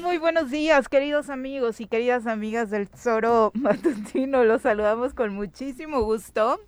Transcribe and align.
Muy 0.00 0.18
buenos 0.18 0.50
días, 0.50 0.88
queridos 0.88 1.30
amigos 1.30 1.80
y 1.80 1.86
queridas 1.86 2.26
amigas 2.26 2.70
del 2.70 2.88
Tesoro 2.88 3.52
Matutino. 3.54 4.42
Los 4.42 4.62
saludamos 4.62 5.14
con 5.14 5.34
muchísimo 5.34 6.02
gusto. 6.02 6.60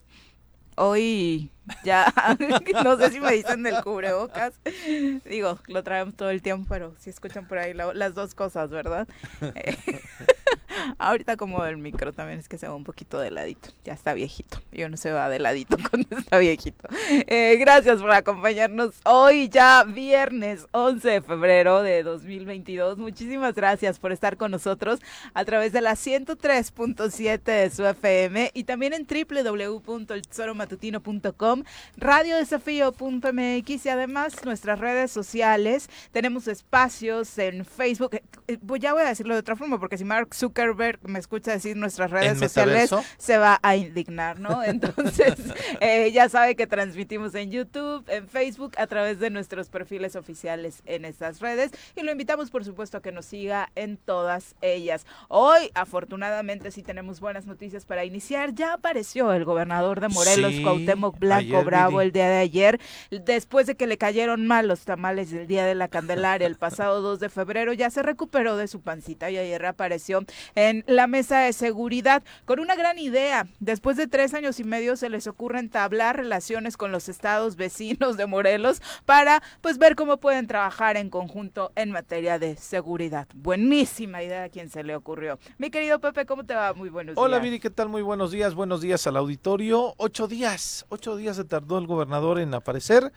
Hoy 0.76 1.50
ya, 1.82 2.12
no 2.84 2.96
sé 2.96 3.10
si 3.10 3.20
me 3.20 3.32
dicen 3.32 3.64
del 3.64 3.82
cubrebocas. 3.82 4.60
Digo, 5.24 5.58
lo 5.66 5.82
traemos 5.82 6.14
todo 6.14 6.30
el 6.30 6.40
tiempo, 6.40 6.66
pero 6.68 6.94
si 6.98 7.10
escuchan 7.10 7.48
por 7.48 7.58
ahí 7.58 7.74
las 7.74 8.14
dos 8.14 8.34
cosas, 8.34 8.70
¿verdad? 8.70 9.08
Ahorita 10.98 11.36
como 11.36 11.64
el 11.64 11.76
micro 11.76 12.12
también 12.12 12.38
es 12.38 12.48
que 12.48 12.58
se 12.58 12.68
va 12.68 12.74
un 12.74 12.84
poquito 12.84 13.18
de 13.18 13.30
ladito. 13.30 13.70
Ya 13.84 13.92
está 13.92 14.14
viejito. 14.14 14.60
Y 14.72 14.84
uno 14.84 14.96
se 14.96 15.12
va 15.12 15.28
de 15.28 15.38
ladito 15.38 15.76
cuando 15.90 16.16
está 16.16 16.38
viejito. 16.38 16.88
Eh, 17.26 17.56
gracias 17.58 18.00
por 18.00 18.12
acompañarnos 18.12 18.94
hoy 19.04 19.48
ya 19.48 19.84
viernes 19.84 20.66
11 20.72 21.08
de 21.08 21.22
febrero 21.22 21.82
de 21.82 22.02
2022. 22.02 22.98
Muchísimas 22.98 23.54
gracias 23.54 23.98
por 23.98 24.12
estar 24.12 24.36
con 24.36 24.50
nosotros 24.50 25.00
a 25.34 25.44
través 25.44 25.72
de 25.72 25.80
la 25.80 25.92
103.7 25.92 27.42
de 27.42 27.70
su 27.70 27.86
FM 27.86 28.50
y 28.54 28.64
también 28.64 28.92
en 28.92 29.06
www.eltesoromatutino.com, 29.06 31.62
radiodesafío.mx 31.96 33.86
y 33.86 33.88
además 33.88 34.44
nuestras 34.44 34.78
redes 34.78 35.10
sociales. 35.10 35.88
Tenemos 36.12 36.48
espacios 36.48 37.38
en 37.38 37.64
Facebook. 37.64 38.14
Eh, 38.14 38.22
eh, 38.48 38.58
ya 38.78 38.92
voy 38.92 39.02
a 39.02 39.08
decirlo 39.08 39.34
de 39.34 39.40
otra 39.40 39.56
forma 39.56 39.78
porque 39.78 39.98
si 39.98 40.04
Mark 40.04 40.34
Zuckerberg 40.34 40.65
me 40.74 41.18
escucha 41.18 41.52
decir 41.52 41.76
nuestras 41.76 42.10
redes 42.10 42.38
sociales, 42.38 42.90
se 43.18 43.38
va 43.38 43.58
a 43.62 43.76
indignar, 43.76 44.40
¿no? 44.40 44.62
Entonces, 44.62 45.34
eh, 45.80 46.10
ya 46.12 46.28
sabe 46.28 46.56
que 46.56 46.66
transmitimos 46.66 47.34
en 47.34 47.50
YouTube, 47.50 48.04
en 48.08 48.28
Facebook, 48.28 48.72
a 48.78 48.86
través 48.86 49.18
de 49.18 49.30
nuestros 49.30 49.68
perfiles 49.68 50.16
oficiales 50.16 50.82
en 50.86 51.04
estas 51.04 51.40
redes. 51.40 51.70
Y 51.94 52.02
lo 52.02 52.12
invitamos, 52.12 52.50
por 52.50 52.64
supuesto, 52.64 52.98
a 52.98 53.02
que 53.02 53.12
nos 53.12 53.26
siga 53.26 53.70
en 53.74 53.96
todas 53.96 54.54
ellas. 54.60 55.06
Hoy, 55.28 55.70
afortunadamente, 55.74 56.70
sí 56.70 56.82
tenemos 56.82 57.20
buenas 57.20 57.46
noticias 57.46 57.84
para 57.84 58.04
iniciar. 58.04 58.54
Ya 58.54 58.74
apareció 58.74 59.32
el 59.32 59.44
gobernador 59.44 60.00
de 60.00 60.08
Morelos, 60.08 60.54
Cuauhtémoc 60.62 61.18
Blanco 61.18 61.62
Bravo, 61.64 62.00
el 62.00 62.12
día 62.12 62.28
de 62.28 62.38
ayer, 62.38 62.80
después 63.10 63.66
de 63.66 63.76
que 63.76 63.86
le 63.86 63.98
cayeron 63.98 64.46
mal 64.46 64.68
los 64.68 64.80
tamales 64.84 65.30
del 65.30 65.46
Día 65.46 65.64
de 65.64 65.74
la 65.74 65.88
Candelaria 65.88 66.46
el 66.46 66.56
pasado 66.56 67.00
2 67.06 67.20
de 67.20 67.28
febrero, 67.28 67.72
ya 67.72 67.90
se 67.90 68.02
recuperó 68.02 68.56
de 68.56 68.68
su 68.68 68.80
pancita 68.80 69.30
y 69.30 69.38
ayer 69.38 69.60
reapareció 69.60 70.24
en 70.56 70.82
la 70.88 71.06
mesa 71.06 71.40
de 71.40 71.52
seguridad 71.52 72.24
con 72.44 72.58
una 72.58 72.74
gran 72.74 72.98
idea. 72.98 73.46
Después 73.60 73.96
de 73.96 74.08
tres 74.08 74.34
años 74.34 74.58
y 74.58 74.64
medio 74.64 74.96
se 74.96 75.08
les 75.08 75.28
ocurre 75.28 75.60
entablar 75.60 76.16
relaciones 76.16 76.76
con 76.76 76.90
los 76.90 77.08
estados 77.08 77.54
vecinos 77.54 78.16
de 78.16 78.26
Morelos 78.26 78.82
para 79.04 79.42
pues 79.60 79.78
ver 79.78 79.94
cómo 79.94 80.16
pueden 80.16 80.48
trabajar 80.48 80.96
en 80.96 81.10
conjunto 81.10 81.70
en 81.76 81.92
materia 81.92 82.40
de 82.40 82.56
seguridad. 82.56 83.28
Buenísima 83.34 84.22
idea 84.22 84.44
a 84.44 84.48
quien 84.48 84.70
se 84.70 84.82
le 84.82 84.96
ocurrió. 84.96 85.38
Mi 85.58 85.70
querido 85.70 86.00
Pepe, 86.00 86.26
¿cómo 86.26 86.44
te 86.44 86.54
va? 86.54 86.72
Muy 86.72 86.88
buenos 86.88 87.14
días. 87.14 87.24
Hola 87.24 87.38
Viri, 87.38 87.60
¿qué 87.60 87.70
tal? 87.70 87.88
Muy 87.88 88.02
buenos 88.02 88.32
días. 88.32 88.54
Buenos 88.54 88.80
días 88.80 89.06
al 89.06 89.16
auditorio. 89.16 89.94
Ocho 89.98 90.26
días, 90.26 90.86
ocho 90.88 91.16
días 91.16 91.36
se 91.36 91.44
tardó 91.44 91.78
el 91.78 91.86
gobernador 91.86 92.40
en 92.40 92.54
aparecer 92.54 93.12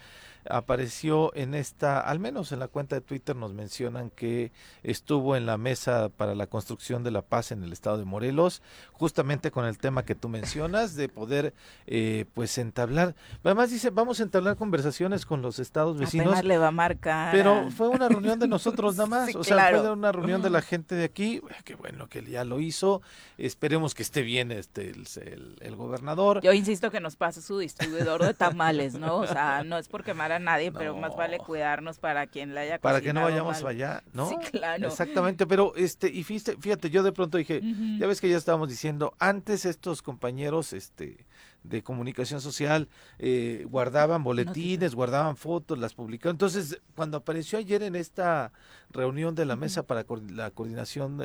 apareció 0.49 1.33
en 1.35 1.53
esta, 1.53 1.99
al 1.99 2.19
menos 2.19 2.51
en 2.51 2.59
la 2.59 2.67
cuenta 2.67 2.95
de 2.95 3.01
Twitter 3.01 3.35
nos 3.35 3.53
mencionan 3.53 4.09
que 4.09 4.51
estuvo 4.83 5.35
en 5.35 5.45
la 5.45 5.57
mesa 5.57 6.09
para 6.09 6.35
la 6.35 6.47
construcción 6.47 7.03
de 7.03 7.11
la 7.11 7.21
paz 7.21 7.51
en 7.51 7.63
el 7.63 7.71
estado 7.71 7.97
de 7.97 8.05
Morelos, 8.05 8.61
justamente 8.91 9.51
con 9.51 9.65
el 9.65 9.77
tema 9.77 10.03
que 10.03 10.15
tú 10.15 10.29
mencionas, 10.29 10.95
de 10.95 11.09
poder 11.09 11.53
eh, 11.87 12.25
pues 12.33 12.57
entablar, 12.57 13.15
además 13.43 13.71
dice, 13.71 13.89
vamos 13.89 14.19
a 14.19 14.23
entablar 14.23 14.57
conversaciones 14.57 15.25
con 15.25 15.41
los 15.41 15.59
estados 15.59 15.97
vecinos. 15.97 16.43
le 16.43 16.57
va 16.57 16.67
a 16.67 16.71
marcar. 16.71 17.31
Pero 17.31 17.69
fue 17.71 17.87
una 17.87 18.09
reunión 18.09 18.39
de 18.39 18.47
nosotros 18.47 18.95
nada 18.97 19.07
más, 19.07 19.35
o 19.35 19.43
sea, 19.43 19.69
fue 19.69 19.91
una 19.91 20.11
reunión 20.11 20.41
de 20.41 20.49
la 20.49 20.61
gente 20.69 20.95
de 20.95 21.05
aquí, 21.05 21.41
qué 21.63 21.75
bueno 21.75 22.07
que 22.07 22.23
ya 22.23 22.43
lo 22.43 22.59
hizo, 22.59 23.01
esperemos 23.37 23.93
que 23.93 24.03
esté 24.03 24.21
bien 24.23 24.51
este 24.51 24.89
el, 24.89 25.57
el, 25.61 25.75
gobernador. 25.75 26.41
Yo 26.41 26.53
insisto 26.53 26.91
que 26.91 26.99
nos 26.99 27.15
pase 27.15 27.41
su 27.41 27.59
distribuidor 27.59 28.23
de 28.23 28.33
tamales, 28.33 28.95
¿no? 28.95 29.17
O 29.17 29.27
sea, 29.27 29.63
no 29.63 29.77
es 29.77 29.87
porque 29.87 30.13
me 30.13 30.23
a 30.39 30.43
nadie, 30.43 30.71
pero 30.71 30.95
más 30.95 31.15
vale 31.15 31.37
cuidarnos 31.37 31.99
para 31.99 32.27
quien 32.27 32.55
la 32.55 32.61
haya 32.61 32.79
Para 32.79 33.01
que 33.01 33.13
no 33.13 33.21
vayamos 33.23 33.63
allá, 33.63 34.03
¿no? 34.13 34.29
Sí, 34.29 34.35
claro. 34.51 34.87
Exactamente, 34.87 35.45
pero 35.45 35.73
este, 35.75 36.09
y 36.09 36.23
fíjate, 36.23 36.57
fíjate 36.57 36.89
yo 36.89 37.03
de 37.03 37.11
pronto 37.11 37.37
dije, 37.37 37.61
ya 37.99 38.07
ves 38.07 38.21
que 38.21 38.29
ya 38.29 38.37
estábamos 38.37 38.69
diciendo, 38.69 39.13
antes 39.19 39.65
estos 39.65 40.01
compañeros, 40.01 40.73
este, 40.73 41.25
de 41.63 41.83
comunicación 41.83 42.41
social 42.41 42.87
eh, 43.17 43.65
guardaban 43.69 44.23
boletines, 44.23 44.95
guardaban 44.95 45.35
fotos, 45.35 45.77
las 45.77 45.93
publicaban. 45.93 46.35
Entonces, 46.35 46.81
cuando 46.95 47.17
apareció 47.17 47.59
ayer 47.59 47.83
en 47.83 47.95
esta 47.95 48.51
reunión 48.91 49.35
de 49.35 49.45
la 49.45 49.55
mesa 49.55 49.83
para 49.83 50.05
la 50.29 50.51
coordinación 50.51 51.23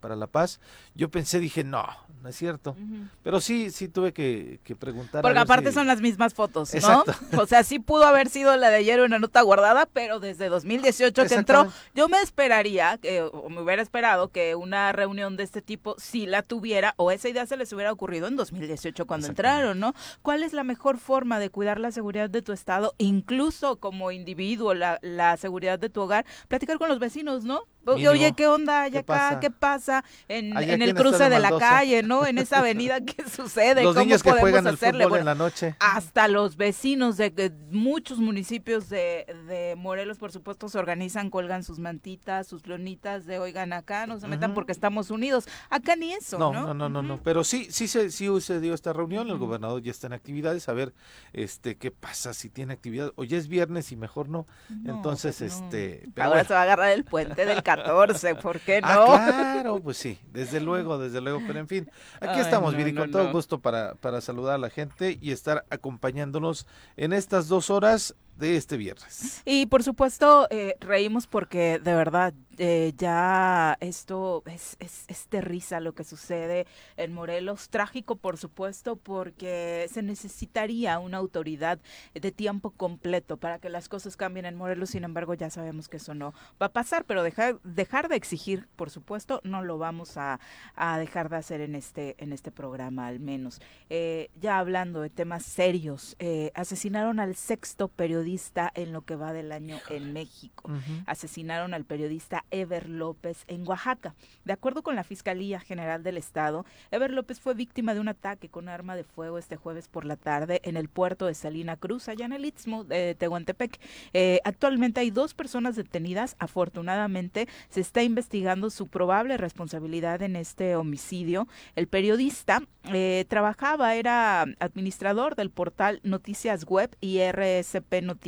para 0.00 0.16
la 0.16 0.26
paz, 0.26 0.60
yo 0.94 1.10
pensé, 1.10 1.40
dije, 1.40 1.64
no, 1.64 1.84
no 2.22 2.28
es 2.28 2.36
cierto. 2.36 2.76
Pero 3.22 3.40
sí, 3.40 3.70
sí 3.70 3.88
tuve 3.88 4.12
que, 4.12 4.60
preguntar. 4.78 5.22
Porque 5.22 5.38
aparte 5.38 5.72
son 5.72 5.86
las 5.86 6.00
mismas 6.00 6.34
fotos, 6.34 6.72
¿no? 6.74 7.04
O 7.42 7.46
sea, 7.46 7.64
sí 7.64 7.78
pudo 7.78 8.04
haber 8.04 8.28
sido 8.28 8.56
la 8.56 8.70
de 8.70 8.76
ayer 8.76 9.00
una 9.00 9.18
nota 9.18 9.42
guardada, 9.42 9.86
pero 9.86 10.20
desde 10.20 10.48
2018 10.48 11.26
que 11.26 11.34
entró, 11.34 11.66
yo 11.94 12.08
me 12.08 12.20
esperaría, 12.20 12.98
que, 12.98 13.22
o 13.22 13.48
me 13.48 13.62
hubiera 13.62 13.82
esperado 13.82 14.28
que 14.28 14.54
una 14.54 14.92
reunión 14.92 15.36
de 15.36 15.44
este 15.44 15.62
tipo 15.62 15.96
sí 15.98 16.26
la 16.26 16.42
tuviera, 16.42 16.94
o 16.96 17.10
esa 17.10 17.28
idea 17.28 17.46
se 17.46 17.56
les 17.56 17.72
hubiera 17.72 17.92
ocurrido 17.92 18.28
en 18.28 18.36
2018 18.36 19.06
cuando 19.06 19.26
entraron. 19.26 19.78
¿no? 19.78 19.94
¿Cuál 20.22 20.42
es 20.42 20.52
la 20.52 20.64
mejor 20.64 20.98
forma 20.98 21.38
de 21.38 21.50
cuidar 21.50 21.80
la 21.80 21.90
seguridad 21.90 22.30
de 22.30 22.42
tu 22.42 22.52
estado, 22.52 22.94
incluso 22.98 23.76
como 23.76 24.10
individuo, 24.10 24.74
la, 24.74 24.98
la 25.02 25.36
seguridad 25.36 25.78
de 25.78 25.88
tu 25.88 26.02
hogar? 26.02 26.24
Platicar 26.48 26.78
con 26.78 26.91
los 26.92 26.98
vecinos, 27.00 27.44
¿no? 27.44 27.62
Oye, 27.86 28.32
¿qué 28.34 28.46
onda 28.46 28.82
allá 28.82 29.00
acá? 29.00 29.40
¿Qué 29.40 29.50
pasa 29.50 30.04
en, 30.28 30.56
el 30.56 30.94
cruce 30.94 31.28
de 31.28 31.38
la 31.38 31.56
calle, 31.58 32.02
no? 32.02 32.26
En 32.26 32.38
esa 32.38 32.58
avenida, 32.60 33.00
¿qué 33.00 33.28
sucede? 33.28 33.82
Los 33.82 33.96
niños 33.96 34.22
que 34.22 34.32
juegan 34.32 34.66
al 34.66 34.78
fútbol 34.78 35.18
en 35.18 35.24
la 35.24 35.34
noche. 35.34 35.76
Hasta 35.80 36.28
los 36.28 36.56
vecinos 36.56 37.16
de, 37.16 37.52
muchos 37.70 38.18
municipios 38.18 38.88
de, 38.88 39.26
de, 39.48 39.74
Morelos, 39.76 40.18
por 40.18 40.32
supuesto, 40.32 40.68
se 40.68 40.78
organizan, 40.78 41.30
colgan 41.30 41.64
sus 41.64 41.78
mantitas, 41.78 42.46
sus 42.46 42.66
leonitas 42.66 43.26
de, 43.26 43.38
oigan, 43.38 43.72
acá 43.72 44.06
no 44.06 44.20
se 44.20 44.28
metan 44.28 44.54
porque 44.54 44.72
estamos 44.72 45.10
unidos. 45.10 45.46
Acá 45.70 45.96
ni 45.96 46.12
eso, 46.12 46.38
¿no? 46.38 46.52
No, 46.52 46.74
no, 46.74 46.88
no, 46.88 47.02
no, 47.02 47.22
Pero 47.22 47.44
sí, 47.44 47.68
sí 47.70 47.88
se, 47.88 48.10
sí 48.10 48.28
se 48.40 48.60
dio 48.60 48.74
esta 48.74 48.92
reunión, 48.92 49.28
el 49.28 49.38
gobernador 49.38 49.82
ya 49.82 49.90
está 49.90 50.06
en 50.06 50.12
actividades, 50.12 50.68
a 50.68 50.72
ver 50.72 50.94
este 51.32 51.76
qué 51.76 51.90
pasa 51.90 52.34
si 52.34 52.48
tiene 52.48 52.72
actividad. 52.72 53.12
Hoy 53.16 53.34
es 53.34 53.48
viernes 53.48 53.92
y 53.92 53.96
mejor 53.96 54.28
no. 54.28 54.46
Entonces, 54.86 55.36
pues 55.38 55.52
este... 55.52 56.08
Ahora 56.16 56.44
se 56.44 56.54
va 56.54 56.60
a 56.60 56.62
agarrar 56.62 56.90
el 56.90 57.04
puente 57.04 57.44
del 57.44 57.62
14, 57.76 58.34
¿por 58.36 58.60
qué 58.60 58.80
ah, 58.82 58.94
no? 58.94 59.04
Ah, 59.12 59.52
claro, 59.54 59.80
pues 59.80 59.96
sí, 59.96 60.18
desde 60.32 60.60
luego, 60.60 60.98
desde 60.98 61.20
luego, 61.20 61.40
pero 61.46 61.58
en 61.58 61.68
fin, 61.68 61.90
aquí 62.20 62.40
estamos, 62.40 62.74
Viri, 62.74 62.94
con 62.94 63.10
todo 63.10 63.30
gusto 63.32 63.60
para, 63.60 63.94
para 63.96 64.20
saludar 64.20 64.54
a 64.54 64.58
la 64.58 64.70
gente 64.70 65.18
y 65.20 65.32
estar 65.32 65.64
acompañándonos 65.70 66.66
en 66.96 67.12
estas 67.12 67.48
dos 67.48 67.70
horas 67.70 68.14
de 68.42 68.56
este 68.56 68.76
viernes. 68.76 69.40
Y 69.44 69.66
por 69.66 69.84
supuesto, 69.84 70.48
eh, 70.50 70.74
reímos 70.80 71.28
porque 71.28 71.78
de 71.78 71.94
verdad 71.94 72.34
eh, 72.58 72.92
ya 72.98 73.78
esto 73.80 74.42
es, 74.46 74.76
es, 74.80 75.04
es, 75.06 75.30
de 75.30 75.40
risa 75.40 75.78
lo 75.78 75.94
que 75.94 76.02
sucede 76.02 76.66
en 76.96 77.12
Morelos. 77.12 77.68
Trágico, 77.70 78.16
por 78.16 78.36
supuesto, 78.36 78.96
porque 78.96 79.86
se 79.90 80.02
necesitaría 80.02 80.98
una 80.98 81.18
autoridad 81.18 81.78
de 82.14 82.32
tiempo 82.32 82.72
completo 82.72 83.36
para 83.36 83.60
que 83.60 83.68
las 83.70 83.88
cosas 83.88 84.16
cambien 84.16 84.44
en 84.44 84.56
Morelos. 84.56 84.90
Sin 84.90 85.04
embargo, 85.04 85.34
ya 85.34 85.48
sabemos 85.48 85.88
que 85.88 85.98
eso 85.98 86.12
no 86.12 86.34
va 86.60 86.66
a 86.66 86.72
pasar, 86.72 87.04
pero 87.04 87.22
dejar, 87.22 87.60
dejar 87.62 88.08
de 88.08 88.16
exigir, 88.16 88.68
por 88.74 88.90
supuesto, 88.90 89.40
no 89.44 89.62
lo 89.62 89.78
vamos 89.78 90.16
a, 90.16 90.40
a 90.74 90.98
dejar 90.98 91.28
de 91.30 91.36
hacer 91.36 91.60
en 91.60 91.76
este, 91.76 92.16
en 92.18 92.32
este 92.32 92.50
programa, 92.50 93.06
al 93.06 93.20
menos. 93.20 93.60
Eh, 93.88 94.30
ya 94.40 94.58
hablando 94.58 95.00
de 95.00 95.10
temas 95.10 95.44
serios, 95.44 96.16
asesinaron 96.54 97.20
al 97.20 97.36
sexto 97.36 97.88
periodista 97.88 98.31
periodista 98.32 98.72
en 98.74 98.92
lo 98.92 99.02
que 99.02 99.14
va 99.14 99.34
del 99.34 99.52
año 99.52 99.78
en 99.90 100.14
México. 100.14 100.70
Asesinaron 101.04 101.74
al 101.74 101.84
periodista 101.84 102.46
Ever 102.50 102.88
López 102.88 103.44
en 103.46 103.68
Oaxaca. 103.68 104.14
De 104.46 104.54
acuerdo 104.54 104.82
con 104.82 104.96
la 104.96 105.04
Fiscalía 105.04 105.60
General 105.60 106.02
del 106.02 106.16
Estado, 106.16 106.64
Ever 106.90 107.10
López 107.10 107.40
fue 107.40 107.52
víctima 107.52 107.92
de 107.92 108.00
un 108.00 108.08
ataque 108.08 108.48
con 108.48 108.70
arma 108.70 108.96
de 108.96 109.04
fuego 109.04 109.36
este 109.36 109.56
jueves 109.56 109.88
por 109.88 110.06
la 110.06 110.16
tarde 110.16 110.62
en 110.64 110.78
el 110.78 110.88
puerto 110.88 111.26
de 111.26 111.34
Salina 111.34 111.76
Cruz, 111.76 112.08
allá 112.08 112.24
en 112.24 112.32
el 112.32 112.46
Istmo 112.46 112.84
de 112.84 113.14
Tehuantepec. 113.14 113.78
Eh, 114.14 114.40
actualmente 114.44 115.00
hay 115.00 115.10
dos 115.10 115.34
personas 115.34 115.76
detenidas. 115.76 116.36
Afortunadamente 116.38 117.48
se 117.68 117.82
está 117.82 118.02
investigando 118.02 118.70
su 118.70 118.88
probable 118.88 119.36
responsabilidad 119.36 120.22
en 120.22 120.36
este 120.36 120.74
homicidio. 120.74 121.48
El 121.76 121.86
periodista 121.86 122.62
eh, 122.94 123.26
trabajaba, 123.28 123.94
era 123.94 124.46
administrador 124.58 125.36
del 125.36 125.50
portal 125.50 126.00
Noticias 126.02 126.64
Web 126.64 126.96
y 127.00 127.20
RSP 127.20 128.00
Noticias 128.02 128.21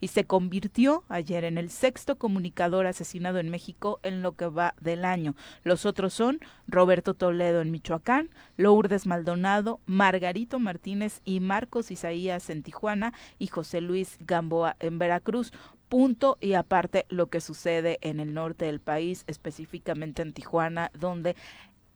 y 0.00 0.08
se 0.08 0.24
convirtió 0.24 1.04
ayer 1.08 1.44
en 1.44 1.56
el 1.56 1.70
sexto 1.70 2.16
comunicador 2.16 2.86
asesinado 2.86 3.38
en 3.38 3.50
México 3.50 4.00
en 4.02 4.22
lo 4.22 4.32
que 4.32 4.46
va 4.46 4.74
del 4.80 5.04
año. 5.04 5.34
Los 5.62 5.86
otros 5.86 6.12
son 6.12 6.40
Roberto 6.66 7.14
Toledo 7.14 7.60
en 7.60 7.70
Michoacán, 7.70 8.30
Lourdes 8.56 9.06
Maldonado, 9.06 9.80
Margarito 9.86 10.58
Martínez 10.58 11.20
y 11.24 11.40
Marcos 11.40 11.90
Isaías 11.90 12.50
en 12.50 12.62
Tijuana 12.62 13.12
y 13.38 13.46
José 13.46 13.80
Luis 13.80 14.18
Gamboa 14.20 14.76
en 14.80 14.98
Veracruz. 14.98 15.52
punto 15.90 16.38
y 16.40 16.54
aparte 16.54 17.04
lo 17.08 17.26
que 17.26 17.40
sucede 17.40 17.98
en 18.00 18.20
el 18.20 18.32
norte 18.32 18.66
del 18.66 18.78
país, 18.78 19.24
específicamente 19.26 20.22
en 20.22 20.32
Tijuana, 20.32 20.92
donde 20.94 21.34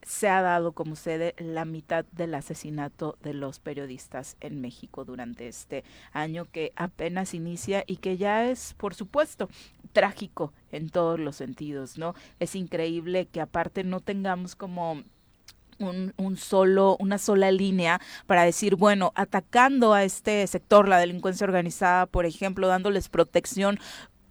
se 0.05 0.29
ha 0.29 0.41
dado 0.41 0.71
como 0.71 0.95
sede 0.95 1.33
la 1.37 1.65
mitad 1.65 2.05
del 2.11 2.35
asesinato 2.35 3.17
de 3.23 3.33
los 3.33 3.59
periodistas 3.59 4.37
en 4.39 4.61
México 4.61 5.03
durante 5.03 5.47
este 5.47 5.83
año 6.13 6.45
que 6.45 6.71
apenas 6.75 7.33
inicia 7.33 7.83
y 7.87 7.97
que 7.97 8.15
ya 8.15 8.49
es, 8.49 8.75
por 8.75 8.93
supuesto, 8.93 9.49
trágico 9.93 10.53
en 10.71 10.89
todos 10.89 11.19
los 11.19 11.35
sentidos, 11.35 11.97
¿no? 11.97 12.13
Es 12.39 12.55
increíble 12.55 13.25
que 13.25 13.41
aparte 13.41 13.83
no 13.83 13.99
tengamos 13.99 14.55
como 14.55 15.03
un, 15.79 16.13
un, 16.17 16.37
solo, 16.37 16.95
una 16.99 17.17
sola 17.17 17.51
línea 17.51 17.99
para 18.27 18.43
decir, 18.43 18.75
bueno, 18.75 19.11
atacando 19.15 19.93
a 19.93 20.03
este 20.03 20.45
sector, 20.47 20.87
la 20.87 20.99
delincuencia 20.99 21.45
organizada, 21.45 22.05
por 22.05 22.25
ejemplo, 22.25 22.67
dándoles 22.67 23.09
protección 23.09 23.79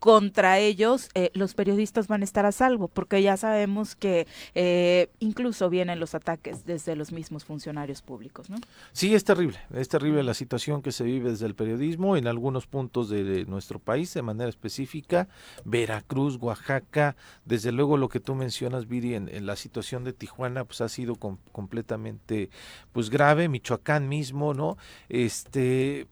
contra 0.05 0.59
ellos 0.59 1.09
eh, 1.15 1.31
los 1.33 1.55
periodistas 1.55 2.09
van 2.09 2.21
a 2.21 2.25
estar 2.25 2.45
a 2.45 2.53
salvo, 2.53 2.89
porque 2.89 3.23
ya 3.23 3.39
sabemos 3.39 3.97
que 3.97 4.27
eh, 4.55 5.09
incluso 5.19 5.71
vienen 5.71 5.99
los 5.99 6.15
ataques 6.15 6.67
desde 6.67 6.95
los 6.95 7.11
mismos 7.11 7.47
funcionarios 7.47 8.03
públicos. 8.03 8.51
¿no? 8.51 8.59
Sí, 8.93 9.15
es 9.15 9.25
terrible, 9.25 9.59
es 9.73 9.89
terrible 9.89 10.23
la 10.23 10.35
situación 10.35 10.83
que 10.83 10.93
se 10.93 11.05
vive 11.05 11.31
desde 11.31 11.47
el 11.47 11.55
periodismo 11.55 12.19
en 12.19 12.27
algunos 12.27 12.67
puntos 12.67 13.09
de, 13.09 13.47
nuestro 13.47 13.79
país, 13.79 14.13
de 14.13 14.21
manera 14.21 14.51
específica, 14.51 15.27
Veracruz, 15.65 16.37
Oaxaca, 16.39 17.17
desde 17.47 17.73
luego 17.73 17.97
lo 17.97 18.11
que 18.11 18.21
tú 18.21 18.35
mencionas, 18.35 18.87
Viri, 18.87 19.15
en, 19.15 19.47
la 19.47 19.57
situación 19.57 20.05
de 20.05 20.13
Tijuana, 20.13 20.67
pues 20.67 20.83
ha 20.83 20.91
sido 20.91 21.15
completamente 21.15 22.51
pues 22.93 23.09
grave, 23.09 23.49
Michoacán 23.49 24.07
mismo, 24.11 24.53
¿no? 24.53 24.77
Este, 25.09 26.09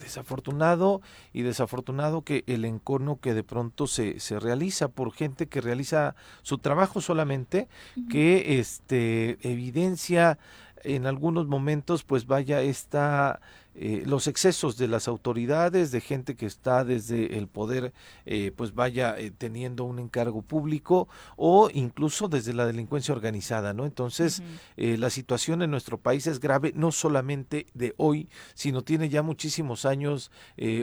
desafortunado 0.00 1.00
y 1.32 1.42
desafortunado 1.42 2.22
que 2.22 2.44
el 2.46 2.64
encono 2.64 3.18
que 3.20 3.34
de 3.34 3.44
pronto 3.44 3.86
se, 3.86 4.20
se 4.20 4.38
realiza 4.38 4.88
por 4.88 5.12
gente 5.12 5.46
que 5.46 5.60
realiza 5.60 6.14
su 6.42 6.58
trabajo 6.58 7.00
solamente, 7.00 7.68
que 8.08 8.58
este 8.58 9.38
evidencia 9.48 10.38
en 10.82 11.06
algunos 11.06 11.46
momentos 11.46 12.04
pues 12.04 12.26
vaya 12.26 12.62
esta 12.62 13.40
eh, 13.82 14.02
los 14.04 14.26
excesos 14.26 14.76
de 14.76 14.88
las 14.88 15.08
autoridades, 15.08 15.90
de 15.90 16.02
gente 16.02 16.36
que 16.36 16.44
está 16.44 16.84
desde 16.84 17.38
el 17.38 17.48
poder, 17.48 17.94
eh, 18.26 18.52
pues 18.54 18.74
vaya 18.74 19.18
eh, 19.18 19.30
teniendo 19.30 19.84
un 19.84 19.98
encargo 19.98 20.42
público 20.42 21.08
o 21.38 21.70
incluso 21.72 22.28
desde 22.28 22.52
la 22.52 22.66
delincuencia 22.66 23.14
organizada, 23.14 23.72
¿no? 23.72 23.86
Entonces, 23.86 24.42
la 24.76 25.08
situación 25.08 25.62
en 25.62 25.70
nuestro 25.70 25.96
país 25.96 26.26
es 26.26 26.40
grave, 26.40 26.72
no 26.76 26.92
solamente 26.92 27.66
de 27.72 27.94
hoy, 27.96 28.28
sino 28.52 28.82
tiene 28.82 29.08
ya 29.08 29.22
muchísimos 29.22 29.86
años 29.86 30.30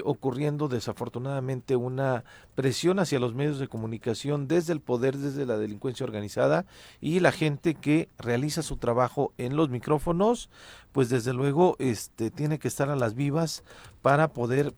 ocurriendo 0.04 0.68
desafortunadamente 0.68 1.76
una 1.76 2.24
presión 2.56 2.98
hacia 2.98 3.20
los 3.20 3.36
medios 3.36 3.60
de 3.60 3.68
comunicación 3.68 4.48
desde 4.48 4.74
el 4.74 4.82
poder, 4.82 5.18
desde 5.18 5.46
la 5.46 5.58
delincuencia 5.58 6.06
organizada 6.06 6.66
y 7.00 7.20
la 7.20 7.32
gente 7.32 7.76
que 7.76 8.10
realiza 8.18 8.64
su 8.64 8.78
trabajo 8.78 9.34
en 9.38 9.56
los 9.56 9.70
micrófonos, 9.70 10.50
pues 10.98 11.10
desde 11.10 11.32
luego 11.32 11.76
este 11.78 12.32
tiene 12.32 12.58
que 12.58 12.68
estar 12.68 12.90
a 12.90 12.96
las 12.96 13.14
vivas 13.14 13.64
para 14.02 14.30
poder 14.30 14.74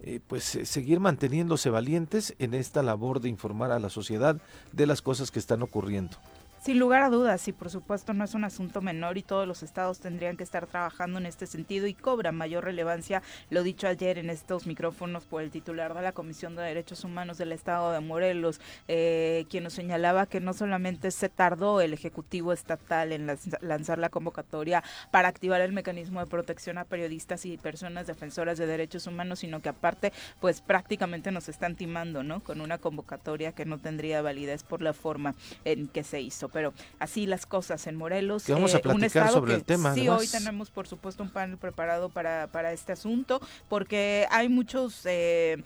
eh, 0.00 0.18
pues 0.26 0.42
seguir 0.42 0.98
manteniéndose 0.98 1.70
valientes 1.70 2.34
en 2.40 2.54
esta 2.54 2.82
labor 2.82 3.20
de 3.20 3.28
informar 3.28 3.70
a 3.70 3.78
la 3.78 3.88
sociedad 3.88 4.42
de 4.72 4.86
las 4.88 5.02
cosas 5.02 5.30
que 5.30 5.38
están 5.38 5.62
ocurriendo. 5.62 6.16
Sin 6.62 6.78
lugar 6.78 7.02
a 7.02 7.10
dudas, 7.10 7.48
y 7.48 7.52
por 7.52 7.70
supuesto 7.70 8.12
no 8.12 8.22
es 8.22 8.34
un 8.34 8.44
asunto 8.44 8.80
menor 8.80 9.18
y 9.18 9.24
todos 9.24 9.48
los 9.48 9.64
estados 9.64 9.98
tendrían 9.98 10.36
que 10.36 10.44
estar 10.44 10.68
trabajando 10.68 11.18
en 11.18 11.26
este 11.26 11.48
sentido 11.48 11.88
y 11.88 11.94
cobra 11.94 12.30
mayor 12.30 12.62
relevancia, 12.62 13.20
lo 13.50 13.64
dicho 13.64 13.88
ayer 13.88 14.16
en 14.16 14.30
estos 14.30 14.68
micrófonos 14.68 15.24
por 15.24 15.42
el 15.42 15.50
titular 15.50 15.92
de 15.92 16.02
la 16.02 16.12
Comisión 16.12 16.54
de 16.54 16.62
Derechos 16.62 17.02
Humanos 17.02 17.36
del 17.36 17.50
Estado 17.50 17.90
de 17.90 17.98
Morelos, 17.98 18.60
eh, 18.86 19.44
quien 19.50 19.64
nos 19.64 19.72
señalaba 19.72 20.26
que 20.26 20.38
no 20.38 20.52
solamente 20.52 21.10
se 21.10 21.28
tardó 21.28 21.80
el 21.80 21.94
Ejecutivo 21.94 22.52
Estatal 22.52 23.10
en 23.10 23.26
lanzar 23.60 23.98
la 23.98 24.08
convocatoria 24.08 24.84
para 25.10 25.26
activar 25.26 25.62
el 25.62 25.72
mecanismo 25.72 26.20
de 26.20 26.26
protección 26.26 26.78
a 26.78 26.84
periodistas 26.84 27.44
y 27.44 27.56
personas 27.56 28.06
defensoras 28.06 28.56
de 28.56 28.66
derechos 28.66 29.08
humanos, 29.08 29.40
sino 29.40 29.58
que 29.58 29.70
aparte, 29.70 30.12
pues 30.40 30.60
prácticamente 30.60 31.32
nos 31.32 31.48
están 31.48 31.74
timando, 31.74 32.22
¿no? 32.22 32.38
Con 32.38 32.60
una 32.60 32.78
convocatoria 32.78 33.50
que 33.50 33.64
no 33.64 33.78
tendría 33.78 34.22
validez 34.22 34.62
por 34.62 34.80
la 34.80 34.92
forma 34.92 35.34
en 35.64 35.88
que 35.88 36.04
se 36.04 36.20
hizo 36.20 36.51
pero 36.52 36.72
así 36.98 37.26
las 37.26 37.46
cosas 37.46 37.86
en 37.86 37.96
Morelos. 37.96 38.44
vamos 38.48 38.74
a 38.74 38.78
eh, 38.78 38.80
platicar 38.80 39.30
sobre 39.30 39.54
el 39.54 39.64
tema. 39.64 39.94
Sí, 39.94 40.08
hoy 40.08 40.26
tenemos 40.28 40.70
por 40.70 40.86
supuesto 40.86 41.22
un 41.22 41.30
panel 41.30 41.56
preparado 41.56 42.08
para, 42.08 42.48
para 42.48 42.72
este 42.72 42.92
asunto, 42.92 43.40
porque 43.68 44.26
hay 44.30 44.48
muchos 44.48 45.02
eh, 45.04 45.62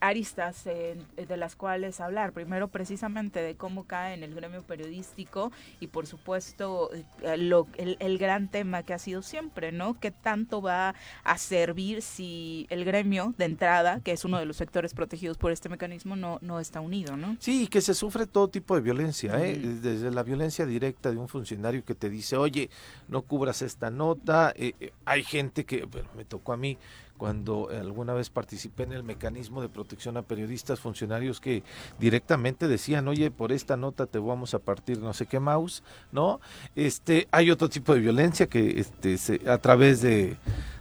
aristas 0.00 0.66
eh, 0.66 0.96
de 1.16 1.36
las 1.36 1.56
cuales 1.56 2.00
hablar. 2.00 2.32
Primero, 2.32 2.68
precisamente 2.68 3.40
de 3.40 3.56
cómo 3.56 3.84
cae 3.84 4.14
en 4.14 4.22
el 4.22 4.34
gremio 4.34 4.62
periodístico 4.62 5.52
y 5.80 5.88
por 5.88 6.06
supuesto 6.06 6.90
lo, 7.36 7.66
el, 7.76 7.96
el 8.00 8.18
gran 8.18 8.48
tema 8.48 8.82
que 8.82 8.94
ha 8.94 8.98
sido 8.98 9.22
siempre, 9.22 9.72
¿no? 9.72 9.98
¿Qué 9.98 10.10
tanto 10.10 10.62
va 10.62 10.94
a 11.22 11.38
servir 11.38 12.02
si 12.02 12.66
el 12.70 12.84
gremio 12.84 13.34
de 13.38 13.44
entrada, 13.44 14.00
que 14.00 14.12
es 14.12 14.24
uno 14.24 14.38
de 14.38 14.46
los 14.46 14.56
sectores 14.56 14.94
protegidos 14.94 15.38
por 15.38 15.52
este 15.52 15.68
mecanismo, 15.68 16.16
no, 16.16 16.38
no 16.42 16.60
está 16.60 16.80
unido, 16.80 17.16
¿no? 17.16 17.36
Sí, 17.40 17.66
que 17.66 17.80
se 17.80 17.94
sufre 17.94 18.26
todo 18.26 18.48
tipo 18.48 18.74
de 18.74 18.80
violencia, 18.80 19.38
¿eh? 19.44 19.56
desde 19.56 20.10
la 20.10 20.22
violencia 20.22 20.66
directa 20.66 21.10
de 21.10 21.16
un 21.16 21.28
funcionario 21.28 21.84
que 21.84 21.94
te 21.94 22.10
dice, 22.10 22.36
oye, 22.36 22.70
no 23.08 23.22
cubras 23.22 23.62
esta 23.62 23.90
nota. 23.90 24.52
Eh, 24.56 24.74
eh, 24.80 24.92
hay 25.04 25.22
gente 25.22 25.64
que, 25.64 25.84
bueno, 25.84 26.08
me 26.16 26.24
tocó 26.24 26.52
a 26.52 26.56
mí 26.56 26.78
cuando 27.18 27.68
alguna 27.70 28.12
vez 28.12 28.30
participé 28.30 28.82
en 28.84 28.92
el 28.92 29.02
mecanismo 29.02 29.62
de 29.62 29.68
protección 29.68 30.16
a 30.16 30.22
periodistas, 30.22 30.80
funcionarios 30.80 31.40
que 31.40 31.62
directamente 31.98 32.68
decían, 32.68 33.08
oye, 33.08 33.30
por 33.30 33.52
esta 33.52 33.76
nota 33.76 34.06
te 34.06 34.18
vamos 34.18 34.54
a 34.54 34.58
partir 34.58 34.98
no 34.98 35.12
sé 35.14 35.26
qué 35.26 35.40
mouse, 35.40 35.82
¿no? 36.12 36.40
Este, 36.74 37.28
hay 37.30 37.50
otro 37.50 37.68
tipo 37.68 37.94
de 37.94 38.00
violencia 38.00 38.46
que 38.46 38.80
este, 38.80 39.18
se, 39.18 39.40
a 39.48 39.58
través 39.58 40.02
de, 40.02 40.36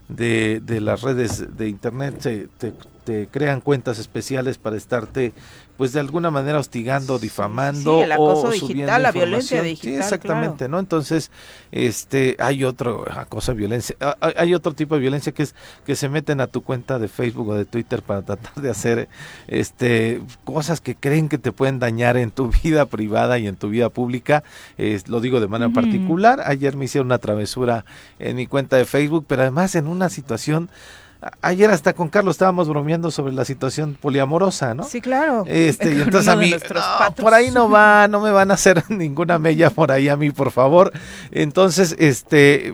de, 0.09 0.81
las 0.81 1.01
redes 1.01 1.55
de 1.55 1.69
internet 1.69 2.19
se, 2.19 2.47
te 3.03 3.27
crean 3.27 3.61
cuentas 3.61 3.99
especiales 3.99 4.57
para 4.57 4.77
estarte 4.77 5.33
pues 5.77 5.93
de 5.93 5.99
alguna 5.99 6.29
manera 6.29 6.59
hostigando, 6.59 7.17
difamando 7.17 7.97
sí, 7.97 8.03
el 8.03 8.11
acoso 8.11 8.51
digital, 8.51 9.01
la 9.01 9.11
violencia 9.11 9.61
digital. 9.61 9.91
Sí, 9.91 9.97
exactamente, 9.97 10.69
¿no? 10.69 10.79
Entonces, 10.79 11.31
este, 11.71 12.35
hay 12.39 12.63
otro 12.63 13.05
acoso, 13.09 13.55
violencia, 13.55 13.95
hay 14.19 14.53
otro 14.53 14.73
tipo 14.73 14.95
de 14.95 15.01
violencia 15.01 15.31
que 15.31 15.43
es 15.43 15.55
que 15.85 15.95
se 15.95 16.09
meten 16.09 16.41
a 16.41 16.47
tu 16.47 16.61
cuenta 16.61 16.99
de 16.99 17.07
Facebook 17.07 17.49
o 17.49 17.55
de 17.55 17.65
Twitter 17.65 18.01
para 18.01 18.21
tratar 18.21 18.53
de 18.55 18.69
hacer 18.69 19.09
este 19.47 20.21
cosas 20.43 20.79
que 20.81 20.95
creen 20.95 21.27
que 21.27 21.37
te 21.37 21.51
pueden 21.51 21.79
dañar 21.79 22.17
en 22.17 22.31
tu 22.31 22.51
vida 22.63 22.85
privada 22.85 23.39
y 23.39 23.47
en 23.47 23.55
tu 23.55 23.69
vida 23.69 23.89
pública. 23.89 24.43
lo 25.07 25.21
digo 25.21 25.39
de 25.39 25.47
manera 25.47 25.71
particular. 25.71 26.41
Ayer 26.45 26.75
me 26.75 26.85
hicieron 26.85 27.07
una 27.07 27.17
travesura 27.17 27.85
en 28.19 28.35
mi 28.35 28.47
cuenta 28.47 28.77
de 28.77 28.85
Facebook, 28.85 29.25
pero 29.27 29.41
además 29.41 29.75
en 29.75 29.87
una 29.87 30.09
situación 30.09 30.69
Ayer 31.41 31.69
hasta 31.71 31.93
con 31.93 32.09
Carlos 32.09 32.35
estábamos 32.35 32.67
bromeando 32.67 33.11
sobre 33.11 33.33
la 33.33 33.45
situación 33.45 33.97
poliamorosa, 33.99 34.73
¿no? 34.73 34.83
Sí, 34.83 35.01
claro. 35.01 35.43
Este, 35.47 35.93
y 35.93 36.01
entonces 36.01 36.27
a 36.27 36.35
mí, 36.35 36.53
por 37.15 37.33
ahí 37.33 37.51
no 37.51 37.69
va, 37.69 38.07
no 38.07 38.21
me 38.21 38.31
van 38.31 38.51
a 38.51 38.55
hacer 38.55 38.83
ninguna 38.89 39.39
mella 39.39 39.69
por 39.69 39.91
ahí 39.91 40.09
a 40.09 40.17
mí, 40.17 40.31
por 40.31 40.51
favor. 40.51 40.91
Entonces, 41.31 41.95
este, 41.99 42.73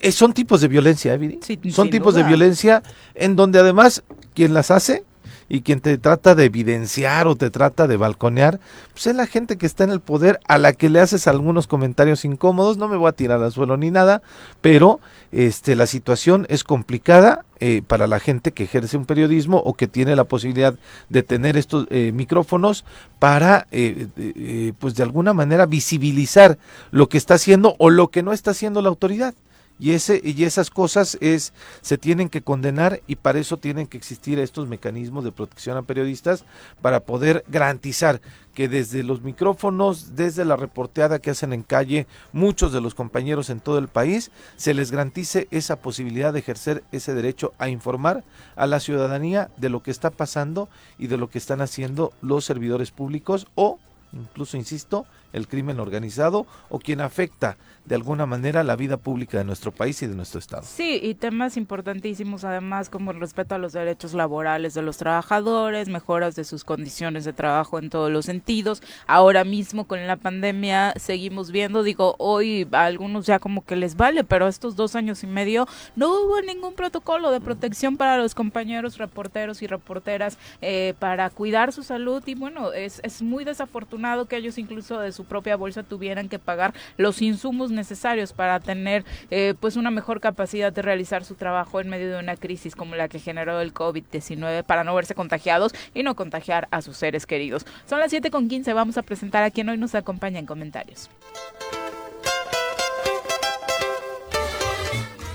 eh, 0.00 0.12
son 0.12 0.32
tipos 0.32 0.60
de 0.60 0.68
violencia, 0.68 1.14
¿eh, 1.14 1.38
sí, 1.42 1.58
son 1.70 1.90
tipos 1.90 2.14
de 2.14 2.22
violencia 2.22 2.82
en 3.14 3.36
donde 3.36 3.58
además 3.58 4.02
quien 4.34 4.54
las 4.54 4.70
hace 4.70 5.04
y 5.52 5.60
quien 5.60 5.80
te 5.80 5.98
trata 5.98 6.34
de 6.34 6.46
evidenciar 6.46 7.26
o 7.26 7.36
te 7.36 7.50
trata 7.50 7.86
de 7.86 7.98
balconear, 7.98 8.58
pues 8.94 9.06
es 9.06 9.14
la 9.14 9.26
gente 9.26 9.58
que 9.58 9.66
está 9.66 9.84
en 9.84 9.90
el 9.90 10.00
poder 10.00 10.40
a 10.48 10.56
la 10.56 10.72
que 10.72 10.88
le 10.88 10.98
haces 10.98 11.26
algunos 11.26 11.66
comentarios 11.66 12.24
incómodos, 12.24 12.78
no 12.78 12.88
me 12.88 12.96
voy 12.96 13.10
a 13.10 13.12
tirar 13.12 13.42
al 13.42 13.52
suelo 13.52 13.76
ni 13.76 13.90
nada, 13.90 14.22
pero 14.62 14.98
este, 15.30 15.76
la 15.76 15.86
situación 15.86 16.46
es 16.48 16.64
complicada 16.64 17.44
eh, 17.60 17.82
para 17.86 18.06
la 18.06 18.18
gente 18.18 18.52
que 18.52 18.64
ejerce 18.64 18.96
un 18.96 19.04
periodismo 19.04 19.58
o 19.58 19.74
que 19.74 19.88
tiene 19.88 20.16
la 20.16 20.24
posibilidad 20.24 20.74
de 21.10 21.22
tener 21.22 21.58
estos 21.58 21.86
eh, 21.90 22.12
micrófonos 22.14 22.86
para, 23.18 23.66
eh, 23.72 24.72
pues 24.78 24.94
de 24.94 25.02
alguna 25.02 25.34
manera, 25.34 25.66
visibilizar 25.66 26.56
lo 26.92 27.10
que 27.10 27.18
está 27.18 27.34
haciendo 27.34 27.76
o 27.78 27.90
lo 27.90 28.08
que 28.08 28.22
no 28.22 28.32
está 28.32 28.52
haciendo 28.52 28.80
la 28.80 28.88
autoridad 28.88 29.34
y 29.82 29.94
ese 29.94 30.20
y 30.22 30.44
esas 30.44 30.70
cosas 30.70 31.18
es 31.20 31.52
se 31.80 31.98
tienen 31.98 32.28
que 32.28 32.40
condenar 32.40 33.00
y 33.08 33.16
para 33.16 33.40
eso 33.40 33.56
tienen 33.56 33.88
que 33.88 33.96
existir 33.96 34.38
estos 34.38 34.68
mecanismos 34.68 35.24
de 35.24 35.32
protección 35.32 35.76
a 35.76 35.82
periodistas 35.82 36.44
para 36.80 37.00
poder 37.00 37.44
garantizar 37.48 38.20
que 38.54 38.68
desde 38.68 39.02
los 39.02 39.22
micrófonos, 39.22 40.14
desde 40.14 40.44
la 40.44 40.54
reporteada 40.54 41.18
que 41.18 41.30
hacen 41.30 41.52
en 41.52 41.64
calle 41.64 42.06
muchos 42.32 42.72
de 42.72 42.80
los 42.80 42.94
compañeros 42.94 43.50
en 43.50 43.58
todo 43.58 43.78
el 43.78 43.88
país, 43.88 44.30
se 44.56 44.72
les 44.72 44.92
garantice 44.92 45.48
esa 45.50 45.74
posibilidad 45.74 46.32
de 46.32 46.38
ejercer 46.38 46.84
ese 46.92 47.12
derecho 47.12 47.52
a 47.58 47.68
informar 47.68 48.22
a 48.54 48.68
la 48.68 48.78
ciudadanía 48.78 49.50
de 49.56 49.68
lo 49.68 49.82
que 49.82 49.90
está 49.90 50.10
pasando 50.10 50.68
y 50.96 51.08
de 51.08 51.16
lo 51.16 51.28
que 51.28 51.38
están 51.38 51.60
haciendo 51.60 52.12
los 52.22 52.44
servidores 52.44 52.92
públicos 52.92 53.48
o 53.56 53.80
incluso, 54.12 54.56
insisto, 54.56 55.06
el 55.32 55.48
crimen 55.48 55.80
organizado 55.80 56.46
o 56.68 56.78
quien 56.78 57.00
afecta 57.00 57.56
de 57.84 57.94
alguna 57.94 58.26
manera 58.26 58.62
la 58.62 58.76
vida 58.76 58.96
pública 58.96 59.38
de 59.38 59.44
nuestro 59.44 59.72
país 59.72 60.02
y 60.02 60.06
de 60.06 60.14
nuestro 60.14 60.38
Estado. 60.38 60.62
Sí, 60.64 61.00
y 61.02 61.14
temas 61.14 61.56
importantísimos 61.56 62.44
además 62.44 62.88
como 62.90 63.10
el 63.10 63.18
respeto 63.18 63.54
a 63.54 63.58
los 63.58 63.72
derechos 63.72 64.14
laborales 64.14 64.74
de 64.74 64.82
los 64.82 64.98
trabajadores, 64.98 65.88
mejoras 65.88 66.36
de 66.36 66.44
sus 66.44 66.64
condiciones 66.64 67.24
de 67.24 67.32
trabajo 67.32 67.78
en 67.78 67.90
todos 67.90 68.10
los 68.10 68.26
sentidos. 68.26 68.82
Ahora 69.06 69.44
mismo 69.44 69.86
con 69.86 70.06
la 70.06 70.16
pandemia 70.16 70.94
seguimos 70.96 71.50
viendo, 71.50 71.82
digo, 71.82 72.14
hoy 72.18 72.68
a 72.72 72.84
algunos 72.84 73.26
ya 73.26 73.38
como 73.38 73.64
que 73.64 73.74
les 73.74 73.96
vale, 73.96 74.22
pero 74.22 74.46
estos 74.46 74.76
dos 74.76 74.94
años 74.94 75.22
y 75.24 75.26
medio 75.26 75.66
no 75.96 76.10
hubo 76.10 76.40
ningún 76.42 76.74
protocolo 76.74 77.30
de 77.30 77.40
protección 77.40 77.96
para 77.96 78.18
los 78.18 78.34
compañeros 78.34 78.98
reporteros 78.98 79.62
y 79.62 79.66
reporteras 79.66 80.38
eh, 80.60 80.94
para 80.98 81.30
cuidar 81.30 81.72
su 81.72 81.82
salud 81.82 82.22
y 82.26 82.34
bueno, 82.34 82.72
es, 82.72 83.00
es 83.02 83.22
muy 83.22 83.44
desafortunado 83.44 84.01
que 84.28 84.36
ellos 84.36 84.58
incluso 84.58 84.98
de 84.98 85.12
su 85.12 85.24
propia 85.24 85.56
bolsa 85.56 85.82
tuvieran 85.82 86.28
que 86.28 86.38
pagar 86.38 86.74
los 86.96 87.22
insumos 87.22 87.70
necesarios 87.70 88.32
para 88.32 88.58
tener 88.60 89.04
eh, 89.30 89.54
pues 89.58 89.76
una 89.76 89.90
mejor 89.90 90.20
capacidad 90.20 90.72
de 90.72 90.82
realizar 90.82 91.24
su 91.24 91.34
trabajo 91.34 91.80
en 91.80 91.88
medio 91.88 92.10
de 92.10 92.18
una 92.18 92.36
crisis 92.36 92.74
como 92.74 92.96
la 92.96 93.08
que 93.08 93.20
generó 93.20 93.60
el 93.60 93.72
COVID-19 93.72 94.64
para 94.64 94.84
no 94.84 94.94
verse 94.94 95.14
contagiados 95.14 95.72
y 95.94 96.02
no 96.02 96.16
contagiar 96.16 96.68
a 96.70 96.82
sus 96.82 96.96
seres 96.96 97.26
queridos. 97.26 97.64
Son 97.86 98.00
las 98.00 98.10
7 98.10 98.30
con 98.30 98.48
15, 98.48 98.72
vamos 98.72 98.98
a 98.98 99.02
presentar 99.02 99.44
a 99.44 99.50
quien 99.50 99.68
hoy 99.68 99.78
nos 99.78 99.94
acompaña 99.94 100.38
en 100.38 100.46
comentarios. 100.46 101.08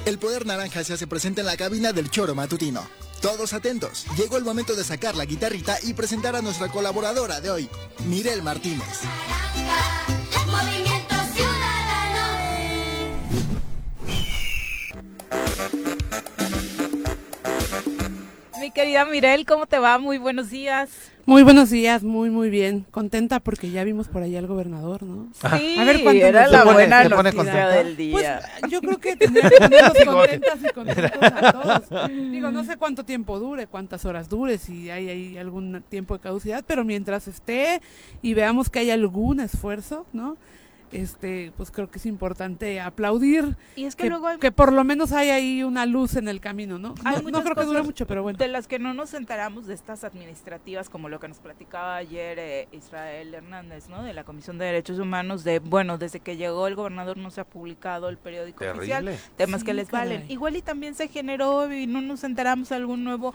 El 0.05 0.17
poder 0.19 0.45
naranja 0.45 0.83
se 0.83 0.93
hace 0.93 1.07
presente 1.07 1.41
en 1.41 1.47
la 1.47 1.57
cabina 1.57 1.93
del 1.93 2.09
choro 2.09 2.35
matutino. 2.35 3.06
Todos 3.21 3.53
atentos, 3.53 4.05
llegó 4.15 4.37
el 4.37 4.43
momento 4.43 4.75
de 4.75 4.83
sacar 4.83 5.15
la 5.15 5.25
guitarrita 5.25 5.77
y 5.83 5.93
presentar 5.93 6.35
a 6.35 6.41
nuestra 6.41 6.69
colaboradora 6.69 7.41
de 7.41 7.49
hoy, 7.49 7.69
Mirel 8.05 8.43
Martínez. 8.43 9.01
Mi 18.59 18.71
querida 18.71 19.05
Mirel, 19.05 19.45
¿cómo 19.45 19.65
te 19.65 19.79
va? 19.79 19.97
Muy 19.97 20.17
buenos 20.17 20.49
días. 20.49 20.89
Muy 21.27 21.43
buenos 21.43 21.69
días, 21.69 22.05
muy 22.05 22.29
muy 22.29 22.49
bien. 22.49 22.85
Contenta 22.89 23.41
porque 23.41 23.69
ya 23.69 23.83
vimos 23.83 24.07
por 24.07 24.23
allá 24.23 24.39
al 24.39 24.47
gobernador, 24.47 25.03
¿no? 25.03 25.27
Sí, 25.33 25.75
a 25.77 25.83
ver 25.83 26.01
cuánto 26.01 26.25
era 26.25 26.47
la 26.47 26.63
buena 26.63 27.03
noticia 27.03 27.67
del 27.67 27.97
día. 27.97 28.13
Pues, 28.13 28.71
yo 28.71 28.79
creo 28.79 28.97
que 28.97 29.17
tendría 29.17 29.49
que 29.49 29.57
tenernos 29.57 29.93
contentas 30.05 30.59
y 30.63 30.73
contentos 30.73 31.11
a 31.21 31.51
todos. 31.51 32.09
Digo, 32.31 32.49
no 32.51 32.63
sé 32.63 32.77
cuánto 32.77 33.03
tiempo 33.03 33.39
dure, 33.39 33.67
cuántas 33.67 34.05
horas 34.05 34.29
dure, 34.29 34.57
si 34.57 34.89
hay, 34.89 35.09
hay 35.09 35.37
algún 35.37 35.83
tiempo 35.89 36.13
de 36.13 36.21
caducidad, 36.21 36.63
pero 36.65 36.85
mientras 36.85 37.27
esté 37.27 37.81
y 38.21 38.33
veamos 38.33 38.69
que 38.69 38.79
hay 38.79 38.91
algún 38.91 39.41
esfuerzo, 39.41 40.05
¿no? 40.13 40.37
Este 40.91 41.51
pues 41.57 41.71
creo 41.71 41.89
que 41.89 41.99
es 41.99 42.05
importante 42.05 42.79
aplaudir 42.79 43.55
y 43.75 43.85
es 43.85 43.95
que, 43.95 44.09
luego 44.09 44.27
que 44.39 44.51
por 44.51 44.71
lo 44.71 44.83
menos 44.83 45.11
hay 45.11 45.29
ahí 45.29 45.63
una 45.63 45.85
luz 45.85 46.15
en 46.15 46.27
el 46.27 46.39
camino 46.39 46.79
no 46.79 46.95
no, 47.03 47.43
creo 47.43 47.55
que 47.55 47.65
dure 47.65 47.83
mucho 47.83 48.07
pero 48.07 48.23
bueno. 48.23 48.37
de 48.37 48.47
las 48.47 48.67
que 48.67 48.79
no 48.79 48.93
nos 48.93 49.13
enteramos 49.13 49.67
de 49.67 49.73
estas 49.73 50.03
administrativas 50.03 50.89
como 50.89 51.09
lo 51.09 51.19
que 51.19 51.27
nos 51.27 51.39
platicaba 51.39 51.95
ayer 51.97 52.39
eh, 52.39 52.67
Israel 52.71 53.33
Hernández 53.33 53.89
no 53.89 54.03
de 54.03 54.13
la 54.13 54.23
Comisión 54.23 54.57
de 54.57 54.65
Derechos 54.65 54.99
Humanos 54.99 55.43
de 55.43 55.59
bueno 55.59 55.97
desde 55.97 56.19
que 56.19 56.37
llegó 56.37 56.67
el 56.67 56.75
gobernador 56.75 57.17
no 57.17 57.31
se 57.31 57.41
ha 57.41 57.45
publicado 57.45 58.09
el 58.09 58.17
periódico 58.17 58.63
oficial 58.65 59.17
temas 59.35 59.63
que 59.63 59.73
les 59.73 59.91
valen. 59.91 60.25
igual 60.29 60.55
y 60.55 60.61
también 60.61 60.95
se 60.95 61.07
generó 61.07 61.71
y 61.73 61.87
no 61.87 62.01
nos 62.01 62.23
enteramos 62.23 62.71
algún 62.71 63.03
nuevo 63.03 63.33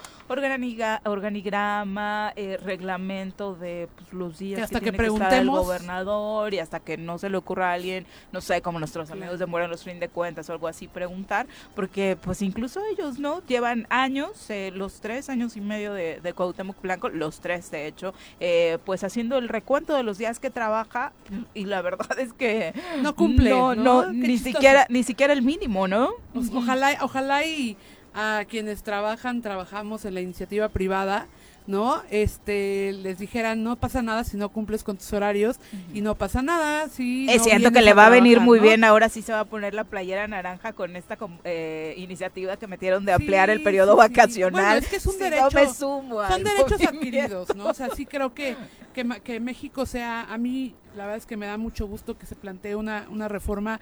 organigrama 1.05 2.33
eh, 2.37 2.57
reglamento 2.57 3.55
de 3.55 3.89
pues, 3.95 4.13
los 4.13 4.39
días 4.39 4.59
que 4.59 4.65
hasta 4.65 4.81
que, 4.81 4.93
que, 4.93 5.05
el 5.37 5.51
gobernador 5.51 6.55
y 6.55 6.59
hasta 6.59 6.81
que 6.81 6.97
no 6.97 7.19
se 7.19 7.29
lo 7.29 7.42
ocurra 7.43 7.71
a 7.71 7.75
alguien, 7.75 8.07
no 8.33 8.41
sé, 8.41 8.63
como 8.63 8.79
nuestros 8.79 9.11
amigos 9.11 9.39
de 9.39 9.47
los 9.47 9.85
Fin 9.85 10.01
de 10.01 10.09
Cuentas 10.09 10.49
o 10.49 10.53
algo 10.53 10.67
así, 10.67 10.89
preguntar, 10.89 11.47
porque 11.75 12.17
pues 12.21 12.43
incluso 12.43 12.81
ellos, 12.91 13.19
¿no? 13.19 13.43
Llevan 13.47 13.87
años, 13.91 14.49
eh, 14.51 14.73
los 14.75 15.01
tres 15.01 15.29
años 15.29 15.57
y 15.57 15.61
medio 15.61 15.93
de, 15.93 16.21
de 16.21 16.33
Cuauhtémoc 16.33 16.81
Blanco, 16.81 17.09
los 17.09 17.41
tres 17.41 17.71
de 17.71 17.87
hecho, 17.87 18.15
eh, 18.41 18.79
pues 18.85 19.05
haciendo 19.05 19.39
el 19.39 19.49
recuento 19.49 19.95
de 19.95 20.03
los 20.03 20.19
días 20.19 20.41
que 20.41 20.51
trabaja 20.51 21.13
y 21.55 21.67
la 21.67 21.83
verdad 21.83 22.19
es 22.19 22.33
que 22.33 22.73
no 23.03 23.15
cumple, 23.15 23.51
no, 23.51 24.13
ni 24.13 24.39
siquiera 24.39 24.87
ni 24.89 25.03
siquiera 25.03 25.33
el 25.33 25.43
mínimo, 25.43 25.89
¿no? 25.89 26.11
Pues, 26.33 26.51
ojalá, 26.53 26.97
ojalá 27.03 27.45
y 27.45 27.77
a 28.15 28.45
quienes 28.49 28.83
trabajan, 28.83 29.43
trabajamos 29.43 30.05
en 30.05 30.15
la 30.15 30.21
iniciativa 30.21 30.69
privada, 30.69 31.27
¿no? 31.67 32.03
Este, 32.11 32.93
les 32.93 33.19
dijeran, 33.19 33.63
no 33.63 33.77
pasa 33.77 34.03
nada 34.03 34.25
si 34.25 34.37
no 34.37 34.49
cumples 34.49 34.83
con 34.83 34.97
tus 34.97 35.13
horarios 35.13 35.59
y 35.95 36.01
no 36.01 36.15
pasa 36.15 36.43
nada 36.43 36.89
si... 36.89 37.29
Es 37.31 37.45
cierto 37.45 37.71
que 37.71 37.83
le 37.83 37.95
va 37.95 38.07
a 38.07 38.11
venir 38.11 38.41
muy 38.41 38.59
bien, 38.59 38.85
ahora 38.85 39.09
sí 39.09 39.23
se 39.23 39.33
va 39.33 39.41
a 39.41 39.45
poner 39.45 39.75
la 39.75 39.85
playera 39.85 40.27
naranja 40.27 40.73
con 40.73 40.97
esta 40.97 41.17
eh, 41.45 41.95
iniciativa 41.97 42.57
que 42.57 42.67
metieron 42.67 43.05
de 43.05 43.13
ampliar 43.13 43.51
el 43.51 43.63
periodo 43.63 43.97
vacacional. 43.97 44.79
es 44.79 44.89
que 44.89 44.97
es 44.97 45.07
un 45.07 45.19
derecho, 45.19 45.75
son 45.75 46.45
derechos 46.45 46.83
adquiridos, 46.87 47.55
¿no? 47.55 47.67
O 47.67 47.75
sea, 47.75 47.91
sí 47.91 48.07
creo 48.07 48.35
que, 48.35 48.57
que, 48.93 49.07
que 49.23 49.41
México 49.41 49.87
sea, 49.87 50.23
a 50.23 50.39
mí 50.39 50.75
la 50.97 51.05
verdad 51.05 51.19
es 51.19 51.27
que 51.27 51.37
me 51.37 51.47
da 51.47 51.57
mucho 51.57 51.87
gusto 51.87 52.19
que 52.19 52.27
se 52.27 52.35
plantee 52.35 52.75
una, 52.75 53.07
una 53.11 53.29
reforma 53.29 53.81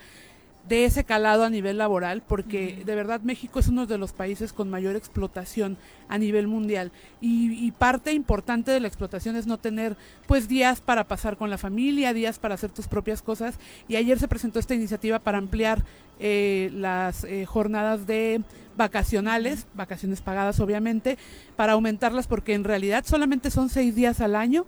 de 0.68 0.84
ese 0.84 1.04
calado 1.04 1.44
a 1.44 1.50
nivel 1.50 1.78
laboral, 1.78 2.22
porque 2.26 2.82
de 2.84 2.94
verdad 2.94 3.20
México 3.22 3.58
es 3.58 3.68
uno 3.68 3.86
de 3.86 3.98
los 3.98 4.12
países 4.12 4.52
con 4.52 4.70
mayor 4.70 4.94
explotación 4.94 5.78
a 6.10 6.18
nivel 6.18 6.46
mundial 6.46 6.92
y, 7.20 7.70
parte 7.78 8.12
importante 8.12 8.72
de 8.72 8.80
la 8.80 8.88
explotación 8.88 9.36
es 9.36 9.46
no 9.46 9.56
tener 9.56 9.96
pues 10.26 10.48
días 10.48 10.80
para 10.80 11.04
pasar 11.04 11.36
con 11.36 11.48
la 11.48 11.56
familia, 11.56 12.12
días 12.12 12.38
para 12.38 12.54
hacer 12.54 12.70
tus 12.70 12.88
propias 12.88 13.22
cosas 13.22 13.58
y 13.88 13.96
ayer 13.96 14.18
se 14.18 14.28
presentó 14.28 14.58
esta 14.58 14.74
iniciativa 14.74 15.18
para 15.20 15.38
ampliar 15.38 15.82
eh, 16.18 16.70
las 16.74 17.24
eh, 17.24 17.46
jornadas 17.46 18.06
de 18.06 18.42
vacacionales, 18.80 19.66
vacaciones 19.74 20.22
pagadas 20.22 20.58
obviamente, 20.58 21.18
para 21.54 21.74
aumentarlas 21.74 22.26
porque 22.26 22.54
en 22.54 22.64
realidad 22.64 23.04
solamente 23.06 23.50
son 23.50 23.68
seis 23.68 23.94
días 23.94 24.20
al 24.20 24.34
año 24.34 24.64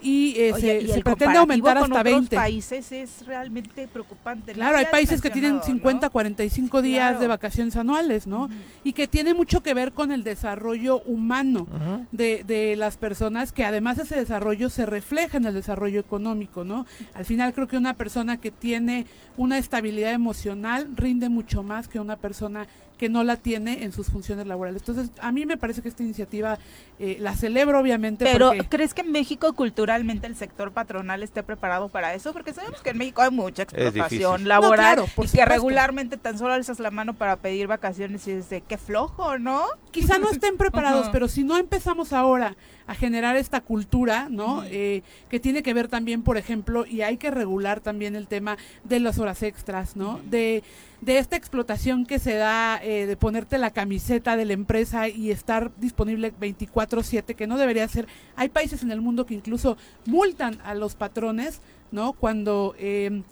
y, 0.00 0.36
eh, 0.38 0.52
se, 0.92 1.02
pretende 1.02 1.38
aumentar 1.38 1.76
hasta 1.76 2.04
20. 2.04 2.36
países 2.36 2.92
es 2.92 3.26
realmente 3.26 3.88
preocupante. 3.88 4.52
Claro, 4.52 4.78
hay 4.78 4.86
países 4.86 5.20
que 5.20 5.30
tienen 5.30 5.60
50, 5.60 6.08
45 6.08 6.82
días 6.82 7.18
de 7.18 7.26
vacaciones 7.26 7.74
anuales, 7.74 8.28
¿no? 8.28 8.48
Y 8.84 8.92
que 8.92 9.08
tiene 9.08 9.34
mucho 9.34 9.60
que 9.60 9.74
ver 9.74 9.92
con 9.92 10.12
el 10.12 10.22
desarrollo 10.22 10.77
humano 10.86 11.66
de, 12.12 12.44
de 12.44 12.76
las 12.76 12.96
personas, 12.96 13.52
que 13.52 13.64
además 13.64 13.98
ese 13.98 14.16
desarrollo 14.16 14.70
se 14.70 14.86
refleja 14.86 15.36
en 15.36 15.46
el 15.46 15.54
desarrollo 15.54 16.00
económico, 16.00 16.64
¿no? 16.64 16.86
Al 17.14 17.24
final 17.24 17.52
creo 17.52 17.68
que 17.68 17.76
una 17.76 17.94
persona 17.94 18.38
que 18.38 18.50
tiene 18.50 19.06
una 19.36 19.58
estabilidad 19.58 20.12
emocional 20.12 20.88
rinde 20.96 21.28
mucho 21.28 21.62
más 21.62 21.88
que 21.88 22.00
una 22.00 22.16
persona 22.16 22.66
que 22.98 23.08
no 23.08 23.24
la 23.24 23.36
tiene 23.36 23.84
en 23.84 23.92
sus 23.92 24.08
funciones 24.08 24.46
laborales. 24.46 24.82
Entonces, 24.82 25.10
a 25.20 25.32
mí 25.32 25.46
me 25.46 25.56
parece 25.56 25.80
que 25.80 25.88
esta 25.88 26.02
iniciativa 26.02 26.58
eh, 26.98 27.16
la 27.20 27.34
celebro, 27.34 27.78
obviamente. 27.78 28.24
Pero, 28.24 28.52
¿crees 28.68 28.92
que 28.92 29.02
en 29.02 29.12
México 29.12 29.54
culturalmente 29.54 30.26
el 30.26 30.36
sector 30.36 30.72
patronal 30.72 31.22
esté 31.22 31.42
preparado 31.42 31.88
para 31.88 32.12
eso? 32.14 32.32
Porque 32.32 32.52
sabemos 32.52 32.80
que 32.82 32.90
en 32.90 32.98
México 32.98 33.22
hay 33.22 33.30
mucha 33.30 33.62
explotación 33.62 34.48
laboral 34.48 35.04
y 35.16 35.28
que 35.28 35.44
regularmente 35.44 36.16
tan 36.16 36.36
solo 36.36 36.52
alzas 36.52 36.80
la 36.80 36.90
mano 36.90 37.14
para 37.14 37.36
pedir 37.36 37.68
vacaciones 37.68 38.26
y 38.26 38.32
es 38.32 38.50
de 38.50 38.60
qué 38.60 38.76
flojo, 38.76 39.38
¿no? 39.38 39.64
Quizá 39.92 40.18
no 40.18 40.30
estén 40.30 40.56
preparados, 40.56 41.08
pero 41.12 41.28
si 41.28 41.44
no 41.44 41.56
empezamos 41.56 42.12
ahora 42.12 42.56
a 42.88 42.94
generar 42.94 43.36
esta 43.36 43.60
cultura, 43.60 44.28
¿no? 44.30 44.64
Eh, 44.64 45.02
que 45.28 45.38
tiene 45.38 45.62
que 45.62 45.74
ver 45.74 45.88
también, 45.88 46.22
por 46.22 46.38
ejemplo, 46.38 46.86
y 46.86 47.02
hay 47.02 47.18
que 47.18 47.30
regular 47.30 47.80
también 47.80 48.16
el 48.16 48.26
tema 48.26 48.56
de 48.82 48.98
las 48.98 49.18
horas 49.18 49.42
extras, 49.42 49.94
¿no? 49.94 50.20
De, 50.30 50.64
de 51.02 51.18
esta 51.18 51.36
explotación 51.36 52.06
que 52.06 52.18
se 52.18 52.34
da 52.34 52.82
eh, 52.82 53.04
de 53.04 53.16
ponerte 53.16 53.58
la 53.58 53.72
camiseta 53.72 54.38
de 54.38 54.46
la 54.46 54.54
empresa 54.54 55.06
y 55.06 55.30
estar 55.30 55.70
disponible 55.76 56.32
24/7, 56.32 57.34
que 57.36 57.46
no 57.46 57.58
debería 57.58 57.86
ser. 57.88 58.08
Hay 58.36 58.48
países 58.48 58.82
en 58.82 58.90
el 58.90 59.02
mundo 59.02 59.26
que 59.26 59.34
incluso 59.34 59.76
multan 60.06 60.58
a 60.64 60.74
los 60.74 60.94
patrones, 60.94 61.60
¿no? 61.92 62.14
Cuando... 62.14 62.74
Eh, 62.78 63.22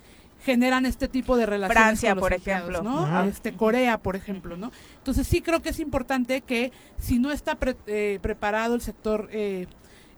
generan 0.46 0.86
este 0.86 1.08
tipo 1.08 1.36
de 1.36 1.44
relaciones. 1.44 1.76
Francia, 1.76 2.14
por 2.14 2.32
ejemplo. 2.32 2.80
¿no? 2.80 3.24
este, 3.24 3.52
Corea, 3.54 3.98
por 3.98 4.14
ejemplo, 4.14 4.56
¿no? 4.56 4.70
Entonces 4.98 5.26
sí 5.26 5.42
creo 5.42 5.60
que 5.60 5.70
es 5.70 5.80
importante 5.80 6.40
que 6.40 6.70
si 7.00 7.18
no 7.18 7.32
está 7.32 7.58
eh, 7.88 8.20
preparado 8.22 8.76
el 8.76 8.80
sector 8.80 9.28
eh, 9.32 9.66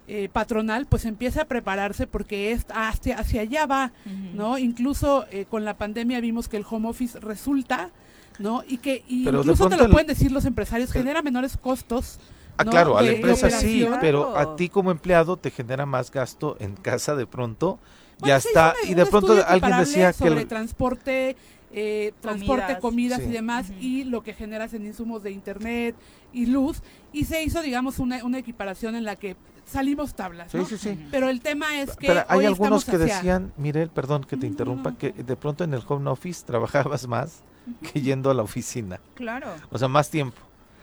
eh, 0.06 0.28
patronal, 0.30 0.84
pues 0.84 1.06
empiece 1.06 1.40
a 1.40 1.46
prepararse 1.46 2.06
porque 2.06 2.52
es 2.52 2.66
hacia, 2.74 3.18
hacia 3.18 3.40
allá 3.40 3.64
va, 3.64 3.92
¿no? 4.34 4.58
Incluso 4.58 5.24
con 5.48 5.64
la 5.64 5.78
pandemia 5.78 6.20
vimos 6.20 6.46
que 6.46 6.58
el 6.58 6.66
home 6.68 6.90
office 6.90 7.18
resulta, 7.20 7.90
¿no? 8.38 8.62
Y 8.68 8.78
que 8.78 9.04
incluso 9.08 9.68
te 9.70 9.78
lo 9.78 9.88
pueden 9.88 10.08
decir 10.08 10.30
los 10.30 10.44
empresarios, 10.44 10.92
genera 10.92 11.22
menores 11.22 11.56
costos. 11.56 12.20
Ah, 12.58 12.64
claro, 12.64 12.98
a 12.98 13.02
la 13.02 13.12
empresa 13.12 13.48
sí, 13.50 13.86
pero 14.00 14.36
a 14.36 14.56
ti 14.56 14.68
como 14.68 14.90
empleado 14.90 15.38
te 15.38 15.50
genera 15.50 15.86
más 15.86 16.10
gasto 16.10 16.56
en 16.60 16.74
casa 16.74 17.14
de 17.14 17.26
pronto 17.26 17.78
ya 18.24 18.36
está. 18.36 18.74
y 18.84 18.94
de 18.94 19.06
pronto 19.06 19.32
alguien 19.46 19.78
decía 19.78 20.12
que... 20.12 20.18
Sobre 20.28 20.44
transporte, 20.44 21.36
eh, 21.72 22.12
transporte, 22.20 22.78
comidas, 22.78 23.20
y 23.20 23.26
demás, 23.30 23.66
y 23.80 24.04
lo 24.04 24.22
que 24.22 24.32
generas 24.34 24.72
en 24.74 24.86
insumos 24.86 25.22
de 25.22 25.30
internet 25.30 25.94
y 26.32 26.46
luz, 26.46 26.82
y 27.12 27.24
se 27.24 27.42
hizo, 27.42 27.62
digamos, 27.62 27.98
una, 27.98 28.24
una 28.24 28.38
equiparación 28.38 28.94
en 28.96 29.04
la 29.04 29.16
que 29.16 29.36
salimos 29.66 30.14
tablas, 30.14 30.52
¿no? 30.54 30.64
Sí, 30.64 30.76
sí, 30.78 30.88
sí. 30.94 31.06
Pero 31.10 31.28
el 31.28 31.40
tema 31.40 31.80
es 31.80 31.94
que 31.96 32.06
Pero 32.06 32.24
hay 32.28 32.38
hoy 32.38 32.46
algunos 32.46 32.84
que 32.86 32.92
hacia- 32.96 33.16
decían, 33.16 33.52
Mirel, 33.58 33.90
perdón 33.90 34.24
que 34.24 34.36
te 34.36 34.46
No, 34.46 34.52
interrumpa, 34.52 34.90
no. 34.92 34.98
que 34.98 35.12
de 35.12 35.36
pronto 35.36 35.62
en 35.64 35.74
el 35.74 35.82
home 35.86 36.08
office 36.10 36.44
trabajabas 36.46 37.06
más 37.06 37.42
que 37.92 38.00
yendo 38.00 38.30
a 38.30 38.34
la 38.34 38.42
oficina. 38.42 38.98
Claro. 39.14 39.48
O 39.70 39.76
sea, 39.78 39.88
más 39.88 40.08
tiempo. 40.10 40.38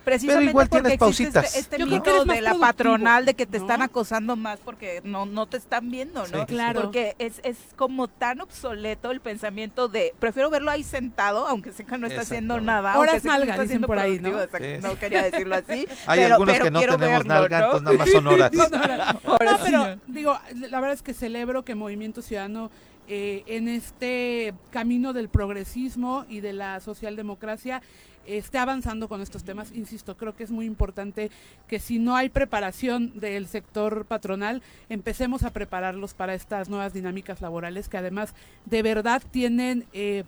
Precisamente 0.06 0.50
igual 0.52 0.70
porque 0.70 0.90
tienes 0.90 1.02
existe 1.02 1.24
pausitas. 1.32 1.46
este, 1.46 1.60
este 1.60 1.78
Yo 1.80 1.86
creo 1.88 1.98
mito 1.98 2.04
que 2.06 2.34
de 2.36 2.42
la 2.42 2.52
productivo, 2.52 2.60
patronal 2.60 3.26
de 3.26 3.34
que 3.34 3.46
te 3.46 3.58
¿no? 3.58 3.66
están 3.66 3.82
acosando 3.82 4.36
más 4.36 4.60
porque 4.64 5.02
no 5.04 5.26
no 5.26 5.48
te 5.48 5.58
están 5.58 5.90
viendo, 5.92 6.26
¿no? 6.28 6.40
Sí. 6.42 6.46
Claro. 6.46 6.82
Porque 6.84 7.16
es, 7.20 7.42
es 7.44 7.58
como 7.76 8.08
tan 8.08 8.42
obsoleto 8.42 9.12
el 9.12 9.20
pensamiento 9.20 9.88
de 9.88 10.14
prefiero 10.20 10.50
verlo 10.50 10.72
ahí 10.72 10.84
sentado, 10.84 11.48
aunque 11.48 11.74
sé 11.74 11.84
que 11.84 11.98
no 11.98 12.08
está 12.08 12.22
haciendo 12.22 12.62
nada. 12.62 12.94
No 12.94 13.06
nalga, 13.24 13.58
dicen 13.60 13.82
por 13.82 14.00
ahí, 14.00 14.20
¿no? 14.20 14.30
Sí. 14.40 14.64
No 14.82 14.98
quería 14.98 15.24
decirlo 15.24 15.56
así. 15.56 15.88
Hay 16.08 16.20
pero- 16.20 16.36
algunos 16.36 16.54
pero 16.54 16.66
que 16.66 16.72
no 16.72 16.80
quiero 16.80 16.98
tenemos 16.98 17.20
verlo, 17.26 17.34
nalga, 17.34 17.60
¿no? 17.60 17.66
entonces 17.66 17.84
nada 17.84 17.98
más 17.98 18.12
son 18.12 18.28
horas. 18.28 18.52
Ahora 19.26 19.52
No, 19.52 19.58
pero 19.64 20.00
digo, 20.08 20.40
la 20.70 20.80
verdad 20.80 20.94
es 20.94 21.02
que 21.02 21.14
celebro 21.14 21.66
que 21.66 21.76
Movimiento 21.76 22.22
Ciudadano 22.22 22.70
eh, 23.08 23.44
en 23.46 23.68
este 23.68 24.54
camino 24.72 25.14
del 25.14 25.30
progresismo 25.30 26.26
y 26.28 26.40
de 26.40 26.54
la 26.54 26.80
socialdemocracia 26.80 27.82
esté 28.28 28.58
avanzando 28.58 29.08
con 29.08 29.22
estos 29.22 29.44
temas. 29.44 29.72
Insisto, 29.72 30.16
creo 30.18 30.36
que 30.36 30.44
es 30.44 30.52
muy 30.52 30.66
importante 30.66 31.32
que 31.68 31.80
si 31.80 32.00
no 32.00 32.16
hay 32.16 32.30
preparación 32.30 33.20
del 33.20 33.48
sector 33.48 34.06
patronal, 34.06 34.62
empecemos 34.90 35.44
a 35.44 35.52
prepararlos 35.52 36.14
para 36.14 36.34
estas 36.34 36.70
nuevas 36.70 36.94
dinámicas 36.94 37.42
laborales 37.42 37.90
que 37.90 37.98
además 37.98 38.34
de 38.66 38.82
verdad 38.82 39.22
tienen... 39.32 39.86
eh, 39.94 40.24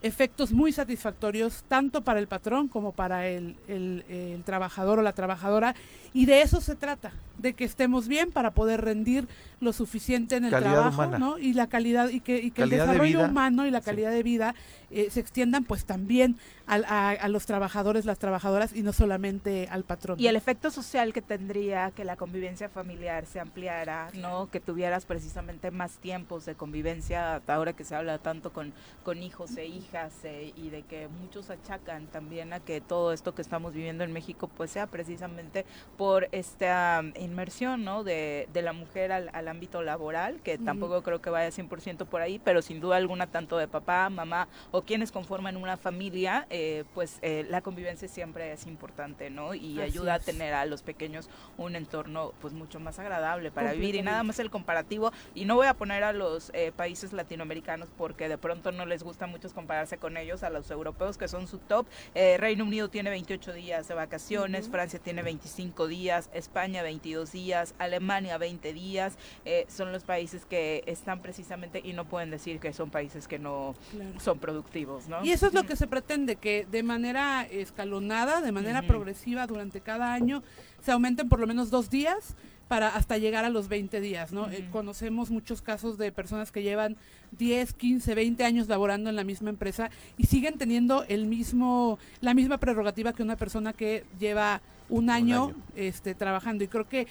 efectos 0.00 0.52
muy 0.52 0.70
satisfactorios 0.70 1.64
tanto 1.66 2.02
para 2.02 2.20
el 2.20 2.28
patrón 2.28 2.68
como 2.68 2.92
para 2.92 3.26
el, 3.26 3.56
el- 3.66 4.04
el 4.08 4.44
trabajador 4.44 5.00
o 5.00 5.02
la 5.02 5.12
trabajadora 5.12 5.74
y 6.14 6.24
de 6.26 6.42
eso 6.42 6.60
se 6.60 6.76
trata, 6.76 7.10
de 7.38 7.54
que 7.54 7.64
estemos 7.64 8.08
bien 8.08 8.30
para 8.32 8.50
poder 8.52 8.80
rendir 8.82 9.26
lo 9.60 9.72
suficiente 9.72 10.36
en 10.36 10.44
el 10.44 10.50
Calidad 10.50 10.72
trabajo, 10.72 10.94
humana. 11.02 11.18
¿no? 11.18 11.38
Y 11.38 11.52
la 11.52 11.68
calidad 11.68 12.08
y 12.10 12.20
que, 12.20 12.36
y 12.38 12.50
que 12.50 12.62
el 12.62 12.70
Calidad 12.70 12.86
desarrollo 12.86 13.24
humano 13.24 13.66
y 13.66 13.70
la 13.70 13.80
Sí. 13.80 13.86
calidad 13.86 14.10
de 14.10 14.22
vida 14.22 14.54
eh, 14.90 15.08
se 15.10 15.20
extiendan 15.20 15.64
pues 15.64 15.84
también 15.84 16.36
al- 16.66 16.84
a, 16.84 17.10
a 17.10 17.28
los 17.28 17.46
trabajadores, 17.46 18.04
las 18.04 18.18
trabajadoras 18.18 18.72
y 18.74 18.82
no 18.82 18.92
solamente 18.92 19.68
al 19.70 19.84
patrón. 19.84 20.18
Y 20.20 20.26
el 20.26 20.36
efecto 20.36 20.70
social 20.70 21.12
que 21.12 21.22
tendría 21.22 21.90
que 21.92 22.04
la 22.04 22.16
convivencia 22.16 22.68
familiar 22.68 23.26
se 23.26 23.40
ampliara, 23.40 24.08
¿no? 24.14 24.48
Que 24.50 24.60
tuvieras 24.60 25.04
precisamente 25.06 25.70
más 25.70 25.98
tiempos 25.98 26.44
de 26.46 26.54
convivencia, 26.54 27.40
ahora 27.46 27.72
que 27.72 27.84
se 27.84 27.94
habla 27.94 28.18
tanto 28.18 28.52
con, 28.52 28.72
con 29.04 29.22
hijos 29.22 29.56
e 29.56 29.66
hijas, 29.66 30.12
eh, 30.24 30.52
y 30.56 30.70
de 30.70 30.82
que 30.82 31.08
muchos 31.08 31.50
achacan 31.50 32.06
también 32.06 32.52
a 32.52 32.60
que 32.60 32.80
todo 32.80 33.12
esto 33.12 33.34
que 33.34 33.42
estamos 33.42 33.72
viviendo 33.74 34.04
en 34.04 34.12
México, 34.12 34.48
pues 34.56 34.70
sea 34.70 34.86
precisamente 34.86 35.64
por 35.96 36.28
esta 36.32 37.00
um, 37.02 37.12
inmersión, 37.28 37.84
¿no? 37.84 38.04
De, 38.04 38.48
de 38.52 38.62
la 38.62 38.72
mujer 38.72 39.12
al, 39.12 39.30
al 39.32 39.48
ámbito 39.48 39.82
laboral, 39.82 40.40
que 40.42 40.58
tampoco 40.58 41.02
creo 41.02 41.20
que 41.20 41.30
vaya 41.30 41.50
100% 41.50 42.06
por 42.06 42.20
ahí, 42.20 42.38
pero 42.38 42.62
sin 42.62 42.80
duda 42.80 42.96
alguna, 42.96 43.26
tanto 43.26 43.56
de 43.58 43.68
papá, 43.68 44.08
mamá 44.10 44.48
o 44.70 44.82
quienes 44.82 45.12
conforman 45.12 45.56
una 45.56 45.76
familia, 45.76 46.46
eh, 46.50 46.84
pues 46.94 47.18
eh, 47.22 47.46
la 47.48 47.60
convivencia 47.60 48.08
siempre 48.08 48.52
es 48.52 48.66
importante, 48.66 49.30
¿no? 49.30 49.54
Y 49.54 49.80
Así 49.80 49.82
ayuda 49.82 50.14
a 50.14 50.18
tener 50.18 50.54
a 50.54 50.64
los 50.64 50.82
pequeños 50.82 51.28
un 51.56 51.76
entorno 51.76 52.32
pues 52.40 52.52
mucho 52.52 52.80
más 52.80 52.98
agradable 52.98 53.50
para 53.50 53.72
vivir 53.72 53.94
y 53.94 54.02
nada 54.02 54.22
más 54.22 54.38
el 54.38 54.50
comparativo 54.50 55.12
y 55.34 55.44
no 55.44 55.56
voy 55.56 55.66
a 55.66 55.74
poner 55.74 56.04
a 56.04 56.12
los 56.12 56.50
eh, 56.54 56.72
países 56.74 57.12
latinoamericanos 57.12 57.88
porque 57.96 58.28
de 58.28 58.38
pronto 58.38 58.72
no 58.72 58.86
les 58.86 59.02
gusta 59.02 59.26
mucho 59.26 59.48
compararse 59.54 59.98
con 59.98 60.16
ellos 60.16 60.42
a 60.42 60.50
los 60.50 60.70
europeos 60.70 61.16
que 61.18 61.28
son 61.28 61.46
su 61.46 61.58
top 61.58 61.86
Eh, 62.14 62.36
Reino 62.38 62.64
Unido 62.64 62.88
tiene 62.88 63.10
28 63.10 63.52
días 63.52 63.88
de 63.88 63.94
vacaciones. 63.94 64.68
Francia 64.68 64.98
tiene 64.98 65.22
25 65.22 65.86
días 65.86 66.30
España 66.32 66.82
22 66.82 67.17
días 67.26 67.74
Alemania 67.78 68.38
20 68.38 68.72
días 68.72 69.16
eh, 69.44 69.66
son 69.68 69.92
los 69.92 70.04
países 70.04 70.44
que 70.46 70.82
están 70.86 71.20
precisamente 71.20 71.80
y 71.84 71.92
no 71.92 72.04
pueden 72.06 72.30
decir 72.30 72.60
que 72.60 72.72
son 72.72 72.90
países 72.90 73.28
que 73.28 73.38
no 73.38 73.74
Claro. 73.90 74.20
son 74.20 74.38
productivos 74.38 75.08
¿no? 75.08 75.24
Y 75.24 75.32
eso 75.32 75.46
es 75.46 75.54
lo 75.54 75.64
que 75.64 75.76
se 75.76 75.86
pretende, 75.86 76.36
que 76.36 76.66
de 76.70 76.82
manera 76.82 77.42
escalonada, 77.50 78.40
de 78.40 78.52
manera 78.52 78.82
progresiva 78.82 79.46
durante 79.46 79.80
cada 79.80 80.12
año, 80.14 80.42
se 80.82 80.92
aumenten 80.92 81.28
por 81.28 81.40
lo 81.40 81.46
menos 81.46 81.70
dos 81.70 81.90
días 81.90 82.34
para 82.68 82.88
hasta 82.88 83.16
llegar 83.18 83.44
a 83.44 83.50
los 83.50 83.68
20 83.68 84.00
días, 84.00 84.32
¿no? 84.32 84.50
Eh, 84.50 84.68
conocemos 84.70 85.30
muchos 85.30 85.62
casos 85.62 85.96
de 85.96 86.12
personas 86.12 86.52
que 86.52 86.62
llevan 86.62 86.96
10, 87.38 87.72
15, 87.72 88.14
20 88.14 88.44
años 88.44 88.68
laborando 88.68 89.08
en 89.08 89.16
la 89.16 89.24
misma 89.24 89.50
empresa 89.50 89.90
y 90.18 90.26
siguen 90.26 90.58
teniendo 90.58 91.04
el 91.08 91.26
mismo, 91.26 91.98
la 92.20 92.34
misma 92.34 92.58
prerrogativa 92.58 93.14
que 93.14 93.22
una 93.22 93.36
persona 93.36 93.72
que 93.72 94.04
lleva 94.18 94.60
un 94.90 95.10
año, 95.10 95.46
año. 95.46 95.54
Este, 95.76 96.14
trabajando. 96.14 96.64
Y 96.64 96.68
creo 96.68 96.88
que 96.88 97.06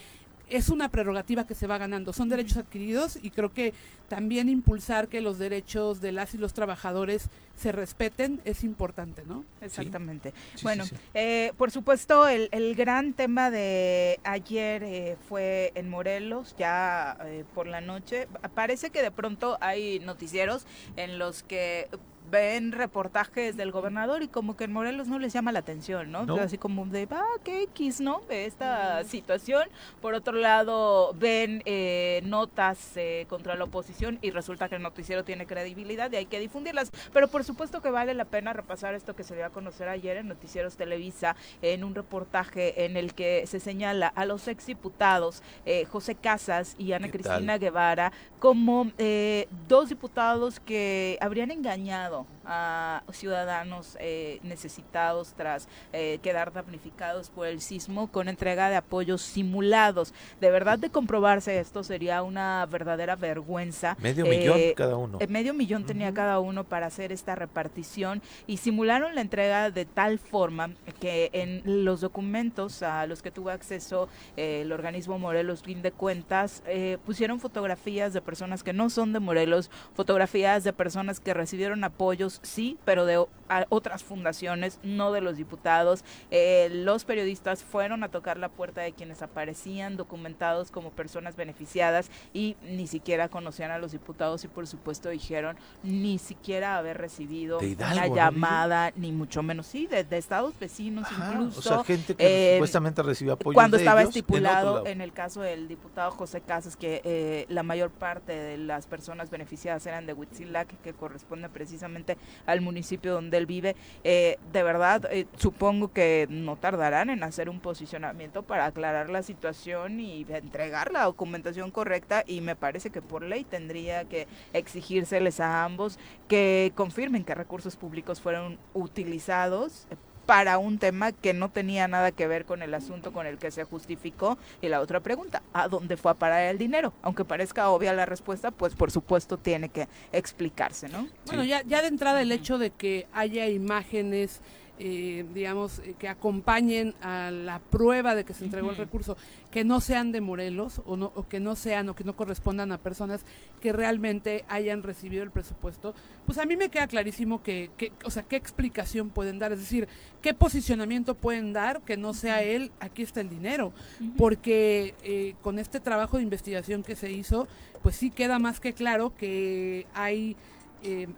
es 0.50 0.68
una 0.68 0.88
prerrogativa 0.90 1.46
que 1.46 1.54
se 1.54 1.66
va 1.66 1.78
ganando. 1.78 2.12
Son 2.12 2.28
derechos 2.28 2.56
adquiridos 2.56 3.18
y 3.22 3.30
creo 3.30 3.52
que 3.52 3.74
también 4.08 4.48
impulsar 4.48 5.08
que 5.08 5.20
los 5.20 5.38
derechos 5.38 6.00
de 6.00 6.12
las 6.12 6.34
y 6.34 6.38
los 6.38 6.54
trabajadores 6.54 7.28
se 7.56 7.72
respeten 7.72 8.40
es 8.44 8.64
importante, 8.64 9.24
¿no? 9.26 9.44
Exactamente. 9.60 10.32
Sí, 10.54 10.62
bueno, 10.62 10.84
sí, 10.84 10.90
sí. 10.90 11.02
eh, 11.14 11.52
por 11.58 11.70
supuesto, 11.70 12.28
el, 12.28 12.48
el 12.52 12.74
gran 12.74 13.12
tema 13.12 13.50
de 13.50 14.20
ayer 14.24 14.82
eh, 14.84 15.16
fue 15.28 15.72
en 15.74 15.88
Morelos, 15.90 16.54
ya 16.58 17.18
eh, 17.24 17.44
por 17.54 17.66
la 17.66 17.80
noche. 17.80 18.28
Parece 18.54 18.90
que 18.90 19.02
de 19.02 19.10
pronto 19.10 19.58
hay 19.60 19.98
noticieros 20.00 20.66
en 20.96 21.18
los 21.18 21.42
que 21.42 21.88
ven 22.30 22.72
reportajes 22.72 23.56
del 23.56 23.70
gobernador 23.70 24.22
y 24.22 24.28
como 24.28 24.56
que 24.56 24.64
en 24.64 24.72
Morelos 24.72 25.08
no 25.08 25.18
les 25.18 25.32
llama 25.32 25.52
la 25.52 25.60
atención, 25.60 26.10
¿no? 26.10 26.26
No. 26.26 26.36
Así 26.36 26.58
como 26.58 26.86
de, 26.86 27.08
ah, 27.10 27.24
qué 27.44 27.62
X, 27.64 28.00
¿no? 28.00 28.20
De 28.28 28.46
esta 28.46 29.04
situación. 29.04 29.68
Por 30.00 30.14
otro 30.14 30.34
lado, 30.34 31.14
ven 31.14 31.62
eh, 31.64 32.20
notas 32.24 32.96
eh, 32.96 33.26
contra 33.28 33.54
la 33.56 33.64
oposición 33.64 34.18
y 34.22 34.30
resulta 34.30 34.68
que 34.68 34.76
el 34.76 34.82
noticiero 34.82 35.24
tiene 35.24 35.46
credibilidad 35.46 36.10
y 36.12 36.16
hay 36.16 36.26
que 36.26 36.40
difundirlas. 36.40 36.90
Pero 37.12 37.28
por 37.28 37.44
supuesto 37.44 37.80
que 37.82 37.90
vale 37.90 38.14
la 38.14 38.24
pena 38.24 38.52
repasar 38.52 38.94
esto 38.94 39.14
que 39.14 39.24
se 39.24 39.34
dio 39.34 39.46
a 39.46 39.50
conocer 39.50 39.88
ayer 39.88 40.16
en 40.16 40.28
Noticieros 40.28 40.76
Televisa, 40.76 41.36
en 41.62 41.84
un 41.84 41.94
reportaje 41.94 42.84
en 42.84 42.96
el 42.96 43.14
que 43.14 43.46
se 43.46 43.60
señala 43.60 44.08
a 44.08 44.24
los 44.24 44.48
exdiputados 44.48 45.42
eh, 45.66 45.84
José 45.86 46.14
Casas 46.14 46.74
y 46.78 46.92
Ana 46.92 47.06
¿Qué 47.06 47.12
Cristina 47.12 47.54
tal? 47.54 47.60
Guevara 47.60 48.12
como 48.38 48.90
eh, 48.98 49.48
dos 49.66 49.88
diputados 49.88 50.60
que 50.60 51.18
habrían 51.20 51.50
engañado 51.50 52.17
Oh. 52.18 52.37
A 52.48 53.02
ciudadanos 53.12 53.96
eh, 54.00 54.40
necesitados 54.42 55.34
tras 55.36 55.68
eh, 55.92 56.18
quedar 56.22 56.52
damnificados 56.52 57.30
por 57.30 57.46
el 57.46 57.60
sismo 57.60 58.08
con 58.10 58.28
entrega 58.28 58.70
de 58.70 58.76
apoyos 58.76 59.22
simulados. 59.22 60.14
De 60.40 60.50
verdad 60.50 60.78
de 60.78 60.90
comprobarse 60.90 61.58
esto 61.60 61.84
sería 61.84 62.22
una 62.22 62.66
verdadera 62.66 63.14
vergüenza. 63.16 63.96
Medio 64.00 64.24
Eh, 64.26 64.28
millón 64.38 64.58
cada 64.76 64.96
uno. 64.96 65.18
eh, 65.20 65.26
medio 65.28 65.52
millón 65.54 65.84
tenía 65.84 66.12
cada 66.14 66.40
uno 66.40 66.64
para 66.64 66.86
hacer 66.86 67.12
esta 67.12 67.34
repartición 67.34 68.22
y 68.46 68.56
simularon 68.56 69.14
la 69.14 69.20
entrega 69.20 69.70
de 69.70 69.84
tal 69.84 70.18
forma 70.18 70.70
que 71.00 71.30
en 71.32 71.84
los 71.84 72.00
documentos 72.00 72.82
a 72.82 73.06
los 73.06 73.22
que 73.22 73.30
tuvo 73.30 73.50
acceso 73.50 74.08
eh, 74.36 74.62
el 74.62 74.72
organismo 74.72 75.18
Morelos 75.18 75.62
Rinde 75.64 75.92
Cuentas 75.92 76.62
eh, 76.66 76.98
pusieron 77.04 77.40
fotografías 77.40 78.12
de 78.12 78.20
personas 78.22 78.62
que 78.62 78.72
no 78.72 78.88
son 78.90 79.12
de 79.12 79.20
Morelos, 79.20 79.70
fotografías 79.94 80.64
de 80.64 80.72
personas 80.72 81.20
que 81.20 81.34
recibieron 81.34 81.84
apoyos, 81.84 82.37
sí, 82.42 82.78
pero 82.84 83.04
de 83.04 83.24
otras 83.70 84.02
fundaciones, 84.04 84.78
no 84.82 85.12
de 85.12 85.20
los 85.20 85.36
diputados. 85.36 86.04
Eh, 86.30 86.68
los 86.70 87.04
periodistas 87.04 87.62
fueron 87.62 88.04
a 88.04 88.08
tocar 88.10 88.36
la 88.36 88.48
puerta 88.48 88.82
de 88.82 88.92
quienes 88.92 89.22
aparecían 89.22 89.96
documentados 89.96 90.70
como 90.70 90.90
personas 90.90 91.36
beneficiadas 91.36 92.10
y 92.32 92.56
ni 92.62 92.86
siquiera 92.86 93.28
conocían 93.28 93.70
a 93.70 93.78
los 93.78 93.92
diputados 93.92 94.44
y 94.44 94.48
por 94.48 94.66
supuesto 94.66 95.08
dijeron 95.08 95.56
ni 95.82 96.18
siquiera 96.18 96.76
haber 96.76 96.98
recibido 96.98 97.62
Hidalgo, 97.62 97.96
una 97.96 98.08
¿no, 98.08 98.14
llamada, 98.16 98.92
ni 98.96 99.12
mucho 99.12 99.42
menos, 99.42 99.66
sí, 99.66 99.86
de, 99.86 100.04
de 100.04 100.18
estados 100.18 100.58
vecinos 100.58 101.06
Ajá, 101.06 101.32
incluso. 101.32 101.58
o 101.58 101.62
sea, 101.62 101.84
gente 101.84 102.14
que 102.14 102.54
eh, 102.54 102.56
supuestamente 102.56 103.02
recibió 103.02 103.34
apoyo 103.34 103.54
cuando 103.54 103.76
de 103.76 103.82
estaba 103.82 104.02
ellos, 104.02 104.14
estipulado 104.14 104.74
lado. 104.74 104.86
en, 104.86 105.00
el 105.00 105.12
caso 105.12 105.40
del 105.40 105.68
diputado 105.68 106.10
José 106.10 106.40
Casas 106.40 106.76
que 106.76 107.00
eh, 107.04 107.46
la 107.48 107.62
mayor 107.62 107.90
parte 107.90 108.32
de 108.32 108.58
las 108.58 108.86
personas 108.86 109.30
beneficiadas 109.30 109.86
eran 109.86 110.06
de 110.06 110.12
Huitzilac, 110.12 110.68
que 110.82 110.92
corresponde 110.92 111.48
precisamente 111.48 112.18
al 112.46 112.60
municipio 112.60 113.12
donde 113.12 113.36
él 113.36 113.46
vive, 113.46 113.76
eh, 114.04 114.38
de 114.52 114.62
verdad 114.62 115.08
eh, 115.10 115.26
supongo 115.36 115.92
que 115.92 116.26
no 116.30 116.56
tardarán 116.56 117.10
en 117.10 117.22
hacer 117.22 117.48
un 117.48 117.60
posicionamiento 117.60 118.42
para 118.42 118.66
aclarar 118.66 119.10
la 119.10 119.22
situación 119.22 120.00
y 120.00 120.26
entregar 120.28 120.92
la 120.92 121.04
documentación 121.04 121.70
correcta 121.70 122.24
y 122.26 122.40
me 122.40 122.56
parece 122.56 122.90
que 122.90 123.02
por 123.02 123.22
ley 123.22 123.44
tendría 123.44 124.04
que 124.04 124.26
exigírseles 124.52 125.40
a 125.40 125.64
ambos 125.64 125.98
que 126.28 126.72
confirmen 126.74 127.24
que 127.24 127.34
recursos 127.34 127.76
públicos 127.76 128.20
fueron 128.20 128.58
utilizados 128.74 129.86
para 130.28 130.58
un 130.58 130.76
tema 130.76 131.12
que 131.12 131.32
no 131.32 131.48
tenía 131.48 131.88
nada 131.88 132.12
que 132.12 132.26
ver 132.26 132.44
con 132.44 132.60
el 132.60 132.74
asunto 132.74 133.14
con 133.14 133.26
el 133.26 133.38
que 133.38 133.50
se 133.50 133.64
justificó. 133.64 134.36
Y 134.60 134.68
la 134.68 134.82
otra 134.82 135.00
pregunta, 135.00 135.42
¿a 135.54 135.68
dónde 135.68 135.96
fue 135.96 136.10
a 136.10 136.14
parar 136.14 136.42
el 136.42 136.58
dinero? 136.58 136.92
Aunque 137.00 137.24
parezca 137.24 137.70
obvia 137.70 137.94
la 137.94 138.04
respuesta, 138.04 138.50
pues 138.50 138.74
por 138.74 138.90
supuesto 138.90 139.38
tiene 139.38 139.70
que 139.70 139.88
explicarse, 140.12 140.90
¿no? 140.90 141.08
Bueno, 141.24 141.44
ya, 141.44 141.62
ya 141.62 141.80
de 141.80 141.88
entrada 141.88 142.20
el 142.20 142.30
hecho 142.30 142.58
de 142.58 142.68
que 142.68 143.06
haya 143.14 143.48
imágenes 143.48 144.42
eh, 144.80 145.24
digamos, 145.34 145.80
eh, 145.80 145.96
que 145.98 146.06
acompañen 146.06 146.94
a 147.02 147.32
la 147.32 147.58
prueba 147.58 148.14
de 148.14 148.24
que 148.24 148.32
se 148.32 148.44
entregó 148.44 148.70
el 148.70 148.76
recurso, 148.76 149.16
que 149.50 149.64
no 149.64 149.80
sean 149.80 150.12
de 150.12 150.20
Morelos 150.20 150.82
o, 150.86 150.96
no, 150.96 151.10
o 151.16 151.26
que 151.26 151.40
no 151.40 151.56
sean 151.56 151.88
o 151.88 151.96
que 151.96 152.04
no 152.04 152.14
correspondan 152.14 152.70
a 152.70 152.78
personas 152.78 153.24
que 153.60 153.72
realmente 153.72 154.44
hayan 154.48 154.84
recibido 154.84 155.24
el 155.24 155.32
presupuesto, 155.32 155.96
pues 156.26 156.38
a 156.38 156.46
mí 156.46 156.56
me 156.56 156.68
queda 156.68 156.86
clarísimo 156.86 157.42
que, 157.42 157.70
que 157.76 157.90
o 158.04 158.10
sea, 158.10 158.22
qué 158.22 158.36
explicación 158.36 159.10
pueden 159.10 159.40
dar, 159.40 159.50
es 159.50 159.58
decir, 159.58 159.88
qué 160.22 160.32
posicionamiento 160.32 161.16
pueden 161.16 161.52
dar 161.52 161.80
que 161.80 161.96
no 161.96 162.14
sea 162.14 162.44
él, 162.44 162.70
aquí 162.78 163.02
está 163.02 163.20
el 163.20 163.30
dinero, 163.30 163.72
porque 164.16 164.94
eh, 165.02 165.34
con 165.42 165.58
este 165.58 165.80
trabajo 165.80 166.18
de 166.18 166.22
investigación 166.22 166.84
que 166.84 166.94
se 166.94 167.10
hizo, 167.10 167.48
pues 167.82 167.96
sí 167.96 168.10
queda 168.10 168.38
más 168.38 168.60
que 168.60 168.74
claro 168.74 169.12
que 169.16 169.86
hay... 169.92 170.36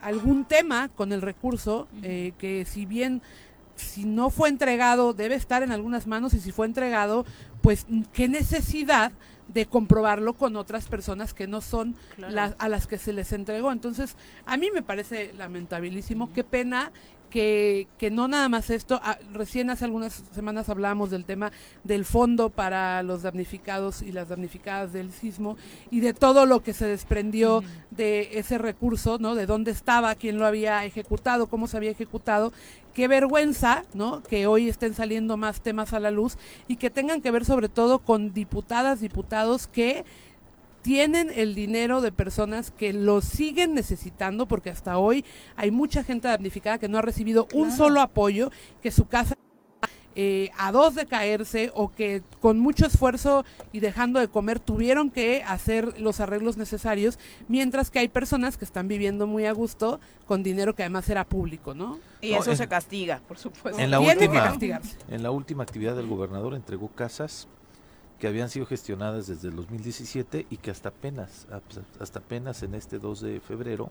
algún 0.01 0.47
tema 0.47 0.89
con 0.89 1.13
el 1.13 1.21
recurso 1.21 1.87
que 2.01 2.65
si 2.67 2.87
bien 2.87 3.21
si 3.81 4.05
no 4.05 4.31
fue 4.31 4.49
entregado, 4.49 5.13
debe 5.13 5.35
estar 5.35 5.63
en 5.63 5.73
algunas 5.73 6.07
manos 6.07 6.35
y 6.35 6.41
si 6.41 6.53
fue 6.53 6.67
entregado, 6.67 7.25
pues 7.63 7.87
qué 8.13 8.29
necesidad 8.29 9.13
de 9.49 9.67
comprobarlo 9.67 10.35
con 10.35 10.57
otras 10.57 10.87
personas 10.87 11.35
que 11.35 11.49
no 11.49 11.61
son 11.61 11.97
las 12.17 12.55
a 12.59 12.69
las 12.69 12.87
que 12.87 12.99
se 12.99 13.13
les 13.13 13.33
entregó. 13.33 13.73
Entonces, 13.73 14.17
a 14.47 14.57
mí 14.57 14.71
me 14.73 14.83
parece 14.83 15.33
lamentabilísimo, 15.37 16.33
qué 16.33 16.45
pena 16.45 16.93
que, 17.31 17.89
que 17.97 18.11
no 18.11 18.29
nada 18.29 18.49
más 18.49 18.69
esto, 18.71 19.01
ah, 19.03 19.19
recién 19.33 19.71
hace 19.71 19.85
algunas 19.85 20.23
semanas 20.35 20.69
hablábamos 20.69 21.11
del 21.11 21.25
tema 21.25 21.53
del 21.85 22.05
fondo 22.05 22.51
para 22.51 23.03
los 23.03 23.23
damnificados 23.23 24.03
y 24.03 24.13
las 24.13 24.29
damnificadas 24.29 24.93
del 24.93 25.13
sismo 25.13 25.57
y 25.91 26.01
de 26.01 26.13
todo 26.13 26.45
lo 26.45 26.63
que 26.63 26.75
se 26.75 26.87
desprendió 26.87 27.63
de 27.91 28.39
ese 28.39 28.59
recurso, 28.59 29.19
¿no? 29.19 29.35
De 29.35 29.47
dónde 29.47 29.71
estaba, 29.71 30.15
quién 30.17 30.39
lo 30.39 30.47
había 30.47 30.85
ejecutado, 30.85 31.47
cómo 31.47 31.67
se 31.67 31.77
había 31.77 31.91
ejecutado. 31.91 32.53
Qué 32.95 33.07
vergüenza, 33.07 33.85
¿no? 33.95 34.21
Que 34.23 34.49
hoy 34.49 34.69
estén 34.69 34.95
saliendo 34.95 35.37
más 35.37 35.61
temas 35.61 35.93
a 35.93 36.01
la 36.01 36.11
luz 36.11 36.37
y 36.67 36.77
que 36.77 36.91
tengan 36.91 37.21
que 37.21 37.31
ver 37.31 37.45
sobre 37.45 37.69
todo 37.69 38.01
con 38.01 38.35
diputadas, 38.35 39.01
diputados 39.01 39.69
que 39.69 40.05
tienen 40.83 41.31
el 41.35 41.55
dinero 41.55 42.01
de 42.01 42.13
personas 42.13 42.71
que 42.71 42.93
lo 42.93 43.21
siguen 43.21 43.75
necesitando, 43.75 44.47
porque 44.47 44.71
hasta 44.71 44.99
hoy 44.99 45.25
hay 45.57 45.71
mucha 45.71 46.05
gente 46.05 46.29
damnificada 46.29 46.79
que 46.79 46.89
no 46.89 46.99
ha 46.99 47.03
recibido 47.03 47.47
un 47.55 47.71
solo 47.73 48.01
apoyo, 48.01 48.51
que 48.83 48.91
su 48.91 49.07
casa 49.07 49.35
eh, 50.17 50.51
a 50.59 50.73
dos 50.73 50.97
de 50.97 51.07
caerse 51.07 51.71
o 51.73 51.93
que 51.93 52.23
con 52.41 52.59
mucho 52.59 52.85
esfuerzo 52.85 53.45
y 53.71 53.79
dejando 53.79 54.19
de 54.19 54.27
comer 54.27 54.59
tuvieron 54.59 55.09
que 55.09 55.45
hacer 55.45 56.01
los 56.01 56.19
arreglos 56.19 56.57
necesarios, 56.57 57.19
mientras 57.47 57.91
que 57.91 58.01
hay 58.01 58.09
personas 58.09 58.57
que 58.57 58.65
están 58.65 58.89
viviendo 58.89 59.29
muy 59.29 59.47
a 59.47 59.53
gusto 59.53 60.01
con 60.27 60.43
dinero 60.43 60.75
que 60.75 60.83
además 60.83 61.09
era 61.09 61.25
público, 61.25 61.75
¿no? 61.75 62.01
Y 62.21 62.33
eso 62.33 62.57
se 62.57 62.67
castiga, 62.67 63.21
por 63.29 63.39
supuesto. 63.39 63.81
En 63.81 63.91
la, 63.91 64.01
última, 64.01 64.53
en 65.09 65.23
la 65.23 65.31
última 65.31 65.63
actividad 65.63 65.95
del 65.95 66.09
gobernador 66.09 66.55
entregó 66.55 66.89
casas 66.89 67.47
que 68.21 68.29
habían 68.29 68.51
sido 68.51 68.67
gestionadas 68.67 69.27
desde 69.27 69.49
el 69.49 69.57
2017 69.57 70.47
y 70.51 70.59
que 70.59 70.71
hasta 70.71 70.91
apenas, 70.91 71.47
hasta 71.99 72.19
apenas 72.19 72.63
en 72.63 72.75
este 72.75 72.99
2 72.99 73.21
de 73.23 73.41
febrero 73.41 73.91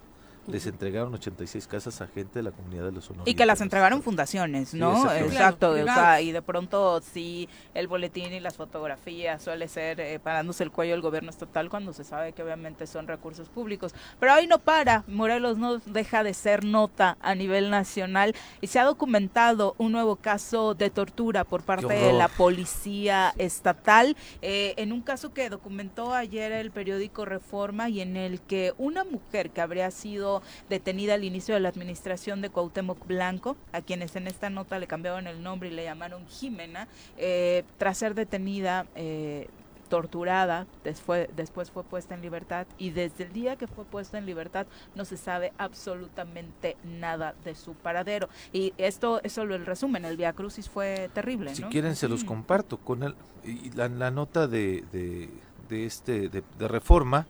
les 0.52 0.66
entregaron 0.66 1.14
86 1.14 1.68
casas 1.68 2.02
a 2.02 2.08
gente 2.08 2.40
de 2.40 2.44
la 2.44 2.52
comunidad 2.52 2.86
de 2.86 2.92
los 2.92 3.10
honores. 3.10 3.32
Y 3.32 3.36
que 3.36 3.46
las 3.46 3.62
entregaron 3.62 4.02
fundaciones, 4.02 4.74
¿no? 4.74 5.12
Exacto, 5.14 5.76
y 5.78 6.32
de 6.32 6.42
pronto 6.42 7.02
sí, 7.02 7.50
el 7.74 7.88
boletín 7.88 8.34
y 8.34 8.40
las 8.40 8.56
fotografías 8.56 9.42
suele 9.42 9.68
ser 9.68 10.00
eh, 10.00 10.20
parándose 10.20 10.64
el 10.64 10.72
cuello 10.72 10.94
del 10.94 11.02
gobierno 11.02 11.30
estatal 11.30 11.70
cuando 11.70 11.94
se 11.94 12.04
sabe 12.04 12.34
que 12.34 12.44
obviamente 12.44 12.88
son 12.88 13.08
recursos 13.08 13.50
públicos. 13.50 13.94
Pero 14.20 14.34
ahí 14.34 14.48
no 14.48 14.60
para, 14.60 15.04
Morelos 15.08 15.58
no 15.58 15.78
deja 15.78 16.24
de 16.24 16.34
ser 16.34 16.64
nota 16.64 17.18
a 17.22 17.36
nivel 17.36 17.70
nacional 17.70 18.36
y 18.62 18.68
se 18.68 18.80
ha 18.80 18.84
documentado 18.84 19.76
un 19.78 19.92
nuevo 19.92 20.16
caso 20.16 20.74
de 20.74 20.90
tortura 20.90 21.44
por 21.44 21.64
parte 21.64 21.94
de 21.94 22.14
la 22.14 22.28
policía 22.28 23.34
estatal, 23.38 24.16
eh, 24.42 24.74
en 24.78 24.92
un 24.92 25.02
caso 25.02 25.34
que 25.34 25.50
documentó 25.50 26.14
ayer 26.14 26.52
el 26.52 26.72
periódico 26.72 27.26
Reforma 27.26 27.90
y 27.90 28.02
en 28.02 28.18
el 28.18 28.42
que 28.42 28.74
una 28.78 29.04
mujer 29.04 29.52
que 29.52 29.62
habría 29.62 29.92
sido 29.92 30.39
detenida 30.70 31.16
al 31.16 31.24
inicio 31.24 31.54
de 31.54 31.60
la 31.60 31.70
administración 31.70 32.42
de 32.42 32.50
Cuauhtémoc 32.50 33.06
Blanco, 33.08 33.58
a 33.72 33.82
quienes 33.82 34.16
en 34.16 34.28
esta 34.28 34.50
nota 34.50 34.80
le 34.80 34.88
cambiaron 34.88 35.28
el 35.28 35.44
nombre 35.44 35.70
y 35.70 35.74
le 35.74 35.84
llamaron 35.84 36.28
Jimena, 36.28 36.88
eh, 37.18 37.64
tras 37.78 37.98
ser 37.98 38.16
detenida. 38.16 38.88
Eh, 38.96 39.48
torturada, 39.90 40.68
después, 40.84 41.28
después 41.36 41.72
fue 41.72 41.84
puesta 41.84 42.16
en 42.16 42.22
libertad 42.22 42.68
y 42.78 42.92
desde 42.92 43.26
el 43.26 43.34
día 43.34 43.58
que 43.58 43.68
fue 43.68 43.84
puesta 43.84 44.18
en 44.18 44.26
libertad 44.26 44.68
no 44.96 45.04
se 45.04 45.18
sabe 45.18 45.52
absolutamente 45.58 46.78
nada 46.84 47.36
de 47.44 47.56
su 47.56 47.74
paradero. 47.74 48.30
Y 48.54 48.74
esto 48.78 49.20
es 49.24 49.34
solo 49.34 49.56
el 49.56 49.66
resumen, 49.66 50.06
el 50.06 50.16
Via 50.16 50.32
Crucis 50.34 50.70
fue 50.70 51.10
terrible. 51.14 51.54
Si 51.56 51.64
quieren 51.64 51.96
se 51.96 52.08
los 52.08 52.24
comparto 52.24 52.78
con 52.78 53.04
el, 53.04 53.16
y 53.44 53.72
la, 53.72 53.90
nota 54.12 54.48
de, 54.48 54.84
de, 54.92 55.86
este 55.86 56.30
de 56.30 56.68
reforma 56.68 57.28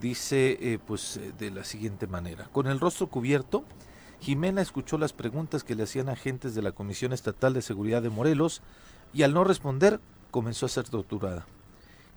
dice 0.00 0.58
eh, 0.60 0.78
pues 0.84 1.16
eh, 1.16 1.32
de 1.38 1.50
la 1.50 1.64
siguiente 1.64 2.06
manera. 2.06 2.48
Con 2.52 2.66
el 2.66 2.80
rostro 2.80 3.08
cubierto, 3.08 3.64
Jimena 4.20 4.62
escuchó 4.62 4.98
las 4.98 5.12
preguntas 5.12 5.64
que 5.64 5.74
le 5.74 5.82
hacían 5.82 6.08
agentes 6.08 6.54
de 6.54 6.62
la 6.62 6.72
Comisión 6.72 7.12
Estatal 7.12 7.54
de 7.54 7.62
Seguridad 7.62 8.02
de 8.02 8.10
Morelos 8.10 8.62
y 9.12 9.22
al 9.22 9.34
no 9.34 9.44
responder 9.44 10.00
comenzó 10.30 10.66
a 10.66 10.70
ser 10.70 10.88
torturada. 10.88 11.46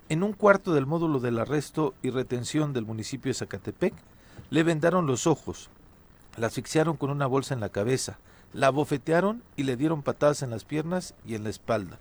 En 0.10 0.24
un 0.24 0.34
cuarto 0.34 0.74
del 0.74 0.86
módulo 0.86 1.20
del 1.20 1.40
arresto 1.40 1.94
y 2.02 2.10
retención 2.10 2.74
del 2.74 2.86
municipio 2.86 3.30
de 3.30 3.36
Zacatepec, 3.36 3.94
le 4.50 4.64
vendaron 4.64 5.06
los 5.06 5.28
ojos, 5.28 5.70
la 6.38 6.48
asfixiaron 6.48 6.98
con 6.98 7.12
una 7.12 7.28
bolsa 7.28 7.54
en 7.54 7.60
la 7.60 7.70
cabeza, 7.70 8.18
la 8.54 8.72
bofetearon 8.72 9.44
y 9.56 9.64
le 9.64 9.78
dieron 9.78 10.02
patadas 10.02 10.42
en 10.42 10.50
las 10.50 10.64
piernas 10.66 11.14
y 11.26 11.36
en 11.36 11.44
la 11.44 11.50
espalda. 11.50 12.00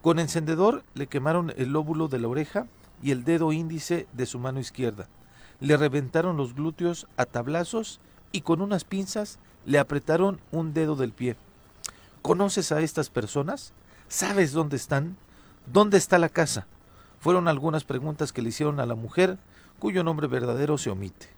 Con 0.00 0.18
encendedor 0.18 0.84
le 0.94 1.06
quemaron 1.06 1.52
el 1.56 1.70
lóbulo 1.72 2.08
de 2.08 2.20
la 2.20 2.28
oreja 2.28 2.66
y 3.02 3.10
el 3.10 3.24
dedo 3.24 3.52
índice 3.52 4.06
de 4.12 4.26
su 4.26 4.38
mano 4.38 4.60
izquierda. 4.60 5.08
Le 5.60 5.76
reventaron 5.76 6.36
los 6.36 6.54
glúteos 6.54 7.06
a 7.16 7.26
tablazos 7.26 8.00
y 8.32 8.40
con 8.40 8.60
unas 8.60 8.84
pinzas 8.84 9.38
le 9.66 9.78
apretaron 9.78 10.40
un 10.50 10.74
dedo 10.74 10.96
del 10.96 11.12
pie. 11.12 11.36
¿Conoces 12.22 12.72
a 12.72 12.80
estas 12.80 13.10
personas? 13.10 13.72
¿Sabes 14.08 14.52
dónde 14.52 14.76
están? 14.76 15.16
¿Dónde 15.66 15.98
está 15.98 16.18
la 16.18 16.28
casa? 16.28 16.66
Fueron 17.20 17.48
algunas 17.48 17.84
preguntas 17.84 18.32
que 18.32 18.42
le 18.42 18.50
hicieron 18.50 18.80
a 18.80 18.86
la 18.86 18.94
mujer 18.94 19.38
cuyo 19.78 20.04
nombre 20.04 20.26
verdadero 20.26 20.78
se 20.78 20.90
omite. 20.90 21.28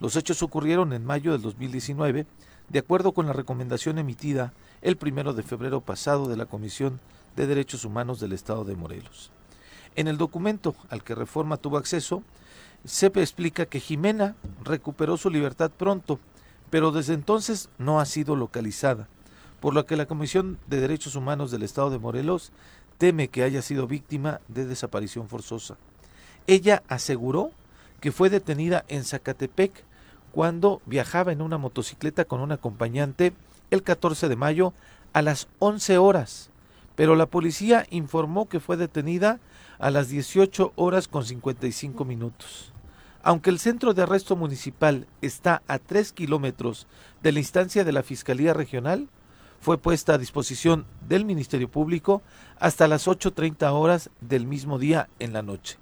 Los 0.00 0.14
hechos 0.16 0.42
ocurrieron 0.42 0.92
en 0.92 1.04
mayo 1.04 1.32
del 1.32 1.42
2019, 1.42 2.26
de 2.68 2.78
acuerdo 2.78 3.12
con 3.12 3.26
la 3.26 3.32
recomendación 3.32 3.98
emitida 3.98 4.52
el 4.82 4.96
primero 4.96 5.32
de 5.32 5.42
febrero 5.42 5.80
pasado 5.80 6.28
de 6.28 6.36
la 6.36 6.46
Comisión 6.46 7.00
de 7.34 7.46
Derechos 7.46 7.84
Humanos 7.84 8.20
del 8.20 8.32
Estado 8.32 8.64
de 8.64 8.76
Morelos. 8.76 9.32
En 9.98 10.06
el 10.06 10.16
documento 10.16 10.76
al 10.90 11.02
que 11.02 11.16
Reforma 11.16 11.56
tuvo 11.56 11.76
acceso, 11.76 12.22
se 12.84 13.06
explica 13.06 13.66
que 13.66 13.80
Jimena 13.80 14.36
recuperó 14.62 15.16
su 15.16 15.28
libertad 15.28 15.72
pronto, 15.76 16.20
pero 16.70 16.92
desde 16.92 17.14
entonces 17.14 17.68
no 17.78 17.98
ha 17.98 18.04
sido 18.04 18.36
localizada, 18.36 19.08
por 19.58 19.74
lo 19.74 19.86
que 19.86 19.96
la 19.96 20.06
Comisión 20.06 20.56
de 20.68 20.78
Derechos 20.78 21.16
Humanos 21.16 21.50
del 21.50 21.64
Estado 21.64 21.90
de 21.90 21.98
Morelos 21.98 22.52
teme 22.96 23.26
que 23.26 23.42
haya 23.42 23.60
sido 23.60 23.88
víctima 23.88 24.40
de 24.46 24.66
desaparición 24.66 25.28
forzosa. 25.28 25.76
Ella 26.46 26.84
aseguró 26.86 27.50
que 28.00 28.12
fue 28.12 28.30
detenida 28.30 28.84
en 28.86 29.02
Zacatepec 29.02 29.82
cuando 30.30 30.80
viajaba 30.86 31.32
en 31.32 31.42
una 31.42 31.58
motocicleta 31.58 32.24
con 32.24 32.40
un 32.40 32.52
acompañante 32.52 33.32
el 33.72 33.82
14 33.82 34.28
de 34.28 34.36
mayo 34.36 34.72
a 35.12 35.22
las 35.22 35.48
11 35.58 35.98
horas, 35.98 36.50
pero 36.94 37.16
la 37.16 37.26
policía 37.26 37.84
informó 37.90 38.48
que 38.48 38.60
fue 38.60 38.76
detenida 38.76 39.40
a 39.78 39.90
las 39.90 40.08
18 40.08 40.72
horas 40.76 41.08
con 41.08 41.24
55 41.24 42.04
minutos. 42.04 42.72
Aunque 43.22 43.50
el 43.50 43.58
centro 43.58 43.94
de 43.94 44.02
arresto 44.02 44.36
municipal 44.36 45.06
está 45.22 45.62
a 45.66 45.78
3 45.78 46.12
kilómetros 46.12 46.86
de 47.22 47.32
la 47.32 47.40
instancia 47.40 47.84
de 47.84 47.92
la 47.92 48.02
Fiscalía 48.02 48.54
Regional, 48.54 49.08
fue 49.60 49.76
puesta 49.76 50.14
a 50.14 50.18
disposición 50.18 50.86
del 51.08 51.24
Ministerio 51.24 51.68
Público 51.68 52.22
hasta 52.60 52.88
las 52.88 53.06
8.30 53.06 53.72
horas 53.72 54.10
del 54.20 54.46
mismo 54.46 54.78
día 54.78 55.08
en 55.18 55.32
la 55.32 55.42
noche. 55.42 55.78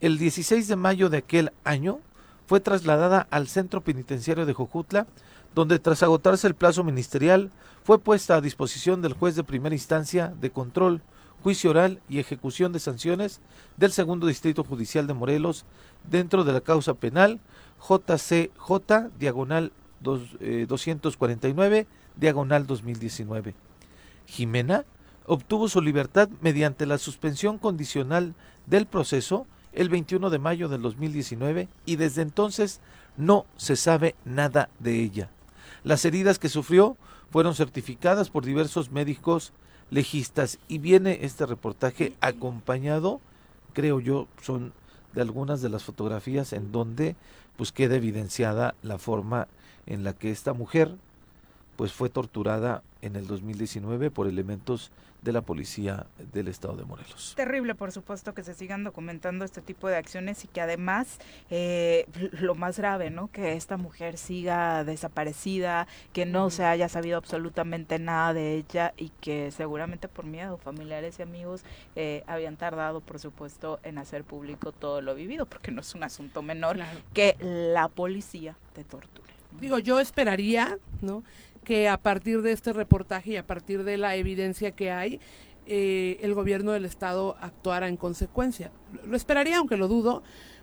El 0.00 0.18
16 0.18 0.68
de 0.68 0.76
mayo 0.76 1.10
de 1.10 1.18
aquel 1.18 1.52
año 1.64 2.00
fue 2.46 2.60
trasladada 2.60 3.26
al 3.30 3.46
centro 3.46 3.82
penitenciario 3.82 4.46
de 4.46 4.54
Jojutla, 4.54 5.06
donde 5.54 5.78
tras 5.78 6.02
agotarse 6.02 6.46
el 6.46 6.54
plazo 6.54 6.82
ministerial 6.82 7.50
fue 7.84 7.98
puesta 7.98 8.36
a 8.36 8.40
disposición 8.40 9.02
del 9.02 9.12
juez 9.12 9.36
de 9.36 9.44
primera 9.44 9.74
instancia 9.74 10.32
de 10.40 10.50
control 10.50 11.02
juicio 11.42 11.70
oral 11.70 12.00
y 12.08 12.18
ejecución 12.18 12.72
de 12.72 12.80
sanciones 12.80 13.40
del 13.76 13.92
segundo 13.92 14.26
distrito 14.26 14.64
judicial 14.64 15.06
de 15.06 15.14
Morelos 15.14 15.64
dentro 16.10 16.44
de 16.44 16.52
la 16.52 16.60
causa 16.60 16.94
penal 16.94 17.40
JCJ 17.80 19.10
diagonal 19.18 19.72
249 20.00 21.78
eh, 21.78 21.86
diagonal 22.16 22.66
2019. 22.66 23.54
Jimena 24.26 24.84
obtuvo 25.26 25.68
su 25.68 25.80
libertad 25.80 26.28
mediante 26.40 26.86
la 26.86 26.98
suspensión 26.98 27.58
condicional 27.58 28.34
del 28.66 28.86
proceso 28.86 29.46
el 29.72 29.88
21 29.88 30.30
de 30.30 30.38
mayo 30.38 30.68
del 30.68 30.82
2019 30.82 31.68
y 31.86 31.96
desde 31.96 32.22
entonces 32.22 32.80
no 33.16 33.46
se 33.56 33.76
sabe 33.76 34.14
nada 34.24 34.70
de 34.78 35.00
ella. 35.02 35.30
Las 35.84 36.04
heridas 36.04 36.38
que 36.38 36.48
sufrió 36.48 36.96
fueron 37.30 37.54
certificadas 37.54 38.30
por 38.30 38.44
diversos 38.44 38.90
médicos 38.90 39.52
legistas 39.90 40.58
y 40.68 40.78
viene 40.78 41.20
este 41.22 41.46
reportaje 41.46 42.14
acompañado, 42.20 43.20
creo 43.72 44.00
yo, 44.00 44.28
son 44.42 44.72
de 45.14 45.22
algunas 45.22 45.62
de 45.62 45.68
las 45.68 45.84
fotografías 45.84 46.52
en 46.52 46.72
donde 46.72 47.16
pues 47.56 47.72
queda 47.72 47.96
evidenciada 47.96 48.74
la 48.82 48.98
forma 48.98 49.48
en 49.86 50.04
la 50.04 50.12
que 50.12 50.30
esta 50.30 50.52
mujer 50.52 50.94
pues 51.76 51.92
fue 51.92 52.08
torturada 52.08 52.82
en 53.02 53.16
el 53.16 53.26
2019 53.26 54.10
por 54.10 54.26
elementos 54.26 54.90
de 55.22 55.32
la 55.32 55.42
policía 55.42 56.06
del 56.32 56.48
estado 56.48 56.76
de 56.76 56.84
Morelos. 56.84 57.34
Terrible, 57.36 57.74
por 57.74 57.92
supuesto, 57.92 58.34
que 58.34 58.44
se 58.44 58.54
sigan 58.54 58.84
documentando 58.84 59.44
este 59.44 59.60
tipo 59.60 59.88
de 59.88 59.96
acciones 59.96 60.44
y 60.44 60.48
que 60.48 60.60
además 60.60 61.18
eh, 61.50 62.06
lo 62.32 62.54
más 62.54 62.78
grave, 62.78 63.10
¿no? 63.10 63.30
Que 63.30 63.54
esta 63.54 63.76
mujer 63.76 64.16
siga 64.16 64.84
desaparecida, 64.84 65.86
que 66.12 66.26
no 66.26 66.50
se 66.50 66.64
haya 66.64 66.88
sabido 66.88 67.16
absolutamente 67.16 67.98
nada 67.98 68.32
de 68.32 68.54
ella 68.54 68.94
y 68.96 69.10
que 69.20 69.50
seguramente 69.50 70.08
por 70.08 70.24
miedo 70.24 70.56
familiares 70.56 71.18
y 71.18 71.22
amigos 71.22 71.64
eh, 71.96 72.22
habían 72.26 72.56
tardado, 72.56 73.00
por 73.00 73.18
supuesto, 73.18 73.80
en 73.82 73.98
hacer 73.98 74.24
público 74.24 74.72
todo 74.72 75.00
lo 75.00 75.14
vivido, 75.14 75.46
porque 75.46 75.70
no 75.70 75.80
es 75.80 75.94
un 75.94 76.04
asunto 76.04 76.42
menor 76.42 76.78
que 77.12 77.36
la 77.40 77.88
policía 77.88 78.56
te 78.72 78.84
torture. 78.84 79.28
Digo, 79.60 79.78
yo 79.78 79.98
esperaría, 79.98 80.78
¿no? 81.00 81.24
Que 81.68 81.86
a 81.86 81.98
partir 81.98 82.40
de 82.40 82.52
este 82.52 82.72
reportaje 82.72 83.32
y 83.32 83.36
a 83.36 83.46
partir 83.46 83.84
de 83.84 83.98
la 83.98 84.16
evidencia 84.16 84.70
que 84.70 84.90
hay, 84.90 85.20
eh, 85.66 86.18
el 86.22 86.32
gobierno 86.32 86.72
del 86.72 86.86
estado 86.86 87.36
actuara 87.42 87.88
en 87.88 87.98
consecuencia. 87.98 88.72
Lo 89.06 89.14
esperaría, 89.14 89.58
aunque 89.58 89.76
lo 89.76 89.86
dudo, 89.86 90.22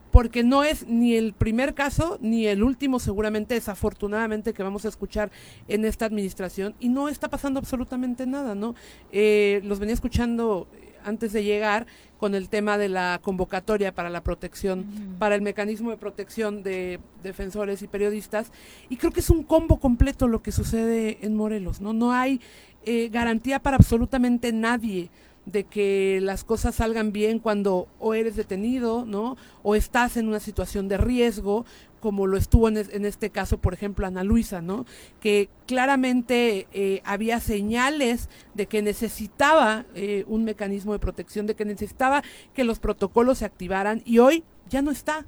porque 0.09 0.43
no 0.43 0.63
es 0.63 0.87
ni 0.87 1.15
el 1.15 1.33
primer 1.33 1.75
caso 1.75 2.17
ni 2.21 2.47
el 2.47 2.63
último, 2.63 2.97
seguramente, 2.97 3.53
desafortunadamente, 3.53 4.51
que 4.51 4.63
vamos 4.63 4.83
a 4.85 4.87
escuchar 4.87 5.29
en 5.67 5.85
esta 5.85 6.05
administración 6.07 6.73
y 6.79 6.89
no 6.89 7.07
está 7.07 7.29
pasando 7.29 7.59
absolutamente 7.59 8.25
nada, 8.25 8.55
¿no? 8.55 8.73
Eh, 9.11 9.61
los 9.63 9.77
venía 9.77 9.93
escuchando 9.93 10.67
antes 11.05 11.31
de 11.31 11.43
llegar 11.43 11.87
con 12.17 12.35
el 12.35 12.49
tema 12.49 12.77
de 12.77 12.89
la 12.89 13.19
convocatoria 13.21 13.93
para 13.93 14.09
la 14.09 14.23
protección, 14.23 14.85
para 15.19 15.35
el 15.35 15.41
mecanismo 15.41 15.91
de 15.91 15.97
protección 15.97 16.63
de 16.63 16.99
defensores 17.23 17.81
y 17.81 17.87
periodistas. 17.87 18.51
Y 18.89 18.97
creo 18.97 19.11
que 19.11 19.19
es 19.19 19.29
un 19.29 19.43
combo 19.43 19.79
completo 19.79 20.27
lo 20.27 20.41
que 20.41 20.51
sucede 20.51 21.19
en 21.21 21.35
Morelos, 21.35 21.81
¿no? 21.81 21.93
No 21.93 22.11
hay 22.11 22.41
eh, 22.85 23.09
garantía 23.09 23.59
para 23.59 23.77
absolutamente 23.77 24.51
nadie 24.51 25.09
de 25.45 25.63
que 25.63 26.19
las 26.21 26.43
cosas 26.43 26.75
salgan 26.75 27.11
bien 27.11 27.39
cuando 27.39 27.87
o 27.99 28.13
eres 28.13 28.35
detenido, 28.35 29.05
¿no? 29.05 29.37
O 29.63 29.75
estás 29.75 30.17
en 30.17 30.27
una 30.27 30.39
situación 30.39 30.87
de 30.87 30.97
riesgo, 30.97 31.65
como 32.05 32.27
lo 32.27 32.37
estuvo 32.37 32.69
en, 32.69 33.03
este 33.03 33.31
caso, 33.31 33.57
por 33.57 33.73
ejemplo, 33.73 34.05
Ana 34.05 34.23
Luisa, 34.23 34.61
¿no? 34.61 34.85
Que 35.19 35.49
claramente 35.65 36.67
eh, 36.71 37.01
había 37.03 37.39
señales 37.39 38.29
de 38.53 38.67
que 38.67 38.83
necesitaba 38.83 39.87
eh, 39.95 40.23
un 40.27 40.43
mecanismo 40.43 40.93
de 40.93 40.99
protección, 40.99 41.47
de 41.47 41.55
que 41.55 41.65
necesitaba 41.65 42.21
que 42.53 42.63
los 42.63 42.77
protocolos 42.77 43.39
se 43.39 43.45
activaran 43.45 44.03
y 44.05 44.19
hoy 44.19 44.43
ya 44.69 44.83
no 44.83 44.91
está 44.91 45.25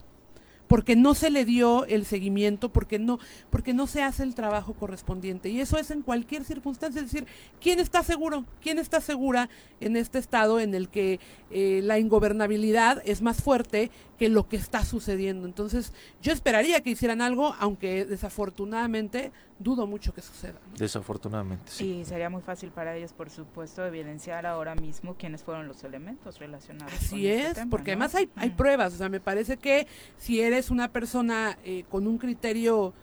porque 0.67 0.95
no 0.95 1.13
se 1.15 1.30
le 1.30 1.45
dio 1.45 1.86
el 1.86 2.06
seguimiento, 2.06 2.69
porque 2.69 2.99
no, 2.99 3.19
porque 3.49 3.73
no 3.73 3.88
se 3.88 4.03
hace 4.03 4.23
el 4.23 4.36
trabajo 4.36 4.73
correspondiente. 4.73 5.49
Y 5.49 5.62
eso 5.62 5.77
es 5.77 5.91
en 5.91 6.01
cualquier 6.01 6.43
circunstancia, 6.43 7.01
es 7.01 7.12
decir, 7.12 7.27
¿quién 7.62 7.80
está 7.80 8.03
seguro? 8.03 8.45
¿Quién 8.62 8.80
está 8.80 9.01
segura 9.01 9.49
en 9.80 9.95
este 9.95 10.19
estado 10.19 10.60
en 10.60 10.75
el 10.75 10.89
que 10.89 11.19
eh, 11.51 11.82
la 11.84 11.99
ingobernabilidad 11.99 13.01
es 13.06 13.21
más 13.21 13.41
fuerte 13.41 13.91
que 14.17 14.30
lo 14.30 14.47
que 14.47 14.58
está 14.58 14.84
sucediendo? 14.84 15.45
Entonces, 15.47 15.93
yo 16.21 16.32
esperaría 16.32 16.82
que 16.82 16.91
hicieran 16.91 17.21
algo, 17.21 17.56
aunque 17.60 18.06
desafortunadamente 18.06 19.32
dudo 19.60 19.88
mucho 19.88 20.13
que 20.13 20.22
suceda. 20.22 20.60
Desafortunadamente, 20.78 21.72
sí. 21.72 22.00
Y 22.00 22.06
sería 22.06 22.30
muy 22.30 22.41
fácil 22.41 22.72
para 22.72 22.96
ellos, 22.96 23.13
por 23.13 23.30
supuesto, 23.30 23.86
evidenciar 23.86 24.46
ahora 24.46 24.76
mismo 24.76 25.15
quiénes 25.17 25.43
fueron 25.43 25.67
los 25.67 25.84
elementos 25.84 26.39
relacionados. 26.39 26.93
Así 26.93 27.28
este 27.28 27.62
es, 27.62 27.67
porque 27.67 27.91
además 27.91 28.15
hay, 28.15 28.30
hay 28.36 28.52
pruebas, 28.52 28.93
o 28.93 28.98
sea, 28.98 29.10
me 29.10 29.20
parece 29.20 29.58
que 29.58 29.88
si 30.17 30.41
eres 30.41 30.70
una 30.70 30.91
persona 30.91 31.58
eh, 31.63 31.86
con 31.89 32.08
un 32.08 32.17
criterio 32.17 32.93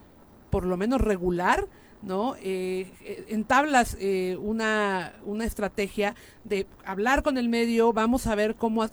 por 0.51 0.65
lo 0.67 0.77
menos 0.77 1.01
regular, 1.01 1.67
¿no? 2.05 2.37
Eh, 2.37 2.91
eh 3.03 3.25
entablas 3.29 3.97
eh, 4.01 4.37
una, 4.41 5.15
una 5.25 5.45
estrategia 5.45 6.15
de 6.45 6.67
hablar 6.85 7.23
con 7.23 7.39
el 7.39 7.49
medio, 7.49 7.93
vamos 7.93 8.27
a 8.27 8.35
ver 8.35 8.55
cómo, 8.55 8.87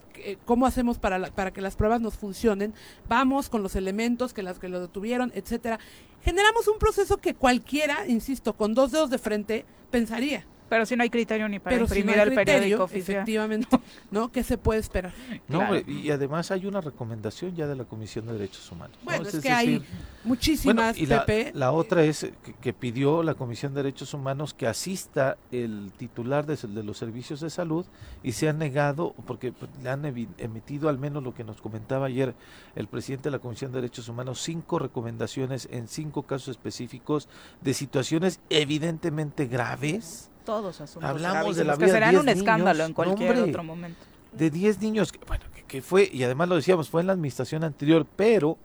cómo 0.45 0.65
hacemos 0.65 0.97
para, 0.97 1.31
para 1.31 1.51
que 1.51 1.61
las 1.61 1.75
pruebas 1.75 2.01
nos 2.01 2.15
funcionen, 2.15 2.73
vamos 3.07 3.49
con 3.49 3.63
los 3.63 3.75
elementos 3.75 4.33
que 4.33 4.43
las 4.43 4.59
que 4.59 4.69
lo 4.69 4.79
detuvieron, 4.79 5.31
etcétera. 5.35 5.79
Generamos 6.23 6.67
un 6.67 6.77
proceso 6.77 7.17
que 7.17 7.33
cualquiera, 7.33 8.07
insisto, 8.07 8.53
con 8.53 8.73
dos 8.73 8.91
dedos 8.91 9.09
de 9.09 9.17
frente, 9.17 9.65
pensaría. 9.89 10.45
Pero 10.71 10.85
si 10.85 10.95
no 10.95 11.03
hay 11.03 11.09
criterio 11.09 11.49
ni 11.49 11.59
para 11.59 11.75
imprimir 11.75 12.17
el 12.17 12.33
periódico 12.33 12.85
oficial. 12.85 13.17
Efectivamente, 13.17 13.67
¿no? 14.09 14.31
¿Qué 14.31 14.41
se 14.41 14.57
puede 14.57 14.79
esperar? 14.79 15.11
No, 15.49 15.77
y 15.85 16.09
además 16.11 16.49
hay 16.49 16.65
una 16.65 16.79
recomendación 16.79 17.57
ya 17.57 17.67
de 17.67 17.75
la 17.75 17.83
Comisión 17.83 18.25
de 18.25 18.31
Derechos 18.31 18.71
Humanos. 18.71 18.97
Bueno, 19.03 19.27
es, 19.27 19.37
que 19.41 19.51
hay 19.51 19.83
muchísimas, 20.23 20.97
y 20.97 21.07
La, 21.07 21.73
otra 21.73 22.05
es 22.05 22.31
que, 22.61 22.71
pidió 22.71 23.21
la 23.21 23.33
Comisión 23.33 23.73
de 23.73 23.83
Derechos 23.83 24.13
Humanos 24.13 24.53
que 24.53 24.65
asista 24.65 25.35
el 25.51 25.91
titular 25.97 26.45
de, 26.45 26.55
de, 26.55 26.83
los 26.83 26.97
servicios 26.97 27.41
de 27.41 27.49
salud 27.49 27.85
y 28.23 28.31
se 28.31 28.47
ha 28.47 28.53
negado, 28.53 29.13
porque 29.27 29.51
le 29.83 29.89
han 29.89 30.05
emitido 30.05 30.87
al 30.87 30.97
menos 30.97 31.21
lo 31.21 31.33
que 31.33 31.43
nos 31.43 31.61
comentaba 31.61 32.05
ayer 32.05 32.33
el 32.77 32.87
presidente 32.87 33.25
de 33.25 33.31
la 33.31 33.39
Comisión 33.39 33.73
de 33.73 33.81
Derechos 33.81 34.07
Humanos, 34.07 34.39
cinco 34.39 34.79
recomendaciones 34.79 35.67
en 35.69 35.89
cinco 35.89 36.23
casos 36.23 36.47
específicos 36.47 37.27
de 37.59 37.73
situaciones 37.73 38.39
evidentemente 38.49 39.47
graves 39.47 40.30
todos 40.43 40.81
asuntos 40.81 41.09
Hablamos 41.09 41.55
de 41.55 41.63
la 41.63 41.75
vida 41.75 41.85
que 41.85 41.91
serán 41.91 42.17
un 42.17 42.29
escándalo 42.29 42.85
en 42.85 42.93
cualquier 42.93 43.37
otro 43.37 43.63
momento. 43.63 43.99
De 44.33 44.49
10 44.49 44.79
niños, 44.79 45.11
que, 45.11 45.19
bueno, 45.25 45.43
que, 45.67 45.81
fue, 45.81 46.09
y 46.11 46.23
además 46.23 46.49
lo 46.49 46.55
decíamos, 46.55 46.89
fue 46.89 47.01
en 47.01 47.07
la 47.07 47.13
administración 47.13 47.63
anterior, 47.63 48.05
pero 48.15 48.57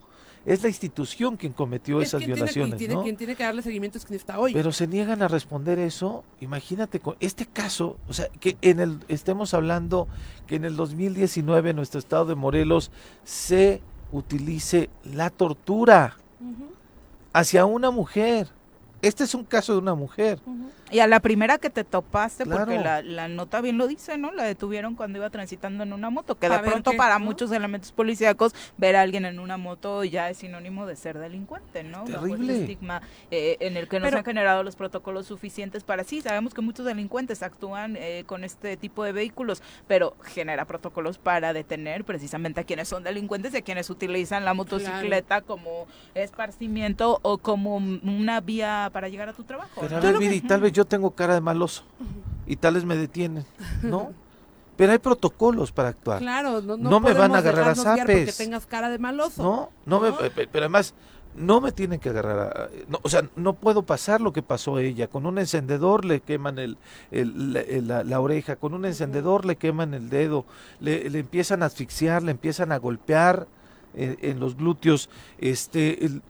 es 0.44 0.62
la 0.62 0.68
institución 0.68 1.36
quien 1.36 1.52
cometió 1.52 2.00
esas 2.00 2.24
violaciones. 2.24 2.78
Tiene, 2.78 3.02
Quien 3.02 3.16
tiene 3.16 3.34
que 3.34 3.42
darle 3.42 3.62
seguimiento 3.62 3.98
es 3.98 4.04
quien 4.04 4.16
está 4.16 4.38
hoy. 4.38 4.52
Pero 4.52 4.70
se 4.70 4.86
niegan 4.86 5.20
a 5.22 5.28
responder 5.28 5.80
eso. 5.80 6.24
Imagínate, 6.40 7.00
con 7.00 7.16
este 7.18 7.46
caso, 7.46 7.96
o 8.08 8.12
sea, 8.12 8.28
que 8.38 8.56
en 8.62 8.78
el 8.78 9.00
estemos 9.08 9.54
hablando 9.54 10.06
que 10.46 10.54
en 10.54 10.64
el 10.64 10.76
2019 10.76 11.70
en 11.70 11.76
nuestro 11.76 11.98
estado 11.98 12.26
de 12.26 12.36
Morelos 12.36 12.92
se 13.24 13.82
utilice 14.12 14.88
la 15.04 15.30
tortura 15.30 16.16
hacia 17.32 17.64
una 17.64 17.90
mujer. 17.90 18.48
Este 19.02 19.24
es 19.24 19.34
un 19.34 19.44
caso 19.44 19.72
de 19.72 19.78
una 19.78 19.94
mujer. 19.94 20.38
Y 20.90 21.00
a 21.00 21.06
la 21.08 21.20
primera 21.20 21.58
que 21.58 21.68
te 21.68 21.82
topaste, 21.82 22.46
porque 22.46 22.78
la, 22.78 23.28
nota 23.28 23.60
bien 23.60 23.76
lo 23.76 23.88
dice, 23.88 24.18
¿no? 24.18 24.32
La 24.32 24.44
detuvieron 24.44 24.94
cuando 24.94 25.18
iba 25.18 25.30
transitando 25.30 25.82
en 25.82 25.92
una 25.92 26.10
moto, 26.10 26.38
que 26.38 26.48
de 26.48 26.58
pronto 26.60 26.92
para 26.96 27.18
muchos 27.18 27.50
elementos 27.50 27.90
policíacos 27.90 28.54
ver 28.76 28.94
a 28.94 29.02
alguien 29.02 29.24
en 29.24 29.40
una 29.40 29.56
moto 29.56 30.04
ya 30.04 30.30
es 30.30 30.38
sinónimo 30.38 30.86
de 30.86 30.94
ser 30.94 31.18
delincuente, 31.18 31.82
¿no? 31.82 32.04
Terrible. 32.04 32.60
estigma 32.60 33.02
eh, 33.30 33.56
en 33.60 33.76
el 33.76 33.88
que 33.88 33.98
no 33.98 34.08
se 34.08 34.16
han 34.16 34.24
generado 34.24 34.62
los 34.62 34.76
protocolos 34.76 35.26
suficientes 35.26 35.82
para 35.82 36.04
sí. 36.04 36.20
Sabemos 36.20 36.54
que 36.54 36.60
muchos 36.60 36.86
delincuentes 36.86 37.42
actúan 37.42 37.96
eh, 37.96 38.22
con 38.26 38.44
este 38.44 38.76
tipo 38.76 39.02
de 39.02 39.12
vehículos, 39.12 39.62
pero 39.88 40.16
genera 40.22 40.66
protocolos 40.66 41.18
para 41.18 41.52
detener 41.52 42.04
precisamente 42.04 42.60
a 42.60 42.64
quienes 42.64 42.88
son 42.88 43.02
delincuentes 43.02 43.54
y 43.54 43.56
a 43.56 43.62
quienes 43.62 43.90
utilizan 43.90 44.44
la 44.44 44.54
motocicleta 44.54 45.40
como 45.40 45.86
esparcimiento 46.14 47.18
o 47.22 47.38
como 47.38 47.76
una 47.76 48.40
vía 48.40 48.90
para 48.92 49.08
llegar 49.08 49.28
a 49.28 49.32
tu 49.32 49.42
trabajo. 49.42 49.82
tal 49.88 50.60
vez 50.60 50.75
yo 50.76 50.84
tengo 50.84 51.10
cara 51.12 51.34
de 51.34 51.40
maloso 51.40 51.82
y 52.46 52.56
tales 52.56 52.84
me 52.84 52.96
detienen, 52.96 53.44
¿no? 53.82 54.12
Pero 54.76 54.92
hay 54.92 54.98
protocolos 54.98 55.72
para 55.72 55.88
actuar. 55.88 56.18
Claro, 56.18 56.60
no, 56.60 56.76
no, 56.76 57.00
me 57.00 57.14
van 57.14 57.34
a 57.34 57.38
agarrar 57.38 57.70
a 57.70 57.74
zapes. 57.74 58.04
Porque 58.04 58.44
tengas 58.44 58.66
cara 58.66 58.90
de 58.90 58.98
maloso. 58.98 59.42
No, 59.42 59.70
no, 59.86 60.00
Me, 60.00 60.12
pero 60.30 60.64
además 60.64 60.92
no 61.34 61.62
me 61.62 61.72
tienen 61.72 61.98
que 61.98 62.10
agarrar, 62.10 62.38
a, 62.38 62.68
no, 62.86 63.00
o 63.02 63.08
sea, 63.08 63.26
no 63.36 63.54
puedo 63.54 63.84
pasar 63.84 64.20
lo 64.20 64.34
que 64.34 64.42
pasó 64.42 64.76
a 64.76 64.82
ella. 64.82 65.08
Con 65.08 65.24
un 65.24 65.38
encendedor 65.38 66.04
le 66.04 66.20
queman 66.20 66.58
el, 66.58 66.76
la, 67.10 68.20
oreja, 68.20 68.56
con 68.56 68.74
un 68.74 68.84
encendedor 68.84 69.46
le 69.46 69.56
queman 69.56 69.94
el 69.94 70.10
dedo, 70.10 70.44
le, 70.80 71.06
empiezan 71.06 71.62
a 71.62 71.66
asfixiar, 71.66 72.22
le 72.22 72.32
empiezan 72.32 72.70
a 72.70 72.76
golpear 72.76 73.46
en, 73.94 74.18
en 74.20 74.40
los 74.40 74.58
glúteos, 74.58 75.08
este, 75.38 76.04
el, 76.04 76.20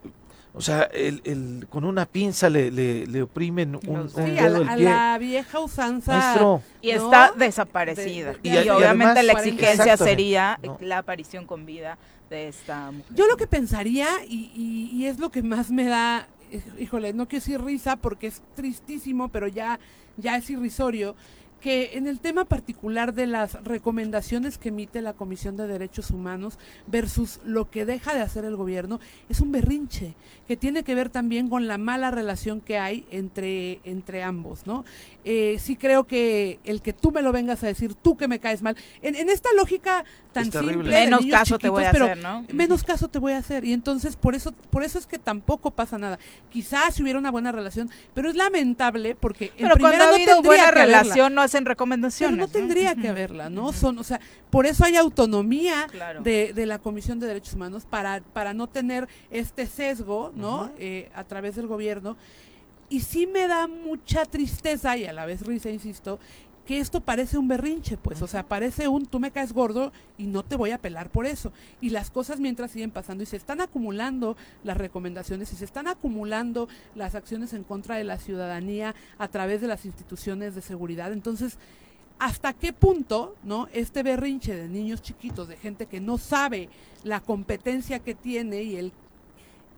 o 0.56 0.62
sea, 0.62 0.84
el, 0.84 1.20
el, 1.24 1.66
con 1.68 1.84
una 1.84 2.06
pinza 2.06 2.48
le, 2.48 2.70
le, 2.70 3.22
oprimen 3.22 3.74
un, 3.86 4.08
sí, 4.08 4.22
dedo 4.22 4.64
a, 4.66 4.76
la, 4.76 5.18
vieja 5.18 5.60
usanza. 5.60 6.62
y 6.80 6.90
está 6.90 7.32
desaparecida. 7.36 8.34
y, 8.42 8.56
obviamente 8.70 9.22
la 9.22 9.34
exigencia 9.34 9.98
sería 9.98 10.58
la 10.80 10.98
aparición 10.98 11.44
con 11.44 11.66
vida 11.66 11.98
de 12.30 12.48
esta 12.48 12.90
mujer. 12.90 13.14
Yo 13.14 13.26
lo 13.26 13.36
que 13.36 13.46
pensaría, 13.46 14.08
y, 14.26 14.90
y, 14.94 15.04
es 15.04 15.18
lo 15.18 15.30
que 15.30 15.42
más 15.42 15.70
me 15.70 15.84
da, 15.84 16.26
híjole, 16.78 17.12
no 17.12 17.28
quiero 17.28 17.44
decir 17.44 17.62
risa 17.62 17.96
porque 17.96 18.28
es 18.28 18.42
tristísimo, 18.54 19.28
pero 19.28 19.48
ya, 19.48 19.78
ya 20.16 20.38
es 20.38 20.48
irrisorio, 20.48 21.16
que 21.60 21.90
en 21.94 22.06
el 22.06 22.20
tema 22.20 22.44
particular 22.44 23.14
de 23.14 23.26
las 23.26 23.54
recomendaciones 23.64 24.58
que 24.58 24.68
emite 24.68 25.00
la 25.00 25.14
Comisión 25.14 25.56
de 25.56 25.66
Derechos 25.66 26.10
Humanos 26.10 26.58
versus 26.86 27.40
lo 27.44 27.70
que 27.70 27.86
deja 27.86 28.14
de 28.14 28.20
hacer 28.20 28.44
el 28.44 28.56
gobierno 28.56 29.00
es 29.28 29.40
un 29.40 29.52
berrinche 29.52 30.14
que 30.46 30.56
tiene 30.56 30.84
que 30.84 30.94
ver 30.94 31.08
también 31.08 31.48
con 31.48 31.66
la 31.66 31.78
mala 31.78 32.10
relación 32.10 32.60
que 32.60 32.78
hay 32.78 33.06
entre, 33.10 33.80
entre 33.84 34.22
ambos, 34.22 34.66
¿no? 34.66 34.84
Eh, 35.24 35.56
sí 35.58 35.76
creo 35.76 36.04
que 36.04 36.60
el 36.64 36.82
que 36.82 36.92
tú 36.92 37.10
me 37.10 37.22
lo 37.22 37.32
vengas 37.32 37.64
a 37.64 37.66
decir, 37.66 37.94
tú 37.94 38.16
que 38.16 38.28
me 38.28 38.38
caes 38.38 38.62
mal, 38.62 38.76
en, 39.02 39.28
esta 39.28 39.48
lógica 39.56 40.04
tan 40.32 40.52
simple, 40.52 40.84
menos 40.84 41.26
caso 41.26 41.58
te 41.58 41.68
voy 41.68 41.84
a 41.84 41.90
hacer, 41.90 42.18
¿no? 42.18 42.44
Menos 42.52 42.84
caso 42.84 43.08
te 43.08 43.18
voy 43.18 43.32
a 43.32 43.38
hacer 43.38 43.64
y 43.64 43.72
entonces 43.72 44.14
por 44.14 44.34
eso, 44.34 44.52
por 44.70 44.84
eso 44.84 44.98
es 44.98 45.06
que 45.06 45.18
tampoco 45.18 45.72
pasa 45.72 45.98
nada. 45.98 46.18
Quizás 46.50 46.94
si 46.94 47.02
hubiera 47.02 47.18
una 47.18 47.30
buena 47.30 47.50
relación, 47.50 47.90
pero 48.14 48.30
es 48.30 48.36
lamentable 48.36 49.16
porque 49.16 49.46
en 49.56 49.66
pero 49.68 49.78
cuando 49.78 50.04
ha 50.04 50.08
habido 50.14 50.42
buena 50.42 50.70
relación 50.70 51.34
no 51.34 51.42
hacen 51.46 51.64
recomendaciones. 51.64 52.36
Pero 52.36 52.46
no 52.46 52.52
tendría 52.52 52.94
que 52.94 53.08
haberla, 53.08 53.50
¿no? 53.50 53.72
Son, 53.72 53.98
o 53.98 54.04
sea, 54.04 54.20
por 54.50 54.66
eso 54.66 54.84
hay 54.84 54.96
autonomía 54.96 55.86
de, 56.22 56.52
de, 56.54 56.66
la 56.66 56.78
Comisión 56.78 57.18
de 57.18 57.26
Derechos 57.26 57.54
Humanos 57.54 57.86
para, 57.88 58.20
para 58.20 58.54
no 58.54 58.66
tener 58.66 59.08
este 59.30 59.66
sesgo, 59.66 60.32
¿no? 60.34 60.70
Eh, 60.78 61.10
a 61.14 61.24
través 61.24 61.56
del 61.56 61.66
gobierno. 61.66 62.16
Y 62.88 63.00
sí 63.00 63.26
me 63.26 63.48
da 63.48 63.66
mucha 63.66 64.24
tristeza 64.26 64.96
y 64.96 65.06
a 65.06 65.12
la 65.12 65.26
vez 65.26 65.44
risa, 65.44 65.70
insisto, 65.70 66.20
que 66.66 66.80
esto 66.80 67.00
parece 67.00 67.38
un 67.38 67.46
berrinche, 67.46 67.96
pues, 67.96 68.20
o 68.22 68.26
sea, 68.26 68.42
parece 68.42 68.88
un 68.88 69.06
tú 69.06 69.20
me 69.20 69.30
caes 69.30 69.52
gordo 69.52 69.92
y 70.18 70.26
no 70.26 70.42
te 70.42 70.56
voy 70.56 70.72
a 70.72 70.78
pelar 70.78 71.10
por 71.10 71.24
eso. 71.24 71.52
Y 71.80 71.90
las 71.90 72.10
cosas 72.10 72.40
mientras 72.40 72.72
siguen 72.72 72.90
pasando 72.90 73.22
y 73.22 73.26
se 73.26 73.36
están 73.36 73.60
acumulando 73.60 74.36
las 74.64 74.76
recomendaciones 74.76 75.52
y 75.52 75.56
se 75.56 75.64
están 75.64 75.86
acumulando 75.86 76.68
las 76.96 77.14
acciones 77.14 77.52
en 77.52 77.62
contra 77.62 77.96
de 77.96 78.04
la 78.04 78.18
ciudadanía 78.18 78.94
a 79.16 79.28
través 79.28 79.60
de 79.60 79.68
las 79.68 79.84
instituciones 79.86 80.56
de 80.56 80.60
seguridad. 80.60 81.12
Entonces, 81.12 81.56
¿hasta 82.18 82.52
qué 82.52 82.72
punto, 82.72 83.36
no, 83.44 83.68
este 83.72 84.02
berrinche 84.02 84.54
de 84.54 84.68
niños 84.68 85.02
chiquitos, 85.02 85.46
de 85.46 85.56
gente 85.56 85.86
que 85.86 86.00
no 86.00 86.18
sabe 86.18 86.68
la 87.04 87.20
competencia 87.20 88.00
que 88.00 88.14
tiene 88.14 88.64
y 88.64 88.76
el 88.76 88.92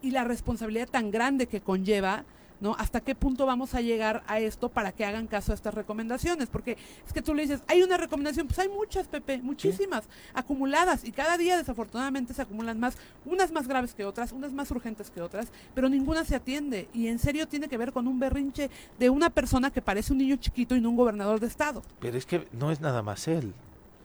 y 0.00 0.10
la 0.10 0.24
responsabilidad 0.24 0.88
tan 0.88 1.10
grande 1.10 1.46
que 1.46 1.60
conlleva, 1.60 2.24
¿no? 2.60 2.74
¿Hasta 2.78 3.00
qué 3.00 3.14
punto 3.14 3.46
vamos 3.46 3.74
a 3.74 3.80
llegar 3.80 4.22
a 4.26 4.40
esto 4.40 4.68
para 4.68 4.92
que 4.92 5.04
hagan 5.04 5.26
caso 5.26 5.52
a 5.52 5.54
estas 5.54 5.74
recomendaciones? 5.74 6.48
Porque 6.48 6.76
es 7.06 7.12
que 7.12 7.22
tú 7.22 7.34
le 7.34 7.42
dices, 7.42 7.62
hay 7.68 7.82
una 7.82 7.96
recomendación, 7.96 8.46
pues 8.46 8.58
hay 8.58 8.68
muchas, 8.68 9.08
Pepe, 9.08 9.38
muchísimas, 9.42 10.04
acumuladas, 10.34 11.04
y 11.04 11.12
cada 11.12 11.36
día 11.36 11.56
desafortunadamente 11.56 12.34
se 12.34 12.42
acumulan 12.42 12.78
más, 12.80 12.96
unas 13.24 13.52
más 13.52 13.68
graves 13.68 13.94
que 13.94 14.04
otras, 14.04 14.32
unas 14.32 14.52
más 14.52 14.70
urgentes 14.70 15.10
que 15.10 15.20
otras, 15.20 15.48
pero 15.74 15.88
ninguna 15.88 16.24
se 16.24 16.34
atiende, 16.34 16.88
y 16.92 17.08
en 17.08 17.18
serio 17.18 17.46
tiene 17.48 17.68
que 17.68 17.76
ver 17.76 17.92
con 17.92 18.08
un 18.08 18.18
berrinche 18.18 18.70
de 18.98 19.10
una 19.10 19.30
persona 19.30 19.70
que 19.70 19.82
parece 19.82 20.12
un 20.12 20.18
niño 20.18 20.36
chiquito 20.36 20.74
y 20.76 20.80
no 20.80 20.90
un 20.90 20.96
gobernador 20.96 21.40
de 21.40 21.46
Estado. 21.46 21.82
Pero 22.00 22.18
es 22.18 22.26
que 22.26 22.48
no 22.52 22.70
es 22.70 22.80
nada 22.80 23.02
más 23.02 23.28
él. 23.28 23.54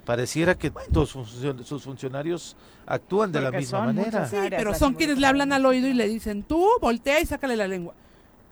Pareciera 0.06 0.58
que 0.58 0.70
todos 0.92 1.12
sus 1.12 1.84
funcionarios 1.84 2.58
actúan 2.86 3.32
de 3.32 3.40
la 3.40 3.52
misma 3.52 3.86
manera. 3.86 4.28
Sí, 4.28 4.36
pero 4.50 4.74
son 4.76 4.96
quienes 4.96 5.18
le 5.18 5.26
hablan 5.26 5.54
al 5.54 5.66
oído 5.66 5.88
y 5.88 5.94
le 5.94 6.10
dicen, 6.10 6.44
tú 6.44 6.68
voltea 6.82 7.22
y 7.22 7.26
sácale 7.26 7.56
la 7.56 7.70
lengua. 7.70 7.94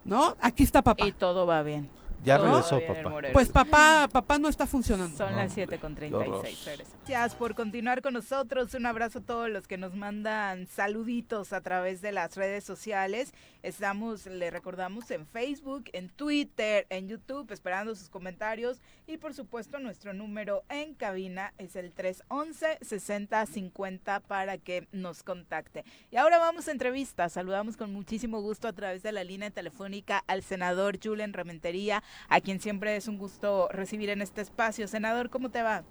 ¿No? 0.04 0.36
Aquí 0.42 0.64
está 0.64 0.82
papá. 0.82 1.06
Y 1.06 1.12
todo 1.12 1.46
va 1.46 1.62
bien. 1.64 1.90
Ya 2.24 2.38
regresó 2.38 2.80
papá. 2.86 3.22
Pues 3.34 3.50
papá, 3.50 4.08
papá 4.12 4.38
no 4.38 4.48
está 4.48 4.68
funcionando. 4.68 5.18
Son 5.18 5.36
las 5.36 5.52
7 5.54 5.80
con 5.80 5.96
36. 5.96 6.70
Gracias 7.08 7.34
por 7.36 7.56
continuar 7.56 8.02
con 8.02 8.14
nosotros. 8.14 8.76
Un 8.76 8.86
abrazo 8.86 9.20
a 9.20 9.22
todos 9.22 9.50
los 9.50 9.68
que 9.68 9.78
nos 9.78 9.96
mandan 9.96 10.68
saluditos 10.68 11.54
a 11.54 11.62
través 11.62 12.02
de 12.02 12.12
las 12.12 12.36
redes 12.36 12.64
sociales. 12.64 13.34
Estamos, 13.64 14.28
le 14.28 14.52
recordamos, 14.52 15.10
en 15.12 15.26
Facebook, 15.26 15.86
en 15.94 16.10
Twitter, 16.10 16.86
en 16.90 17.08
YouTube, 17.08 17.50
esperando 17.52 17.96
sus 17.96 18.10
comentarios. 18.10 18.82
Y 19.08 19.18
por 19.18 19.34
supuesto, 19.34 19.80
nuestro 19.80 20.14
número 20.14 20.64
en 20.70 20.94
cabina 20.94 21.54
es 21.58 21.76
el 21.76 21.92
311-6050 21.94 24.22
para 24.22 24.58
que 24.58 24.88
nos 24.92 25.24
contacte. 25.24 25.84
Y 26.12 26.18
ahora 26.18 26.38
vamos 26.38 26.68
a 26.68 26.72
entrevista. 26.72 27.30
Saludamos 27.30 27.78
con 27.78 27.92
muchísimo 27.92 28.42
gusto 28.42 28.68
a 28.68 28.74
través 28.74 29.02
de 29.04 29.12
la 29.12 29.24
línea 29.24 29.50
telefónica 29.50 30.24
al 30.28 30.44
senador 30.44 31.00
Julen 31.04 31.34
Rementería 31.34 32.04
a 32.30 32.42
quien 32.42 32.60
siempre 32.60 32.96
es 32.96 33.08
un 33.08 33.18
gusto 33.18 33.68
recibir 33.72 34.10
en 34.10 34.22
este 34.22 34.42
espacio. 34.42 34.88
Senador, 34.88 35.30
¿cómo 35.30 35.50
te 35.50 35.62
va? 35.62 35.84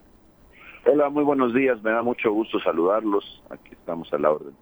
Hola, 0.87 1.11
muy 1.11 1.25
buenos 1.25 1.53
días. 1.55 1.83
Me 1.83 1.91
da 1.91 2.03
mucho 2.03 2.33
gusto 2.33 2.59
saludarlos. 2.61 3.43
Aquí 3.51 3.73
estamos 3.73 4.13
a 4.13 4.19
la 4.19 4.31
orden. 4.31 4.55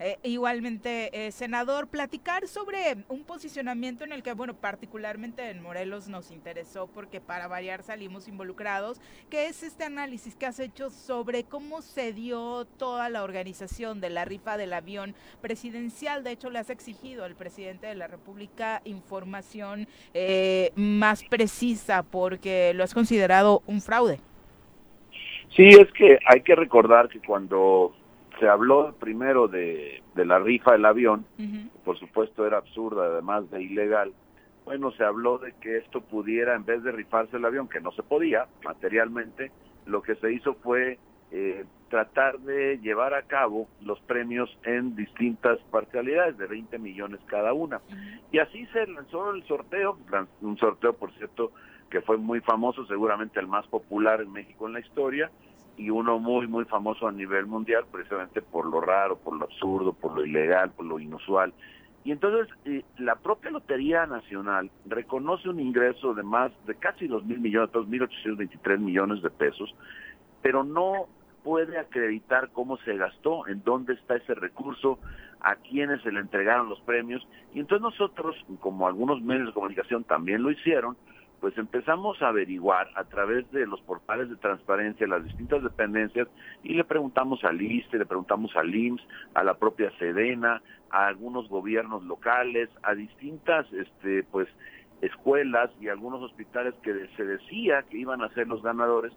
Eh, 0.00 0.16
igualmente, 0.22 1.10
eh, 1.26 1.32
senador, 1.32 1.88
platicar 1.88 2.46
sobre 2.46 2.98
un 3.08 3.24
posicionamiento 3.24 4.04
en 4.04 4.12
el 4.12 4.22
que, 4.22 4.32
bueno, 4.32 4.54
particularmente 4.54 5.50
en 5.50 5.60
Morelos 5.60 6.08
nos 6.08 6.30
interesó 6.30 6.86
porque 6.86 7.20
para 7.20 7.48
variar 7.48 7.82
salimos 7.82 8.28
involucrados, 8.28 9.00
que 9.28 9.46
es 9.46 9.64
este 9.64 9.84
análisis 9.84 10.36
que 10.36 10.46
has 10.46 10.60
hecho 10.60 10.90
sobre 10.90 11.42
cómo 11.44 11.82
se 11.82 12.12
dio 12.12 12.64
toda 12.78 13.08
la 13.08 13.24
organización 13.24 14.00
de 14.00 14.10
la 14.10 14.24
rifa 14.24 14.56
del 14.56 14.72
avión 14.72 15.16
presidencial. 15.40 16.22
De 16.22 16.30
hecho, 16.30 16.50
le 16.50 16.60
has 16.60 16.70
exigido 16.70 17.24
al 17.24 17.34
presidente 17.34 17.88
de 17.88 17.96
la 17.96 18.06
República 18.06 18.82
información 18.84 19.88
eh, 20.14 20.70
más 20.76 21.24
precisa 21.24 22.04
porque 22.04 22.72
lo 22.74 22.84
has 22.84 22.94
considerado 22.94 23.62
un 23.66 23.80
fraude. 23.80 24.20
Sí, 25.56 25.66
es 25.66 25.90
que 25.92 26.18
hay 26.26 26.42
que 26.42 26.54
recordar 26.54 27.08
que 27.08 27.20
cuando 27.20 27.94
se 28.38 28.48
habló 28.48 28.94
primero 28.98 29.48
de, 29.48 30.02
la 30.14 30.38
rifa 30.38 30.72
del 30.72 30.84
avión, 30.84 31.26
por 31.84 31.98
supuesto 31.98 32.46
era 32.46 32.58
absurda, 32.58 33.06
además 33.06 33.50
de 33.50 33.62
ilegal. 33.62 34.12
Bueno, 34.64 34.90
se 34.92 35.04
habló 35.04 35.38
de 35.38 35.54
que 35.60 35.78
esto 35.78 36.02
pudiera, 36.02 36.54
en 36.54 36.64
vez 36.64 36.82
de 36.82 36.92
rifarse 36.92 37.36
el 37.36 37.44
avión, 37.44 37.68
que 37.68 37.80
no 37.80 37.90
se 37.92 38.02
podía 38.02 38.46
materialmente, 38.64 39.50
lo 39.86 40.02
que 40.02 40.14
se 40.16 40.32
hizo 40.32 40.54
fue 40.54 40.98
eh, 41.30 41.64
tratar 41.88 42.38
de 42.40 42.78
llevar 42.78 43.14
a 43.14 43.22
cabo 43.22 43.66
los 43.80 43.98
premios 44.00 44.50
en 44.64 44.94
distintas 44.94 45.58
parcialidades 45.70 46.36
de 46.36 46.46
20 46.46 46.78
millones 46.78 47.20
cada 47.26 47.54
una. 47.54 47.80
Y 48.30 48.38
así 48.38 48.66
se 48.66 48.86
lanzó 48.86 49.30
el 49.30 49.42
sorteo, 49.44 49.98
un 50.42 50.58
sorteo, 50.58 50.92
por 50.92 51.12
cierto, 51.12 51.52
que 51.90 52.02
fue 52.02 52.18
muy 52.18 52.40
famoso, 52.40 52.86
seguramente 52.86 53.40
el 53.40 53.46
más 53.46 53.66
popular 53.68 54.20
en 54.20 54.32
México 54.32 54.66
en 54.66 54.74
la 54.74 54.80
historia, 54.80 55.30
y 55.78 55.90
uno 55.90 56.18
muy, 56.18 56.46
muy 56.46 56.64
famoso 56.64 57.06
a 57.08 57.12
nivel 57.12 57.46
mundial, 57.46 57.84
precisamente 57.90 58.42
por 58.42 58.66
lo 58.66 58.80
raro, 58.80 59.16
por 59.16 59.36
lo 59.36 59.44
absurdo, 59.44 59.92
por 59.92 60.12
lo 60.14 60.24
ilegal, 60.26 60.70
por 60.72 60.84
lo 60.84 60.98
inusual. 60.98 61.54
Y 62.04 62.12
entonces 62.12 62.52
eh, 62.64 62.84
la 62.98 63.16
propia 63.16 63.50
Lotería 63.50 64.06
Nacional 64.06 64.70
reconoce 64.86 65.48
un 65.48 65.60
ingreso 65.60 66.14
de 66.14 66.22
más 66.22 66.52
de 66.66 66.74
casi 66.74 67.06
dos 67.06 67.24
mil 67.24 67.38
millones, 67.38 67.70
dos 67.72 67.86
mil 67.86 68.02
ochocientos 68.02 68.38
veintitrés 68.38 68.80
millones 68.80 69.22
de 69.22 69.30
pesos, 69.30 69.74
pero 70.42 70.64
no 70.64 71.06
puede 71.44 71.78
acreditar 71.78 72.50
cómo 72.52 72.76
se 72.78 72.96
gastó, 72.96 73.46
en 73.46 73.62
dónde 73.62 73.94
está 73.94 74.16
ese 74.16 74.34
recurso, 74.34 74.98
a 75.40 75.54
quiénes 75.54 76.02
se 76.02 76.10
le 76.10 76.20
entregaron 76.20 76.68
los 76.68 76.80
premios. 76.80 77.26
Y 77.54 77.60
entonces 77.60 77.82
nosotros, 77.82 78.36
como 78.60 78.86
algunos 78.86 79.22
medios 79.22 79.46
de 79.46 79.52
comunicación 79.52 80.04
también 80.04 80.42
lo 80.42 80.50
hicieron, 80.50 80.96
pues 81.40 81.56
empezamos 81.56 82.20
a 82.22 82.28
averiguar 82.28 82.88
a 82.94 83.04
través 83.04 83.50
de 83.52 83.66
los 83.66 83.80
portales 83.82 84.28
de 84.28 84.36
transparencia 84.36 85.06
las 85.06 85.24
distintas 85.24 85.62
dependencias 85.62 86.28
y 86.62 86.74
le 86.74 86.84
preguntamos 86.84 87.44
al 87.44 87.60
ISTE, 87.60 87.98
le 87.98 88.06
preguntamos 88.06 88.54
al 88.56 88.74
IMSS, 88.74 89.06
a 89.34 89.44
la 89.44 89.54
propia 89.54 89.90
Sedena, 89.98 90.62
a 90.90 91.06
algunos 91.06 91.48
gobiernos 91.48 92.02
locales, 92.04 92.68
a 92.82 92.94
distintas 92.94 93.72
este 93.72 94.24
pues 94.24 94.48
escuelas 95.00 95.70
y 95.80 95.88
algunos 95.88 96.22
hospitales 96.22 96.74
que 96.82 97.08
se 97.16 97.24
decía 97.24 97.84
que 97.88 97.98
iban 97.98 98.20
a 98.22 98.30
ser 98.30 98.48
los 98.48 98.62
ganadores 98.62 99.12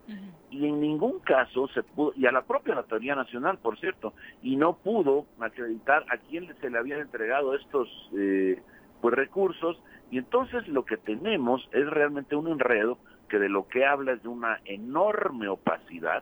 y 0.52 0.68
en 0.68 0.80
ningún 0.80 1.20
caso 1.22 1.68
se 1.70 1.82
pudo 1.82 2.14
y 2.16 2.28
a 2.28 2.32
la 2.32 2.44
propia 2.44 2.76
Lotería 2.76 3.16
Nacional 3.16 3.58
por 3.58 3.80
cierto 3.80 4.14
y 4.44 4.58
no 4.58 4.74
pudo 4.78 5.26
acreditar 5.40 6.06
a 6.12 6.18
quién 6.18 6.54
se 6.62 6.70
le 6.70 6.78
habían 6.78 7.00
entregado 7.00 7.56
estos 7.56 7.88
eh, 8.16 8.62
pues 9.02 9.16
recursos 9.16 9.82
y 10.12 10.18
entonces 10.18 10.68
lo 10.68 10.84
que 10.86 10.98
tenemos 10.98 11.68
es 11.72 11.90
realmente 11.90 12.36
un 12.36 12.50
enredo 12.50 12.98
que 13.30 13.40
de 13.40 13.48
lo 13.48 13.68
que 13.70 13.86
habla 13.86 14.12
es 14.12 14.22
de 14.22 14.28
una 14.28 14.60
enorme 14.66 15.48
opacidad 15.48 16.22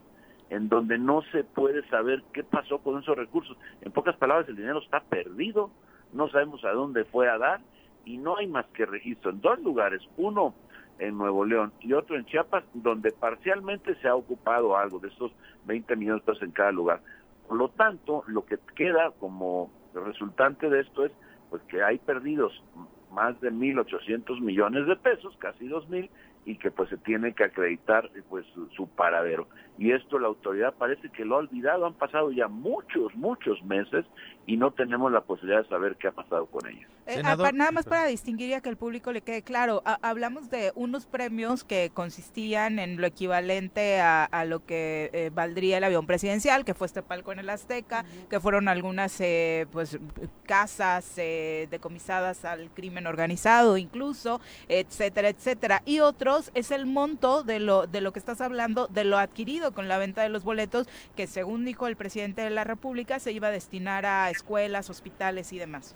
en 0.51 0.69
donde 0.69 0.97
no 0.99 1.23
se 1.31 1.43
puede 1.43 1.87
saber 1.89 2.23
qué 2.33 2.43
pasó 2.43 2.79
con 2.79 2.99
esos 2.99 3.17
recursos. 3.17 3.57
En 3.81 3.91
pocas 3.91 4.15
palabras, 4.17 4.47
el 4.47 4.55
dinero 4.55 4.79
está 4.79 4.99
perdido, 5.01 5.71
no 6.13 6.29
sabemos 6.29 6.63
a 6.65 6.71
dónde 6.71 7.03
fue 7.05 7.29
a 7.29 7.37
dar 7.37 7.61
y 8.05 8.17
no 8.17 8.37
hay 8.37 8.47
más 8.47 8.65
que 8.67 8.85
registro 8.85 9.31
en 9.31 9.41
dos 9.41 9.59
lugares, 9.59 10.01
uno 10.17 10.53
en 10.99 11.17
Nuevo 11.17 11.45
León 11.45 11.71
y 11.79 11.93
otro 11.93 12.15
en 12.15 12.25
Chiapas, 12.25 12.63
donde 12.73 13.11
parcialmente 13.11 13.95
se 13.95 14.07
ha 14.07 14.15
ocupado 14.15 14.77
algo 14.77 14.99
de 14.99 15.07
esos 15.07 15.31
20 15.65 15.95
millones 15.95 16.21
de 16.21 16.31
pesos 16.31 16.43
en 16.43 16.51
cada 16.51 16.71
lugar. 16.71 17.01
Por 17.47 17.57
lo 17.57 17.69
tanto, 17.69 18.23
lo 18.27 18.45
que 18.45 18.57
queda 18.75 19.11
como 19.19 19.71
resultante 19.93 20.69
de 20.69 20.81
esto 20.81 21.05
es 21.05 21.11
pues 21.49 21.63
que 21.63 21.81
hay 21.81 21.97
perdidos 21.97 22.63
más 23.11 23.39
de 23.41 23.51
1.800 23.51 24.39
millones 24.41 24.87
de 24.87 24.95
pesos, 24.95 25.35
casi 25.37 25.67
2.000, 25.67 26.09
y 26.45 26.55
que 26.57 26.71
pues 26.71 26.89
se 26.89 26.97
tiene 26.97 27.33
que 27.33 27.43
acreditar 27.43 28.09
pues 28.29 28.45
su, 28.75 28.87
paradero. 28.89 29.47
Y 29.79 29.93
esto 29.93 30.19
la 30.19 30.27
autoridad 30.27 30.73
parece 30.73 31.09
que 31.09 31.23
lo 31.23 31.35
ha 31.35 31.37
olvidado, 31.37 31.85
han 31.85 31.93
pasado 31.93 32.31
ya 32.31 32.49
muchos, 32.49 33.15
muchos 33.15 33.63
meses 33.63 34.05
y 34.45 34.57
no 34.57 34.71
tenemos 34.71 35.09
la 35.09 35.21
posibilidad 35.21 35.63
de 35.63 35.69
saber 35.69 35.95
qué 35.95 36.09
ha 36.09 36.11
pasado 36.11 36.47
con 36.47 36.67
ellos. 36.67 36.89
Eh, 37.05 37.23
nada 37.23 37.71
más 37.71 37.85
para 37.85 38.05
distinguir 38.05 38.55
y 38.55 38.61
que 38.61 38.69
el 38.69 38.77
público 38.77 39.11
le 39.11 39.21
quede 39.21 39.41
claro, 39.41 39.81
hablamos 40.01 40.49
de 40.49 40.71
unos 40.75 41.05
premios 41.05 41.63
que 41.63 41.91
consistían 41.93 42.77
en 42.77 42.99
lo 42.99 43.07
equivalente 43.07 43.99
a, 44.01 44.45
lo 44.45 44.65
que 44.65 45.09
eh, 45.13 45.31
valdría 45.33 45.77
el 45.77 45.83
avión 45.83 46.05
presidencial, 46.05 46.65
que 46.65 46.73
fue 46.73 46.87
este 46.87 47.01
palco 47.01 47.31
en 47.31 47.39
el 47.39 47.49
Azteca, 47.49 48.05
que 48.29 48.39
fueron 48.39 48.67
algunas 48.67 49.19
eh, 49.21 49.65
pues 49.71 49.97
casas 50.45 51.15
decomisadas 51.15 52.43
al 52.43 52.69
crimen 52.71 53.07
organizado 53.07 53.77
incluso, 53.77 54.41
etcétera, 54.67 55.29
etcétera. 55.29 55.81
Y 55.85 55.99
otros 55.99 56.51
es 56.53 56.71
el 56.71 56.85
monto 56.85 57.43
de 57.43 57.59
lo, 57.59 57.87
de 57.87 58.01
lo 58.01 58.11
que 58.11 58.19
estás 58.19 58.41
hablando, 58.41 58.87
de 58.87 59.03
lo 59.03 59.17
adquirido 59.17 59.68
con 59.71 59.87
la 59.87 59.97
venta 59.97 60.21
de 60.21 60.29
los 60.29 60.43
boletos, 60.43 60.87
que 61.15 61.27
según 61.27 61.65
dijo 61.65 61.87
el 61.87 61.95
presidente 61.95 62.41
de 62.41 62.49
la 62.49 62.63
República, 62.63 63.19
se 63.19 63.31
iba 63.31 63.47
a 63.47 63.51
destinar 63.51 64.05
a 64.05 64.29
escuelas, 64.29 64.89
hospitales 64.89 65.53
y 65.53 65.59
demás. 65.59 65.95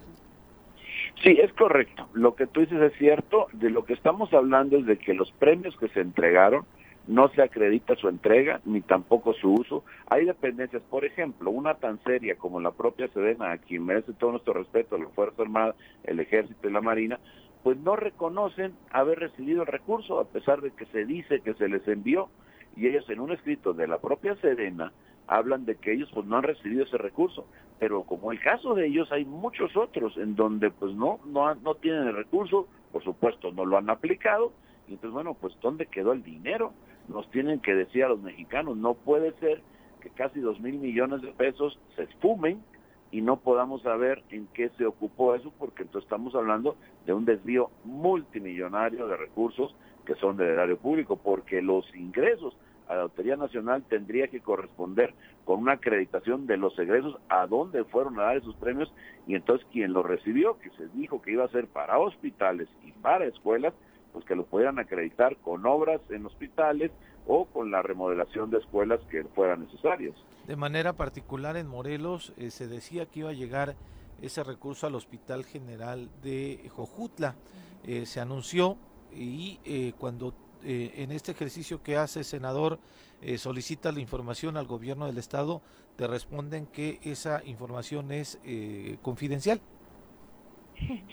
Sí, 1.22 1.38
es 1.42 1.54
correcto. 1.54 2.08
Lo 2.14 2.36
que 2.36 2.48
tú 2.48 2.62
dices 2.62 2.82
es 2.82 2.94
cierto. 2.98 3.48
De 3.54 3.70
lo 3.70 3.86
que 3.86 3.94
estamos 3.94 4.34
hablando 4.34 4.78
es 4.78 4.86
de 4.86 4.98
que 4.98 5.14
los 5.14 5.32
premios 5.34 5.76
que 5.78 5.88
se 5.90 6.02
entregaron 6.02 6.66
no 7.08 7.30
se 7.30 7.42
acredita 7.42 7.96
su 7.96 8.08
entrega 8.08 8.62
ni 8.66 8.82
tampoco 8.82 9.34
su 9.34 9.54
uso. 9.54 9.84
Hay 10.08 10.26
dependencias, 10.26 10.82
por 10.84 11.06
ejemplo, 11.06 11.52
una 11.52 11.76
tan 11.76 12.02
seria 12.04 12.36
como 12.36 12.60
la 12.60 12.72
propia 12.72 13.08
Sedena, 13.10 13.52
a 13.52 13.58
quien 13.58 13.86
merece 13.86 14.14
todo 14.14 14.32
nuestro 14.32 14.54
respeto, 14.54 14.98
la 14.98 15.10
Fuerza 15.10 15.42
Armada, 15.42 15.76
el 16.06 16.20
Ejército 16.20 16.68
y 16.68 16.72
la 16.72 16.82
Marina, 16.82 17.20
pues 17.64 17.78
no 17.78 17.96
reconocen 17.96 18.74
haber 18.92 19.20
recibido 19.20 19.62
el 19.62 19.68
recurso, 19.68 20.20
a 20.20 20.26
pesar 20.26 20.62
de 20.62 20.72
que 20.72 20.86
se 20.88 21.06
dice 21.06 21.42
que 21.42 21.54
se 21.54 21.68
les 21.68 21.88
envió. 21.88 22.30
Y 22.76 22.88
ellos 22.88 23.10
en 23.10 23.20
un 23.20 23.32
escrito 23.32 23.74
de 23.74 23.88
la 23.88 24.00
propia 24.00 24.36
Sedena 24.38 24.92
hablan 25.28 25.66
de 25.66 25.76
que 25.76 25.94
ellos 25.94 26.10
pues 26.14 26.26
no 26.26 26.38
han 26.38 26.44
recibido 26.44 26.84
ese 26.84 26.98
recurso, 26.98 27.46
pero 27.80 28.04
como 28.04 28.32
el 28.32 28.40
caso 28.42 28.74
de 28.74 28.88
ellos 28.88 29.12
hay 29.12 29.26
muchos 29.26 29.76
otros 29.78 30.18
en 30.18 30.36
donde 30.36 30.70
pues 30.72 30.94
no 30.96 31.20
no 31.26 31.56
no 31.56 31.76
tienen 31.76 32.08
el 32.08 32.16
recurso, 32.16 32.68
por 32.92 33.04
supuesto 33.04 33.52
no 33.52 33.66
lo 33.66 33.78
han 33.78 33.90
aplicado 33.90 34.52
y 34.88 34.94
entonces 34.94 35.14
bueno, 35.14 35.34
pues 35.34 35.56
¿dónde 35.62 35.86
quedó 35.86 36.12
el 36.12 36.24
dinero? 36.24 36.74
Nos 37.08 37.30
tienen 37.32 37.60
que 37.60 37.74
decir 37.74 38.04
a 38.04 38.10
los 38.10 38.22
mexicanos, 38.22 38.78
no 38.78 38.96
puede 38.96 39.32
ser 39.40 39.62
que 40.02 40.10
casi 40.10 40.42
dos 40.42 40.60
mil 40.60 40.78
millones 40.78 41.22
de 41.22 41.32
pesos 41.32 41.80
se 41.96 42.04
esfumen 42.04 42.62
y 43.12 43.22
no 43.22 43.38
podamos 43.38 43.84
saber 43.84 44.24
en 44.32 44.48
qué 44.48 44.70
se 44.78 44.86
ocupó 44.86 45.36
eso, 45.36 45.54
porque 45.60 45.84
entonces 45.84 46.06
estamos 46.06 46.34
hablando 46.36 46.76
de 47.06 47.14
un 47.14 47.26
desvío 47.26 47.70
multimillonario 47.86 49.08
de 49.08 49.16
recursos 49.16 49.76
que 50.06 50.16
son 50.16 50.36
del 50.36 50.50
erario 50.50 50.78
público, 50.78 51.16
porque 51.16 51.62
los 51.62 51.86
ingresos 51.96 52.58
a 52.88 52.96
la 52.96 53.02
Lotería 53.04 53.36
Nacional 53.36 53.84
tendría 53.84 54.28
que 54.28 54.42
corresponder 54.42 55.14
con 55.46 55.60
una 55.60 55.74
acreditación 55.74 56.48
de 56.48 56.58
los 56.58 56.78
egresos 56.80 57.18
a 57.30 57.48
dónde 57.48 57.84
fueron 57.86 58.20
a 58.20 58.24
dar 58.24 58.38
esos 58.38 58.56
premios 58.56 58.94
y 59.28 59.36
entonces 59.36 59.68
quien 59.72 59.94
lo 59.94 60.04
recibió, 60.04 60.58
que 60.60 60.70
se 60.72 60.88
dijo 60.90 61.22
que 61.22 61.32
iba 61.32 61.46
a 61.46 61.50
ser 61.50 61.68
para 61.68 62.00
hospitales 62.00 62.68
y 62.84 62.92
para 62.92 63.26
escuelas, 63.26 63.74
pues 64.12 64.26
que 64.26 64.36
lo 64.36 64.46
pudieran 64.46 64.80
acreditar 64.80 65.38
con 65.38 65.66
obras 65.66 66.02
en 66.10 66.26
hospitales 66.26 66.92
o 67.26 67.46
con 67.46 67.72
la 67.72 67.82
remodelación 67.82 68.50
de 68.50 68.60
escuelas 68.60 69.00
que 69.10 69.24
fueran 69.36 69.62
necesarias. 69.62 70.16
De 70.48 70.56
manera 70.56 70.94
particular 70.94 71.58
en 71.58 71.68
Morelos 71.68 72.34
eh, 72.38 72.52
se 72.52 72.68
decía 72.68 73.06
que 73.06 73.20
iba 73.20 73.30
a 73.30 73.34
llegar 73.34 73.76
ese 74.22 74.44
recurso 74.44 74.88
al 74.88 74.96
Hospital 74.96 75.44
General 75.44 76.10
de 76.22 76.70
Jojutla. 76.70 77.36
Eh, 77.86 78.06
se 78.06 78.20
anunció 78.20 78.78
y 79.14 79.60
eh, 79.66 79.94
cuando 79.98 80.34
eh, 80.66 80.94
en 80.98 81.12
este 81.12 81.32
ejercicio 81.32 81.82
que 81.84 81.98
hace, 81.98 82.24
senador, 82.24 82.80
eh, 83.22 83.38
solicita 83.38 83.92
la 83.92 84.00
información 84.00 84.58
al 84.58 84.66
gobierno 84.66 85.06
del 85.06 85.18
estado, 85.18 85.62
te 85.96 86.08
responden 86.08 86.66
que 86.68 87.00
esa 87.04 87.42
información 87.46 88.12
es 88.12 88.42
eh, 88.46 88.98
confidencial. 89.02 89.60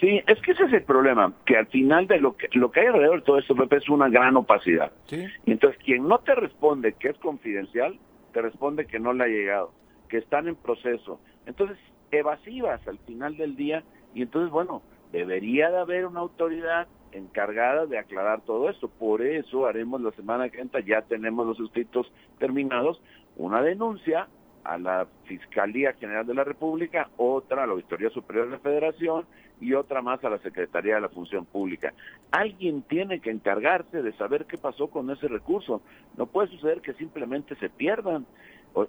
Sí, 0.00 0.20
es 0.26 0.40
que 0.40 0.52
ese 0.52 0.64
es 0.64 0.72
el 0.72 0.82
problema, 0.82 1.32
que 1.44 1.56
al 1.56 1.66
final 1.66 2.06
de 2.06 2.18
lo 2.18 2.36
que 2.36 2.48
lo 2.52 2.72
que 2.72 2.80
hay 2.80 2.86
alrededor 2.86 3.20
de 3.20 3.26
todo 3.26 3.38
esto, 3.38 3.54
Pepe, 3.54 3.76
es 3.76 3.88
una 3.88 4.08
gran 4.08 4.36
opacidad. 4.36 4.90
Y 5.10 5.50
entonces 5.52 5.78
quien 5.84 6.08
no 6.08 6.18
te 6.18 6.34
responde 6.34 6.94
que 6.94 7.10
es 7.10 7.18
confidencial, 7.18 7.98
te 8.32 8.42
responde 8.42 8.86
que 8.86 8.98
no 8.98 9.12
le 9.12 9.24
ha 9.24 9.28
llegado, 9.28 9.72
que 10.08 10.18
están 10.18 10.48
en 10.48 10.56
proceso. 10.56 11.20
Entonces, 11.46 11.76
evasivas 12.10 12.86
al 12.88 12.98
final 13.00 13.36
del 13.36 13.56
día 13.56 13.84
y 14.14 14.22
entonces, 14.22 14.50
bueno, 14.50 14.82
debería 15.12 15.70
de 15.70 15.78
haber 15.78 16.06
una 16.06 16.20
autoridad 16.20 16.88
encargada 17.12 17.86
de 17.86 17.98
aclarar 17.98 18.42
todo 18.42 18.68
esto. 18.68 18.88
Por 18.88 19.22
eso 19.22 19.66
haremos 19.66 20.00
la 20.00 20.12
semana 20.12 20.48
que 20.48 20.60
entra, 20.60 20.80
ya 20.80 21.02
tenemos 21.02 21.46
los 21.46 21.60
escritos 21.60 22.10
terminados, 22.38 23.00
una 23.36 23.62
denuncia 23.62 24.28
a 24.64 24.78
la 24.78 25.06
Fiscalía 25.24 25.94
General 25.94 26.26
de 26.26 26.34
la 26.34 26.44
República, 26.44 27.08
otra 27.16 27.62
a 27.62 27.66
la 27.66 27.72
Auditoría 27.72 28.10
Superior 28.10 28.46
de 28.46 28.52
la 28.52 28.58
Federación 28.58 29.24
y 29.60 29.74
otra 29.74 30.02
más 30.02 30.22
a 30.24 30.30
la 30.30 30.38
Secretaría 30.38 30.96
de 30.96 31.00
la 31.02 31.08
Función 31.08 31.44
Pública. 31.44 31.92
Alguien 32.30 32.82
tiene 32.82 33.20
que 33.20 33.30
encargarse 33.30 34.02
de 34.02 34.12
saber 34.12 34.46
qué 34.46 34.58
pasó 34.58 34.88
con 34.88 35.10
ese 35.10 35.28
recurso. 35.28 35.82
No 36.16 36.26
puede 36.26 36.48
suceder 36.48 36.80
que 36.80 36.94
simplemente 36.94 37.54
se 37.56 37.68
pierdan. 37.68 38.26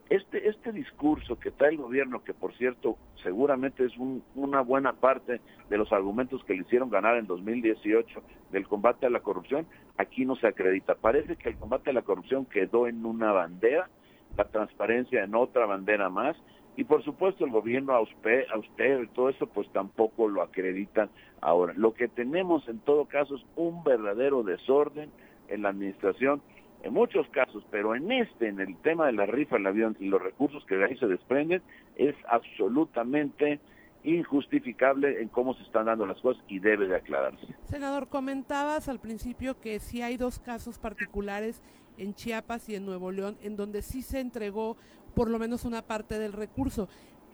Este, 0.10 0.48
este 0.48 0.72
discurso 0.72 1.40
que 1.40 1.50
trae 1.52 1.72
el 1.72 1.78
gobierno, 1.78 2.24
que 2.24 2.34
por 2.34 2.54
cierto 2.56 2.98
seguramente 3.24 3.86
es 3.86 3.94
una 4.36 4.62
buena 4.62 4.94
parte 4.94 5.42
de 5.70 5.78
los 5.78 5.92
argumentos 5.92 6.44
que 6.44 6.54
le 6.54 6.62
hicieron 6.62 6.90
ganar 6.90 7.18
en 7.18 7.26
2018 7.26 8.22
del 8.52 8.68
combate 8.68 9.08
a 9.08 9.10
la 9.10 9.22
corrupción, 9.22 9.66
aquí 9.98 10.26
no 10.26 10.36
se 10.36 10.48
acredita. 10.48 10.96
Parece 10.96 11.36
que 11.36 11.50
el 11.50 11.58
combate 11.58 11.90
a 11.90 11.94
la 11.94 12.04
corrupción 12.04 12.46
quedó 12.46 12.88
en 12.88 13.06
una 13.06 13.32
bandera, 13.32 13.90
la 14.38 14.46
transparencia 14.46 15.24
en 15.24 15.34
otra 15.34 15.66
bandera 15.66 16.10
más, 16.10 16.38
y 16.78 16.84
por 16.84 17.04
supuesto 17.04 17.44
el 17.44 17.52
gobierno 17.52 17.94
austero 17.94 19.04
y 19.04 19.08
todo 19.08 19.30
eso 19.30 19.48
pues 19.48 19.68
tampoco 19.72 20.30
lo 20.30 20.42
acreditan 20.42 21.10
ahora. 21.42 21.74
Lo 21.76 21.94
que 21.94 22.08
tenemos 22.08 22.68
en 22.70 22.80
todo 22.80 23.06
caso 23.06 23.36
es 23.36 23.46
un 23.56 23.84
verdadero 23.84 24.44
desorden 24.44 25.10
en 25.50 25.64
la 25.64 25.70
administración 25.70 26.42
en 26.84 26.94
muchos 26.94 27.28
casos, 27.30 27.64
pero 27.70 27.96
en 27.96 28.12
este, 28.12 28.48
en 28.48 28.60
el 28.60 28.76
tema 28.78 29.06
de 29.08 29.14
la 29.14 29.26
rifa 29.26 29.58
del 29.58 29.68
avión 29.68 29.96
y 30.00 30.06
los 30.06 30.22
recursos 30.22 30.66
que 30.66 30.76
de 30.76 30.86
ahí 30.86 30.98
se 30.98 31.08
desprenden, 31.08 31.62
es 31.96 32.16
absolutamente 32.28 33.60
injustificable 34.04 35.22
en 35.22 35.30
cómo 35.30 35.54
se 35.54 35.64
están 35.64 35.86
dando 35.86 36.06
las 36.06 36.20
cosas 36.22 36.44
y 36.48 36.60
debe 36.60 36.88
de 36.88 36.96
aclararse. 36.96 37.46
Senador, 37.66 38.08
comentabas 38.08 38.90
al 38.90 39.00
principio 39.00 39.60
que 39.60 39.80
sí 39.80 40.02
hay 40.02 40.18
dos 40.18 40.40
casos 40.40 40.80
particulares 40.80 41.62
en 41.98 42.16
Chiapas 42.16 42.68
y 42.70 42.76
en 42.76 42.86
Nuevo 42.86 43.12
León 43.12 43.38
en 43.44 43.56
donde 43.56 43.82
sí 43.82 44.02
se 44.02 44.20
entregó 44.20 44.76
por 45.14 45.30
lo 45.30 45.38
menos 45.38 45.66
una 45.66 45.84
parte 45.84 46.18
del 46.18 46.34
recurso. 46.34 46.88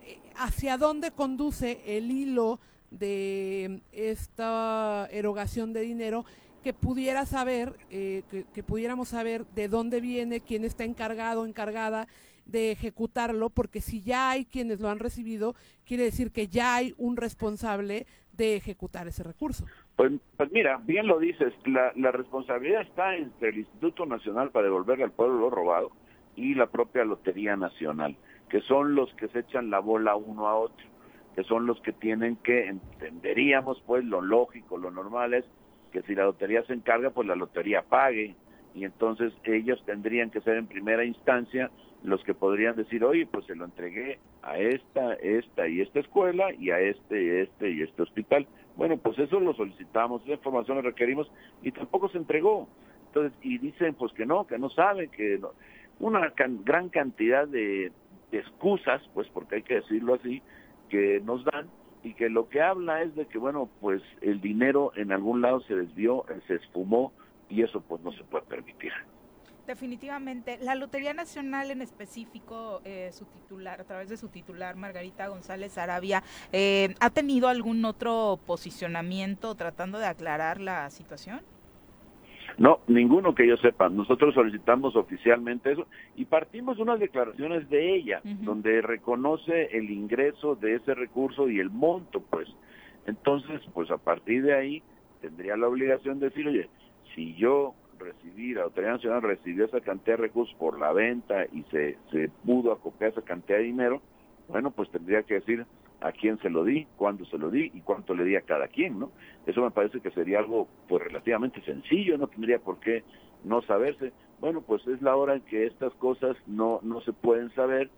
Eh, 0.06 0.20
¿Hacia 0.36 0.78
dónde 0.78 1.12
conduce 1.12 1.82
el 1.86 2.12
hilo 2.12 2.60
de 2.91 3.82
esta 3.91 5.08
erogación 5.12 5.74
de 5.74 5.82
dinero? 5.82 6.26
Que 6.68 6.74
pudiera 6.74 7.26
saber, 7.26 7.78
eh, 7.89 8.24
que, 8.53 8.61
pudiéramos 8.61 9.07
saber 9.07 9.45
de 9.55 9.70
dónde 9.70 10.01
viene, 10.01 10.41
quién 10.41 10.65
está 10.65 10.84
encargado 10.84 11.45
encargada 11.45 12.09
de 12.45 12.74
ejecutarlo, 12.74 13.49
porque 13.49 13.80
si 13.80 14.01
ya 14.01 14.32
hay 14.32 14.43
quienes 14.43 14.82
lo 14.82 14.89
han 14.89 14.99
recibido, 14.99 15.55
quiere 15.86 16.03
decir 16.03 16.34
que 16.34 16.49
ya 16.49 16.76
hay 16.76 16.93
un 16.97 17.15
responsable 17.15 18.05
de 18.34 18.57
ejecutar 18.57 19.07
ese 19.07 19.24
recurso. 19.24 19.65
Pues, 19.95 20.11
pues 20.36 20.51
mira, 20.51 20.82
bien 20.84 21.07
lo 21.07 21.20
dices, 21.20 21.53
la, 21.63 21.93
la 21.95 22.11
responsabilidad 22.11 22.82
está 22.82 23.15
entre 23.15 23.51
el 23.51 23.59
Instituto 23.59 24.05
Nacional 24.05 24.51
para 24.51 24.65
devolverle 24.65 25.05
al 25.05 25.13
pueblo 25.13 25.39
lo 25.39 25.49
robado 25.49 25.91
y 26.36 26.53
la 26.53 26.68
propia 26.68 27.05
Lotería 27.05 27.55
Nacional, 27.55 28.18
que 28.49 28.59
son 28.59 28.93
los 28.93 29.13
que 29.13 29.30
se 29.30 29.39
echan 29.39 29.70
la 29.70 29.80
bola 29.80 30.18
uno 30.18 30.49
a 30.49 30.57
otro, 30.57 30.86
que 31.34 31.45
son 31.45 31.65
los 31.65 31.80
que 31.80 31.93
tienen 31.93 32.36
que, 32.36 32.68
entenderíamos 32.68 33.82
pues 33.88 34.03
lo 34.03 34.20
lógico, 34.20 34.78
lo 34.78 34.91
normal 34.91 35.34
es 35.34 35.45
que 35.92 36.02
si 36.04 36.16
la 36.16 36.24
lotería 36.24 36.64
se 36.64 36.74
encarga, 36.74 37.10
pues 37.10 37.28
la 37.28 37.36
lotería 37.36 37.84
pague. 37.84 38.36
Y 38.76 38.86
entonces 38.86 39.34
ellos 39.44 39.82
tendrían 39.86 40.30
que 40.30 40.42
ser 40.42 40.58
en 40.58 40.68
primera 40.68 41.04
instancia 41.04 41.72
los 42.04 42.24
que 42.24 42.34
podrían 42.34 42.76
decir, 42.76 43.04
oye, 43.04 43.26
pues 43.26 43.46
se 43.46 43.56
lo 43.56 43.66
entregué 43.66 44.20
a 44.44 44.58
esta, 44.58 45.14
esta 45.16 45.68
y 45.68 45.82
esta 45.82 46.00
escuela 46.00 46.54
y 46.54 46.70
a 46.70 46.80
este, 46.80 47.42
este 47.42 47.72
y 47.72 47.82
este 47.82 48.04
hospital. 48.04 48.48
Bueno, 48.76 48.98
pues 48.98 49.18
eso 49.18 49.40
lo 49.40 49.54
solicitamos, 49.54 50.22
esa 50.24 50.34
información 50.34 50.78
la 50.78 50.84
requerimos 50.84 51.30
y 51.64 51.72
tampoco 51.72 52.10
se 52.10 52.20
entregó. 52.20 52.68
Entonces, 53.08 53.38
y 53.42 53.58
dicen 53.58 53.96
pues 53.96 54.14
que 54.14 54.26
no, 54.26 54.46
que 54.46 54.60
no 54.60 54.70
saben, 54.70 55.10
que 55.10 55.40
no. 55.40 55.52
Una 56.00 56.32
gran 56.64 56.90
cantidad 56.90 57.48
de 57.48 57.92
excusas, 58.32 59.02
pues 59.14 59.28
porque 59.30 59.56
hay 59.56 59.64
que 59.64 59.76
decirlo 59.76 60.14
así, 60.14 60.44
que 60.90 61.20
nos 61.26 61.44
dan 61.44 61.68
y 62.08 62.14
que 62.14 62.30
lo 62.30 62.47
que 62.47 62.62
habla 62.62 63.01
es 63.01 63.14
de 63.16 63.26
que, 63.26 63.38
bueno, 63.38 63.70
pues 63.82 64.01
el 64.22 64.39
dinero 64.39 64.93
en 64.95 65.12
algún 65.12 65.41
lado 65.41 65.60
se 65.62 65.76
desvió, 65.76 66.26
se 66.47 66.55
esfumó 66.55 67.12
y 67.49 67.64
eso 67.64 67.82
pues 67.82 68.01
no 68.01 68.14
se 68.14 68.24
puede 68.24 68.45
permitir. 68.45 68.93
Definitivamente. 69.68 70.58
La 70.62 70.76
Lotería 70.76 71.14
Nacional 71.14 71.70
en 71.70 71.82
específico, 71.82 72.82
eh, 72.86 73.10
su 73.12 73.26
titular, 73.26 73.82
a 73.82 73.84
través 73.84 74.08
de 74.08 74.16
su 74.16 74.30
titular, 74.30 74.78
Margarita 74.78 75.28
González 75.28 75.78
Arabia, 75.78 76.24
eh, 76.53 76.95
¿ha 77.01 77.10
tenido 77.10 77.49
algún 77.49 77.84
otro 77.84 78.39
posicionamiento 78.45 79.55
tratando 79.55 79.99
de 79.99 80.05
aclarar 80.05 80.62
la 80.62 80.89
situación? 80.89 81.41
No, 82.58 82.80
ninguno 82.88 83.36
que 83.36 83.47
yo 83.47 83.55
sepa. 83.58 83.88
Nosotros 83.88 84.34
solicitamos 84.34 84.95
oficialmente 84.95 85.72
eso 85.72 85.86
y 86.16 86.26
partimos 86.26 86.80
unas 86.80 86.99
declaraciones 86.99 87.70
de 87.70 87.95
ella, 87.95 88.22
donde 88.24 88.82
reconoce 88.82 89.78
el 89.78 89.91
ingreso 89.91 90.55
de 90.55 90.76
ese 90.76 90.95
recurso 90.95 91.49
y 91.49 91.60
el 91.60 91.70
monto, 91.70 92.22
pues. 92.30 92.47
Entonces, 93.05 93.62
pues 93.74 93.91
a 93.91 93.97
partir 93.97 94.43
de 94.43 94.55
ahí 94.55 94.84
tendría 95.22 95.55
la 95.55 95.68
obligación 95.68 96.20
de 96.20 96.30
decir, 96.30 96.47
oye, 96.47 96.68
si 97.14 97.36
yo 97.36 97.76
recibí, 97.99 98.53
la 98.53 98.64
Autoridad 98.64 98.93
Nacional 98.93 99.22
recibió 99.22 99.66
esa 99.66 99.82
cantidad 99.82 100.18
de 100.18 100.24
recursos 100.24 100.55
por 100.58 100.80
la 100.80 100.93
venta 100.93 101.45
y 101.51 101.64
se, 101.72 101.97
se 102.12 102.30
pudo 102.45 102.72
acopiar 102.72 103.12
esa 103.12 103.22
cantidad 103.22 103.58
de 103.58 103.66
dinero, 103.66 104.01
bueno, 104.47 104.72
pues 104.72 104.89
tendría 104.89 105.24
que 105.24 105.36
decir 105.36 105.66
a 106.02 106.12
quién 106.12 106.38
se 106.39 106.50
lo 106.50 106.64
di, 106.64 106.86
cuándo 106.95 107.26
se 107.26 107.38
lo 107.38 107.50
di 107.50 107.72
y 107.74 107.82
cuánto 107.82 108.14
le 108.14 108.24
di 108.24 108.36
a 108.36 108.41
cada 108.41 108.68
quien, 108.68 109.00
¿no? 109.00 109.12
Eso 109.45 109.62
me 109.62 109.72
parece 109.72 110.00
que 110.00 110.12
sería 110.12 110.39
algo 110.39 110.68
pues 110.88 111.04
relativamente 111.04 111.62
sencillo, 111.62 112.18
no 112.18 112.28
tendría 112.28 112.60
por 112.60 112.80
qué 112.80 113.04
no 113.43 113.62
saberse. 113.64 114.14
Bueno, 114.39 114.62
pues 114.62 114.86
es 114.88 115.02
la 115.02 115.16
hora 115.16 115.36
en 115.36 115.41
que 115.41 115.66
estas 115.66 115.93
cosas 115.95 116.38
no 116.45 116.80
no 116.84 117.02
se 117.02 117.14
pueden 117.14 117.50
saber 117.56 117.89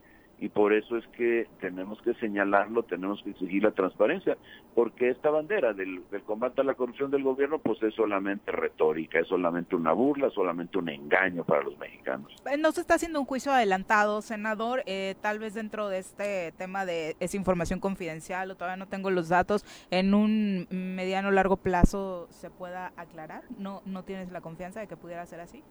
y 0.41 0.49
por 0.49 0.73
eso 0.73 0.97
es 0.97 1.05
que 1.07 1.47
tenemos 1.59 2.01
que 2.01 2.13
señalarlo, 2.15 2.83
tenemos 2.83 3.21
que 3.23 3.31
exigir 3.31 3.63
la 3.63 3.71
transparencia, 3.71 4.37
porque 4.73 5.09
esta 5.09 5.29
bandera 5.29 5.73
del, 5.73 6.01
combate 6.25 6.61
a 6.61 6.63
la 6.63 6.75
corrupción 6.75 7.11
del 7.11 7.23
gobierno 7.23 7.59
pues 7.59 7.81
es 7.83 7.93
solamente 7.95 8.51
retórica, 8.51 9.19
es 9.19 9.27
solamente 9.27 9.75
una 9.75 9.91
burla, 9.91 10.29
solamente 10.29 10.77
un 10.77 10.89
engaño 10.89 11.43
para 11.43 11.63
los 11.63 11.77
mexicanos. 11.77 12.31
Eh, 12.49 12.57
no 12.57 12.71
se 12.71 12.81
está 12.81 12.95
haciendo 12.95 13.19
un 13.19 13.25
juicio 13.25 13.51
adelantado, 13.51 14.21
senador, 14.21 14.83
eh, 14.85 15.15
tal 15.21 15.39
vez 15.39 15.53
dentro 15.53 15.89
de 15.89 15.99
este 15.99 16.53
tema 16.53 16.85
de 16.85 17.15
esa 17.19 17.35
información 17.35 17.79
confidencial 17.79 18.51
o 18.51 18.55
todavía 18.55 18.77
no 18.77 18.87
tengo 18.87 19.09
los 19.09 19.29
datos, 19.29 19.65
en 19.91 20.13
un 20.13 20.67
mediano 20.69 21.31
largo 21.31 21.57
plazo 21.57 22.27
se 22.29 22.49
pueda 22.49 22.93
aclarar, 22.95 23.43
¿no, 23.57 23.81
no 23.85 24.03
tienes 24.03 24.31
la 24.31 24.41
confianza 24.41 24.79
de 24.79 24.87
que 24.87 24.95
pudiera 24.95 25.25
ser 25.25 25.41
así? 25.41 25.63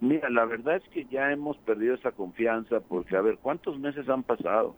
Mira, 0.00 0.28
la 0.28 0.44
verdad 0.44 0.76
es 0.76 0.88
que 0.90 1.06
ya 1.06 1.32
hemos 1.32 1.56
perdido 1.58 1.94
esa 1.94 2.12
confianza 2.12 2.80
porque, 2.80 3.16
a 3.16 3.22
ver, 3.22 3.38
¿cuántos 3.38 3.78
meses 3.78 4.08
han 4.10 4.22
pasado? 4.22 4.74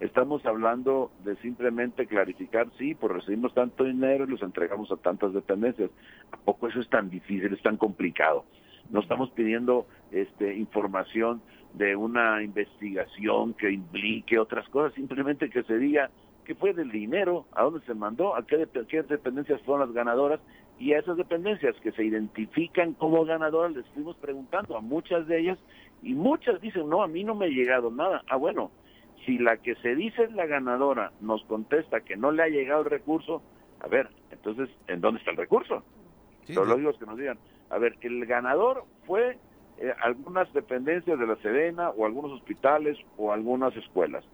Estamos 0.00 0.44
hablando 0.44 1.12
de 1.24 1.36
simplemente 1.36 2.06
clarificar, 2.06 2.66
sí, 2.76 2.94
pues 2.94 3.12
recibimos 3.12 3.54
tanto 3.54 3.84
dinero 3.84 4.24
y 4.24 4.28
los 4.28 4.42
entregamos 4.42 4.90
a 4.90 4.96
tantas 4.96 5.32
dependencias. 5.32 5.90
¿A 6.32 6.36
poco 6.36 6.66
eso 6.66 6.80
es 6.80 6.88
tan 6.88 7.08
difícil, 7.08 7.54
es 7.54 7.62
tan 7.62 7.76
complicado? 7.76 8.44
No 8.90 9.00
estamos 9.00 9.30
pidiendo 9.30 9.86
este, 10.10 10.56
información 10.56 11.40
de 11.74 11.94
una 11.94 12.42
investigación 12.42 13.54
que 13.54 13.70
implique 13.70 14.38
otras 14.38 14.68
cosas, 14.68 14.94
simplemente 14.94 15.48
que 15.48 15.62
se 15.62 15.78
diga 15.78 16.10
qué 16.44 16.54
fue 16.56 16.74
del 16.74 16.90
dinero, 16.90 17.46
a 17.52 17.62
dónde 17.62 17.84
se 17.86 17.94
mandó, 17.94 18.36
a 18.36 18.44
qué, 18.46 18.66
qué 18.88 19.02
dependencias 19.02 19.62
fueron 19.62 19.86
las 19.86 19.94
ganadoras 19.94 20.40
y 20.78 20.92
a 20.92 20.98
esas 20.98 21.16
dependencias 21.16 21.74
que 21.82 21.92
se 21.92 22.04
identifican 22.04 22.92
como 22.94 23.24
ganadoras 23.24 23.74
les 23.74 23.86
fuimos 23.88 24.16
preguntando 24.16 24.76
a 24.76 24.80
muchas 24.80 25.26
de 25.26 25.40
ellas 25.40 25.58
y 26.02 26.14
muchas 26.14 26.60
dicen, 26.60 26.88
no, 26.88 27.02
a 27.02 27.08
mí 27.08 27.24
no 27.24 27.34
me 27.34 27.46
ha 27.46 27.48
llegado 27.48 27.90
nada. 27.90 28.22
Ah, 28.28 28.36
bueno, 28.36 28.70
si 29.24 29.38
la 29.38 29.56
que 29.56 29.74
se 29.76 29.94
dice 29.94 30.24
es 30.24 30.32
la 30.32 30.46
ganadora 30.46 31.12
nos 31.20 31.42
contesta 31.44 32.00
que 32.00 32.16
no 32.16 32.30
le 32.30 32.42
ha 32.42 32.48
llegado 32.48 32.82
el 32.82 32.90
recurso, 32.90 33.42
a 33.80 33.88
ver, 33.88 34.08
entonces, 34.30 34.68
¿en 34.86 35.00
dónde 35.00 35.18
está 35.18 35.30
el 35.30 35.36
recurso? 35.36 35.82
Los 36.48 36.68
lógicos 36.68 36.98
que 36.98 37.06
nos 37.06 37.18
digan, 37.18 37.38
a 37.70 37.78
ver, 37.78 37.96
el 38.02 38.24
ganador 38.26 38.84
fue 39.04 39.38
eh, 39.78 39.92
algunas 40.02 40.52
dependencias 40.52 41.18
de 41.18 41.26
la 41.26 41.36
Sedena 41.36 41.90
o 41.90 42.06
algunos 42.06 42.32
hospitales 42.32 42.96
o 43.16 43.32
algunas 43.32 43.74
escuelas. 43.76 44.24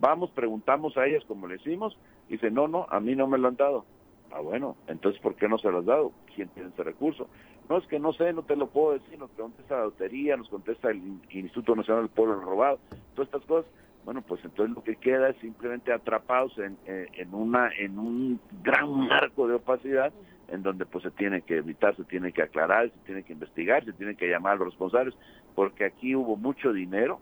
Vamos, 0.00 0.30
preguntamos 0.30 0.96
a 0.96 1.06
ellas 1.06 1.24
como 1.26 1.46
le 1.46 1.58
decimos, 1.58 1.98
y 2.28 2.32
dice, 2.32 2.50
no, 2.50 2.68
no, 2.68 2.86
a 2.88 3.00
mí 3.00 3.14
no 3.14 3.26
me 3.26 3.38
lo 3.38 3.48
han 3.48 3.56
dado. 3.56 3.84
Ah, 4.32 4.40
bueno, 4.40 4.76
entonces, 4.86 5.20
¿por 5.20 5.34
qué 5.36 5.48
no 5.48 5.58
se 5.58 5.70
lo 5.70 5.78
has 5.78 5.86
dado? 5.86 6.12
¿Quién 6.34 6.48
tiene 6.48 6.68
ese 6.68 6.84
recurso? 6.84 7.28
No, 7.68 7.78
es 7.78 7.86
que 7.86 7.98
no 7.98 8.12
sé, 8.12 8.32
no 8.32 8.42
te 8.42 8.56
lo 8.56 8.68
puedo 8.68 8.92
decir, 8.98 9.18
nos 9.18 9.30
contesta 9.30 9.76
la 9.76 9.84
lotería, 9.84 10.36
nos 10.36 10.48
contesta 10.48 10.90
el 10.90 11.02
Instituto 11.30 11.74
Nacional 11.76 12.04
del 12.04 12.10
Pueblo 12.10 12.40
Robado, 12.40 12.78
todas 13.14 13.28
estas 13.28 13.44
cosas. 13.44 13.70
Bueno, 14.04 14.22
pues 14.22 14.42
entonces 14.44 14.74
lo 14.74 14.82
que 14.82 14.96
queda 14.96 15.28
es 15.28 15.36
simplemente 15.38 15.92
atrapados 15.92 16.56
en, 16.58 16.78
eh, 16.86 17.08
en, 17.14 17.34
una, 17.34 17.70
en 17.78 17.98
un 17.98 18.40
gran 18.62 18.90
marco 18.90 19.46
de 19.46 19.54
opacidad 19.54 20.12
en 20.48 20.62
donde 20.62 20.86
pues 20.86 21.04
se 21.04 21.10
tiene 21.10 21.42
que 21.42 21.56
evitar, 21.58 21.94
se 21.96 22.04
tiene 22.04 22.32
que 22.32 22.42
aclarar, 22.42 22.90
se 22.90 22.98
tiene 23.04 23.22
que 23.22 23.34
investigar, 23.34 23.84
se 23.84 23.92
tiene 23.92 24.14
que 24.14 24.28
llamar 24.28 24.54
a 24.54 24.56
los 24.56 24.68
responsables, 24.68 25.14
porque 25.54 25.84
aquí 25.84 26.16
hubo 26.16 26.36
mucho 26.36 26.72
dinero 26.72 27.20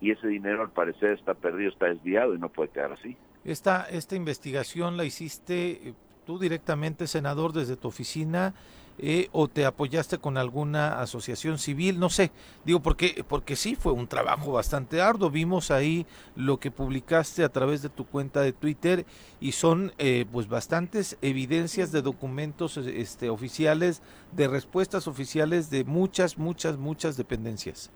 y 0.00 0.12
ese 0.12 0.28
dinero 0.28 0.62
al 0.62 0.70
parecer 0.70 1.12
está 1.12 1.34
perdido, 1.34 1.70
está 1.70 1.86
desviado 1.86 2.34
y 2.34 2.38
no 2.38 2.48
puede 2.48 2.70
quedar 2.70 2.92
así. 2.92 3.16
Esta, 3.44 3.86
esta 3.90 4.16
investigación 4.16 4.96
la 4.96 5.04
hiciste 5.04 5.88
eh, 5.88 5.94
tú 6.30 6.38
directamente, 6.38 7.08
senador, 7.08 7.52
desde 7.52 7.76
tu 7.76 7.88
oficina 7.88 8.54
eh, 9.00 9.26
o 9.32 9.48
te 9.48 9.66
apoyaste 9.66 10.18
con 10.18 10.36
alguna 10.36 11.00
asociación 11.00 11.58
civil, 11.58 11.98
no 11.98 12.08
sé, 12.08 12.30
digo 12.64 12.78
porque 12.78 13.24
porque 13.28 13.56
sí 13.56 13.74
fue 13.74 13.92
un 13.92 14.06
trabajo 14.06 14.52
bastante 14.52 15.02
arduo. 15.02 15.28
Vimos 15.28 15.72
ahí 15.72 16.06
lo 16.36 16.60
que 16.60 16.70
publicaste 16.70 17.42
a 17.42 17.48
través 17.48 17.82
de 17.82 17.88
tu 17.88 18.04
cuenta 18.06 18.42
de 18.42 18.52
Twitter 18.52 19.06
y 19.40 19.50
son 19.52 19.90
eh, 19.98 20.24
pues 20.30 20.48
bastantes 20.48 21.18
evidencias 21.20 21.90
de 21.90 22.00
documentos 22.00 22.76
este 22.76 23.28
oficiales, 23.28 24.00
de 24.30 24.46
respuestas 24.46 25.08
oficiales 25.08 25.68
de 25.68 25.82
muchas 25.82 26.38
muchas 26.38 26.78
muchas 26.78 27.16
dependencias. 27.16 27.90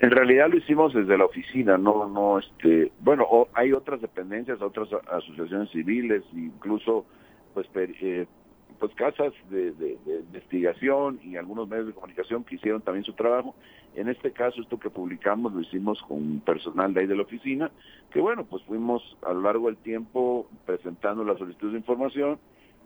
En 0.00 0.10
realidad 0.10 0.48
lo 0.50 0.58
hicimos 0.58 0.92
desde 0.92 1.16
la 1.16 1.24
oficina, 1.24 1.78
no, 1.78 2.08
no, 2.08 2.38
este, 2.38 2.90
bueno, 3.00 3.26
hay 3.54 3.72
otras 3.72 4.00
dependencias, 4.00 4.60
otras 4.60 4.88
asociaciones 5.10 5.70
civiles, 5.70 6.22
incluso, 6.34 7.06
pues, 7.54 7.66
eh, 7.74 8.26
pues 8.78 8.94
casas 8.94 9.32
de, 9.50 9.96
investigación 10.32 11.20
y 11.22 11.36
algunos 11.36 11.68
medios 11.68 11.86
de 11.86 11.92
comunicación 11.92 12.44
que 12.44 12.56
hicieron 12.56 12.82
también 12.82 13.04
su 13.04 13.14
trabajo. 13.14 13.54
En 13.94 14.08
este 14.08 14.32
caso, 14.32 14.60
esto 14.60 14.78
que 14.78 14.90
publicamos 14.90 15.52
lo 15.52 15.60
hicimos 15.60 16.02
con 16.02 16.40
personal 16.40 16.92
de 16.92 17.00
ahí 17.00 17.06
de 17.06 17.16
la 17.16 17.22
oficina, 17.22 17.70
que 18.10 18.20
bueno, 18.20 18.44
pues 18.44 18.62
fuimos 18.64 19.16
a 19.22 19.32
lo 19.32 19.42
largo 19.42 19.66
del 19.66 19.76
tiempo 19.76 20.48
presentando 20.66 21.24
la 21.24 21.38
solicitud 21.38 21.70
de 21.70 21.78
información, 21.78 22.38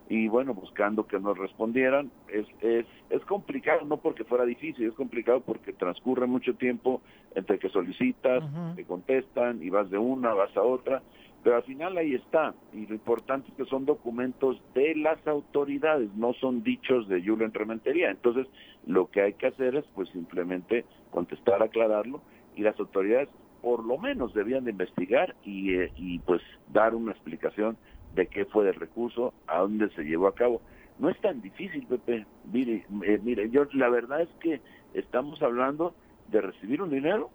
y 0.09 0.27
bueno, 0.29 0.55
buscando 0.55 1.07
que 1.07 1.19
nos 1.19 1.37
respondieran. 1.37 2.11
Es, 2.29 2.47
es, 2.61 2.87
es 3.11 3.23
complicado, 3.27 3.85
no 3.85 3.99
porque 3.99 4.25
fuera 4.25 4.45
difícil, 4.45 4.87
es 4.87 4.95
complicado 4.95 5.41
porque 5.41 5.73
transcurre 5.73 6.27
mucho 6.27 6.55
tiempo 6.55 7.03
entre 7.35 7.59
que 7.59 7.69
solicitas, 7.69 8.43
te 8.75 8.85
contestan 8.85 9.63
y 9.63 9.69
vas 9.71 9.91
de 9.91 9.99
una, 9.99 10.33
vas 10.33 10.57
a 10.57 10.63
otra, 10.63 11.03
pero 11.43 11.57
al 11.57 11.63
final 11.63 11.97
ahí 11.97 12.15
está. 12.15 12.55
Y 12.73 12.87
lo 12.87 12.95
importante 12.95 13.49
es 13.51 13.55
que 13.55 13.65
son 13.65 13.85
documentos 13.85 14.61
de 14.75 14.95
las 14.97 15.25
autoridades, 15.27 16.13
no 16.15 16.33
son 16.35 16.63
dichos 16.63 17.09
de 17.09 17.23
Julio 17.23 17.47
en 17.47 17.55
Rementería. 17.55 18.11
Entonces, 18.11 18.47
lo 18.87 19.11
que 19.11 19.23
hay 19.23 19.35
que 19.35 19.47
hacer 19.47 19.77
es 19.77 19.85
pues 19.95 20.09
simplemente 20.11 20.85
contestar, 21.11 21.63
aclararlo 21.63 22.21
y 22.57 22.63
las 22.63 22.79
autoridades 22.79 23.29
por 23.63 23.85
lo 23.85 23.99
menos 23.99 24.35
debían 24.35 24.65
de 24.65 24.71
investigar 24.71 25.35
y, 25.45 25.75
eh, 25.75 25.93
y 25.97 26.19
pues 26.21 26.43
dar 26.73 26.95
una 26.95 27.13
explicación 27.13 27.77
de 28.15 28.27
qué 28.27 28.45
fue 28.45 28.69
el 28.69 28.75
recurso, 28.75 29.35
a 29.47 29.61
dónde 29.61 29.91
se 29.91 30.05
llevó 30.05 30.29
a 30.29 30.35
cabo. 30.35 30.61
No 30.99 31.09
es 31.09 31.21
tan 31.21 31.41
difícil, 31.41 31.87
Pepe. 31.87 32.27
Mire, 32.53 32.85
eh, 33.05 33.21
mire, 33.23 33.51
yo 33.51 33.67
la 33.73 33.89
verdad 33.89 34.23
es 34.23 34.29
que 34.41 34.61
estamos 34.95 35.43
hablando 35.43 35.95
de 36.31 36.41
recibir 36.41 36.83
un 36.83 36.91
dinero 36.91 37.31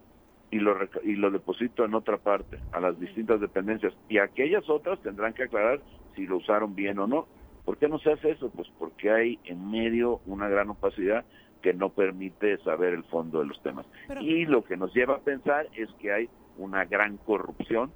y 0.50 0.58
lo 0.58 0.76
y 1.02 1.16
lo 1.16 1.30
deposito 1.30 1.84
en 1.84 1.94
otra 1.94 2.18
parte, 2.18 2.58
a 2.72 2.80
las 2.80 2.98
distintas 2.98 3.40
dependencias. 3.40 3.92
Y 4.08 4.18
aquellas 4.18 4.68
otras 4.68 5.00
tendrán 5.00 5.34
que 5.34 5.44
aclarar 5.44 5.80
si 6.14 6.26
lo 6.26 6.36
usaron 6.36 6.74
bien 6.74 6.98
o 6.98 7.06
no. 7.06 7.26
¿Por 7.64 7.78
qué 7.78 7.88
no 7.88 7.98
se 7.98 8.12
hace 8.12 8.30
eso? 8.30 8.50
Pues 8.50 8.68
porque 8.78 9.10
hay 9.10 9.38
en 9.44 9.70
medio 9.70 10.20
una 10.26 10.48
gran 10.48 10.70
opacidad 10.70 11.24
que 11.62 11.72
no 11.72 11.88
permite 11.90 12.58
saber 12.58 12.92
el 12.92 13.04
fondo 13.04 13.40
de 13.40 13.46
los 13.46 13.62
temas. 13.62 13.86
y 14.20 14.44
lo 14.44 14.64
que 14.64 14.76
nos 14.76 14.94
lleva 14.94 15.16
a 15.16 15.20
pensar 15.20 15.66
es 15.74 15.88
que 15.98 16.12
hay 16.12 16.28
una 16.58 16.84
gran 16.84 17.16
corrupción 17.16 17.90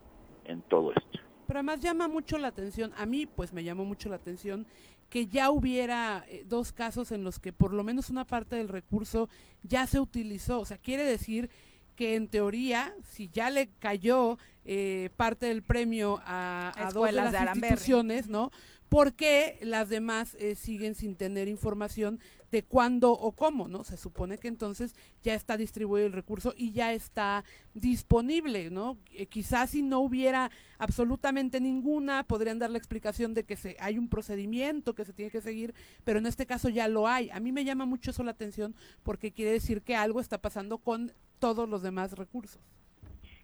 en 0.46 0.62
todo 0.62 0.92
esto. 0.92 1.20
Pero 1.46 1.60
además 1.60 1.80
llama 1.80 2.08
mucho 2.08 2.38
la 2.38 2.48
atención, 2.48 2.92
a 2.96 3.06
mí 3.06 3.26
pues 3.26 3.52
me 3.52 3.64
llamó 3.64 3.84
mucho 3.84 4.08
la 4.08 4.16
atención 4.16 4.66
que 5.08 5.26
ya 5.26 5.50
hubiera 5.50 6.24
eh, 6.28 6.44
dos 6.46 6.72
casos 6.72 7.12
en 7.12 7.24
los 7.24 7.38
que 7.38 7.52
por 7.52 7.72
lo 7.72 7.84
menos 7.84 8.10
una 8.10 8.26
parte 8.26 8.56
del 8.56 8.68
recurso 8.68 9.28
ya 9.62 9.86
se 9.86 10.00
utilizó. 10.00 10.60
O 10.60 10.64
sea, 10.64 10.78
quiere 10.78 11.04
decir 11.04 11.50
que 11.98 12.14
en 12.14 12.28
teoría, 12.28 12.94
si 13.10 13.28
ya 13.28 13.50
le 13.50 13.70
cayó 13.80 14.38
eh, 14.64 15.10
parte 15.16 15.46
del 15.46 15.64
premio 15.64 16.20
a, 16.24 16.72
a 16.76 16.92
dos 16.92 17.06
de 17.06 17.12
las 17.12 17.56
instituciones, 17.56 18.28
¿no? 18.28 18.52
¿Por 18.88 19.14
qué 19.14 19.58
las 19.62 19.88
demás 19.88 20.36
eh, 20.38 20.54
siguen 20.54 20.94
sin 20.94 21.16
tener 21.16 21.48
información 21.48 22.20
de 22.52 22.62
cuándo 22.62 23.10
o 23.10 23.32
cómo? 23.32 23.66
¿no? 23.66 23.82
Se 23.82 23.96
supone 23.96 24.38
que 24.38 24.46
entonces 24.46 24.94
ya 25.24 25.34
está 25.34 25.56
distribuido 25.56 26.06
el 26.06 26.12
recurso 26.12 26.54
y 26.56 26.70
ya 26.70 26.92
está 26.92 27.44
disponible, 27.74 28.70
¿no? 28.70 28.96
Eh, 29.12 29.26
quizás 29.26 29.70
si 29.70 29.82
no 29.82 29.98
hubiera 29.98 30.52
absolutamente 30.78 31.60
ninguna, 31.60 32.22
podrían 32.22 32.60
dar 32.60 32.70
la 32.70 32.78
explicación 32.78 33.34
de 33.34 33.42
que 33.42 33.56
se, 33.56 33.76
hay 33.80 33.98
un 33.98 34.08
procedimiento 34.08 34.94
que 34.94 35.04
se 35.04 35.12
tiene 35.12 35.32
que 35.32 35.40
seguir, 35.40 35.74
pero 36.04 36.20
en 36.20 36.26
este 36.26 36.46
caso 36.46 36.68
ya 36.68 36.86
lo 36.86 37.08
hay. 37.08 37.28
A 37.30 37.40
mí 37.40 37.50
me 37.50 37.64
llama 37.64 37.86
mucho 37.86 38.12
eso 38.12 38.22
la 38.22 38.30
atención 38.30 38.76
porque 39.02 39.32
quiere 39.32 39.50
decir 39.50 39.82
que 39.82 39.96
algo 39.96 40.20
está 40.20 40.38
pasando 40.38 40.78
con 40.78 41.12
todos 41.38 41.68
los 41.68 41.82
demás 41.82 42.16
recursos. 42.16 42.60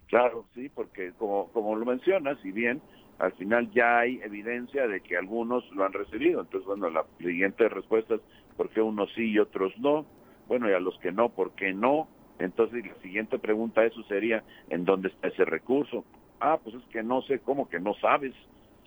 Claro, 0.07 0.45
sí, 0.53 0.69
porque 0.69 1.13
como, 1.17 1.47
como 1.51 1.75
lo 1.75 1.85
mencionas, 1.85 2.37
si 2.41 2.51
bien 2.51 2.81
al 3.19 3.31
final 3.33 3.71
ya 3.71 3.99
hay 3.99 4.19
evidencia 4.23 4.87
de 4.87 5.01
que 5.01 5.17
algunos 5.17 5.63
lo 5.71 5.85
han 5.85 5.93
recibido. 5.93 6.41
Entonces, 6.41 6.67
bueno, 6.67 6.89
la 6.89 7.05
siguiente 7.17 7.67
respuesta 7.69 8.15
es 8.15 8.21
por 8.57 8.69
qué 8.69 8.81
unos 8.81 9.11
sí 9.13 9.31
y 9.31 9.39
otros 9.39 9.73
no. 9.79 10.05
Bueno, 10.47 10.69
y 10.69 10.73
a 10.73 10.79
los 10.79 10.97
que 10.99 11.11
no, 11.11 11.29
¿por 11.29 11.51
qué 11.51 11.73
no? 11.73 12.07
Entonces, 12.39 12.85
la 12.85 12.95
siguiente 13.01 13.39
pregunta 13.39 13.85
eso 13.85 14.03
sería, 14.03 14.43
¿en 14.69 14.85
dónde 14.85 15.07
está 15.07 15.29
ese 15.29 15.45
recurso? 15.45 16.03
Ah, 16.39 16.59
pues 16.61 16.75
es 16.75 16.83
que 16.91 17.01
no 17.01 17.21
sé, 17.23 17.39
¿cómo 17.39 17.69
que 17.69 17.79
no 17.79 17.93
sabes? 17.95 18.33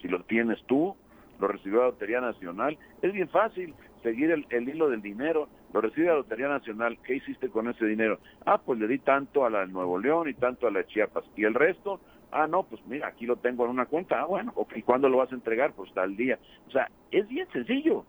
Si 0.00 0.08
lo 0.08 0.22
tienes 0.24 0.62
tú, 0.66 0.94
lo 1.38 1.48
recibió 1.48 1.80
la 1.80 1.86
Lotería 1.86 2.20
Nacional. 2.20 2.78
Es 3.02 3.12
bien 3.12 3.28
fácil 3.28 3.74
seguir 4.02 4.30
el, 4.30 4.46
el 4.50 4.68
hilo 4.68 4.88
del 4.88 5.02
dinero. 5.02 5.48
Lo 5.72 5.80
recibe 5.80 6.08
la 6.08 6.14
Lotería 6.14 6.48
Nacional. 6.48 6.98
¿Qué 7.04 7.16
hiciste 7.16 7.48
con 7.48 7.68
ese 7.68 7.84
dinero? 7.86 8.18
Ah, 8.46 8.58
pues 8.58 8.78
le 8.78 8.88
di 8.88 8.98
tanto 8.98 9.44
a 9.44 9.50
la 9.50 9.66
Nuevo 9.66 9.98
León 9.98 10.28
y 10.28 10.34
tanto 10.34 10.66
a 10.66 10.70
la 10.70 10.86
Chiapas. 10.86 11.24
¿Y 11.36 11.44
el 11.44 11.54
resto? 11.54 12.00
Ah, 12.30 12.46
no, 12.46 12.64
pues 12.64 12.84
mira, 12.86 13.08
aquí 13.08 13.26
lo 13.26 13.36
tengo 13.36 13.64
en 13.64 13.70
una 13.70 13.86
cuenta. 13.86 14.20
Ah, 14.20 14.26
bueno, 14.26 14.52
¿y 14.74 14.82
cuándo 14.82 15.08
lo 15.08 15.18
vas 15.18 15.32
a 15.32 15.34
entregar? 15.34 15.72
Pues 15.72 15.92
tal 15.94 16.16
día. 16.16 16.38
O 16.66 16.70
sea, 16.70 16.90
es 17.10 17.26
bien 17.28 17.48
sencillo. 17.52 18.04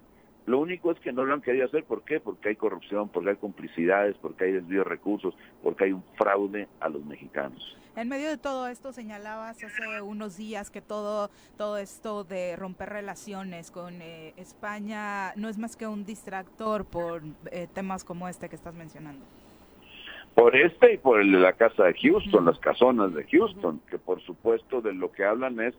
Lo 0.50 0.58
único 0.58 0.92
es 0.92 1.00
que 1.00 1.14
no 1.14 1.26
lo 1.26 1.36
han 1.36 1.42
querido 1.42 1.68
hacer. 1.68 1.84
¿Por 1.84 2.02
qué? 2.02 2.20
Porque 2.20 2.50
hay 2.50 2.56
corrupción, 2.56 3.08
porque 3.10 3.30
hay 3.30 3.36
complicidades, 3.36 4.16
porque 4.20 4.46
hay 4.46 4.54
desvío 4.54 4.80
de 4.80 4.90
recursos, 4.90 5.36
porque 5.62 5.84
hay 5.84 5.92
un 5.92 6.04
fraude 6.18 6.68
a 6.80 6.90
los 6.90 7.06
mexicanos. 7.06 7.78
En 7.96 8.10
medio 8.10 8.30
de 8.30 8.38
todo 8.40 8.68
esto 8.68 8.92
señalabas 8.92 9.64
hace 9.64 10.02
unos 10.02 10.38
días 10.38 10.72
que 10.72 10.82
todo, 10.82 11.30
todo 11.56 11.78
esto 11.78 12.24
de 12.24 12.56
romper 12.56 12.90
relaciones 12.90 13.70
con 13.70 14.02
eh, 14.02 14.34
España 14.38 15.34
no 15.36 15.50
es 15.50 15.60
más 15.60 15.76
que 15.76 15.86
un 15.86 16.04
distractor 16.04 16.84
por 16.84 17.22
eh, 17.52 17.68
temas 17.72 18.04
como 18.04 18.28
este 18.28 18.50
que 18.50 18.56
estás 18.56 18.74
mencionando. 18.74 19.24
Por 20.34 20.56
este 20.56 20.94
y 20.94 20.98
por 20.98 21.22
el 21.22 21.32
de 21.32 21.38
la 21.38 21.54
casa 21.54 21.84
de 21.84 21.94
Houston, 21.94 22.46
las 22.46 22.58
casonas 22.58 23.14
de 23.14 23.24
Houston, 23.26 23.82
que 23.88 24.00
por 24.00 24.20
supuesto 24.24 24.82
de 24.82 24.94
lo 24.94 25.12
que 25.12 25.26
hablan 25.26 25.60
es 25.60 25.76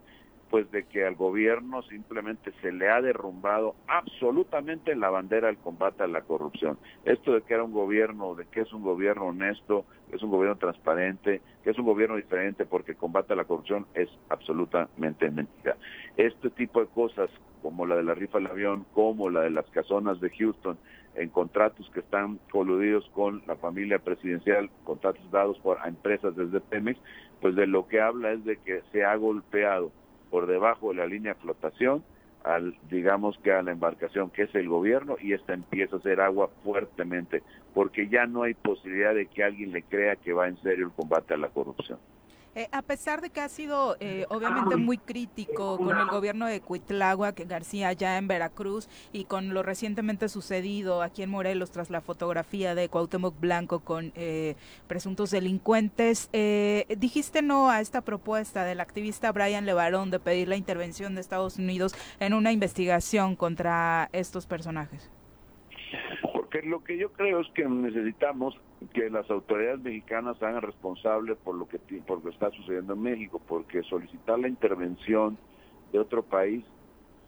pues 0.51 0.71
de 0.73 0.83
que 0.83 1.07
al 1.07 1.15
gobierno 1.15 1.83
simplemente 1.83 2.53
se 2.61 2.73
le 2.73 2.91
ha 2.91 3.01
derrumbado 3.01 3.77
absolutamente 3.87 4.97
la 4.97 5.09
bandera 5.09 5.47
del 5.47 5.59
combate 5.59 6.03
a 6.03 6.09
la 6.09 6.23
corrupción. 6.23 6.77
Esto 7.05 7.33
de 7.33 7.43
que 7.43 7.55
era 7.55 7.63
un 7.63 7.73
gobierno, 7.73 8.35
de 8.35 8.47
que 8.47 8.63
es 8.63 8.73
un 8.73 8.83
gobierno 8.83 9.27
honesto, 9.27 9.85
que 10.11 10.17
es 10.17 10.23
un 10.23 10.31
gobierno 10.31 10.59
transparente, 10.59 11.41
que 11.63 11.71
es 11.71 11.79
un 11.79 11.85
gobierno 11.85 12.17
diferente 12.17 12.67
porque 12.67 12.97
combate 12.97 13.33
a 13.33 13.37
la 13.37 13.45
corrupción 13.45 13.87
es 13.95 14.09
absolutamente 14.29 15.31
mentira. 15.31 15.77
Este 16.17 16.51
tipo 16.51 16.81
de 16.81 16.89
cosas, 16.89 17.31
como 17.63 17.87
la 17.87 17.97
de 17.97 18.03
la 18.03 18.15
rifa 18.15 18.39
del 18.39 18.49
avión, 18.49 18.85
como 18.93 19.31
la 19.31 19.43
de 19.43 19.51
las 19.51 19.67
casonas 19.67 20.21
de 20.21 20.31
Houston, 20.31 20.77
en 21.15 21.29
contratos 21.29 21.89
que 21.93 22.01
están 22.01 22.39
coludidos 22.51 23.09
con 23.15 23.43
la 23.47 23.57
familia 23.57 23.99
presidencial, 23.99 24.71
contratos 24.85 25.31
dados 25.31 25.59
por 25.61 25.79
empresas 25.87 26.35
desde 26.35 26.61
Pemex, 26.61 26.99
pues 27.41 27.55
de 27.55 27.67
lo 27.67 27.87
que 27.87 28.01
habla 28.01 28.33
es 28.33 28.45
de 28.45 28.57
que 28.59 28.83
se 28.93 29.05
ha 29.05 29.15
golpeado 29.17 29.93
por 30.31 30.47
debajo 30.47 30.91
de 30.91 30.97
la 30.97 31.07
línea 31.07 31.35
de 31.35 31.41
flotación 31.41 32.03
al 32.45 32.75
digamos 32.89 33.39
que 33.39 33.53
a 33.53 33.63
la 33.63 33.73
embarcación 33.73 34.31
que 34.31 34.43
es 34.43 34.55
el 34.55 34.69
gobierno 34.69 35.17
y 35.21 35.35
esta 35.35 35.53
empieza 35.53 35.97
a 35.97 35.99
hacer 35.99 36.21
agua 36.21 36.49
fuertemente 36.65 37.43
porque 37.75 38.09
ya 38.09 38.27
no 38.27 38.45
hay 38.45 38.55
posibilidad 38.55 39.15
de 39.15 39.27
que 39.27 39.45
alguien 39.45 39.73
le 39.73 39.83
crea 39.83 40.17
que 40.17 40.33
va 40.33 40.49
en 40.49 40.57
serio 40.63 40.87
el 40.87 40.93
combate 40.93 41.35
a 41.35 41.37
la 41.37 41.49
corrupción. 41.49 41.99
Eh, 42.57 42.69
a 42.73 42.83
pesar 42.83 43.21
de 43.21 43.31
que 43.31 43.41
ha 43.41 43.49
sido 43.49 43.97
eh, 44.01 44.27
obviamente 44.29 44.75
muy 44.77 44.99
crítico 44.99 45.79
con 45.79 45.97
el 45.97 46.07
gobierno 46.09 46.47
de 46.47 46.61
Cuitlagua, 46.61 47.33
que 47.33 47.45
García 47.45 47.93
ya 47.93 48.19
en 48.19 48.27
Veracruz 48.27 48.89
y 49.13 49.25
con 49.25 49.55
lo 49.55 49.63
recientemente 49.63 50.29
sucedido 50.29 51.03
aquí 51.03 51.23
en 51.23 51.31
Morelos 51.31 51.71
tras 51.71 51.91
la 51.91 52.01
fotografía 52.01 52.75
de 52.75 52.89
Cuauhtémoc 52.89 53.39
Blanco 53.39 53.81
con 53.81 54.13
eh, 54.17 54.57
presuntos 54.89 55.31
delincuentes, 55.31 56.29
dijiste 56.99 57.43
no 57.43 57.71
a 57.71 57.81
esta 57.81 58.01
propuesta 58.01 58.65
del 58.65 58.81
activista 58.81 59.31
Brian 59.31 59.65
Levarón 59.65 60.11
de 60.11 60.19
pedir 60.19 60.49
la 60.49 60.57
intervención 60.57 61.15
de 61.15 61.21
Estados 61.21 61.57
Unidos 61.57 61.95
en 62.19 62.35
una 62.35 62.51
investigación 62.51 63.37
contra 63.37 64.09
estos 64.13 64.47
personajes. 64.47 65.11
Porque 66.51 66.67
lo 66.67 66.83
que 66.83 66.99
yo 66.99 67.13
creo 67.13 67.41
es 67.41 67.49
que 67.55 67.65
necesitamos 67.65 68.59
que 68.93 69.09
las 69.09 69.31
autoridades 69.31 69.79
mexicanas 69.83 70.37
se 70.39 70.47
hagan 70.47 70.63
responsables 70.63 71.39
por 71.39 71.55
lo 71.55 71.69
que 71.69 71.79
por 72.05 72.19
lo 72.19 72.25
que 72.25 72.31
está 72.31 72.51
sucediendo 72.51 72.95
en 72.95 73.03
México, 73.03 73.41
porque 73.47 73.85
solicitar 73.85 74.37
la 74.37 74.49
intervención 74.49 75.39
de 75.93 76.01
otro 76.01 76.25
país, 76.25 76.65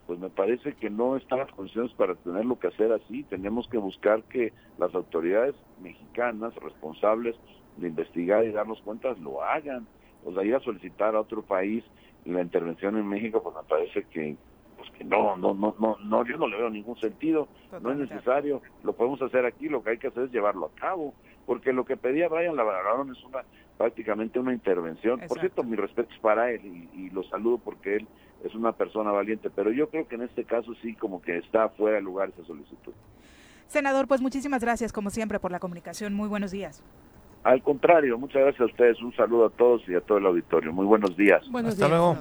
pues 0.08 0.18
me 0.18 0.28
parece 0.28 0.72
que 0.72 0.90
no 0.90 1.16
están 1.16 1.38
las 1.38 1.52
condiciones 1.52 1.92
para 1.92 2.16
tenerlo 2.16 2.58
que 2.58 2.66
hacer 2.66 2.90
así. 2.90 3.22
Tenemos 3.24 3.68
que 3.68 3.78
buscar 3.78 4.24
que 4.24 4.52
las 4.76 4.92
autoridades 4.92 5.54
mexicanas 5.80 6.52
responsables 6.56 7.36
de 7.76 7.86
investigar 7.86 8.44
y 8.44 8.50
darnos 8.50 8.82
cuentas 8.82 9.20
lo 9.20 9.40
hagan. 9.40 9.86
O 10.24 10.32
sea, 10.32 10.42
ir 10.42 10.56
a 10.56 10.60
solicitar 10.60 11.14
a 11.14 11.20
otro 11.20 11.42
país 11.42 11.84
la 12.24 12.42
intervención 12.42 12.96
en 12.96 13.06
México, 13.06 13.40
pues 13.40 13.54
me 13.54 13.62
parece 13.68 14.02
que 14.10 14.36
que 14.36 14.36
no, 15.04 15.36
no, 15.36 15.54
no, 15.54 15.74
no, 15.78 15.96
no, 15.98 16.26
yo 16.26 16.36
no 16.36 16.46
le 16.48 16.56
veo 16.56 16.70
ningún 16.70 16.96
sentido, 17.00 17.48
no 17.80 17.92
es 17.92 17.98
necesario, 17.98 18.62
lo 18.82 18.92
podemos 18.92 19.20
hacer 19.22 19.44
aquí, 19.46 19.68
lo 19.68 19.82
que 19.82 19.90
hay 19.90 19.98
que 19.98 20.08
hacer 20.08 20.24
es 20.24 20.32
llevarlo 20.32 20.66
a 20.66 20.80
cabo, 20.80 21.14
porque 21.46 21.72
lo 21.72 21.84
que 21.84 21.96
pedía 21.96 22.28
Brian 22.28 22.56
Lavarón 22.56 23.10
es 23.10 23.22
una 23.24 23.42
prácticamente 23.82 24.38
una 24.38 24.52
intervención. 24.52 25.20
Por 25.26 25.40
cierto, 25.40 25.64
mi 25.64 25.74
respeto 25.74 26.12
es 26.12 26.20
para 26.20 26.50
él 26.52 26.60
y, 26.94 27.10
lo 27.10 27.24
saludo 27.24 27.58
porque 27.58 27.96
él 27.96 28.06
es 28.44 28.54
una 28.54 28.72
persona 28.72 29.10
valiente, 29.10 29.50
pero 29.50 29.72
yo 29.72 29.88
creo 29.88 30.06
que 30.06 30.14
en 30.14 30.22
este 30.22 30.44
caso 30.44 30.72
sí 30.82 30.94
como 30.94 31.20
que 31.20 31.38
está 31.38 31.68
fuera 31.70 31.96
de 31.96 32.02
lugar 32.02 32.28
esa 32.28 32.46
solicitud. 32.46 32.92
Senador, 33.66 34.06
pues 34.06 34.20
muchísimas 34.20 34.62
gracias 34.62 34.92
como 34.92 35.10
siempre 35.10 35.40
por 35.40 35.50
la 35.50 35.58
comunicación. 35.58 36.14
Muy 36.14 36.28
buenos 36.28 36.52
días. 36.52 36.82
Al 37.42 37.60
contrario, 37.62 38.16
muchas 38.18 38.42
gracias 38.42 38.60
a 38.60 38.66
ustedes. 38.66 39.02
Un 39.02 39.14
saludo 39.16 39.46
a 39.46 39.50
todos 39.50 39.82
y 39.88 39.94
a 39.94 40.00
todo 40.00 40.18
el 40.18 40.26
auditorio. 40.26 40.72
Muy 40.72 40.86
buenos 40.86 41.16
días. 41.16 41.42
Buenos 41.50 41.74
Hasta 41.74 41.88
luego. 41.88 42.16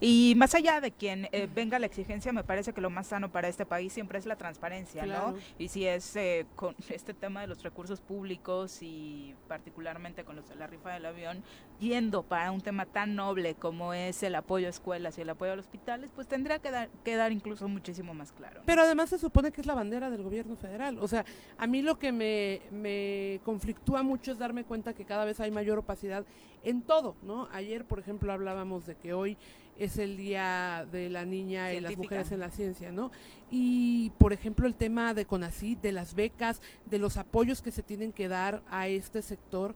Y 0.00 0.34
más 0.36 0.54
allá 0.54 0.80
de 0.80 0.92
quien 0.92 1.28
eh, 1.30 1.46
venga 1.54 1.78
la 1.78 1.86
exigencia, 1.86 2.32
me 2.32 2.42
parece 2.42 2.72
que 2.72 2.80
lo 2.80 2.88
más 2.88 3.08
sano 3.08 3.30
para 3.30 3.48
este 3.48 3.66
país 3.66 3.92
siempre 3.92 4.18
es 4.18 4.24
la 4.24 4.36
transparencia, 4.36 5.04
¿no? 5.04 5.34
Y 5.58 5.68
si 5.68 5.86
es 5.86 6.16
eh, 6.16 6.46
con 6.56 6.74
este 6.88 7.12
tema 7.12 7.42
de 7.42 7.48
los 7.48 7.62
recursos 7.62 8.00
públicos 8.00 8.78
y 8.82 9.34
particularmente 9.46 10.24
con 10.24 10.36
los 10.36 10.48
de 10.48 10.54
la 10.54 10.66
rifa 10.66 10.94
del 10.94 11.04
avión, 11.04 11.42
yendo 11.78 12.22
para 12.22 12.50
un 12.50 12.62
tema 12.62 12.86
tan 12.86 13.14
noble 13.14 13.54
como 13.54 13.92
es 13.92 14.22
el 14.22 14.34
apoyo 14.34 14.68
a 14.68 14.70
escuelas 14.70 15.18
y 15.18 15.20
el 15.20 15.30
apoyo 15.30 15.52
a 15.52 15.56
los 15.56 15.66
hospitales, 15.66 16.10
pues 16.14 16.26
tendría 16.26 16.58
que 16.58 16.70
dar, 16.70 16.88
quedar 17.04 17.30
incluso 17.30 17.68
muchísimo 17.68 18.14
más 18.14 18.32
claro. 18.32 18.62
Pero 18.64 18.82
además 18.82 19.10
se 19.10 19.18
supone 19.18 19.52
que 19.52 19.60
es 19.60 19.66
la 19.66 19.74
bandera 19.74 20.08
del 20.08 20.22
gobierno 20.22 20.56
federal. 20.56 20.98
O 21.00 21.08
sea, 21.08 21.26
a 21.58 21.66
mí 21.66 21.82
lo 21.82 21.98
que 21.98 22.10
me, 22.12 22.62
me 22.70 23.40
conflictúa 23.44 24.02
mucho 24.02 24.32
es 24.32 24.38
darme 24.38 24.64
cuenta 24.64 24.94
que 24.94 25.04
cada 25.04 25.26
vez 25.26 25.40
hay 25.40 25.50
mayor 25.50 25.78
opacidad 25.78 26.24
en 26.62 26.82
todo, 26.82 27.16
¿no? 27.22 27.48
Ayer, 27.52 27.84
por 27.84 27.98
ejemplo, 27.98 28.32
hablábamos 28.32 28.86
de 28.86 28.94
que 28.94 29.14
hoy 29.14 29.36
es 29.80 29.96
el 29.96 30.18
día 30.18 30.86
de 30.92 31.08
la 31.08 31.24
niña 31.24 31.72
y 31.72 31.80
las 31.80 31.96
mujeres 31.96 32.30
en 32.32 32.40
la 32.40 32.50
ciencia, 32.50 32.92
¿no? 32.92 33.10
Y, 33.50 34.12
por 34.18 34.34
ejemplo, 34.34 34.66
el 34.66 34.74
tema 34.74 35.14
de 35.14 35.24
CONACYT, 35.24 35.80
de 35.80 35.92
las 35.92 36.14
becas, 36.14 36.60
de 36.84 36.98
los 36.98 37.16
apoyos 37.16 37.62
que 37.62 37.70
se 37.70 37.82
tienen 37.82 38.12
que 38.12 38.28
dar 38.28 38.62
a 38.70 38.88
este 38.88 39.22
sector 39.22 39.74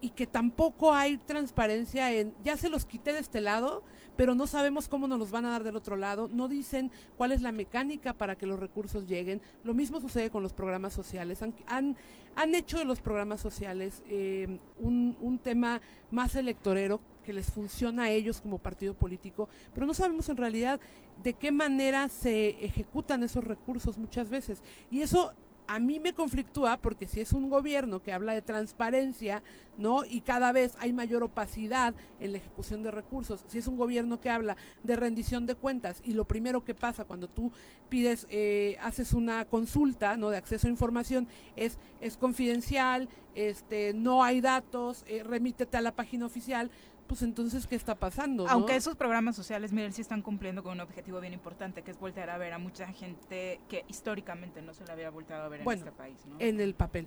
y 0.00 0.10
que 0.10 0.28
tampoco 0.28 0.94
hay 0.94 1.16
transparencia 1.18 2.12
en, 2.12 2.34
ya 2.44 2.56
se 2.56 2.68
los 2.68 2.86
quité 2.86 3.12
de 3.12 3.18
este 3.18 3.40
lado, 3.40 3.82
pero 4.16 4.36
no 4.36 4.46
sabemos 4.46 4.86
cómo 4.86 5.08
nos 5.08 5.18
los 5.18 5.32
van 5.32 5.44
a 5.44 5.50
dar 5.50 5.64
del 5.64 5.74
otro 5.74 5.96
lado, 5.96 6.28
no 6.32 6.46
dicen 6.46 6.92
cuál 7.16 7.32
es 7.32 7.42
la 7.42 7.50
mecánica 7.50 8.12
para 8.12 8.36
que 8.36 8.46
los 8.46 8.60
recursos 8.60 9.08
lleguen. 9.08 9.42
Lo 9.64 9.74
mismo 9.74 10.00
sucede 10.00 10.30
con 10.30 10.44
los 10.44 10.52
programas 10.52 10.92
sociales. 10.92 11.42
Han, 11.42 11.52
han, 11.66 11.96
han 12.36 12.54
hecho 12.54 12.78
de 12.78 12.84
los 12.84 13.00
programas 13.00 13.40
sociales 13.40 14.04
eh, 14.08 14.60
un, 14.78 15.16
un 15.20 15.40
tema 15.40 15.80
más 16.12 16.36
electorero 16.36 17.00
que 17.26 17.32
les 17.32 17.50
funciona 17.50 18.04
a 18.04 18.10
ellos 18.10 18.40
como 18.40 18.58
partido 18.58 18.94
político, 18.94 19.48
pero 19.74 19.84
no 19.84 19.92
sabemos 19.92 20.28
en 20.28 20.36
realidad 20.36 20.80
de 21.24 21.34
qué 21.34 21.50
manera 21.50 22.08
se 22.08 22.64
ejecutan 22.64 23.24
esos 23.24 23.42
recursos 23.42 23.98
muchas 23.98 24.30
veces. 24.30 24.62
Y 24.90 25.02
eso 25.02 25.32
a 25.66 25.78
mí 25.78 26.00
me 26.00 26.12
conflictúa 26.12 26.76
porque 26.76 27.06
si 27.06 27.20
es 27.20 27.32
un 27.32 27.50
gobierno 27.50 28.00
que 28.00 28.12
habla 28.12 28.34
de 28.34 28.42
transparencia, 28.42 29.42
¿no? 29.76 30.04
Y 30.04 30.20
cada 30.20 30.52
vez 30.52 30.74
hay 30.78 30.92
mayor 30.92 31.22
opacidad 31.22 31.94
en 32.20 32.32
la 32.32 32.38
ejecución 32.38 32.82
de 32.82 32.90
recursos, 32.90 33.44
si 33.48 33.58
es 33.58 33.66
un 33.66 33.76
gobierno 33.76 34.20
que 34.20 34.30
habla 34.30 34.56
de 34.84 34.96
rendición 34.96 35.46
de 35.46 35.54
cuentas 35.54 36.00
y 36.04 36.12
lo 36.12 36.24
primero 36.24 36.64
que 36.64 36.74
pasa 36.74 37.04
cuando 37.04 37.28
tú 37.28 37.52
pides, 37.88 38.26
eh, 38.30 38.76
haces 38.80 39.12
una 39.12 39.44
consulta, 39.46 40.16
¿no? 40.16 40.30
De 40.30 40.36
acceso 40.36 40.66
a 40.66 40.70
información 40.70 41.26
es, 41.56 41.78
es 42.00 42.16
confidencial, 42.16 43.08
este, 43.34 43.92
no 43.92 44.22
hay 44.22 44.40
datos, 44.40 45.04
eh, 45.06 45.22
remítete 45.22 45.76
a 45.76 45.82
la 45.82 45.94
página 45.94 46.26
oficial, 46.26 46.70
pues 47.06 47.22
entonces, 47.22 47.66
¿qué 47.66 47.76
está 47.76 47.94
pasando? 47.94 48.48
Aunque 48.48 48.76
esos 48.76 48.96
programas 48.96 49.36
sociales, 49.36 49.72
miren, 49.72 49.92
sí 49.92 50.02
están 50.02 50.22
cumpliendo 50.22 50.62
con 50.62 50.72
un 50.72 50.80
objetivo 50.80 51.20
bien 51.20 51.32
importante, 51.32 51.82
que 51.82 51.90
es 51.90 51.98
voltear 51.98 52.30
a 52.30 52.38
ver 52.38 52.52
a 52.52 52.58
mucha 52.58 52.86
gente 52.88 53.60
que 53.68 53.84
históricamente 53.88 54.62
no 54.62 54.74
se 54.74 54.84
le 54.84 54.92
había 54.92 55.10
volteado 55.10 55.44
a 55.44 55.48
ver 55.48 55.60
en 55.60 55.70
este 55.70 55.92
país. 55.92 56.18
¿no? 56.26 56.36
En 56.38 56.60
el 56.60 56.74
papel. 56.74 57.06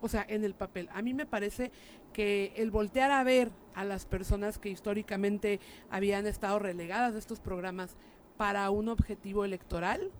O 0.00 0.08
sea, 0.08 0.26
en 0.28 0.44
el 0.44 0.54
papel. 0.54 0.88
A 0.92 1.00
mí 1.00 1.14
me 1.14 1.26
parece 1.26 1.70
que 2.12 2.52
el 2.56 2.70
voltear 2.70 3.12
a 3.12 3.22
ver 3.22 3.52
a 3.74 3.84
las 3.84 4.04
personas 4.04 4.58
que 4.58 4.68
históricamente 4.68 5.60
habían 5.90 6.26
estado 6.26 6.58
relegadas 6.58 7.12
de 7.12 7.20
estos 7.20 7.38
programas 7.38 7.96
para 8.36 8.68
un 8.70 8.88
objetivo 8.88 9.44
electoral, 9.44 10.10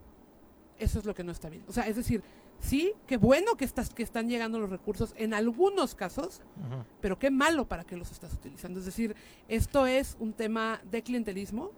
eso 0.79 0.99
es 0.99 1.05
lo 1.05 1.13
que 1.13 1.23
no 1.23 1.31
está 1.31 1.49
bien. 1.49 1.63
O 1.67 1.73
sea, 1.73 1.87
es 1.87 1.97
decir, 1.97 2.23
sí, 2.63 2.93
qué 3.07 3.17
bueno 3.17 3.55
que, 3.55 3.65
estás, 3.65 3.93
que 3.93 4.03
están 4.03 4.29
llegando 4.29 4.59
los 4.59 4.69
recursos 4.69 5.13
en 5.17 5.33
algunos 5.33 5.95
casos, 5.95 6.41
pero 7.01 7.19
qué 7.19 7.29
malo 7.29 7.67
para 7.67 7.83
que 7.83 7.97
los 7.97 8.11
estás 8.11 8.33
utilizando. 8.33 8.79
Es 8.79 8.85
decir, 8.85 9.15
esto 9.47 9.85
es 9.85 10.17
un 10.19 10.33
tema 10.33 10.81
de 10.89 11.03
clientelismo 11.03 11.71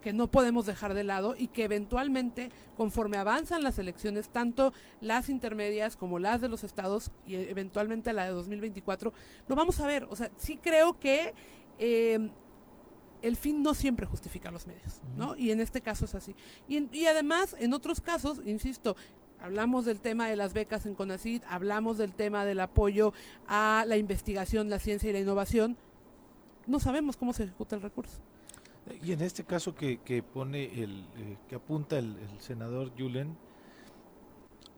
que 0.00 0.14
no 0.14 0.30
podemos 0.30 0.64
dejar 0.64 0.94
de 0.94 1.04
lado 1.04 1.34
y 1.36 1.48
que 1.48 1.64
eventualmente, 1.64 2.50
conforme 2.74 3.18
avanzan 3.18 3.62
las 3.62 3.78
elecciones, 3.78 4.30
tanto 4.30 4.72
las 5.02 5.28
intermedias 5.28 5.94
como 5.96 6.18
las 6.18 6.40
de 6.40 6.48
los 6.48 6.64
estados 6.64 7.10
y 7.26 7.34
eventualmente 7.34 8.12
la 8.14 8.24
de 8.24 8.30
2024, 8.30 9.12
lo 9.46 9.56
vamos 9.56 9.78
a 9.80 9.86
ver. 9.86 10.06
O 10.08 10.16
sea, 10.16 10.30
sí 10.38 10.56
creo 10.56 10.98
que 10.98 11.34
eh, 11.78 12.30
el 13.20 13.36
fin 13.36 13.62
no 13.62 13.74
siempre 13.74 14.06
justifica 14.06 14.50
los 14.50 14.66
medios, 14.66 15.02
¿no? 15.16 15.36
Y 15.36 15.50
en 15.50 15.60
este 15.60 15.82
caso 15.82 16.06
es 16.06 16.14
así. 16.14 16.34
Y, 16.66 16.88
y 16.96 17.06
además, 17.06 17.54
en 17.58 17.74
otros 17.74 18.00
casos, 18.00 18.40
insisto, 18.46 18.96
Hablamos 19.42 19.86
del 19.86 20.00
tema 20.00 20.28
de 20.28 20.36
las 20.36 20.52
becas 20.52 20.84
en 20.84 20.94
CONACYT, 20.94 21.42
hablamos 21.48 21.96
del 21.96 22.12
tema 22.12 22.44
del 22.44 22.60
apoyo 22.60 23.14
a 23.48 23.84
la 23.86 23.96
investigación, 23.96 24.68
la 24.68 24.78
ciencia 24.78 25.08
y 25.08 25.12
la 25.12 25.20
innovación. 25.20 25.76
No 26.66 26.78
sabemos 26.78 27.16
cómo 27.16 27.32
se 27.32 27.44
ejecuta 27.44 27.76
el 27.76 27.82
recurso. 27.82 28.18
Y 29.02 29.12
en 29.12 29.22
este 29.22 29.44
caso 29.44 29.74
que, 29.74 29.98
que 29.98 30.22
pone 30.22 30.82
el, 30.82 31.06
eh, 31.16 31.36
que 31.48 31.54
apunta 31.54 31.98
el, 31.98 32.16
el 32.18 32.40
senador 32.40 32.92
Julen, 32.98 33.36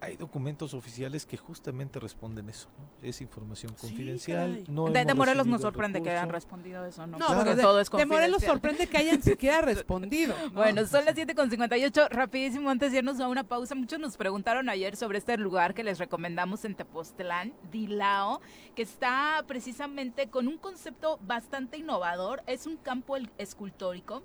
hay 0.02 0.16
documentos 0.16 0.74
oficiales 0.74 1.24
que 1.24 1.36
justamente 1.36 2.00
responden 2.00 2.48
eso. 2.48 2.68
¿no? 2.76 3.08
Es 3.08 3.20
información 3.20 3.72
confidencial. 3.80 4.64
no 4.68 4.90
de, 4.90 5.04
de, 5.04 5.14
Morelos 5.14 5.46
nos 5.46 5.60
sorprende 5.60 6.02
que 6.02 6.10
hayan 6.10 6.28
respondido 6.28 6.84
eso, 6.84 7.06
¿no? 7.06 7.18
No, 7.18 7.26
claro. 7.28 7.54
de, 7.54 7.62
todo 7.62 7.80
es 7.80 7.88
de 7.88 8.04
Morelos 8.04 8.42
sorprende 8.42 8.88
que 8.88 8.98
hayan 8.98 9.22
siquiera 9.22 9.60
respondido. 9.62 10.34
¿no? 10.46 10.50
Bueno, 10.50 10.84
son 10.86 11.04
las 11.04 11.14
7.58. 11.14 12.08
Rapidísimo, 12.10 12.68
antes 12.68 12.90
de 12.90 12.98
irnos 12.98 13.20
a 13.20 13.28
una 13.28 13.44
pausa, 13.44 13.76
muchos 13.76 14.00
nos 14.00 14.16
preguntaron 14.16 14.68
ayer 14.68 14.96
sobre 14.96 15.18
este 15.18 15.36
lugar 15.38 15.72
que 15.72 15.84
les 15.84 16.00
recomendamos 16.00 16.64
en 16.64 16.74
Tepoztlán, 16.74 17.52
Dilao, 17.70 18.40
que 18.74 18.82
está 18.82 19.44
precisamente 19.46 20.28
con 20.28 20.48
un 20.48 20.58
concepto 20.58 21.20
bastante 21.22 21.76
innovador. 21.76 22.42
Es 22.48 22.66
un 22.66 22.76
campo 22.76 23.16
escultórico 23.38 24.24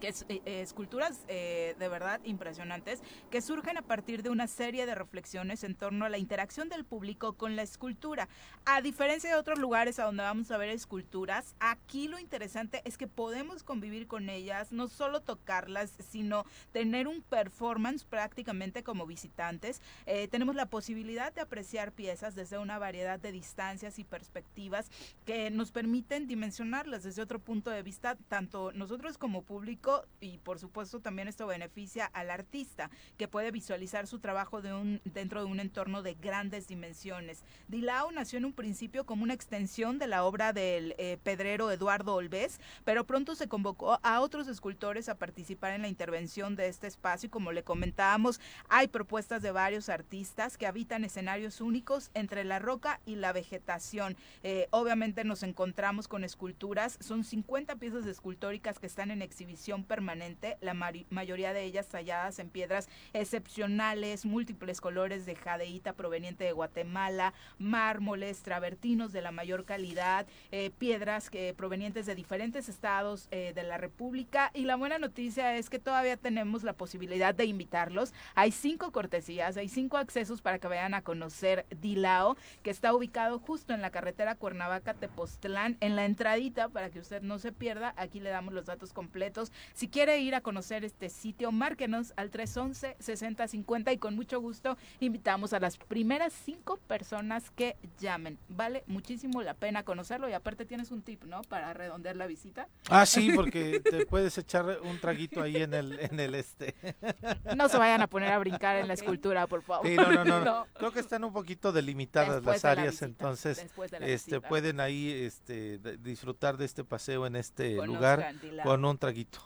que 0.00 0.08
es, 0.08 0.24
eh, 0.28 0.40
esculturas 0.44 1.24
eh, 1.28 1.76
de 1.78 1.88
verdad 1.88 2.20
impresionantes 2.24 3.02
que 3.30 3.40
surgen 3.40 3.78
a 3.78 3.82
partir 3.82 4.22
de 4.22 4.30
una 4.30 4.46
serie 4.46 4.86
de 4.86 4.94
reflexiones 4.94 5.62
en 5.62 5.74
torno 5.74 6.04
a 6.04 6.08
la 6.08 6.18
interacción 6.18 6.68
del 6.68 6.84
público 6.84 7.34
con 7.34 7.54
la 7.54 7.62
escultura. 7.62 8.28
A 8.64 8.80
diferencia 8.80 9.30
de 9.30 9.36
otros 9.36 9.58
lugares 9.58 9.98
a 9.98 10.04
donde 10.04 10.22
vamos 10.22 10.50
a 10.50 10.56
ver 10.56 10.70
esculturas, 10.70 11.54
aquí 11.60 12.08
lo 12.08 12.18
interesante 12.18 12.82
es 12.84 12.98
que 12.98 13.06
podemos 13.06 13.62
convivir 13.62 14.06
con 14.06 14.28
ellas, 14.30 14.72
no 14.72 14.88
solo 14.88 15.20
tocarlas, 15.20 15.94
sino 15.98 16.44
tener 16.72 17.06
un 17.06 17.22
performance 17.22 18.04
prácticamente 18.04 18.82
como 18.82 19.06
visitantes. 19.06 19.82
Eh, 20.06 20.28
tenemos 20.28 20.54
la 20.54 20.66
posibilidad 20.66 21.32
de 21.32 21.42
apreciar 21.42 21.92
piezas 21.92 22.34
desde 22.34 22.58
una 22.58 22.78
variedad 22.78 23.20
de 23.20 23.32
distancias 23.32 23.98
y 23.98 24.04
perspectivas 24.04 24.90
que 25.26 25.50
nos 25.50 25.70
permiten 25.70 26.26
dimensionarlas 26.26 27.02
desde 27.02 27.22
otro 27.22 27.38
punto 27.38 27.70
de 27.70 27.82
vista, 27.82 28.16
tanto 28.28 28.72
nosotros 28.72 29.18
como 29.18 29.42
público 29.42 29.89
y 30.20 30.38
por 30.38 30.58
supuesto 30.58 31.00
también 31.00 31.28
esto 31.28 31.46
beneficia 31.46 32.06
al 32.06 32.30
artista 32.30 32.90
que 33.16 33.28
puede 33.28 33.50
visualizar 33.50 34.06
su 34.06 34.18
trabajo 34.18 34.60
dentro 34.60 35.44
de 35.44 35.50
un 35.50 35.60
entorno 35.60 36.02
de 36.02 36.14
grandes 36.14 36.68
dimensiones. 36.68 37.42
Dilao 37.68 38.10
nació 38.12 38.38
en 38.38 38.44
un 38.44 38.52
principio 38.52 39.04
como 39.04 39.22
una 39.22 39.34
extensión 39.34 39.98
de 39.98 40.06
la 40.06 40.24
obra 40.24 40.52
del 40.52 40.94
eh, 40.98 41.18
pedrero 41.22 41.70
Eduardo 41.70 42.14
Olvés, 42.14 42.60
pero 42.84 43.04
pronto 43.04 43.34
se 43.34 43.48
convocó 43.48 43.98
a 44.02 44.20
otros 44.20 44.48
escultores 44.48 45.08
a 45.08 45.16
participar 45.16 45.72
en 45.72 45.82
la 45.82 45.88
intervención 45.88 46.56
de 46.56 46.68
este 46.68 46.86
espacio 46.86 47.26
y 47.28 47.30
como 47.30 47.52
le 47.52 47.62
comentábamos, 47.62 48.40
hay 48.68 48.88
propuestas 48.88 49.42
de 49.42 49.52
varios 49.52 49.88
artistas 49.88 50.56
que 50.56 50.66
habitan 50.66 51.04
escenarios 51.04 51.60
únicos 51.60 52.10
entre 52.14 52.44
la 52.44 52.58
roca 52.58 53.00
y 53.06 53.16
la 53.16 53.32
vegetación. 53.32 54.16
Eh, 54.42 54.68
obviamente 54.70 55.24
nos 55.24 55.42
encontramos 55.42 56.08
con 56.08 56.24
esculturas, 56.24 56.98
son 57.00 57.24
50 57.24 57.76
piezas 57.76 58.06
escultóricas 58.06 58.78
que 58.78 58.86
están 58.86 59.10
en 59.10 59.22
exhibición 59.22 59.79
permanente, 59.84 60.58
la 60.60 60.74
mayoría 60.74 61.52
de 61.52 61.64
ellas 61.64 61.88
talladas 61.88 62.38
en 62.38 62.50
piedras 62.50 62.88
excepcionales, 63.12 64.24
múltiples 64.24 64.80
colores 64.80 65.26
de 65.26 65.34
jadeíta 65.34 65.92
proveniente 65.92 66.44
de 66.44 66.52
Guatemala, 66.52 67.34
mármoles, 67.58 68.42
travertinos 68.42 69.12
de 69.12 69.22
la 69.22 69.32
mayor 69.32 69.64
calidad, 69.64 70.26
eh, 70.50 70.70
piedras 70.70 71.30
que 71.30 71.54
provenientes 71.54 72.06
de 72.06 72.14
diferentes 72.14 72.68
estados 72.68 73.28
eh, 73.30 73.52
de 73.54 73.62
la 73.62 73.78
República. 73.78 74.50
Y 74.54 74.64
la 74.64 74.76
buena 74.76 74.98
noticia 74.98 75.56
es 75.56 75.70
que 75.70 75.78
todavía 75.78 76.16
tenemos 76.16 76.62
la 76.62 76.72
posibilidad 76.72 77.34
de 77.34 77.44
invitarlos. 77.44 78.12
Hay 78.34 78.52
cinco 78.52 78.92
cortesías, 78.92 79.56
hay 79.56 79.68
cinco 79.68 79.96
accesos 79.96 80.42
para 80.42 80.58
que 80.58 80.68
vayan 80.68 80.94
a 80.94 81.02
conocer 81.02 81.66
Dilao, 81.80 82.36
que 82.62 82.70
está 82.70 82.94
ubicado 82.94 83.38
justo 83.38 83.74
en 83.74 83.82
la 83.82 83.90
carretera 83.90 84.34
Cuernavaca-Tepoztlán, 84.34 85.76
en 85.80 85.96
la 85.96 86.04
entradita, 86.04 86.68
para 86.68 86.90
que 86.90 87.00
usted 87.00 87.22
no 87.22 87.38
se 87.38 87.52
pierda. 87.52 87.94
Aquí 87.96 88.20
le 88.20 88.30
damos 88.30 88.54
los 88.54 88.66
datos 88.66 88.92
completos. 88.92 89.52
Si 89.74 89.88
quiere 89.88 90.18
ir 90.18 90.34
a 90.34 90.40
conocer 90.40 90.84
este 90.84 91.08
sitio, 91.08 91.52
márquenos 91.52 92.12
al 92.16 92.30
311-6050 92.30 93.92
y 93.92 93.98
con 93.98 94.14
mucho 94.14 94.40
gusto 94.40 94.76
invitamos 95.00 95.52
a 95.52 95.60
las 95.60 95.76
primeras 95.78 96.32
cinco 96.32 96.78
personas 96.86 97.50
que 97.50 97.76
llamen. 97.98 98.38
Vale 98.48 98.84
muchísimo 98.86 99.42
la 99.42 99.54
pena 99.54 99.84
conocerlo 99.84 100.28
y 100.28 100.32
aparte 100.32 100.64
tienes 100.64 100.90
un 100.90 101.02
tip, 101.02 101.24
¿no? 101.24 101.42
Para 101.42 101.72
redondear 101.72 102.16
la 102.16 102.26
visita. 102.26 102.68
Ah, 102.88 103.06
sí, 103.06 103.32
porque 103.34 103.80
te 103.80 104.06
puedes 104.06 104.36
echar 104.38 104.80
un 104.82 104.98
traguito 104.98 105.42
ahí 105.42 105.56
en 105.56 105.74
el, 105.74 105.98
en 105.98 106.20
el 106.20 106.34
este. 106.34 106.74
No 107.56 107.68
se 107.68 107.78
vayan 107.78 108.00
a 108.02 108.06
poner 108.06 108.32
a 108.32 108.38
brincar 108.38 108.76
en 108.76 108.88
la 108.88 108.94
escultura, 108.94 109.46
por 109.46 109.62
favor. 109.62 109.86
Sí, 109.86 109.96
no, 109.96 110.10
no, 110.12 110.24
no, 110.24 110.44
no. 110.44 110.66
Creo 110.74 110.92
que 110.92 111.00
están 111.00 111.24
un 111.24 111.32
poquito 111.32 111.72
delimitadas 111.72 112.44
las 112.44 112.64
áreas, 112.64 113.02
entonces 113.02 113.66
este 114.00 114.40
pueden 114.40 114.80
ahí 114.80 115.10
este 115.10 115.78
disfrutar 115.98 116.56
de 116.56 116.64
este 116.64 116.84
paseo 116.84 117.26
en 117.26 117.36
este 117.36 117.74
lugar 117.86 118.34
con 118.62 118.84
un 118.84 118.98
traguito. 118.98 119.40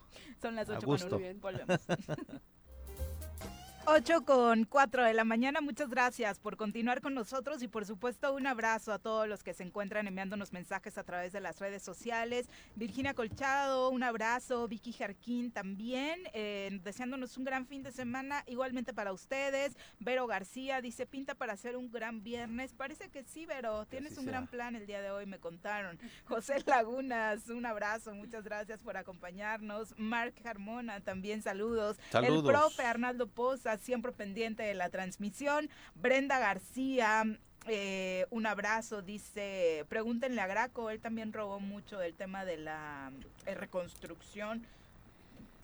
Son 0.45 0.57
las 0.57 0.69
8 0.69 0.87
con 0.87 1.41
volvemos. 1.41 1.81
8 3.87 4.25
con 4.25 4.65
4 4.65 5.05
de 5.05 5.13
la 5.13 5.25
mañana. 5.25 5.61
Muchas 5.61 5.91
gracias 5.91 6.39
por 6.39 6.57
continuar 6.57 7.03
con 7.03 7.13
nosotros 7.13 7.63
y 7.63 7.69
por 7.69 7.85
supuesto 7.85 8.33
un 8.33 8.47
abrazo 8.47 8.95
a 8.95 8.99
todos 8.99 9.29
los 9.29 9.43
que 9.43 9.53
se 9.53 9.63
encuentran 9.63 10.07
enviándonos 10.07 10.55
mensajes 10.55 10.97
a 10.97 11.05
través 11.05 11.33
de 11.33 11.41
las 11.41 11.59
redes 11.59 11.83
sociales. 11.83 12.49
Virginia 12.77 13.13
Colchado, 13.13 13.91
un 13.91 14.03
abrazo. 14.03 14.69
Vicky 14.69 14.93
Jarquín 14.93 15.51
también, 15.51 16.19
eh, 16.33 16.81
deseándonos 16.83 17.37
un 17.37 17.45
gran 17.45 17.67
fin 17.67 17.83
de 17.83 17.93
semana 17.93 18.43
igualmente 18.47 18.95
para 18.95 19.13
ustedes. 19.13 19.77
Vero 20.01 20.27
García 20.27 20.81
dice, 20.81 21.05
pinta 21.05 21.35
para 21.35 21.53
hacer 21.53 21.77
un 21.77 21.93
gran 21.93 22.23
viernes. 22.23 22.73
Parece 22.73 23.11
que 23.11 23.23
sí, 23.23 23.45
Vero, 23.45 23.85
tienes 23.85 24.17
un 24.17 24.25
gran 24.25 24.47
plan 24.47 24.77
el 24.77 24.87
día 24.87 25.03
de 25.03 25.11
hoy, 25.11 25.27
me 25.27 25.39
contaron. 25.39 25.99
José 26.25 26.63
Lagunas, 26.65 27.51
un 27.51 27.67
abrazo, 27.67 28.15
muchas 28.15 28.45
gracias 28.45 28.83
por 28.83 28.97
acompañarnos. 28.97 29.95
Mark 29.99 30.35
Carmona, 30.43 31.01
también 31.01 31.43
saludos. 31.43 31.99
saludos. 32.11 32.45
El 32.45 32.51
profe 32.51 32.83
Arnaldo 32.83 33.27
Poza 33.27 33.74
siempre 33.79 34.13
pendiente 34.13 34.63
de 34.63 34.75
la 34.75 34.89
transmisión. 34.91 35.69
Brenda 35.95 36.39
García, 36.39 37.25
eh, 37.67 38.27
un 38.31 38.47
abrazo, 38.47 39.03
dice, 39.03 39.87
pregúntenle 39.89 40.41
a 40.41 40.47
Graco, 40.47 40.91
él 40.91 41.01
también 41.01 41.33
robó 41.33 41.61
mucho 41.61 41.99
del 41.99 42.15
tema 42.15 42.45
de 42.45 42.59
la 42.59 43.11
eh, 43.47 43.55
reconstrucción 43.55 44.67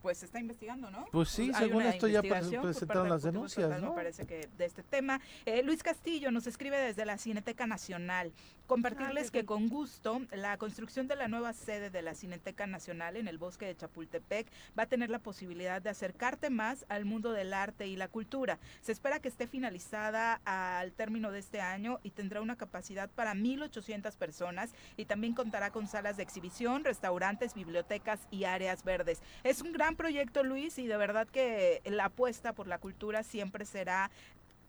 pues 0.03 0.19
se 0.19 0.27
está 0.27 0.41
investigando, 0.41 0.91
¿no? 0.91 1.07
Pues 1.13 1.29
sí, 1.29 1.53
según 1.53 1.83
esto 1.83 2.09
ya 2.09 2.23
presentaron 2.23 3.09
las 3.09 3.23
denuncias, 3.23 3.81
¿no? 3.81 3.91
Me 3.91 3.95
parece 3.97 4.27
que 4.27 4.49
de 4.57 4.65
este 4.65 4.83
tema. 4.83 5.21
Eh, 5.45 5.63
Luis 5.63 5.83
Castillo 5.83 6.31
nos 6.31 6.47
escribe 6.47 6.79
desde 6.79 7.05
la 7.05 7.19
Cineteca 7.19 7.67
Nacional. 7.67 8.33
Compartirles 8.71 9.27
ah, 9.27 9.33
que 9.33 9.45
con 9.45 9.69
gusto 9.69 10.23
la 10.31 10.57
construcción 10.57 11.09
de 11.09 11.17
la 11.17 11.27
nueva 11.27 11.53
sede 11.55 11.91
de 11.91 12.03
la 12.03 12.15
Cineteca 12.15 12.69
Nacional 12.69 13.17
en 13.17 13.27
el 13.27 13.37
bosque 13.37 13.67
de 13.67 13.75
Chapultepec 13.75 14.47
va 14.79 14.85
a 14.85 14.87
tener 14.87 15.11
la 15.11 15.19
posibilidad 15.19 15.83
de 15.83 15.91
acercarte 15.91 16.51
más 16.51 16.87
al 16.89 17.05
mundo 17.05 17.33
del 17.33 17.53
arte 17.53 17.89
y 17.89 17.97
la 17.97 18.07
cultura. 18.07 18.61
Se 18.81 18.93
espera 18.93 19.19
que 19.19 19.27
esté 19.27 19.49
finalizada 19.49 20.41
al 20.45 20.93
término 20.93 21.33
de 21.33 21.41
este 21.41 21.61
año 21.61 21.99
y 22.05 22.11
tendrá 22.11 22.43
una 22.43 22.55
capacidad 22.55 23.11
para 23.11 23.35
1.800 23.35 24.17
personas 24.17 24.71
y 24.97 25.07
también 25.07 25.35
contará 25.35 25.73
con 25.73 25.89
salas 25.89 26.17
de 26.17 26.23
exhibición, 26.23 26.85
restaurantes, 26.85 27.55
bibliotecas 27.55 28.21
y 28.31 28.45
áreas 28.45 28.85
verdes. 28.85 29.21
Es 29.43 29.63
un 29.63 29.73
gran 29.73 29.97
proyecto, 29.97 30.45
Luis, 30.45 30.79
y 30.79 30.87
de 30.87 30.97
verdad 30.97 31.27
que 31.27 31.83
la 31.87 32.05
apuesta 32.05 32.53
por 32.53 32.69
la 32.69 32.79
cultura 32.79 33.25
siempre 33.25 33.65
será 33.65 34.13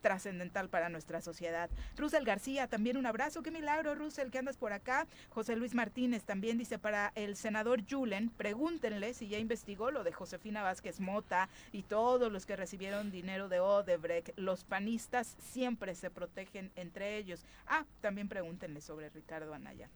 trascendental 0.02 0.70
para 0.70 0.90
nuestra 0.90 1.22
sociedad. 1.22 1.70
Russell 1.96 2.24
García, 2.24 2.68
también 2.68 2.98
un 2.98 3.06
abrazo. 3.06 3.44
Qué 3.44 3.52
milagro, 3.52 3.96
Russell, 3.96 4.30
que 4.30 4.40
andas 4.40 4.58
por 4.58 4.74
acá. 4.74 5.08
José 5.30 5.56
Luis 5.56 5.74
Martínez 5.74 6.24
también 6.24 6.58
dice 6.58 6.80
para 6.80 7.12
el 7.16 7.36
senador 7.36 7.84
Julen, 7.90 8.30
pregúntenle 8.30 9.14
si 9.14 9.28
ya 9.28 9.38
investigó 9.38 9.92
lo 9.92 10.04
de 10.04 10.12
Josefina 10.12 10.64
Vázquez 10.64 11.00
Mota 11.00 11.50
y 11.72 11.84
todos 11.84 12.32
los 12.32 12.46
que 12.46 12.56
recibieron 12.56 13.12
dinero 13.12 13.48
de 13.48 13.60
Odebrecht. 13.60 14.38
Los 14.38 14.64
panistas 14.64 15.36
siempre 15.40 15.96
se 15.96 16.10
protegen 16.10 16.72
entre 16.76 17.18
ellos. 17.18 17.46
Ah, 17.68 17.86
también 18.02 18.28
pregúntenle 18.28 18.82
sobre 18.82 19.10
Ricardo 19.10 19.54
Anaya. 19.54 19.90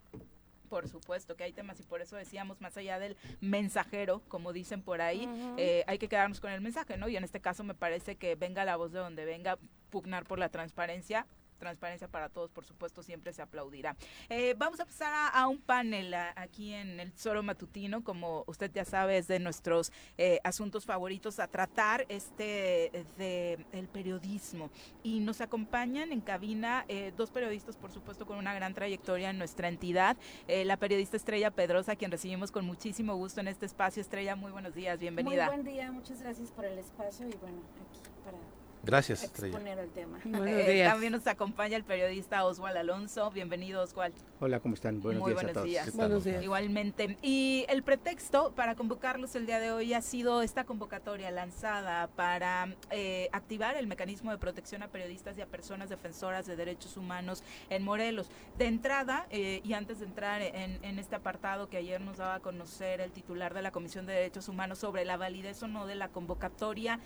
Por 0.69 0.87
supuesto 0.87 1.35
que 1.35 1.43
hay 1.43 1.53
temas 1.53 1.79
y 1.79 1.83
por 1.83 2.01
eso 2.01 2.15
decíamos, 2.15 2.59
más 2.59 2.75
allá 2.75 2.99
del 2.99 3.15
mensajero, 3.39 4.21
como 4.27 4.51
dicen 4.51 4.81
por 4.81 5.01
ahí, 5.01 5.29
eh, 5.57 5.83
hay 5.87 5.97
que 5.97 6.09
quedarnos 6.09 6.39
con 6.39 6.51
el 6.51 6.61
mensaje, 6.61 6.97
¿no? 6.97 7.07
Y 7.07 7.15
en 7.17 7.23
este 7.23 7.39
caso 7.39 7.63
me 7.63 7.75
parece 7.75 8.15
que 8.15 8.35
venga 8.35 8.65
la 8.65 8.75
voz 8.75 8.91
de 8.91 8.99
donde 8.99 9.25
venga, 9.25 9.57
pugnar 9.95 10.25
por 10.25 10.39
la 10.39 10.49
transparencia 10.49 11.25
transparencia 11.57 12.07
para 12.07 12.29
todos, 12.29 12.51
por 12.51 12.65
supuesto, 12.65 13.01
siempre 13.01 13.33
se 13.33 13.41
aplaudirá. 13.41 13.95
Eh, 14.29 14.55
vamos 14.57 14.79
a 14.79 14.85
pasar 14.85 15.31
a, 15.33 15.47
un 15.47 15.59
panel 15.59 16.13
aquí 16.35 16.73
en 16.73 16.99
el 16.99 17.13
Solo 17.17 17.43
Matutino, 17.43 18.03
como 18.03 18.43
usted 18.47 18.71
ya 18.73 18.85
sabe, 18.85 19.17
es 19.17 19.27
de 19.27 19.39
nuestros 19.39 19.91
eh, 20.17 20.39
asuntos 20.43 20.85
favoritos 20.85 21.39
a 21.39 21.47
tratar, 21.47 22.05
este 22.09 23.05
de 23.17 23.65
el 23.71 23.87
periodismo. 23.87 24.69
Y 25.01 25.19
nos 25.19 25.41
acompañan 25.41 26.11
en 26.11 26.21
cabina 26.21 26.85
eh, 26.87 27.13
dos 27.15 27.31
periodistas, 27.31 27.77
por 27.77 27.91
supuesto, 27.91 28.25
con 28.25 28.37
una 28.37 28.53
gran 28.53 28.73
trayectoria 28.73 29.29
en 29.29 29.37
nuestra 29.37 29.67
entidad. 29.67 30.17
la 30.47 30.77
periodista 30.77 31.17
Estrella 31.17 31.51
Pedrosa, 31.51 31.95
quien 31.95 32.11
recibimos 32.11 32.51
con 32.51 32.65
muchísimo 32.65 33.15
gusto 33.15 33.39
en 33.39 33.47
este 33.47 33.65
espacio. 33.65 34.01
Estrella, 34.01 34.35
muy 34.35 34.51
buenos 34.51 34.75
días, 34.75 34.99
bienvenida. 34.99 35.45
Muy 35.45 35.55
buen 35.55 35.65
día, 35.65 35.91
muchas 35.91 36.21
gracias 36.21 36.51
por 36.51 36.65
el 36.65 36.77
espacio 36.77 37.27
y 37.27 37.35
bueno, 37.37 37.61
aquí 37.81 37.99
para 38.23 38.37
Gracias, 38.85 39.23
Estrella. 39.23 39.57
El 39.81 39.89
tema. 39.89 40.19
Eh, 40.45 40.83
también 40.85 41.11
nos 41.11 41.25
acompaña 41.25 41.75
el 41.75 41.83
periodista 41.83 42.45
Oswald 42.45 42.77
Alonso. 42.77 43.31
Bienvenido, 43.31 43.81
Oswald. 43.81 44.13
Hola, 44.39 44.59
¿cómo 44.59 44.75
están? 44.75 45.01
Buenos 45.01 45.23
Muy 45.23 45.31
días 45.31 45.43
buenos 45.43 45.51
a 45.51 45.53
todos. 45.53 45.65
Días. 45.65 45.95
Buenos 45.95 46.23
días. 46.23 46.43
Igualmente. 46.43 47.17
Y 47.23 47.65
el 47.67 47.81
pretexto 47.81 48.51
para 48.51 48.75
convocarlos 48.75 49.35
el 49.35 49.47
día 49.47 49.59
de 49.59 49.71
hoy 49.71 49.93
ha 49.95 50.01
sido 50.01 50.43
esta 50.43 50.65
convocatoria 50.65 51.31
lanzada 51.31 52.07
para 52.15 52.75
eh, 52.91 53.27
activar 53.31 53.75
el 53.75 53.87
mecanismo 53.87 54.29
de 54.29 54.37
protección 54.37 54.83
a 54.83 54.87
periodistas 54.87 55.35
y 55.37 55.41
a 55.41 55.47
personas 55.47 55.89
defensoras 55.89 56.45
de 56.45 56.55
derechos 56.55 56.95
humanos 56.95 57.43
en 57.71 57.83
Morelos. 57.83 58.29
De 58.59 58.67
entrada, 58.67 59.25
eh, 59.31 59.61
y 59.63 59.73
antes 59.73 59.99
de 59.99 60.05
entrar 60.05 60.43
en, 60.43 60.83
en 60.83 60.99
este 60.99 61.15
apartado 61.15 61.69
que 61.69 61.77
ayer 61.77 62.01
nos 62.01 62.17
daba 62.17 62.35
a 62.35 62.39
conocer 62.39 63.01
el 63.01 63.11
titular 63.11 63.55
de 63.55 63.63
la 63.63 63.71
Comisión 63.71 64.05
de 64.05 64.13
Derechos 64.13 64.47
Humanos 64.47 64.77
sobre 64.77 65.05
la 65.05 65.17
validez 65.17 65.63
o 65.63 65.67
no 65.67 65.87
de 65.87 65.95
la 65.95 66.09
convocatoria, 66.09 66.99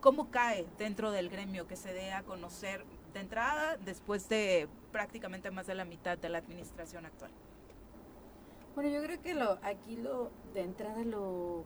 ¿cómo 0.00 0.30
cae 0.30 0.66
dentro 0.78 1.05
del 1.10 1.28
gremio 1.28 1.66
que 1.66 1.76
se 1.76 1.92
dé 1.92 2.12
a 2.12 2.22
conocer 2.22 2.84
de 3.12 3.20
entrada 3.20 3.76
después 3.76 4.28
de 4.28 4.68
prácticamente 4.92 5.50
más 5.50 5.66
de 5.66 5.74
la 5.74 5.84
mitad 5.84 6.18
de 6.18 6.28
la 6.28 6.38
administración 6.38 7.06
actual? 7.06 7.30
Bueno, 8.74 8.90
yo 8.90 9.02
creo 9.02 9.22
que 9.22 9.34
lo 9.34 9.58
aquí 9.62 9.96
lo 9.96 10.30
de 10.52 10.62
entrada 10.62 11.02
lo 11.04 11.64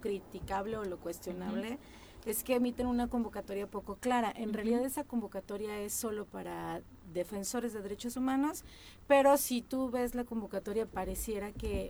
criticable 0.00 0.76
o 0.76 0.84
lo 0.84 0.98
cuestionable 0.98 1.78
es 2.26 2.44
que 2.44 2.54
emiten 2.56 2.86
una 2.86 3.08
convocatoria 3.08 3.66
poco 3.66 3.96
clara. 3.96 4.32
En 4.34 4.52
realidad 4.52 4.84
esa 4.84 5.04
convocatoria 5.04 5.78
es 5.80 5.92
solo 5.92 6.26
para 6.26 6.82
defensores 7.12 7.72
de 7.72 7.80
derechos 7.80 8.16
humanos, 8.16 8.64
pero 9.06 9.36
si 9.36 9.62
tú 9.62 9.90
ves 9.90 10.14
la 10.14 10.24
convocatoria 10.24 10.86
pareciera 10.86 11.52
que 11.52 11.88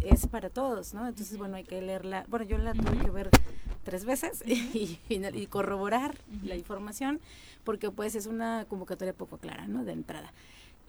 es 0.00 0.26
para 0.26 0.50
todos, 0.50 0.94
¿no? 0.94 1.06
Entonces, 1.06 1.38
bueno, 1.38 1.56
hay 1.56 1.64
que 1.64 1.80
leerla. 1.80 2.24
Bueno, 2.28 2.44
yo 2.44 2.58
la 2.58 2.72
tuve 2.72 2.98
que 2.98 3.10
ver 3.10 3.30
tres 3.82 4.04
veces 4.04 4.42
y, 4.46 4.98
y, 5.08 5.46
corroborar 5.46 6.16
la 6.42 6.56
información 6.56 7.20
porque 7.64 7.90
pues 7.90 8.14
es 8.14 8.26
una 8.26 8.66
convocatoria 8.68 9.12
poco 9.12 9.38
clara, 9.38 9.66
¿no? 9.66 9.84
De 9.84 9.92
entrada. 9.92 10.32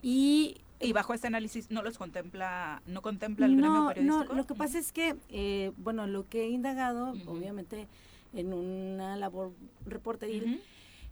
Y, 0.02 0.58
y 0.80 0.92
bajo 0.92 1.14
este 1.14 1.28
análisis 1.28 1.70
no 1.70 1.82
los 1.82 1.96
contempla, 1.96 2.82
no 2.86 3.00
contempla 3.00 3.46
el 3.46 3.56
gremio 3.56 3.88
periodístico. 3.88 4.24
No, 4.24 4.34
lo 4.34 4.46
que 4.46 4.54
pasa 4.54 4.78
es 4.78 4.92
que, 4.92 5.16
eh, 5.30 5.72
bueno, 5.78 6.06
lo 6.06 6.28
que 6.28 6.44
he 6.44 6.48
indagado, 6.50 7.14
obviamente, 7.26 7.86
en 8.34 8.52
una 8.52 9.16
labor 9.16 9.52
reporteril, 9.86 10.60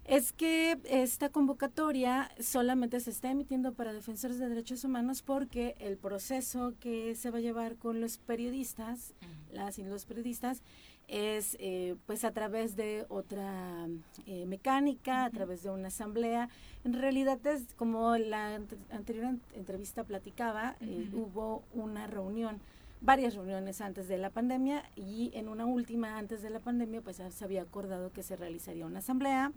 es 0.04 0.32
que 0.32 0.78
esta 0.84 1.28
convocatoria 1.28 2.30
solamente 2.40 2.98
se 3.00 3.10
está 3.10 3.30
emitiendo 3.30 3.72
para 3.72 3.92
defensores 3.92 4.38
de 4.38 4.48
derechos 4.48 4.82
humanos 4.84 5.22
porque 5.22 5.76
el 5.78 5.96
proceso 5.96 6.74
que 6.80 7.14
se 7.14 7.30
va 7.30 7.38
a 7.38 7.40
llevar 7.40 7.76
con 7.76 8.00
los 8.00 8.18
periodistas, 8.18 9.14
las 9.52 9.78
y 9.78 9.84
los 9.84 10.04
periodistas, 10.04 10.62
es 11.08 11.56
eh, 11.60 11.96
pues 12.06 12.24
a 12.24 12.32
través 12.32 12.76
de 12.76 13.04
otra 13.08 13.86
eh, 14.26 14.46
mecánica, 14.46 15.24
a 15.24 15.30
través 15.30 15.62
de 15.62 15.70
una 15.70 15.88
asamblea. 15.88 16.48
En 16.84 16.94
realidad 16.94 17.44
es 17.46 17.74
como 17.74 18.16
la 18.16 18.60
anterior 18.90 19.36
entrevista 19.54 20.04
platicaba, 20.04 20.76
eh, 20.80 21.08
hubo 21.12 21.62
una 21.74 22.06
reunión 22.06 22.60
varias 23.02 23.34
reuniones 23.34 23.80
antes 23.80 24.06
de 24.06 24.16
la 24.16 24.30
pandemia 24.30 24.84
y 24.94 25.32
en 25.34 25.48
una 25.48 25.66
última 25.66 26.18
antes 26.18 26.40
de 26.40 26.50
la 26.50 26.60
pandemia 26.60 27.00
pues 27.00 27.20
se 27.28 27.44
había 27.44 27.62
acordado 27.62 28.12
que 28.12 28.22
se 28.22 28.36
realizaría 28.36 28.86
una 28.86 29.00
asamblea. 29.00 29.52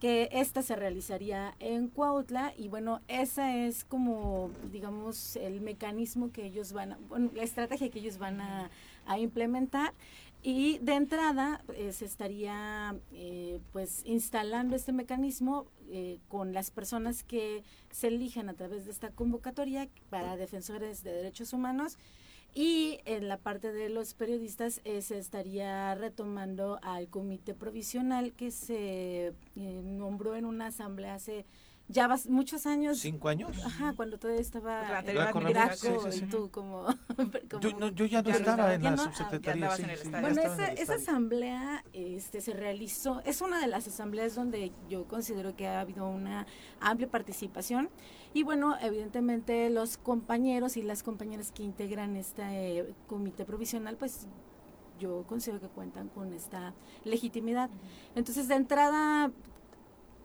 que 0.00 0.28
esta 0.32 0.60
se 0.60 0.76
realizaría 0.76 1.54
en 1.60 1.88
Cuautla 1.88 2.52
y 2.58 2.68
bueno, 2.68 3.00
esa 3.08 3.56
es 3.56 3.84
como, 3.84 4.50
digamos, 4.70 5.36
el 5.36 5.62
mecanismo 5.62 6.30
que 6.30 6.44
ellos 6.44 6.72
van 6.74 6.92
a, 6.92 6.98
bueno, 7.08 7.30
la 7.34 7.42
estrategia 7.42 7.88
que 7.90 8.00
ellos 8.00 8.18
van 8.18 8.40
a, 8.40 8.70
a 9.06 9.18
implementar. 9.18 9.94
Y 10.46 10.76
de 10.80 10.92
entrada 10.92 11.64
se 11.90 12.04
estaría 12.04 12.94
eh, 13.12 13.60
pues 13.72 14.02
instalando 14.04 14.76
este 14.76 14.92
mecanismo 14.92 15.64
eh, 15.88 16.18
con 16.28 16.52
las 16.52 16.70
personas 16.70 17.24
que 17.24 17.64
se 17.90 18.08
elijan 18.08 18.50
a 18.50 18.52
través 18.52 18.84
de 18.84 18.90
esta 18.90 19.08
convocatoria 19.08 19.88
para 20.10 20.36
defensores 20.36 21.02
de 21.02 21.12
derechos 21.12 21.54
humanos. 21.54 21.96
Y 22.52 22.98
en 23.06 23.26
la 23.26 23.38
parte 23.38 23.72
de 23.72 23.88
los 23.88 24.12
periodistas 24.12 24.82
eh, 24.84 25.00
se 25.00 25.16
estaría 25.16 25.94
retomando 25.94 26.78
al 26.82 27.08
comité 27.08 27.54
provisional 27.54 28.34
que 28.34 28.50
se 28.50 29.32
nombró 29.54 30.36
en 30.36 30.44
una 30.44 30.66
asamblea 30.66 31.14
hace 31.14 31.46
ya 31.94 32.08
vas 32.08 32.26
muchos 32.28 32.66
años. 32.66 32.98
¿Cinco 32.98 33.28
años? 33.28 33.56
Ajá, 33.64 33.94
cuando 33.94 34.18
todavía 34.18 34.42
estaba 34.42 35.00
en 35.00 35.14
Graco 35.14 36.08
y 36.12 36.20
tú 36.22 36.50
como... 36.50 36.86
yo, 37.94 38.04
ya 38.04 38.20
no 38.20 38.30
estaba 38.30 38.74
en 38.74 38.82
la 38.82 38.96
subsecretaría. 38.96 39.70
bueno, 40.20 40.42
esa, 40.42 40.72
esa 40.72 40.94
asamblea 40.96 41.84
este, 41.92 42.40
se 42.40 42.52
realizó, 42.52 43.22
es 43.24 43.40
una 43.40 43.60
de 43.60 43.68
las 43.68 43.86
asambleas 43.86 44.34
donde 44.34 44.72
yo 44.88 45.06
considero 45.06 45.54
que 45.54 45.68
ha 45.68 45.80
habido 45.80 46.08
una 46.08 46.46
amplia 46.80 47.08
participación 47.08 47.88
y 48.34 48.42
bueno, 48.42 48.76
evidentemente 48.80 49.70
los 49.70 49.96
compañeros 49.96 50.76
y 50.76 50.82
las 50.82 51.04
compañeras 51.04 51.52
que 51.52 51.62
integran 51.62 52.16
este 52.16 52.92
comité 53.06 53.44
provisional, 53.44 53.96
pues 53.96 54.26
yo 54.98 55.24
considero 55.28 55.60
que 55.60 55.68
cuentan 55.68 56.08
con 56.08 56.32
esta 56.32 56.74
legitimidad. 57.04 57.70
Entonces, 58.14 58.48
de 58.48 58.54
entrada, 58.56 59.30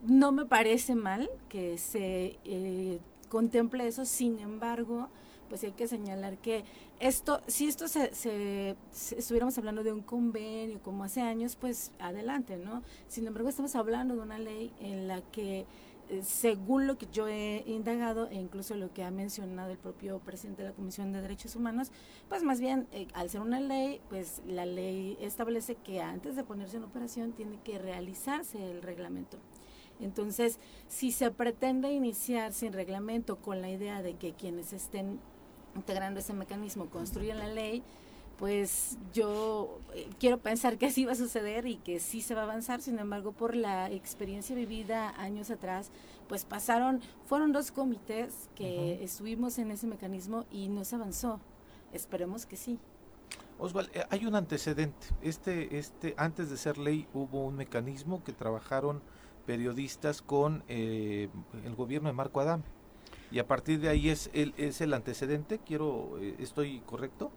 no 0.01 0.31
me 0.31 0.45
parece 0.45 0.95
mal 0.95 1.29
que 1.49 1.77
se 1.77 2.39
eh, 2.45 2.99
contemple 3.29 3.87
eso, 3.87 4.05
sin 4.05 4.39
embargo, 4.39 5.09
pues 5.49 5.63
hay 5.63 5.71
que 5.71 5.87
señalar 5.87 6.37
que 6.37 6.63
esto, 6.99 7.41
si 7.47 7.67
esto 7.67 7.87
se, 7.87 8.13
se, 8.13 8.75
estuviéramos 8.91 9.57
hablando 9.57 9.83
de 9.83 9.91
un 9.91 10.01
convenio 10.01 10.79
como 10.81 11.03
hace 11.03 11.21
años, 11.21 11.55
pues 11.55 11.91
adelante, 11.99 12.57
¿no? 12.57 12.83
Sin 13.07 13.25
embargo, 13.25 13.49
estamos 13.49 13.75
hablando 13.75 14.15
de 14.15 14.21
una 14.21 14.37
ley 14.37 14.73
en 14.79 15.07
la 15.07 15.21
que, 15.21 15.65
eh, 16.09 16.21
según 16.23 16.87
lo 16.87 16.97
que 16.97 17.07
yo 17.11 17.27
he 17.27 17.63
indagado 17.67 18.27
e 18.29 18.35
incluso 18.35 18.75
lo 18.75 18.93
que 18.93 19.03
ha 19.03 19.11
mencionado 19.11 19.71
el 19.71 19.77
propio 19.77 20.19
presidente 20.19 20.63
de 20.63 20.69
la 20.69 20.75
Comisión 20.75 21.13
de 21.13 21.21
Derechos 21.21 21.55
Humanos, 21.55 21.91
pues 22.27 22.43
más 22.43 22.59
bien, 22.59 22.87
eh, 22.91 23.07
al 23.13 23.29
ser 23.29 23.41
una 23.41 23.59
ley, 23.59 24.01
pues 24.09 24.41
la 24.45 24.65
ley 24.65 25.17
establece 25.21 25.75
que 25.75 26.01
antes 26.01 26.35
de 26.35 26.43
ponerse 26.43 26.77
en 26.77 26.83
operación 26.83 27.31
tiene 27.31 27.59
que 27.63 27.79
realizarse 27.79 28.71
el 28.71 28.81
reglamento. 28.81 29.37
Entonces, 29.99 30.59
si 30.87 31.11
se 31.11 31.31
pretende 31.31 31.91
iniciar 31.91 32.53
sin 32.53 32.73
reglamento 32.73 33.37
con 33.37 33.61
la 33.61 33.69
idea 33.69 34.01
de 34.01 34.15
que 34.15 34.33
quienes 34.33 34.73
estén 34.73 35.19
integrando 35.75 36.19
ese 36.19 36.33
mecanismo 36.33 36.89
construyan 36.89 37.39
la 37.39 37.47
ley, 37.47 37.83
pues 38.37 38.97
yo 39.13 39.79
eh, 39.93 40.09
quiero 40.17 40.37
pensar 40.37 40.77
que 40.77 40.85
así 40.85 41.03
va 41.03 41.11
a 41.11 41.15
suceder 41.15 41.67
y 41.67 41.75
que 41.75 41.99
sí 41.99 42.21
se 42.21 42.35
va 42.35 42.41
a 42.41 42.43
avanzar, 42.45 42.81
sin 42.81 42.97
embargo, 42.97 43.33
por 43.33 43.53
la 43.53 43.91
experiencia 43.91 44.55
vivida 44.55 45.09
años 45.21 45.51
atrás, 45.51 45.91
pues 46.29 46.45
pasaron, 46.45 47.01
fueron 47.25 47.51
dos 47.51 47.71
comités 47.71 48.49
que 48.55 49.03
estuvimos 49.03 49.59
en 49.59 49.71
ese 49.71 49.87
mecanismo 49.87 50.45
y 50.51 50.69
no 50.69 50.85
se 50.85 50.95
avanzó. 50.95 51.41
Esperemos 51.91 52.45
que 52.45 52.55
sí. 52.55 52.79
Oswald, 53.57 53.89
eh, 53.93 54.05
hay 54.09 54.25
un 54.25 54.35
antecedente. 54.35 55.07
Este, 55.21 55.77
este, 55.77 56.13
antes 56.17 56.49
de 56.49 56.55
ser 56.55 56.77
ley 56.77 57.07
hubo 57.13 57.43
un 57.43 57.57
mecanismo 57.57 58.23
que 58.23 58.31
trabajaron 58.31 59.01
periodistas 59.49 60.21
con 60.21 60.61
eh, 60.67 61.27
el 61.65 61.73
gobierno 61.73 62.07
de 62.07 62.13
Marco 62.13 62.39
Adame. 62.39 62.65
Y 63.31 63.39
a 63.39 63.47
partir 63.47 63.79
de 63.79 63.89
ahí 63.89 64.09
es 64.09 64.29
el, 64.35 64.53
es 64.57 64.79
el 64.79 64.93
antecedente, 64.93 65.59
quiero, 65.65 66.19
eh, 66.21 66.35
¿estoy 66.37 66.81
correcto? 66.81 67.31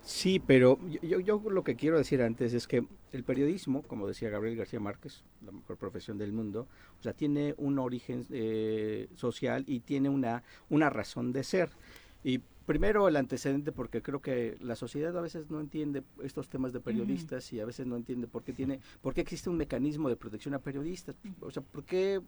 Sí, 0.00 0.38
pero 0.38 0.78
yo, 1.02 1.18
yo 1.18 1.42
lo 1.50 1.64
que 1.64 1.74
quiero 1.74 1.98
decir 1.98 2.22
antes 2.22 2.54
es 2.54 2.68
que 2.68 2.84
el 3.10 3.24
periodismo, 3.24 3.82
como 3.82 4.06
decía 4.06 4.30
Gabriel 4.30 4.56
García 4.56 4.78
Márquez, 4.78 5.24
la 5.44 5.50
mejor 5.50 5.76
profesión 5.78 6.16
del 6.16 6.32
mundo, 6.32 6.68
o 7.00 7.02
sea, 7.02 7.12
tiene 7.12 7.56
un 7.58 7.80
origen 7.80 8.24
eh, 8.30 9.08
social 9.16 9.64
y 9.66 9.80
tiene 9.80 10.08
una, 10.10 10.44
una 10.70 10.90
razón 10.90 11.32
de 11.32 11.42
ser. 11.42 11.70
Y 12.22 12.40
primero 12.68 13.08
el 13.08 13.16
antecedente 13.16 13.72
porque 13.72 14.02
creo 14.02 14.20
que 14.20 14.58
la 14.60 14.76
sociedad 14.76 15.16
a 15.16 15.22
veces 15.22 15.50
no 15.50 15.58
entiende 15.58 16.02
estos 16.22 16.50
temas 16.50 16.74
de 16.74 16.80
periodistas 16.80 17.50
y 17.54 17.60
a 17.60 17.64
veces 17.64 17.86
no 17.86 17.96
entiende 17.96 18.26
por 18.26 18.44
qué 18.44 18.52
tiene 18.52 18.78
por 19.00 19.14
qué 19.14 19.22
existe 19.22 19.48
un 19.48 19.56
mecanismo 19.56 20.10
de 20.10 20.16
protección 20.16 20.52
a 20.52 20.58
periodistas. 20.58 21.16
O 21.40 21.50
sea 21.50 21.62
por 21.62 21.82
qué 21.84 22.20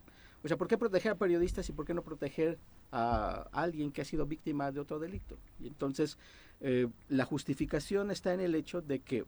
o 0.43 0.49
sea 0.49 0.57
por 0.57 0.67
qué 0.67 0.79
proteger 0.79 1.13
a 1.13 1.15
periodistas 1.17 1.69
y 1.69 1.73
por 1.73 1.85
qué 1.85 1.93
no 1.93 2.03
proteger 2.03 2.59
a 2.91 3.51
alguien 3.53 3.93
que 3.93 4.01
ha 4.01 4.05
sido 4.07 4.25
víctima 4.25 4.73
de 4.73 4.81
otro 4.81 4.99
delito 4.99 5.37
y 5.61 5.67
entonces 5.67 6.17
eh, 6.63 6.89
la 7.11 7.27
justificación 7.27 8.11
está 8.11 8.33
en 8.33 8.41
el 8.41 8.55
hecho 8.55 8.81
de 8.81 9.01
que 9.01 9.27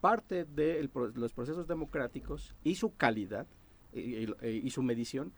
parte 0.00 0.46
de 0.46 0.88
los 1.14 1.34
procesos 1.34 1.66
democráticos 1.66 2.54
y 2.64 2.76
su 2.76 2.96
calidad 2.96 3.46
y, 3.92 4.70
su 4.70 4.82
medición, 4.82 5.32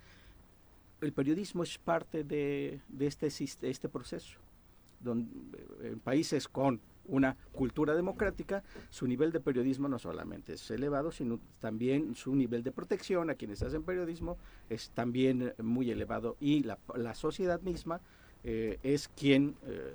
el 1.00 1.12
periodismo 1.12 1.62
es 1.62 1.78
parte 1.78 2.24
de, 2.24 2.80
este, 2.98 3.28
este 3.28 3.88
proceso. 3.88 4.38
Donde, 5.00 5.30
en 5.82 6.00
países 6.00 6.48
con 6.48 6.80
una 7.08 7.36
cultura 7.52 7.94
democrática, 7.94 8.62
su 8.90 9.06
nivel 9.06 9.32
de 9.32 9.40
periodismo 9.40 9.88
no 9.88 9.98
solamente 9.98 10.54
es 10.54 10.70
elevado, 10.70 11.10
sino 11.10 11.40
también 11.58 12.14
su 12.14 12.34
nivel 12.36 12.62
de 12.62 12.70
protección 12.70 13.30
a 13.30 13.34
quienes 13.34 13.62
hacen 13.62 13.82
periodismo 13.82 14.36
es 14.68 14.90
también 14.90 15.54
muy 15.58 15.90
elevado 15.90 16.36
y 16.38 16.64
la, 16.64 16.78
sociedad 17.14 17.60
misma 17.62 18.00
eh, 18.44 18.78
es 18.82 19.08
quien 19.08 19.56
eh, 19.64 19.90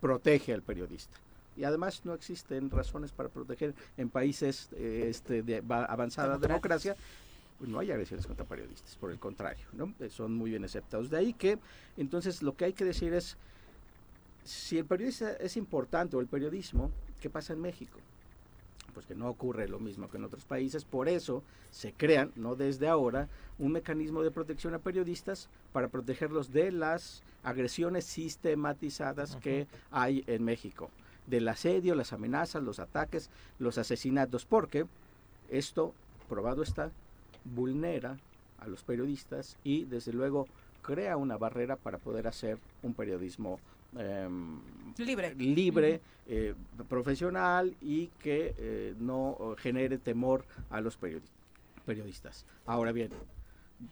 protege 0.00 0.54
al 0.54 0.62
periodista. 0.62 1.18
Y 1.56 1.64
además 1.64 2.04
no 2.04 2.14
existen 2.14 2.70
razones 2.70 3.12
para 3.12 3.28
proteger 3.28 3.74
en 3.96 4.08
países 4.08 4.70
eh, 4.72 5.06
este, 5.08 5.42
de 5.42 5.62
avanzada 5.68 6.38
democracia 6.38 6.96
pues 7.58 7.70
no 7.70 7.78
hay 7.78 7.92
agresiones 7.92 8.26
contra 8.26 8.44
periodistas, 8.44 8.96
por 8.96 9.12
el 9.12 9.18
contrario, 9.20 9.64
¿no? 9.72 9.94
son 10.10 10.34
muy 10.34 10.50
bien 10.50 10.64
aceptados. 10.64 11.08
De 11.08 11.16
ahí 11.16 11.32
que, 11.32 11.58
entonces, 11.96 12.42
lo 12.42 12.56
que 12.56 12.64
hay 12.64 12.72
que 12.72 12.84
decir 12.84 13.14
es, 13.14 13.36
si 14.44 14.78
el 14.78 14.84
periodista 14.84 15.32
es 15.32 15.56
importante 15.56 16.16
o 16.16 16.20
el 16.20 16.26
periodismo, 16.26 16.90
¿qué 17.20 17.30
pasa 17.30 17.54
en 17.54 17.60
México? 17.60 17.98
Pues 18.92 19.06
que 19.06 19.14
no 19.14 19.28
ocurre 19.28 19.68
lo 19.68 19.80
mismo 19.80 20.08
que 20.08 20.18
en 20.18 20.24
otros 20.24 20.44
países, 20.44 20.84
por 20.84 21.08
eso 21.08 21.42
se 21.70 21.92
crean, 21.92 22.30
no 22.36 22.54
desde 22.54 22.86
ahora, 22.86 23.28
un 23.58 23.72
mecanismo 23.72 24.22
de 24.22 24.30
protección 24.30 24.74
a 24.74 24.78
periodistas 24.78 25.48
para 25.72 25.88
protegerlos 25.88 26.52
de 26.52 26.70
las 26.70 27.22
agresiones 27.42 28.04
sistematizadas 28.04 29.36
que 29.36 29.66
hay 29.90 30.22
en 30.26 30.44
México, 30.44 30.90
del 31.26 31.48
asedio, 31.48 31.94
las 31.94 32.12
amenazas, 32.12 32.62
los 32.62 32.78
ataques, 32.78 33.30
los 33.58 33.78
asesinatos, 33.78 34.44
porque 34.44 34.86
esto, 35.48 35.94
probado 36.28 36.62
está, 36.62 36.92
vulnera 37.44 38.18
a 38.58 38.68
los 38.68 38.84
periodistas 38.84 39.56
y 39.64 39.84
desde 39.84 40.12
luego 40.12 40.46
crea 40.82 41.16
una 41.16 41.36
barrera 41.36 41.76
para 41.76 41.98
poder 41.98 42.26
hacer 42.26 42.58
un 42.82 42.94
periodismo 42.94 43.58
Em, 43.96 44.60
libre, 44.98 45.34
libre 45.34 46.00
eh, 46.26 46.54
profesional 46.88 47.74
y 47.80 48.08
que 48.18 48.54
eh, 48.56 48.94
no 48.98 49.54
genere 49.58 49.98
temor 49.98 50.44
a 50.70 50.80
los 50.80 50.98
periodistas. 51.84 52.46
Ahora 52.66 52.92
bien, 52.92 53.10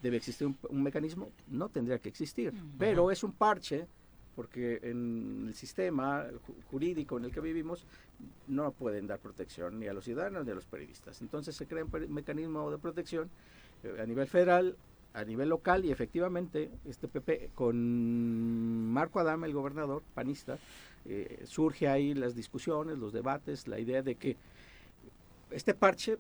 ¿debe 0.03 0.17
existir 0.17 0.47
un, 0.47 0.83
mecanismo? 0.83 1.31
No 1.49 1.69
tendría 1.69 1.99
que 1.99 2.09
existir, 2.09 2.53
pero 2.79 3.11
es 3.11 3.23
un 3.23 3.33
parche 3.33 3.87
porque 4.35 4.81
en 4.83 5.45
el 5.49 5.55
sistema 5.55 6.25
jurídico 6.71 7.19
en 7.19 7.27
el 7.27 7.33
que 7.33 7.41
vivimos 7.41 7.85
no 8.49 8.73
pueden 8.73 9.07
dar 9.07 9.19
protección 9.19 9.79
ni 9.79 9.89
a 9.89 9.93
los 9.93 10.05
ciudadanos 10.05 10.45
ni 10.45 10.53
a 10.53 10.55
los 10.55 10.67
periodistas. 10.67 11.21
Entonces 11.21 11.55
se 11.55 11.67
crea 11.67 11.85
un 11.85 12.15
mecanismo 12.15 12.71
de 12.71 12.79
protección 12.79 13.29
eh, 13.83 14.01
a 14.01 14.07
nivel 14.07 14.27
federal 14.27 14.77
a 15.15 15.25
nivel 15.25 15.49
local 15.49 15.85
y 15.85 15.91
efectivamente 15.91 16.71
este 16.85 17.09
PP 17.09 17.51
con 17.55 18.89
Marco 18.91 19.21
Adame, 19.21 19.47
el 19.47 19.53
gobernador 19.53 20.03
panista, 20.15 20.59
eh, 21.05 21.43
surge 21.45 21.89
ahí 21.89 22.15
las 22.15 22.35
discusiones, 22.35 22.99
los 22.99 23.13
debates, 23.13 23.69
la 23.69 23.79
idea 23.79 24.03
de 24.03 24.15
que 24.15 24.37
este 25.51 25.75
parche 25.75 26.19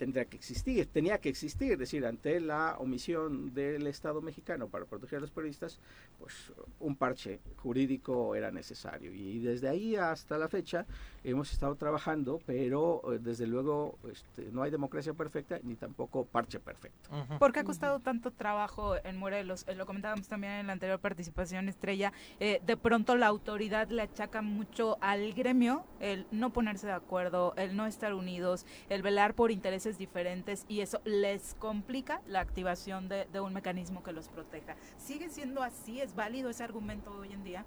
tendría 0.00 0.24
que 0.24 0.38
existir, 0.38 0.86
tenía 0.86 1.18
que 1.18 1.28
existir, 1.28 1.72
es 1.72 1.78
decir, 1.78 2.06
ante 2.06 2.40
la 2.40 2.78
omisión 2.78 3.52
del 3.52 3.86
Estado 3.86 4.22
mexicano 4.22 4.66
para 4.66 4.86
proteger 4.86 5.18
a 5.18 5.20
los 5.20 5.30
periodistas, 5.30 5.78
pues 6.18 6.54
un 6.78 6.96
parche 6.96 7.40
jurídico 7.56 8.34
era 8.34 8.50
necesario. 8.50 9.12
Y 9.12 9.40
desde 9.40 9.68
ahí 9.68 9.96
hasta 9.96 10.38
la 10.38 10.48
fecha 10.48 10.86
hemos 11.22 11.52
estado 11.52 11.74
trabajando, 11.74 12.40
pero 12.46 13.02
eh, 13.12 13.18
desde 13.20 13.46
luego 13.46 13.98
este, 14.10 14.50
no 14.52 14.62
hay 14.62 14.70
democracia 14.70 15.12
perfecta 15.12 15.60
ni 15.64 15.74
tampoco 15.74 16.24
parche 16.24 16.58
perfecto. 16.60 17.10
¿Por 17.38 17.52
qué 17.52 17.60
ha 17.60 17.64
costado 17.64 18.00
tanto 18.00 18.30
trabajo 18.30 18.96
en 19.04 19.18
Morelos? 19.18 19.66
Eh, 19.68 19.74
lo 19.74 19.84
comentábamos 19.84 20.28
también 20.28 20.54
en 20.54 20.66
la 20.68 20.72
anterior 20.72 20.98
participación, 20.98 21.68
Estrella. 21.68 22.14
Eh, 22.38 22.62
de 22.64 22.76
pronto 22.78 23.16
la 23.16 23.26
autoridad 23.26 23.90
le 23.90 24.00
achaca 24.00 24.40
mucho 24.40 24.96
al 25.02 25.34
gremio 25.34 25.84
el 26.00 26.26
no 26.30 26.54
ponerse 26.54 26.86
de 26.86 26.94
acuerdo, 26.94 27.52
el 27.58 27.76
no 27.76 27.84
estar 27.84 28.14
unidos, 28.14 28.64
el 28.88 29.02
velar 29.02 29.34
por 29.34 29.50
intereses 29.50 29.89
diferentes 29.98 30.64
y 30.68 30.80
eso 30.80 31.00
les 31.04 31.54
complica 31.54 32.22
la 32.26 32.40
activación 32.40 33.08
de, 33.08 33.26
un 33.40 33.52
mecanismo 33.52 34.02
que 34.02 34.12
los 34.12 34.28
proteja. 34.28 34.76
¿Sigue 34.98 35.28
siendo 35.28 35.62
así? 35.62 36.00
¿Es 36.00 36.14
válido 36.14 36.50
ese 36.50 36.64
argumento 36.64 37.12
hoy 37.12 37.32
en 37.32 37.44
día? 37.44 37.64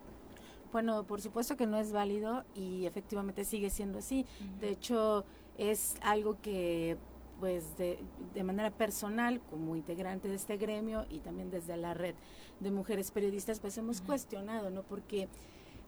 Bueno, 0.71 1.03
por 1.03 1.21
supuesto 1.21 1.55
que 1.55 1.67
no 1.67 1.78
es 1.78 1.91
válido 1.91 2.43
y 2.55 2.86
efectivamente 2.86 3.45
sigue 3.45 3.69
siendo 3.69 3.99
así. 3.99 4.26
De 4.59 4.69
hecho, 4.69 5.26
es 5.57 5.95
algo 6.01 6.41
que 6.41 6.97
pues 7.39 7.78
de, 7.78 7.99
de, 8.34 8.43
manera 8.43 8.71
personal 8.71 9.41
como 9.49 9.76
integrante 9.76 10.30
de 10.30 10.36
este 10.36 10.55
gremio 10.55 11.05
y 11.09 11.19
también 11.19 11.51
desde 11.51 11.76
la 11.76 11.93
red 11.93 12.15
de 12.61 12.71
mujeres 12.71 13.11
periodistas 13.11 13.59
pues 13.59 13.78
hemos 13.78 14.01
cuestionado, 14.01 14.69
¿no? 14.69 14.84
Porque 14.84 15.28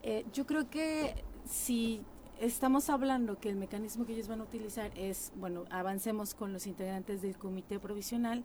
eh, 0.07 0.23
yo 0.33 0.45
creo 0.45 0.69
que 0.69 1.15
si 1.45 2.03
estamos 2.39 2.89
hablando 2.89 3.39
que 3.39 3.49
el 3.49 3.55
mecanismo 3.55 4.05
que 4.05 4.13
ellos 4.13 4.27
van 4.27 4.41
a 4.41 4.43
utilizar 4.43 4.91
es, 4.97 5.31
bueno, 5.35 5.65
avancemos 5.69 6.33
con 6.33 6.53
los 6.53 6.67
integrantes 6.67 7.21
del 7.21 7.37
comité 7.37 7.79
provisional. 7.79 8.43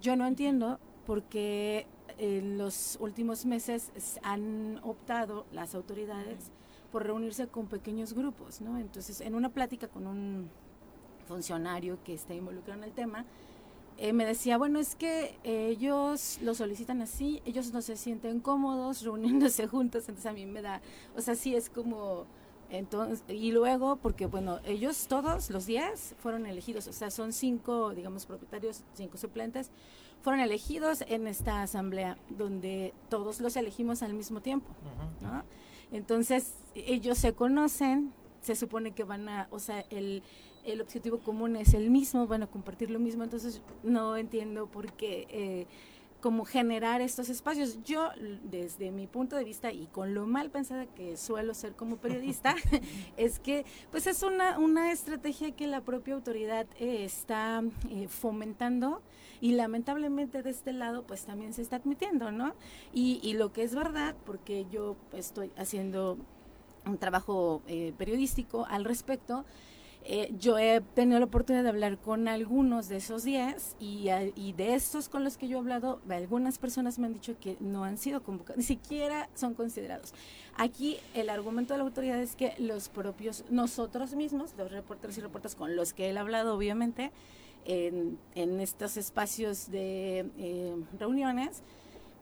Yo 0.00 0.16
no 0.16 0.26
entiendo 0.26 0.78
porque 1.06 1.86
en 2.18 2.58
los 2.58 2.96
últimos 3.00 3.46
meses 3.46 3.90
han 4.22 4.80
optado 4.82 5.46
las 5.52 5.74
autoridades 5.74 6.50
por 6.92 7.04
reunirse 7.04 7.48
con 7.48 7.66
pequeños 7.66 8.12
grupos, 8.12 8.60
¿no? 8.60 8.78
Entonces, 8.78 9.20
en 9.20 9.34
una 9.34 9.48
plática 9.48 9.88
con 9.88 10.06
un 10.06 10.48
funcionario 11.26 11.98
que 12.04 12.14
está 12.14 12.34
involucrado 12.34 12.82
en 12.82 12.84
el 12.84 12.92
tema, 12.92 13.24
eh, 13.96 14.12
me 14.12 14.26
decía, 14.26 14.58
bueno, 14.58 14.78
es 14.78 14.96
que 14.96 15.38
ellos 15.44 16.38
lo 16.42 16.54
solicitan 16.54 17.00
así, 17.00 17.40
ellos 17.44 17.72
no 17.72 17.80
se 17.80 17.96
sienten 17.96 18.40
cómodos 18.40 19.02
reuniéndose 19.02 19.66
juntos, 19.68 20.08
entonces 20.08 20.26
a 20.26 20.32
mí 20.32 20.46
me 20.46 20.62
da, 20.62 20.80
o 21.16 21.20
sea, 21.20 21.34
sí 21.34 21.54
es 21.54 21.70
como 21.70 22.26
entonces, 22.70 23.24
y 23.28 23.52
luego, 23.52 23.96
porque 23.96 24.26
bueno, 24.26 24.60
ellos 24.64 25.06
todos 25.08 25.50
los 25.50 25.66
días 25.66 26.14
fueron 26.18 26.46
elegidos, 26.46 26.86
o 26.86 26.92
sea, 26.92 27.10
son 27.10 27.32
cinco, 27.32 27.94
digamos, 27.94 28.26
propietarios, 28.26 28.82
cinco 28.94 29.16
suplentes, 29.18 29.70
fueron 30.22 30.40
elegidos 30.40 31.02
en 31.06 31.26
esta 31.26 31.62
asamblea, 31.62 32.16
donde 32.30 32.94
todos 33.10 33.40
los 33.40 33.56
elegimos 33.56 34.02
al 34.02 34.14
mismo 34.14 34.40
tiempo, 34.40 34.68
¿no? 35.20 35.44
Entonces, 35.92 36.54
ellos 36.74 37.18
se 37.18 37.34
conocen, 37.34 38.12
se 38.40 38.56
supone 38.56 38.92
que 38.92 39.04
van 39.04 39.28
a, 39.28 39.48
o 39.50 39.58
sea, 39.58 39.84
el, 39.90 40.22
el 40.64 40.80
objetivo 40.80 41.18
común 41.18 41.56
es 41.56 41.74
el 41.74 41.90
mismo, 41.90 42.26
van 42.26 42.42
a 42.42 42.46
compartir 42.46 42.90
lo 42.90 42.98
mismo, 42.98 43.22
entonces 43.22 43.60
no 43.82 44.16
entiendo 44.16 44.66
por 44.66 44.92
qué... 44.92 45.26
Eh, 45.30 45.66
como 46.24 46.46
generar 46.46 47.02
estos 47.02 47.28
espacios. 47.28 47.82
Yo, 47.84 48.08
desde 48.44 48.90
mi 48.90 49.06
punto 49.06 49.36
de 49.36 49.44
vista 49.44 49.70
y 49.72 49.88
con 49.88 50.14
lo 50.14 50.26
mal 50.26 50.50
pensada 50.50 50.86
que 50.86 51.18
suelo 51.18 51.52
ser 51.52 51.74
como 51.74 51.98
periodista, 51.98 52.56
es 53.18 53.38
que 53.38 53.66
pues 53.90 54.06
es 54.06 54.22
una, 54.22 54.58
una 54.58 54.90
estrategia 54.90 55.50
que 55.50 55.66
la 55.66 55.82
propia 55.82 56.14
autoridad 56.14 56.66
eh, 56.80 57.04
está 57.04 57.62
eh, 57.90 58.08
fomentando 58.08 59.02
y 59.42 59.52
lamentablemente 59.52 60.42
de 60.42 60.48
este 60.48 60.72
lado 60.72 61.02
pues 61.06 61.26
también 61.26 61.52
se 61.52 61.60
está 61.60 61.76
admitiendo, 61.76 62.32
¿no? 62.32 62.54
Y, 62.94 63.20
y 63.22 63.34
lo 63.34 63.52
que 63.52 63.62
es 63.62 63.74
verdad, 63.74 64.16
porque 64.24 64.64
yo 64.70 64.96
estoy 65.12 65.52
haciendo 65.58 66.16
un 66.86 66.96
trabajo 66.96 67.60
eh, 67.66 67.92
periodístico 67.98 68.64
al 68.70 68.86
respecto, 68.86 69.44
eh, 70.06 70.34
yo 70.38 70.58
he 70.58 70.82
tenido 70.82 71.18
la 71.18 71.24
oportunidad 71.24 71.62
de 71.62 71.70
hablar 71.70 71.96
con 71.96 72.28
algunos 72.28 72.88
de 72.88 72.96
esos 72.96 73.24
días 73.24 73.74
y, 73.80 74.08
y, 74.36 74.52
de 74.52 74.74
estos 74.74 75.08
con 75.08 75.24
los 75.24 75.38
que 75.38 75.48
yo 75.48 75.56
he 75.56 75.60
hablado, 75.60 76.00
algunas 76.10 76.58
personas 76.58 76.98
me 76.98 77.06
han 77.06 77.14
dicho 77.14 77.36
que 77.40 77.56
no 77.58 77.84
han 77.84 77.96
sido 77.96 78.22
convocados, 78.22 78.58
ni 78.58 78.64
siquiera 78.64 79.30
son 79.34 79.54
considerados. 79.54 80.12
Aquí 80.56 80.98
el 81.14 81.30
argumento 81.30 81.72
de 81.72 81.78
la 81.78 81.84
autoridad 81.84 82.20
es 82.20 82.36
que 82.36 82.54
los 82.58 82.90
propios, 82.90 83.44
nosotros 83.48 84.14
mismos, 84.14 84.54
los 84.58 84.70
reporteros 84.70 85.16
y 85.16 85.22
reporteras 85.22 85.54
con 85.54 85.74
los 85.74 85.94
que 85.94 86.10
él 86.10 86.18
ha 86.18 86.20
hablado, 86.20 86.54
obviamente, 86.54 87.10
en, 87.64 88.18
en 88.34 88.60
estos 88.60 88.98
espacios 88.98 89.70
de 89.70 90.26
eh, 90.36 90.76
reuniones, 90.98 91.62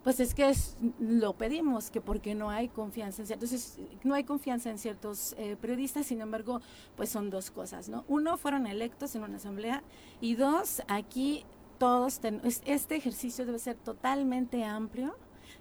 pues 0.02 0.18
es 0.20 0.34
que 0.34 0.52
lo 0.98 1.34
pedimos, 1.34 1.90
que 1.90 2.00
porque 2.00 2.34
no 2.34 2.50
hay 2.50 2.68
confianza 2.68 3.22
en 3.22 3.26
ciertos, 3.26 3.78
no 4.02 4.14
hay 4.14 4.24
confianza 4.24 4.70
en 4.70 4.78
ciertos 4.78 5.34
eh, 5.38 5.56
periodistas, 5.60 6.06
sin 6.06 6.20
embargo, 6.20 6.60
pues 6.96 7.08
son 7.08 7.30
dos 7.30 7.50
cosas, 7.50 7.88
¿no? 7.88 8.04
Uno, 8.08 8.36
fueron 8.36 8.66
electos 8.66 9.14
en 9.14 9.22
una 9.22 9.36
asamblea 9.36 9.82
y 10.20 10.34
dos, 10.34 10.82
aquí 10.88 11.44
todos, 11.78 12.20
este 12.64 12.96
ejercicio 12.96 13.46
debe 13.46 13.58
ser 13.58 13.76
totalmente 13.76 14.64
amplio, 14.64 15.16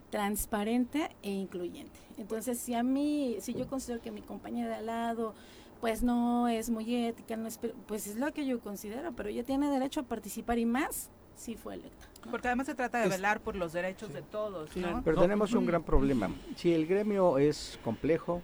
transparente 0.10 1.16
e 1.22 1.32
incluyente. 1.32 2.00
Entonces, 2.18 2.60
si 2.60 2.74
a 2.74 2.84
mí, 2.84 3.38
si 3.40 3.54
yo 3.54 3.68
considero 3.68 4.02
que 4.02 4.12
mi 4.12 4.22
compañera 4.22 4.70
de 4.70 4.76
al 4.76 4.86
lado, 4.88 5.34
pues 5.80 6.04
no 6.04 6.48
es 6.48 6.70
muy 6.70 6.94
ética, 6.96 7.36
no 7.38 7.48
es, 7.48 7.60
pues 7.88 8.08
es 8.08 8.18
lo 8.18 8.32
que 8.34 8.46
yo 8.46 8.60
considero, 8.60 9.14
pero 9.14 9.30
ella 9.30 9.44
tiene 9.44 9.70
derecho 9.70 10.02
a 10.02 10.04
participar 10.04 10.60
y 10.60 10.66
más 10.66 11.10
si 11.42 11.56
fue 11.56 11.74
electa. 11.74 12.08
Porque 12.30 12.48
además 12.48 12.68
se 12.68 12.76
trata 12.76 13.02
de 13.02 13.10
velar 13.10 13.42
por 13.42 13.56
los 13.56 13.74
derechos 13.74 14.14
de 14.14 14.22
todos. 14.22 14.76
¿no? 14.78 15.02
Pero 15.04 15.20
tenemos 15.22 15.54
un 15.54 15.66
gran 15.66 15.84
problema. 15.92 16.30
Si 16.56 16.74
el 16.74 16.86
gremio 16.86 17.38
es 17.38 17.80
complejo, 17.84 18.42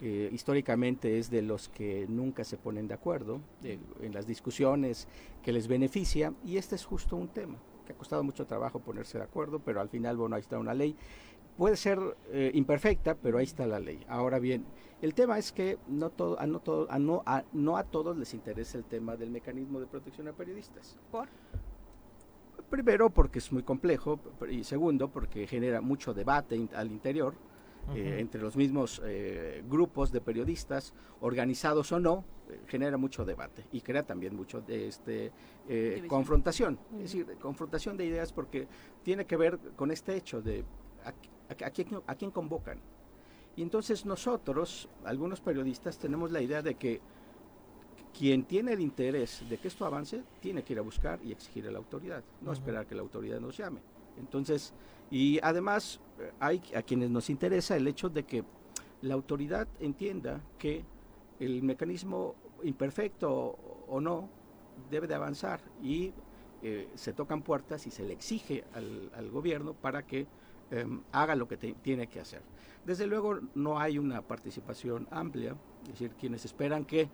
históricamente 0.00 1.18
es 1.18 1.28
de 1.28 1.42
los 1.42 1.68
que 1.68 2.06
nunca 2.08 2.44
se 2.44 2.56
ponen 2.56 2.86
de 2.86 2.94
acuerdo 2.94 3.40
en 3.64 4.14
las 4.14 4.28
discusiones 4.28 5.08
que 5.42 5.52
les 5.52 5.66
beneficia 5.66 6.32
y 6.44 6.56
este 6.56 6.76
es 6.76 6.84
justo 6.84 7.16
un 7.16 7.28
tema 7.28 7.58
que 7.88 7.94
ha 7.94 7.96
costado 7.96 8.22
mucho 8.22 8.46
trabajo 8.46 8.80
ponerse 8.80 9.16
de 9.16 9.24
acuerdo, 9.24 9.60
pero 9.60 9.80
al 9.80 9.88
final, 9.88 10.16
bueno, 10.18 10.36
ahí 10.36 10.42
está 10.42 10.58
una 10.58 10.74
ley. 10.74 10.94
Puede 11.56 11.74
ser 11.74 11.98
eh, 12.30 12.50
imperfecta, 12.52 13.14
pero 13.14 13.38
ahí 13.38 13.44
está 13.44 13.66
la 13.66 13.80
ley. 13.80 14.04
Ahora 14.08 14.38
bien, 14.38 14.66
el 15.00 15.14
tema 15.14 15.38
es 15.38 15.52
que 15.52 15.78
no, 15.88 16.10
todo, 16.10 16.38
a, 16.38 16.46
no, 16.46 16.60
todo, 16.60 16.86
a, 16.90 16.98
no, 16.98 17.22
a, 17.24 17.44
no 17.52 17.78
a 17.78 17.84
todos 17.84 18.16
les 18.16 18.34
interesa 18.34 18.76
el 18.76 18.84
tema 18.84 19.16
del 19.16 19.30
mecanismo 19.30 19.80
de 19.80 19.86
protección 19.86 20.28
a 20.28 20.32
periodistas. 20.32 20.98
¿Por? 21.10 21.28
Primero 22.70 23.08
porque 23.08 23.38
es 23.38 23.50
muy 23.50 23.62
complejo 23.62 24.20
y 24.50 24.62
segundo 24.62 25.08
porque 25.08 25.46
genera 25.46 25.80
mucho 25.80 26.12
debate 26.12 26.68
al 26.74 26.90
interior 26.90 27.34
eh, 27.94 28.16
entre 28.18 28.42
los 28.42 28.56
mismos 28.56 29.00
eh, 29.04 29.64
grupos 29.66 30.12
de 30.12 30.20
periodistas, 30.20 30.92
organizados 31.22 31.90
o 31.92 31.98
no, 31.98 32.24
eh, 32.50 32.60
genera 32.66 32.98
mucho 32.98 33.24
debate 33.24 33.64
y 33.72 33.80
crea 33.80 34.02
también 34.02 34.36
mucho 34.36 34.60
de 34.60 34.88
este 34.88 35.32
confrontación, 36.06 36.78
es 36.96 37.12
decir, 37.12 37.26
confrontación 37.40 37.96
de 37.96 38.04
ideas 38.04 38.32
porque 38.32 38.68
tiene 39.02 39.24
que 39.24 39.36
ver 39.38 39.58
con 39.74 39.90
este 39.90 40.14
hecho 40.16 40.42
de 40.42 40.64
a, 41.04 41.70
quién, 41.70 41.88
a 42.06 42.14
quién 42.14 42.30
convocan. 42.30 42.80
Y 43.56 43.62
entonces 43.62 44.04
nosotros, 44.04 44.88
algunos 45.04 45.40
periodistas, 45.40 45.98
tenemos 45.98 46.30
la 46.30 46.42
idea 46.42 46.62
de 46.62 46.74
que 46.74 47.00
quien 48.16 48.44
tiene 48.44 48.72
el 48.72 48.80
interés 48.80 49.44
de 49.48 49.58
que 49.58 49.68
esto 49.68 49.84
avance, 49.84 50.22
tiene 50.40 50.62
que 50.62 50.72
ir 50.72 50.78
a 50.78 50.82
buscar 50.82 51.20
y 51.24 51.32
exigir 51.32 51.66
a 51.66 51.70
la 51.70 51.78
autoridad, 51.78 52.22
no 52.40 52.52
esperar 52.52 52.86
que 52.86 52.94
la 52.94 53.02
autoridad 53.02 53.40
nos 53.40 53.56
llame. 53.56 53.80
Entonces, 54.18 54.72
y 55.10 55.38
además 55.42 56.00
eh, 56.18 56.32
hay 56.40 56.62
a 56.74 56.82
quienes 56.82 57.10
nos 57.10 57.30
interesa 57.30 57.76
el 57.76 57.86
hecho 57.86 58.08
de 58.08 58.24
que 58.24 58.44
la 59.02 59.14
autoridad 59.14 59.68
entienda 59.80 60.40
que 60.58 60.84
el 61.38 61.62
mecanismo 61.62 62.34
imperfecto 62.64 63.56
o 63.86 64.00
no 64.00 64.28
debe 64.90 65.06
de 65.06 65.14
avanzar 65.14 65.60
y 65.82 66.12
eh, 66.62 66.88
se 66.96 67.12
tocan 67.12 67.42
puertas 67.42 67.86
y 67.86 67.90
se 67.90 68.02
le 68.02 68.12
exige 68.12 68.64
al, 68.74 69.30
gobierno 69.30 69.74
para 69.74 70.04
que 70.04 70.26
em, 70.70 71.02
haga 71.12 71.36
lo 71.36 71.46
que 71.46 71.56
tiene 71.56 72.08
que 72.08 72.20
hacer. 72.20 72.42
Desde 72.84 73.06
luego 73.06 73.38
no 73.54 73.78
hay 73.78 73.98
una 73.98 74.22
participación 74.22 75.06
amplia, 75.10 75.56
es 75.82 75.90
decir, 75.90 76.10
quienes 76.18 76.44
esperan 76.44 76.84
que 76.84 77.08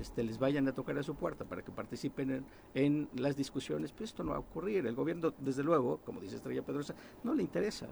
este, 0.00 0.22
les 0.22 0.38
vayan 0.38 0.66
a 0.68 0.72
tocar 0.72 0.96
a 0.98 1.02
su 1.02 1.14
puerta 1.14 1.44
para 1.44 1.62
que 1.62 1.70
participen 1.70 2.44
en, 2.74 3.08
las 3.16 3.36
discusiones, 3.36 3.92
pues 3.92 4.10
esto 4.10 4.24
no 4.24 4.30
va 4.30 4.36
a 4.36 4.40
ocurrir. 4.40 4.86
El 4.86 4.94
gobierno, 4.94 5.32
desde 5.38 5.62
luego, 5.62 6.00
como 6.04 6.20
dice 6.20 6.36
Estrella 6.36 6.62
Pedrosa, 6.62 6.94
no 7.24 7.34
le 7.34 7.42
interesa. 7.42 7.86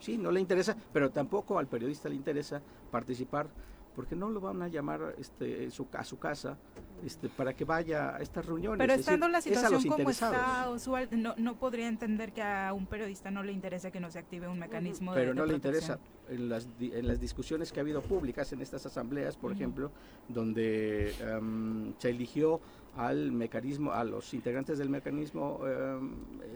Sí, 0.00 0.18
no 0.18 0.30
le 0.30 0.40
interesa, 0.40 0.76
pero 0.92 1.10
tampoco 1.10 1.58
al 1.58 1.66
periodista 1.66 2.08
le 2.08 2.16
interesa 2.16 2.60
participar 2.90 3.48
porque 3.94 4.16
no 4.16 4.28
lo 4.28 4.40
van 4.40 4.62
a 4.62 4.68
llamar 4.68 5.14
este, 5.18 5.70
su, 5.70 5.86
a 5.92 6.04
su 6.04 6.18
casa 6.18 6.58
este, 7.04 7.28
para 7.28 7.54
que 7.54 7.64
vaya 7.64 8.16
a 8.16 8.18
estas 8.20 8.46
reuniones. 8.46 8.78
Pero 8.78 8.94
estando 8.94 9.28
la 9.28 9.40
situación 9.40 9.82
como 9.84 10.10
está, 10.10 10.70
usual, 10.70 11.08
no, 11.12 11.34
no 11.36 11.56
podría 11.56 11.88
entender 11.88 12.32
que 12.32 12.42
a 12.42 12.72
un 12.72 12.86
periodista 12.86 13.30
no 13.30 13.42
le 13.42 13.52
interese 13.52 13.92
que 13.92 14.00
no 14.00 14.10
se 14.10 14.18
active 14.18 14.48
un 14.48 14.58
mecanismo 14.58 15.12
Pero 15.14 15.34
no 15.34 15.46
le 15.46 15.54
interesa. 15.54 15.98
En 16.28 16.48
las, 16.48 16.66
en 16.80 17.06
las 17.06 17.20
discusiones 17.20 17.70
que 17.70 17.80
ha 17.80 17.82
habido 17.82 18.00
públicas 18.00 18.50
en 18.52 18.62
estas 18.62 18.86
asambleas, 18.86 19.36
por 19.36 19.52
ejemplo, 19.52 19.90
donde 20.28 21.14
em, 21.20 21.92
se 21.98 22.08
eligió 22.10 22.60
al 22.96 23.30
mecanismo, 23.30 23.92
a 23.92 24.04
los 24.04 24.32
integrantes 24.32 24.78
del 24.78 24.88
mecanismo 24.88 25.60
em, 25.66 26.14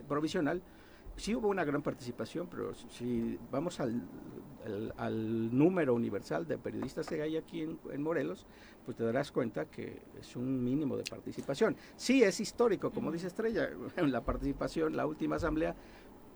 provisional, 0.08 0.62
sí 1.18 1.34
hubo 1.34 1.48
una 1.48 1.64
gran 1.64 1.82
participación, 1.82 2.46
pero 2.48 2.72
si 2.74 3.38
vamos 3.50 3.80
al, 3.80 4.02
al, 4.96 5.56
número 5.56 5.94
universal 5.94 6.46
de 6.46 6.58
periodistas 6.58 7.06
que 7.06 7.20
hay 7.20 7.36
aquí 7.36 7.62
en, 7.62 8.02
Morelos, 8.02 8.46
pues 8.84 8.96
te 8.96 9.04
darás 9.04 9.32
cuenta 9.32 9.66
que 9.66 10.00
es 10.18 10.36
un 10.36 10.62
mínimo 10.62 10.96
de 10.96 11.04
participación. 11.04 11.76
Sí 11.96 12.22
es 12.22 12.40
histórico, 12.40 12.90
como 12.90 13.10
dice 13.12 13.26
Estrella, 13.26 13.68
la 13.96 14.22
participación, 14.22 14.96
la 14.96 15.06
última 15.06 15.36
asamblea, 15.36 15.74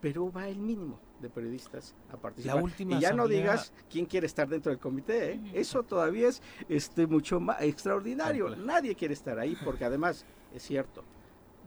pero 0.00 0.32
va 0.32 0.48
el 0.48 0.58
mínimo 0.58 0.98
de 1.20 1.30
periodistas 1.30 1.94
a 2.10 2.16
participar. 2.16 2.56
La 2.56 2.62
última 2.62 2.96
y 2.96 3.00
ya 3.00 3.12
no 3.12 3.28
digas 3.28 3.72
quién 3.88 4.04
quiere 4.06 4.26
estar 4.26 4.48
dentro 4.48 4.70
del 4.70 4.80
comité, 4.80 5.34
¿eh? 5.34 5.40
eso 5.54 5.84
todavía 5.84 6.28
es 6.28 6.42
este 6.68 7.06
mucho 7.06 7.38
más 7.38 7.62
extraordinario. 7.62 8.56
Nadie 8.56 8.96
quiere 8.96 9.14
estar 9.14 9.38
ahí 9.38 9.56
porque 9.64 9.84
además 9.84 10.26
es 10.52 10.62
cierto, 10.64 11.04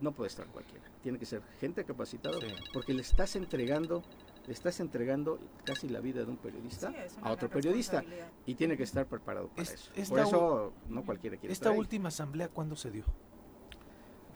no 0.02 0.12
puede 0.12 0.30
estar 0.30 0.46
cualquiera. 0.48 0.86
Tiene 1.02 1.20
que 1.20 1.26
ser 1.26 1.42
gente 1.60 1.84
capacitada 1.84 2.38
porque 2.74 2.94
le 2.94 3.02
estás 3.02 3.36
entregando 3.36 4.04
le 4.48 4.54
estás 4.54 4.80
entregando 4.80 5.40
casi 5.64 5.90
la 5.90 6.00
vida 6.00 6.24
de 6.24 6.30
un 6.30 6.38
periodista 6.38 6.94
a 7.22 7.32
otro 7.32 7.50
periodista 7.50 8.04
y 8.46 8.56
tiene 8.56 8.78
que 8.78 8.84
estar 8.84 9.08
preparado 9.08 9.48
para 9.48 9.64
eso. 9.64 9.92
Por 10.08 10.20
eso 10.20 10.74
no 10.88 11.04
cualquiera 11.04 11.38
quiere 11.38 11.52
¿Esta 11.52 11.72
última 11.72 12.10
asamblea 12.10 12.48
cuándo 12.50 12.76
se 12.76 12.92
dio? 12.92 13.06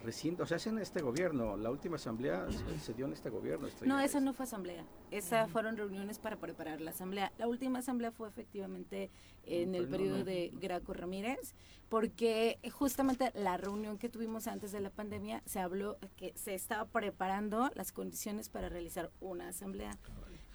Recién, 0.02 0.40
o 0.40 0.46
sea, 0.46 0.56
es 0.56 0.66
en 0.66 0.78
este 0.78 1.02
gobierno, 1.02 1.56
la 1.56 1.70
última 1.70 1.96
asamblea 1.96 2.46
se 2.80 2.94
dio 2.94 3.06
en 3.06 3.12
este 3.12 3.30
gobierno. 3.30 3.68
No, 3.84 4.00
esa 4.00 4.20
no 4.20 4.32
fue 4.32 4.44
asamblea, 4.44 4.84
esas 5.10 5.50
fueron 5.50 5.76
reuniones 5.76 6.18
para 6.18 6.36
preparar 6.36 6.80
la 6.80 6.90
asamblea. 6.90 7.32
La 7.38 7.48
última 7.48 7.80
asamblea 7.80 8.10
fue 8.10 8.28
efectivamente 8.28 9.10
en 9.44 9.74
el 9.74 9.88
periodo 9.88 10.24
de 10.24 10.50
Graco 10.60 10.94
Ramírez, 10.94 11.54
porque 11.88 12.58
justamente 12.72 13.30
la 13.34 13.56
reunión 13.56 13.98
que 13.98 14.08
tuvimos 14.08 14.46
antes 14.46 14.72
de 14.72 14.80
la 14.80 14.90
pandemia 14.90 15.42
se 15.44 15.60
habló 15.60 15.98
que 16.16 16.32
se 16.36 16.54
estaba 16.54 16.86
preparando 16.86 17.70
las 17.74 17.92
condiciones 17.92 18.48
para 18.48 18.68
realizar 18.68 19.10
una 19.20 19.48
asamblea. 19.48 19.98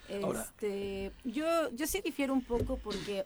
Este, 0.07 1.11
yo, 1.23 1.69
yo 1.71 1.87
sí 1.87 2.01
difiero 2.03 2.33
un 2.33 2.43
poco 2.43 2.77
porque 2.77 3.25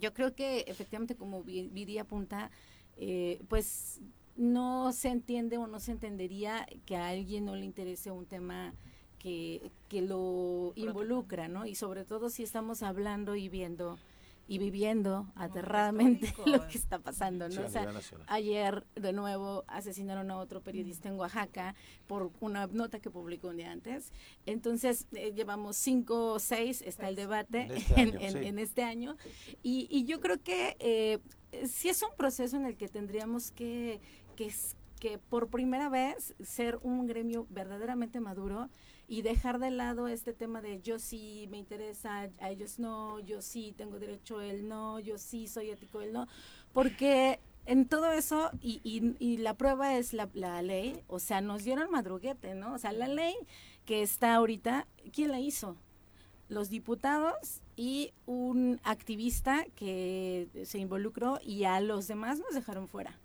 yo 0.00 0.12
creo 0.12 0.34
que 0.34 0.60
efectivamente 0.66 1.14
como 1.14 1.42
Viri 1.42 1.98
apunta, 1.98 2.50
eh, 2.96 3.40
pues 3.48 4.00
no 4.36 4.92
se 4.92 5.08
entiende 5.08 5.58
o 5.58 5.66
no 5.66 5.80
se 5.80 5.92
entendería 5.92 6.66
que 6.86 6.96
a 6.96 7.08
alguien 7.08 7.44
no 7.44 7.54
le 7.54 7.64
interese 7.64 8.10
un 8.10 8.26
tema 8.26 8.74
que, 9.18 9.70
que 9.88 10.02
lo 10.02 10.72
involucra, 10.74 11.48
¿no? 11.48 11.66
Y 11.66 11.74
sobre 11.74 12.04
todo 12.04 12.30
si 12.30 12.42
estamos 12.42 12.82
hablando 12.82 13.36
y 13.36 13.48
viendo 13.48 13.98
y 14.48 14.58
viviendo 14.58 15.32
aterradamente 15.34 16.34
lo 16.46 16.66
que 16.68 16.76
está 16.76 16.98
pasando, 16.98 17.48
¿no? 17.48 17.64
o 17.64 17.68
sea, 17.68 17.90
ayer 18.26 18.84
de 18.96 19.12
nuevo 19.12 19.64
asesinaron 19.66 20.30
a 20.30 20.38
otro 20.38 20.60
periodista 20.60 21.08
en 21.08 21.14
Oaxaca 21.14 21.74
por 22.06 22.30
una 22.40 22.66
nota 22.66 23.00
que 23.00 23.10
publicó 23.10 23.48
un 23.48 23.58
día 23.58 23.70
antes. 23.70 24.12
Entonces, 24.44 25.06
eh, 25.12 25.32
llevamos 25.34 25.76
cinco 25.76 26.32
o 26.32 26.38
seis, 26.38 26.82
está 26.82 27.08
el 27.08 27.16
debate 27.16 27.68
en 27.96 28.58
este 28.58 28.82
año. 28.82 29.16
Y, 29.62 29.86
y, 29.90 30.04
yo 30.04 30.20
creo 30.20 30.42
que 30.42 30.76
eh, 30.80 31.18
sí 31.66 31.88
es 31.88 32.02
un 32.02 32.14
proceso 32.16 32.56
en 32.56 32.66
el 32.66 32.76
que 32.76 32.88
tendríamos 32.88 33.52
que 33.52 34.00
que, 34.32 34.46
es, 34.46 34.76
que 35.00 35.18
por 35.18 35.48
primera 35.48 35.88
vez 35.88 36.34
ser 36.42 36.78
un 36.82 37.06
gremio 37.06 37.46
verdaderamente 37.50 38.20
maduro 38.20 38.68
y 39.08 39.22
dejar 39.22 39.58
de 39.58 39.70
lado 39.70 40.08
este 40.08 40.32
tema 40.32 40.62
de 40.62 40.80
yo 40.80 40.98
sí 40.98 41.46
me 41.50 41.58
interesa, 41.58 42.30
a 42.38 42.50
ellos 42.50 42.78
no, 42.78 43.20
yo 43.20 43.42
sí 43.42 43.74
tengo 43.76 43.98
derecho, 43.98 44.40
él 44.40 44.68
no, 44.68 45.00
yo 45.00 45.18
sí 45.18 45.48
soy 45.48 45.70
ético, 45.70 46.00
él 46.00 46.12
no, 46.12 46.26
porque 46.72 47.40
en 47.66 47.86
todo 47.86 48.12
eso, 48.12 48.50
y, 48.60 48.80
y, 48.82 49.14
y 49.24 49.36
la 49.36 49.54
prueba 49.54 49.96
es 49.96 50.12
la, 50.12 50.28
la, 50.34 50.62
ley, 50.62 51.02
o 51.06 51.18
sea, 51.18 51.40
nos 51.40 51.62
dieron 51.64 51.90
madruguete, 51.90 52.54
¿no? 52.54 52.74
O 52.74 52.78
sea, 52.78 52.92
la 52.92 53.06
ley 53.06 53.34
que 53.84 54.02
está 54.02 54.34
ahorita, 54.34 54.86
¿quién 55.12 55.30
la 55.30 55.40
hizo? 55.40 55.76
Los 56.48 56.70
diputados 56.70 57.62
y 57.76 58.12
un 58.26 58.80
activista 58.82 59.64
que 59.76 60.48
se 60.64 60.78
involucró 60.78 61.38
y 61.42 61.64
a 61.64 61.80
los 61.80 62.08
demás 62.08 62.40
nos 62.40 62.54
dejaron 62.54 62.88
fuera. 62.88 63.18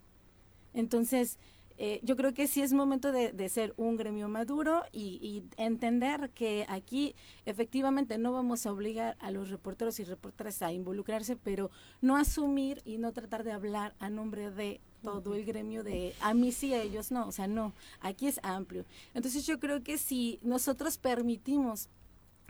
Entonces, 0.77 1.39
eh, 1.79 1.99
yo 2.03 2.15
creo 2.15 2.35
que 2.35 2.45
sí 2.45 2.61
es 2.61 2.71
momento 2.71 3.11
de, 3.11 3.49
ser 3.49 3.73
un 3.77 3.97
gremio 3.97 4.29
maduro 4.29 4.83
y, 4.91 5.43
entender 5.57 6.29
que 6.35 6.67
aquí 6.69 7.15
efectivamente 7.45 8.19
no 8.19 8.31
vamos 8.31 8.65
a 8.65 8.71
obligar 8.71 9.17
a 9.19 9.31
los 9.31 9.49
reporteros 9.49 9.99
y 9.99 10.03
reporteras 10.03 10.61
a 10.61 10.71
involucrarse, 10.71 11.35
pero 11.35 11.71
no 11.99 12.15
asumir 12.15 12.83
y 12.85 12.99
no 12.99 13.11
tratar 13.11 13.43
de 13.43 13.53
hablar 13.53 13.95
a 13.97 14.09
nombre 14.09 14.51
de 14.51 14.79
todo 15.01 15.33
el 15.33 15.45
gremio 15.45 15.83
de 15.83 16.13
a 16.21 16.33
mí 16.35 16.51
sí, 16.51 16.73
a 16.73 16.81
ellos 16.81 17.11
no, 17.11 17.27
o 17.27 17.31
sea, 17.31 17.47
no, 17.47 17.73
aquí 18.01 18.27
es 18.27 18.39
amplio. 18.43 18.85
Entonces 19.15 19.47
yo 19.47 19.59
creo 19.59 19.83
que 19.83 19.97
si 19.97 20.39
nosotros 20.43 20.99
permitimos 20.99 21.89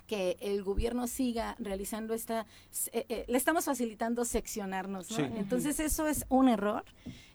que 0.06 0.38
el 0.40 0.64
gobierno 0.64 1.08
siga 1.08 1.56
realizando 1.60 2.14
esta, 2.14 2.46
eh, 2.92 3.06
eh, 3.10 3.26
le 3.28 3.38
estamos 3.38 3.66
facilitando 3.66 4.26
seccionarnos, 4.26 5.12
¿no? 5.12 5.26
Entonces 5.36 5.80
eso 5.80 6.08
es 6.08 6.26
un 6.30 6.48
error 6.48 6.86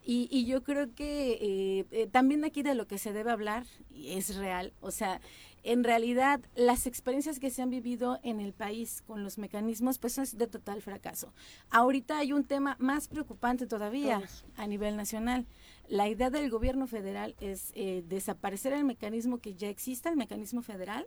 y, 0.05 0.29
y 0.31 0.45
yo 0.47 0.63
creo 0.63 0.95
que 0.95 1.87
eh, 1.91 2.09
también 2.11 2.45
aquí 2.45 2.63
de 2.63 2.74
lo 2.74 2.87
que 2.87 2.99
se 2.99 3.12
debe 3.12 3.31
hablar 3.31 3.66
y 3.91 4.12
es 4.12 4.37
real, 4.37 4.73
o 4.81 4.91
sea, 4.91 5.20
en 5.65 5.85
realidad 5.85 6.41
las 6.57 6.87
experiencias 6.87 7.39
que 7.39 7.51
se 7.51 7.62
han 7.62 7.70
vivido 7.70 8.19
en 8.24 8.41
el 8.41 8.53
país 8.53 9.03
con 9.07 9.23
los 9.23 9.39
mecanismos 9.39 9.99
pues 9.99 10.15
son 10.15 10.27
de 10.35 10.49
total 10.49 10.83
fracaso. 10.83 11.33
Ahorita 11.70 12.19
hay 12.19 12.33
un 12.33 12.43
tema 12.43 12.77
más 12.81 13.07
preocupante 13.07 13.66
todavía 13.66 14.23
a 14.57 14.66
nivel 14.66 14.97
nacional. 14.97 15.47
La 15.89 16.09
idea 16.09 16.31
del 16.31 16.51
gobierno 16.51 16.89
federal 16.89 17.37
es 17.41 17.73
desaparecer 18.09 18.73
el 18.73 18.85
mecanismo 18.85 19.39
que 19.39 19.55
ya 19.55 19.69
existe, 19.69 20.09
el 20.09 20.16
mecanismo 20.16 20.62
federal 20.62 21.07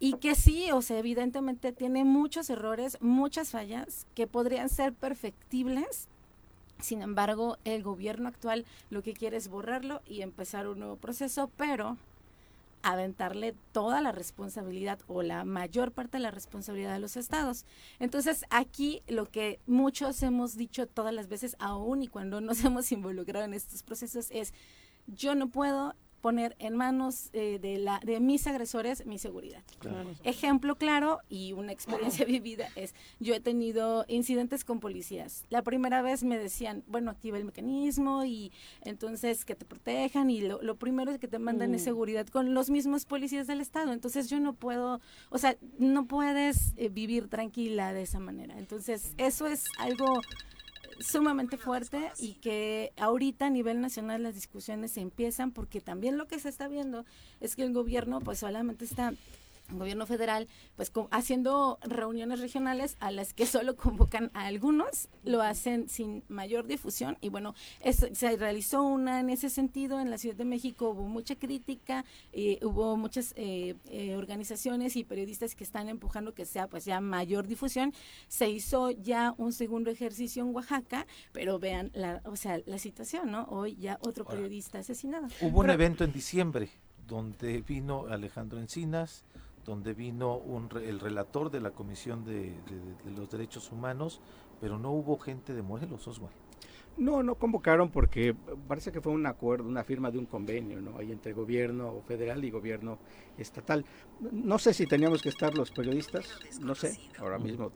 y 0.00 0.14
que 0.14 0.34
sí, 0.34 0.72
o 0.72 0.82
sea, 0.82 0.98
evidentemente 0.98 1.72
tiene 1.72 2.02
muchos 2.02 2.50
errores, 2.50 2.98
muchas 3.00 3.52
fallas 3.52 4.08
que 4.16 4.26
podrían 4.26 4.68
ser 4.68 4.92
perfectibles. 4.92 6.08
Sin 6.82 7.00
embargo, 7.00 7.58
el 7.64 7.82
gobierno 7.82 8.28
actual 8.28 8.66
lo 8.90 9.02
que 9.02 9.14
quiere 9.14 9.36
es 9.36 9.48
borrarlo 9.48 10.02
y 10.04 10.22
empezar 10.22 10.66
un 10.66 10.80
nuevo 10.80 10.96
proceso, 10.96 11.50
pero 11.56 11.96
aventarle 12.82 13.54
toda 13.70 14.00
la 14.00 14.10
responsabilidad 14.10 14.98
o 15.06 15.22
la 15.22 15.44
mayor 15.44 15.92
parte 15.92 16.16
de 16.16 16.24
la 16.24 16.32
responsabilidad 16.32 16.94
a 16.94 16.98
los 16.98 17.16
estados. 17.16 17.64
Entonces, 18.00 18.44
aquí 18.50 19.02
lo 19.06 19.26
que 19.26 19.60
muchos 19.68 20.20
hemos 20.24 20.56
dicho 20.56 20.88
todas 20.88 21.14
las 21.14 21.28
veces, 21.28 21.56
aún 21.60 22.02
y 22.02 22.08
cuando 22.08 22.40
nos 22.40 22.64
hemos 22.64 22.90
involucrado 22.90 23.44
en 23.44 23.54
estos 23.54 23.84
procesos, 23.84 24.28
es 24.30 24.52
yo 25.06 25.34
no 25.36 25.48
puedo 25.48 25.94
poner 26.22 26.56
en 26.60 26.76
manos 26.76 27.28
eh, 27.32 27.58
de, 27.60 27.76
la, 27.78 28.00
de 28.02 28.20
mis 28.20 28.46
agresores 28.46 29.04
mi 29.04 29.18
seguridad. 29.18 29.62
Ejemplo 30.22 30.76
claro 30.76 31.18
y 31.28 31.52
una 31.52 31.72
experiencia 31.76 32.24
vivida 32.24 32.68
es, 32.76 32.94
yo 33.20 33.34
he 33.34 33.40
tenido 33.40 34.06
incidentes 34.08 34.64
con 34.64 34.80
policías. 34.80 35.44
La 35.50 35.62
primera 35.62 36.00
vez 36.00 36.22
me 36.22 36.38
decían, 36.38 36.84
bueno, 36.86 37.10
activa 37.10 37.36
el 37.36 37.44
mecanismo 37.44 38.24
y 38.24 38.52
entonces 38.82 39.44
que 39.44 39.56
te 39.56 39.66
protejan 39.66 40.30
y 40.30 40.40
lo, 40.40 40.76
primero 40.76 41.10
es 41.10 41.18
que 41.18 41.28
te 41.28 41.38
mandan 41.38 41.74
es 41.74 41.82
mm. 41.82 41.84
seguridad 41.84 42.26
con 42.28 42.54
los 42.54 42.70
mismos 42.70 43.04
policías 43.04 43.46
del 43.48 43.60
Estado. 43.60 43.92
Entonces 43.92 44.30
yo 44.30 44.38
no 44.38 44.54
puedo, 44.54 45.00
o 45.28 45.38
sea, 45.38 45.56
no 45.78 46.06
puedes 46.06 46.72
eh, 46.76 46.88
vivir 46.88 47.28
tranquila 47.28 47.92
de 47.92 48.02
esa 48.02 48.20
manera. 48.20 48.56
Entonces 48.58 49.12
eso 49.18 49.48
es 49.48 49.64
algo 49.78 50.20
sumamente 51.00 51.56
fuerte 51.56 52.12
y 52.18 52.34
que 52.34 52.92
ahorita 52.96 53.46
a 53.46 53.50
nivel 53.50 53.80
nacional 53.80 54.22
las 54.22 54.34
discusiones 54.34 54.92
se 54.92 55.00
empiezan 55.00 55.50
porque 55.50 55.80
también 55.80 56.18
lo 56.18 56.28
que 56.28 56.38
se 56.38 56.48
está 56.48 56.68
viendo 56.68 57.04
es 57.40 57.56
que 57.56 57.62
el 57.62 57.72
gobierno 57.72 58.20
pues 58.20 58.38
solamente 58.38 58.84
está 58.84 59.14
gobierno 59.70 60.06
federal, 60.06 60.48
pues 60.76 60.92
haciendo 61.10 61.78
reuniones 61.82 62.40
regionales 62.40 62.96
a 63.00 63.10
las 63.10 63.32
que 63.34 63.46
solo 63.46 63.76
convocan 63.76 64.30
a 64.34 64.46
algunos, 64.46 65.08
lo 65.24 65.42
hacen 65.42 65.88
sin 65.88 66.24
mayor 66.28 66.66
difusión 66.66 67.16
y 67.20 67.28
bueno, 67.28 67.54
se 67.90 68.36
realizó 68.36 68.82
una 68.82 69.20
en 69.20 69.30
ese 69.30 69.50
sentido 69.50 70.00
en 70.00 70.10
la 70.10 70.18
Ciudad 70.18 70.36
de 70.36 70.44
México, 70.44 70.90
hubo 70.90 71.04
mucha 71.04 71.36
crítica, 71.36 72.04
eh, 72.32 72.58
hubo 72.62 72.96
muchas 72.96 73.32
eh, 73.36 73.76
eh, 73.86 74.16
organizaciones 74.16 74.96
y 74.96 75.04
periodistas 75.04 75.54
que 75.54 75.64
están 75.64 75.88
empujando 75.88 76.34
que 76.34 76.44
sea 76.44 76.68
pues 76.68 76.84
ya 76.84 77.00
mayor 77.00 77.46
difusión, 77.46 77.92
se 78.28 78.48
hizo 78.48 78.90
ya 78.90 79.34
un 79.38 79.52
segundo 79.52 79.90
ejercicio 79.90 80.42
en 80.42 80.54
Oaxaca, 80.54 81.06
pero 81.32 81.58
vean 81.58 81.90
la, 81.94 82.20
o 82.24 82.36
sea, 82.36 82.60
la 82.66 82.78
situación, 82.78 83.30
¿no? 83.30 83.44
Hoy 83.44 83.76
ya 83.76 83.98
otro 84.00 84.24
periodista 84.24 84.78
asesinado. 84.78 85.28
Hubo 85.40 85.60
un 85.60 85.70
evento 85.70 86.04
en 86.04 86.12
diciembre 86.12 86.70
donde 87.06 87.62
vino 87.62 88.06
Alejandro 88.06 88.58
Encinas, 88.58 89.24
donde 89.64 89.94
vino 89.94 90.42
el 90.84 91.00
relator 91.00 91.50
de 91.50 91.60
la 91.60 91.70
Comisión 91.70 92.24
de, 92.24 92.54
los 93.16 93.30
Derechos 93.30 93.70
Humanos, 93.70 94.20
pero 94.60 94.78
no 94.78 94.90
hubo 94.90 95.18
gente 95.18 95.54
de 95.54 95.62
Morelos, 95.62 96.06
Oswald. 96.08 96.34
No, 96.98 97.22
no 97.22 97.36
convocaron 97.36 97.90
porque 97.90 98.34
parece 98.68 98.92
que 98.92 99.00
fue 99.00 99.12
un 99.12 99.24
acuerdo, 99.24 99.66
una 99.66 99.82
firma 99.82 100.10
de 100.10 100.18
un 100.18 100.26
convenio, 100.26 100.78
¿no? 100.78 100.98
Ahí 100.98 101.10
entre 101.10 101.32
gobierno 101.32 102.02
federal 102.06 102.44
y 102.44 102.50
gobierno 102.50 102.98
estatal. 103.38 103.86
No 104.20 104.58
sé 104.58 104.74
si 104.74 104.86
teníamos 104.86 105.22
que 105.22 105.30
estar 105.30 105.56
los 105.56 105.70
periodistas, 105.70 106.38
no 106.60 106.74
sé, 106.74 106.98
ahora 107.18 107.38
mismo 107.38 107.72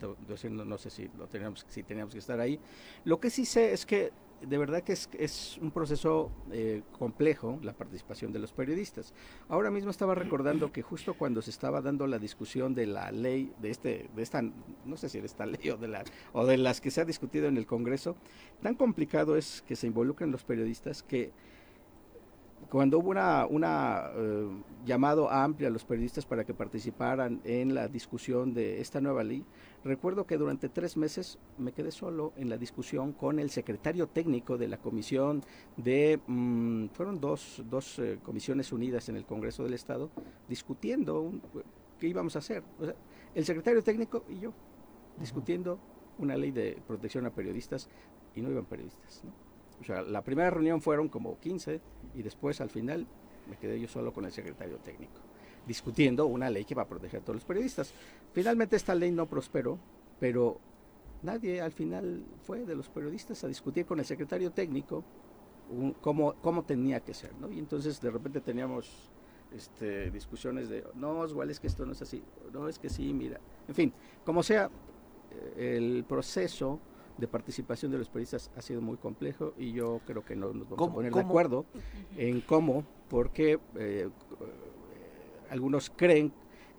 no 0.66 0.76
sé 0.76 0.90
si 0.90 1.08
lo 1.16 1.26
si 1.28 1.82
teníamos 1.82 2.12
que 2.12 2.18
estar 2.18 2.38
ahí. 2.40 2.60
Lo 3.04 3.18
que 3.18 3.30
sí 3.30 3.46
sé 3.46 3.72
es 3.72 3.86
que 3.86 4.12
de 4.40 4.58
verdad 4.58 4.82
que 4.82 4.92
es, 4.92 5.08
es 5.18 5.58
un 5.60 5.70
proceso 5.70 6.30
eh, 6.52 6.82
complejo 6.98 7.58
la 7.62 7.72
participación 7.72 8.32
de 8.32 8.38
los 8.38 8.52
periodistas. 8.52 9.14
Ahora 9.48 9.70
mismo 9.70 9.90
estaba 9.90 10.14
recordando 10.14 10.72
que 10.72 10.82
justo 10.82 11.14
cuando 11.14 11.42
se 11.42 11.50
estaba 11.50 11.80
dando 11.80 12.06
la 12.06 12.18
discusión 12.18 12.74
de 12.74 12.86
la 12.86 13.10
ley, 13.10 13.52
de 13.60 13.70
este, 13.70 14.08
de 14.14 14.22
esta, 14.22 14.42
no 14.42 14.96
sé 14.96 15.08
si 15.08 15.20
de 15.20 15.26
esta 15.26 15.46
ley 15.46 15.70
o 15.70 15.76
de 15.76 15.88
la, 15.88 16.04
o 16.32 16.46
de 16.46 16.58
las 16.58 16.80
que 16.80 16.90
se 16.90 17.00
ha 17.00 17.04
discutido 17.04 17.48
en 17.48 17.56
el 17.56 17.66
Congreso, 17.66 18.16
tan 18.62 18.74
complicado 18.74 19.36
es 19.36 19.62
que 19.66 19.76
se 19.76 19.86
involucren 19.86 20.30
los 20.30 20.44
periodistas 20.44 21.02
que 21.02 21.32
cuando 22.70 22.98
hubo 22.98 23.10
una, 23.10 23.47
una 23.47 24.10
eh, 24.14 24.48
llamado 24.84 25.30
amplia 25.30 25.68
a 25.68 25.70
los 25.70 25.84
periodistas 25.84 26.26
para 26.26 26.44
que 26.44 26.55
participaran 26.55 27.40
en 27.44 27.74
la 27.74 27.88
discusión 27.88 28.55
de 28.55 28.80
esta 28.80 29.01
nueva 29.01 29.22
ley, 29.22 29.44
recuerdo 29.84 30.26
que 30.26 30.36
durante 30.36 30.68
tres 30.68 30.97
meses 30.97 31.38
me 31.59 31.72
quedé 31.72 31.93
solo 31.93 32.32
en 32.36 32.48
la 32.48 32.56
discusión 32.56 33.12
con 33.12 33.38
el 33.38 33.51
secretario 33.51 34.09
técnico 34.09 34.59
de 34.59 34.68
la 34.68 34.78
comisión 34.78 35.43
de, 35.76 36.20
mm, 36.26 36.86
fueron 36.88 37.20
dos, 37.20 37.62
dos 37.68 37.98
eh, 37.98 38.18
comisiones 38.22 38.72
unidas 38.72 39.09
en 39.09 39.16
el 39.16 39.26
Congreso 39.26 39.62
del 39.62 39.74
Estado, 39.74 40.10
discutiendo 40.48 41.32
qué 41.98 42.09
íbamos 42.09 42.36
a 42.36 42.40
hacer. 42.40 42.62
el 43.34 43.44
secretario 43.44 43.82
técnico 43.82 44.24
y 44.28 44.40
yo, 44.40 44.52
discutiendo 45.20 45.78
una 46.18 46.36
ley 46.36 46.51
de 46.51 46.78
protección 46.86 47.26
a 47.26 47.30
periodistas 47.30 47.88
y 48.34 48.40
no 48.40 48.51
iban 48.51 48.64
periodistas. 48.64 49.22
¿no? 49.24 49.45
O 49.81 49.85
sea, 49.85 50.03
la 50.03 50.23
primera 50.23 50.51
reunión 50.51 50.81
fueron 50.81 51.09
como 51.09 51.39
15 51.39 51.81
y 52.15 52.23
después 52.23 52.61
al 52.61 52.70
final 52.70 53.07
me 53.48 53.57
quedé 53.57 53.81
yo 53.81 53.89
solo 53.89 54.12
con 54.12 54.24
el 54.24 54.32
secretario 54.32 54.78
técnico, 54.78 55.20
discutiendo 55.66 56.27
una 56.27 56.51
ley 56.51 56.65
que 56.65 56.74
va 56.74 56.82
a 56.82 56.89
proteger 56.89 57.20
a 57.20 57.23
todos 57.23 57.36
los 57.36 57.44
periodistas. 57.44 57.93
Finalmente 58.32 58.77
esta 58.77 58.94
ley 58.94 59.12
no 59.12 59.27
prosperó, 59.27 59.78
pero 60.19 60.59
nadie 61.23 61.61
al 61.61 61.73
final 61.73 62.24
fue 62.43 62.65
de 62.65 62.74
los 62.74 62.89
periodistas 62.89 63.43
a 63.44 63.48
discutir 63.48 63.86
con 63.86 63.98
el 63.98 64.05
secretario 64.05 64.51
técnico 64.51 65.05
cómo, 66.01 66.35
cómo 66.35 66.65
tenía 66.65 67.01
que 67.01 67.15
ser. 67.15 67.32
Y 67.51 67.59
entonces 67.59 68.01
de 68.01 68.11
repente 68.11 68.40
teníamos 68.40 69.11
este, 69.53 70.11
discusiones 70.11 70.69
de, 70.69 70.85
no, 70.94 71.27
igual 71.27 71.51
es 71.51 71.61
que 71.61 71.66
esto 71.66 71.86
no 71.86 71.93
es 71.93 72.03
así, 72.03 72.23
no, 72.53 72.69
es 72.69 72.78
que 72.78 72.89
sí, 72.89 73.12
mira. 73.12 73.40
En 73.69 73.74
fin, 73.74 73.93
como 74.24 74.43
sea, 74.43 74.70
el 75.57 76.05
proceso 76.09 76.81
de 77.18 77.28
participación 77.28 77.90
de 77.90 77.98
los 77.98 78.09
periodistas 78.09 78.51
ha 78.56 78.62
sido 78.62 78.80
muy 78.80 78.97
complejo 78.97 79.55
y 79.56 79.72
yo 79.72 80.01
creo 80.06 80.24
que 80.24 80.36
no 80.36 80.52
nos 80.52 80.68
vamos 80.68 80.88
a 80.88 80.93
poner 80.93 81.12
de 81.12 81.20
acuerdo 81.20 81.66
en 82.16 82.40
cómo, 82.43 82.84
porque 83.09 83.59
eh, 83.76 84.09
algunos 85.51 85.90
creen 85.90 86.32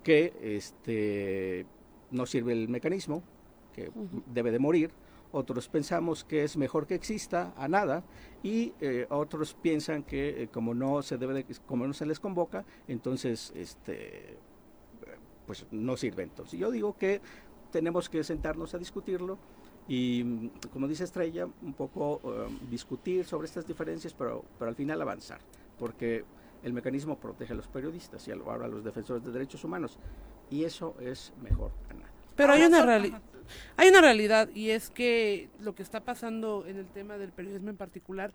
que 0.03 0.33
este 0.41 1.65
no 2.11 2.25
sirve 2.25 2.53
el 2.53 2.69
mecanismo, 2.69 3.23
que 3.73 3.91
debe 4.27 4.51
de 4.51 4.59
morir, 4.59 4.91
otros 5.31 5.67
pensamos 5.67 6.23
que 6.23 6.43
es 6.43 6.55
mejor 6.55 6.87
que 6.87 6.95
exista 6.95 7.53
a 7.57 7.67
nada 7.67 8.03
y 8.43 8.73
eh, 8.79 9.05
otros 9.09 9.53
piensan 9.53 10.03
que 10.03 10.43
eh, 10.43 10.47
como 10.47 10.73
no 10.73 11.01
se 11.01 11.17
debe 11.17 11.45
como 11.65 11.85
no 11.85 11.93
se 11.93 12.05
les 12.05 12.19
convoca 12.19 12.63
entonces 12.87 13.51
este 13.55 14.37
pues 15.47 15.65
no 15.71 15.97
sirve. 15.97 16.23
Entonces 16.23 16.59
yo 16.59 16.69
digo 16.69 16.95
que 16.95 17.21
tenemos 17.71 18.09
que 18.09 18.23
sentarnos 18.23 18.75
a 18.75 18.77
discutirlo 18.77 19.39
y 19.87 20.23
mm, 20.23 20.49
como 20.71 20.87
dice 20.87 21.03
Estrella, 21.03 21.47
un 21.61 21.73
poco 21.73 22.19
um, 22.23 22.69
discutir 22.69 23.25
sobre 23.25 23.47
estas 23.47 23.65
diferencias, 23.65 24.13
pero, 24.13 24.43
pero 24.57 24.69
al 24.69 24.75
final 24.75 25.01
avanzar, 25.01 25.39
porque 25.79 26.25
el 26.63 26.73
mecanismo 26.73 27.17
protege 27.17 27.53
a 27.53 27.55
los 27.55 27.67
periodistas 27.67 28.27
y 28.27 28.31
ahora 28.31 28.65
a 28.65 28.67
los 28.67 28.83
defensores 28.83 29.23
de 29.23 29.31
derechos 29.31 29.63
humanos, 29.63 29.97
y 30.49 30.63
eso 30.63 30.95
es 30.99 31.33
mejor 31.41 31.71
que 31.87 31.93
nada. 31.93 32.09
Pero 32.35 32.53
hay 32.53 32.63
una, 32.63 32.85
realidad 32.85 33.21
hay 33.77 33.89
una 33.89 34.01
realidad 34.01 34.49
y 34.53 34.71
es 34.71 34.89
que 34.89 35.49
lo 35.59 35.75
que 35.75 35.83
está 35.83 36.01
pasando 36.01 36.65
en 36.67 36.77
el 36.77 36.87
tema 36.87 37.17
del 37.17 37.31
periodismo 37.31 37.69
en 37.69 37.77
particular, 37.77 38.33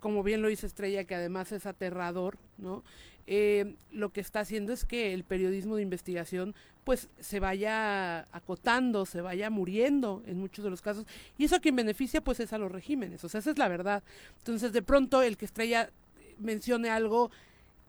como 0.00 0.22
bien 0.22 0.42
lo 0.42 0.48
dice 0.48 0.66
Estrella, 0.66 1.04
que 1.04 1.14
además 1.14 1.52
es 1.52 1.66
aterrador, 1.66 2.38
¿no? 2.56 2.84
Eh, 3.26 3.74
lo 3.90 4.10
que 4.10 4.22
está 4.22 4.40
haciendo 4.40 4.72
es 4.72 4.86
que 4.86 5.12
el 5.12 5.22
periodismo 5.22 5.76
de 5.76 5.82
investigación 5.82 6.54
pues 6.84 7.10
se 7.20 7.40
vaya 7.40 8.20
acotando, 8.32 9.04
se 9.04 9.20
vaya 9.20 9.50
muriendo 9.50 10.22
en 10.24 10.38
muchos 10.38 10.64
de 10.64 10.70
los 10.70 10.80
casos. 10.80 11.04
Y 11.36 11.44
eso 11.44 11.56
a 11.56 11.60
quien 11.60 11.76
beneficia 11.76 12.22
pues 12.22 12.40
es 12.40 12.54
a 12.54 12.58
los 12.58 12.72
regímenes, 12.72 13.22
o 13.24 13.28
sea, 13.28 13.40
esa 13.40 13.50
es 13.50 13.58
la 13.58 13.68
verdad. 13.68 14.02
Entonces 14.38 14.72
de 14.72 14.80
pronto 14.80 15.20
el 15.20 15.36
que 15.36 15.44
Estrella 15.44 15.90
mencione 16.38 16.88
algo 16.88 17.30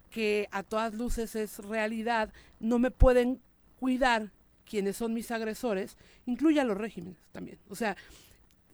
que 0.09 0.49
a 0.51 0.63
todas 0.63 0.93
luces 0.93 1.35
es 1.35 1.59
realidad, 1.59 2.33
no 2.59 2.79
me 2.79 2.91
pueden 2.91 3.39
cuidar 3.79 4.31
quienes 4.65 4.97
son 4.97 5.13
mis 5.13 5.31
agresores, 5.31 5.95
incluye 6.25 6.59
a 6.59 6.65
los 6.65 6.77
regímenes 6.77 7.17
también. 7.31 7.59
O 7.69 7.75
sea, 7.75 7.95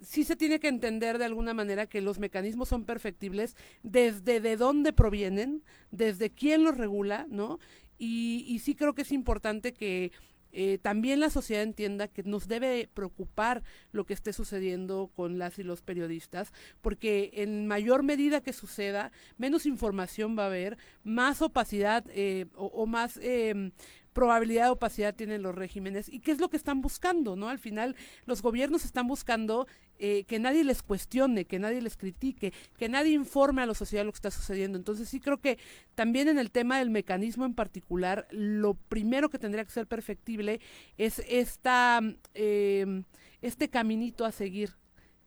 sí 0.06 0.24
se 0.24 0.36
tiene 0.36 0.60
que 0.60 0.68
entender 0.68 1.18
de 1.18 1.26
alguna 1.26 1.54
manera 1.54 1.88
que 1.88 2.02
los 2.02 2.20
mecanismos 2.20 2.70
son 2.70 2.86
perfectibles 2.86 3.56
desde 3.84 4.40
de 4.40 4.56
dónde 4.56 4.94
provienen, 4.94 5.64
desde 5.92 6.30
quién 6.30 6.64
los 6.64 6.78
regula, 6.78 7.26
¿no? 7.30 7.60
Y, 7.98 8.60
sí 8.64 8.76
creo 8.76 8.94
que 8.94 9.04
es 9.04 9.12
importante 9.12 9.74
que 9.74 10.12
eh, 10.52 10.80
también 10.82 11.20
la 11.20 11.30
sociedad 11.30 11.64
entienda 11.64 12.08
que 12.08 12.24
nos 12.24 12.48
debe 12.48 12.90
preocupar 12.94 13.64
lo 13.92 14.06
que 14.06 14.14
esté 14.14 14.32
sucediendo 14.32 15.12
con 15.14 15.38
las 15.38 15.60
y 15.60 15.64
los 15.64 15.82
periodistas, 15.82 16.54
porque 16.82 17.32
en 17.34 17.68
mayor 17.68 18.04
medida 18.04 18.42
que 18.42 18.54
suceda, 18.54 19.12
menos 19.38 19.66
información 19.66 20.38
va 20.38 20.44
a 20.44 20.48
haber, 20.48 20.78
más 21.04 21.42
opacidad 21.42 22.06
eh, 22.10 22.48
o, 22.56 22.86
más 22.86 23.18
em, 23.22 23.72
probabilidad 24.16 24.64
de 24.64 24.70
opacidad 24.70 25.14
tienen 25.14 25.44
los 25.44 25.54
regímenes 25.54 26.08
y 26.08 26.22
qué 26.22 26.32
es 26.32 26.40
lo 26.40 26.50
que 26.50 26.56
están 26.56 26.82
buscando, 26.82 27.36
¿no? 27.36 27.50
Al 27.50 27.60
final 27.60 27.98
los 28.26 28.42
gobiernos 28.42 28.86
están 28.86 29.08
buscando 29.08 29.68
eh, 30.00 30.24
que 30.24 30.40
nadie 30.40 30.64
les 30.64 30.82
cuestione, 30.82 31.44
que 31.44 31.60
nadie 31.60 31.82
les 31.82 31.98
critique, 31.98 32.54
que 32.78 32.88
nadie 32.88 33.12
informe 33.12 33.62
a 33.62 33.66
la 33.66 33.74
sociedad 33.74 34.06
lo 34.06 34.14
que 34.14 34.18
está 34.18 34.32
sucediendo. 34.32 34.78
Entonces 34.78 35.10
sí 35.10 35.20
creo 35.20 35.42
que 35.42 35.60
también 35.96 36.30
en 36.30 36.40
el 36.40 36.50
tema 36.50 36.80
del 36.80 36.90
mecanismo 36.90 37.46
en 37.46 37.54
particular, 37.54 38.26
lo 38.32 38.76
primero 38.76 39.30
que 39.30 39.38
tendría 39.38 39.66
que 39.66 39.72
ser 39.72 39.86
perfectible 39.86 40.62
es 40.98 41.22
esta, 41.28 42.00
eh, 42.34 43.04
este 43.42 43.70
caminito 43.70 44.24
a 44.24 44.32
seguir 44.32 44.78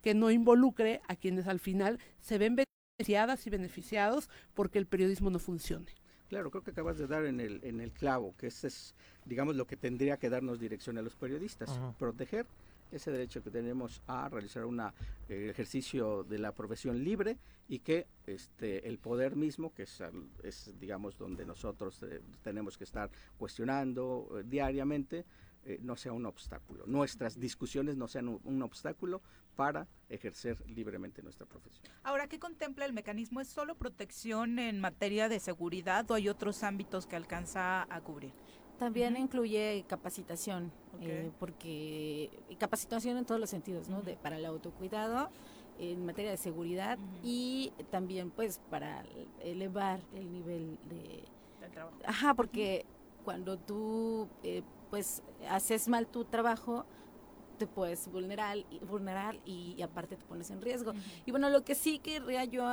que 0.01 0.15
no 0.15 0.31
involucre 0.31 1.02
a 1.09 1.15
quienes 1.15 1.47
al 1.47 1.60
final 1.60 1.98
se 2.20 2.39
ven 2.39 2.56
beneficiadas 2.56 3.47
y 3.47 3.51
beneficiados 3.51 4.31
porque 4.55 4.78
el 4.78 4.86
periodismo 4.86 5.28
no 5.28 5.39
funcione. 5.39 5.98
Claro, 6.29 6.51
creo 6.51 6.63
que 6.63 6.73
acabas 6.73 6.99
de 6.99 7.07
dar 7.07 7.25
en 7.25 7.41
el, 7.41 7.61
en 7.65 7.81
el 7.81 7.91
clavo, 7.91 8.35
que 8.37 8.49
ese 8.49 8.69
es, 8.69 8.95
digamos, 9.25 9.57
lo 9.57 9.67
que 9.67 9.77
tendría 9.77 10.19
que 10.19 10.29
darnos 10.29 10.61
dirección 10.61 10.99
a 10.99 11.03
los 11.03 11.15
periodistas, 11.17 11.81
proteger 11.99 12.47
ese 12.93 13.11
derecho 13.11 13.43
que 13.43 13.51
tenemos 13.51 14.03
a 14.07 14.29
realizar 14.29 14.65
un 14.65 14.81
eh, 14.81 14.91
ejercicio 15.51 16.25
de 16.25 16.39
la 16.39 16.53
profesión 16.53 17.03
libre 17.03 17.39
y 17.69 17.81
que 17.81 18.07
este 18.27 18.89
el 18.89 18.99
poder 18.99 19.37
mismo 19.37 19.75
que 19.75 19.83
es, 19.83 20.03
es 20.43 20.73
digamos 20.81 21.19
donde 21.19 21.45
nosotros 21.45 22.03
eh, 22.03 22.21
tenemos 22.43 22.79
que 22.79 22.85
estar 22.85 23.11
cuestionando 23.37 24.39
eh, 24.39 24.45
diariamente 24.47 25.25
no 25.83 25.97
sea 25.97 26.13
un 26.13 26.25
obstáculo, 26.25 26.87
nuestras 26.87 27.39
discusiones 27.39 27.95
no 27.95 28.09
sean 28.09 28.41
un, 28.43 28.63
obstáculo 28.63 29.21
para 29.59 29.89
ejercer 30.09 30.56
libremente 30.68 31.20
nuestra 31.20 31.44
profesión. 31.44 31.85
Ahora, 32.05 32.28
¿qué 32.28 32.39
contempla 32.39 32.85
el 32.85 32.93
mecanismo? 32.93 33.40
¿Es 33.40 33.48
solo 33.48 33.74
protección 33.74 34.60
en 34.60 34.78
materia 34.78 35.28
de 35.28 35.40
seguridad 35.40 36.09
o 36.12 36.14
hay 36.14 36.28
otros 36.28 36.62
ámbitos 36.62 37.09
que 37.09 37.16
alcanza 37.16 37.82
a 37.93 38.01
cubrir? 38.01 38.30
También 38.78 39.16
incluye 39.16 39.85
capacitación, 39.89 40.70
eh, 41.01 41.32
porque 41.40 42.30
capacitación 42.60 43.16
en 43.16 43.24
todos 43.24 43.40
los 43.40 43.51
sentidos, 43.51 43.89
¿no? 43.89 44.01
De, 44.01 44.16
para 44.16 44.36
el 44.36 44.47
autocuidado, 44.47 45.28
en 45.80 46.06
materia 46.06 46.30
de 46.30 46.36
seguridad 46.36 46.97
y 47.24 47.72
también 47.90 48.30
pues 48.30 48.60
para 48.70 49.05
elevar 49.43 49.98
el 50.14 50.30
nivel 50.30 50.78
de... 50.89 51.24
Del 51.60 51.72
trabajo. 51.72 51.97
Ajá, 52.05 52.35
porque 52.35 52.86
cuando 53.24 53.59
tú 53.59 54.28
eh, 54.44 54.62
pues 54.89 55.24
haces 55.48 55.89
mal 55.89 56.06
tu 56.06 56.24
trabajo, 56.24 56.86
te 57.59 57.66
puedes 57.66 58.10
vulnerar, 58.10 58.59
vulnerar 58.89 59.39
y, 59.44 59.80
aparte 59.82 60.16
te 60.16 60.24
pones 60.24 60.51
en 60.51 60.62
riesgo. 60.62 60.93
Y 61.26 61.30
bueno, 61.30 61.51
lo 61.51 61.64
que 61.64 61.74
sí 61.74 61.98
querría 61.98 62.44
yo 62.44 62.64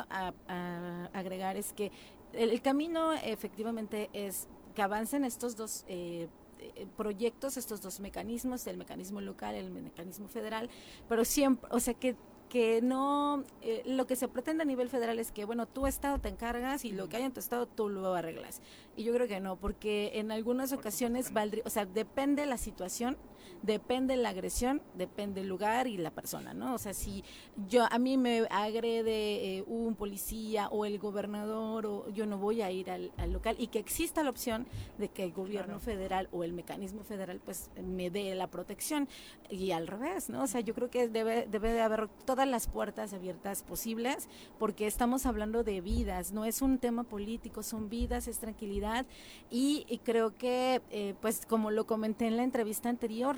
agregar 1.13 1.57
es 1.57 1.73
que 1.73 1.91
el, 2.33 2.61
camino 2.61 3.13
efectivamente 3.13 4.09
es 4.13 4.47
que 4.73 4.81
avancen 4.81 5.25
estos 5.25 5.55
dos 5.55 5.85
eh, 5.87 6.27
eh, 6.59 6.87
proyectos, 6.97 7.57
estos 7.57 7.81
dos 7.81 7.99
mecanismos, 7.99 8.67
el 8.67 8.77
mecanismo 8.77 9.21
local, 9.21 9.55
el 9.55 9.71
mecanismo 9.71 10.27
federal, 10.27 10.69
pero 11.07 11.25
siempre, 11.25 11.69
o 11.71 11.79
sea 11.79 11.93
que 11.93 12.15
que 12.49 12.81
no, 12.81 13.43
eh, 13.61 13.81
lo 13.85 14.07
que 14.07 14.15
se 14.15 14.27
pretende 14.27 14.63
a 14.63 14.65
nivel 14.65 14.89
federal 14.89 15.19
es 15.19 15.31
que, 15.31 15.45
bueno, 15.45 15.65
tu 15.67 15.87
estado 15.87 16.19
te 16.19 16.29
encargas 16.29 16.85
y 16.85 16.91
lo 16.91 17.09
que 17.09 17.17
hay 17.17 17.23
en 17.23 17.33
tu 17.33 17.39
estado 17.39 17.65
tú 17.65 17.89
lo 17.89 18.13
arreglas. 18.13 18.61
Y 18.95 19.03
yo 19.03 19.13
creo 19.13 19.27
que 19.27 19.39
no, 19.39 19.57
porque 19.57 20.11
en 20.15 20.31
algunas 20.31 20.71
ocasiones 20.71 21.33
valdría, 21.33 21.63
o 21.65 21.69
sea, 21.69 21.85
depende 21.85 22.45
la 22.45 22.57
situación, 22.57 23.17
depende 23.61 24.15
la 24.15 24.29
agresión, 24.29 24.81
depende 24.95 25.41
el 25.41 25.47
lugar 25.47 25.87
y 25.87 25.97
la 25.97 26.11
persona, 26.11 26.53
¿no? 26.53 26.73
O 26.73 26.77
sea, 26.77 26.93
si 26.93 27.23
yo 27.67 27.85
a 27.89 27.99
mí 27.99 28.17
me 28.17 28.47
agrede 28.49 29.57
eh, 29.57 29.63
un 29.67 29.95
policía 29.95 30.67
o 30.69 30.85
el 30.85 30.99
gobernador, 30.99 31.85
o 31.85 32.09
yo 32.09 32.25
no 32.25 32.37
voy 32.37 32.61
a 32.61 32.71
ir 32.71 32.91
al, 32.91 33.11
local 33.31 33.55
y 33.59 33.67
que 33.67 33.79
exista 33.79 34.23
la 34.23 34.29
opción 34.29 34.67
de 34.97 35.09
que 35.09 35.23
el 35.23 35.33
gobierno 35.33 35.79
federal 35.79 36.29
o 36.31 36.43
el 36.43 36.53
mecanismo 36.53 37.03
federal 37.03 37.41
pues 37.43 37.69
me 37.83 38.09
dé 38.09 38.35
la 38.35 38.47
protección 38.47 39.07
y 39.49 39.71
al 39.71 39.87
revés, 39.87 40.29
¿no? 40.29 40.43
O 40.43 40.47
sea, 40.47 40.61
yo 40.61 40.73
creo 40.73 40.89
que 40.89 41.07
debe, 41.07 41.47
debe 41.49 41.73
de 41.73 41.81
haber 41.81 42.07
todas 42.25 42.47
las 42.47 42.67
puertas 42.67 43.13
abiertas 43.13 43.63
posibles 43.63 44.27
porque 44.59 44.87
estamos 44.87 45.25
hablando 45.25 45.63
de 45.63 45.81
vidas, 45.81 46.31
no 46.31 46.45
es 46.45 46.61
un 46.61 46.77
tema 46.77 47.03
político, 47.03 47.63
son 47.63 47.89
vidas, 47.89 48.27
es 48.27 48.39
tranquilidad 48.39 49.05
y, 49.49 50.01
creo 50.03 50.35
que 50.35 50.81
eh, 50.91 51.15
pues 51.21 51.45
como 51.45 51.71
lo 51.71 51.87
comenté 51.87 52.27
en 52.27 52.37
la 52.37 52.43
entrevista 52.43 52.89
anterior, 52.89 53.34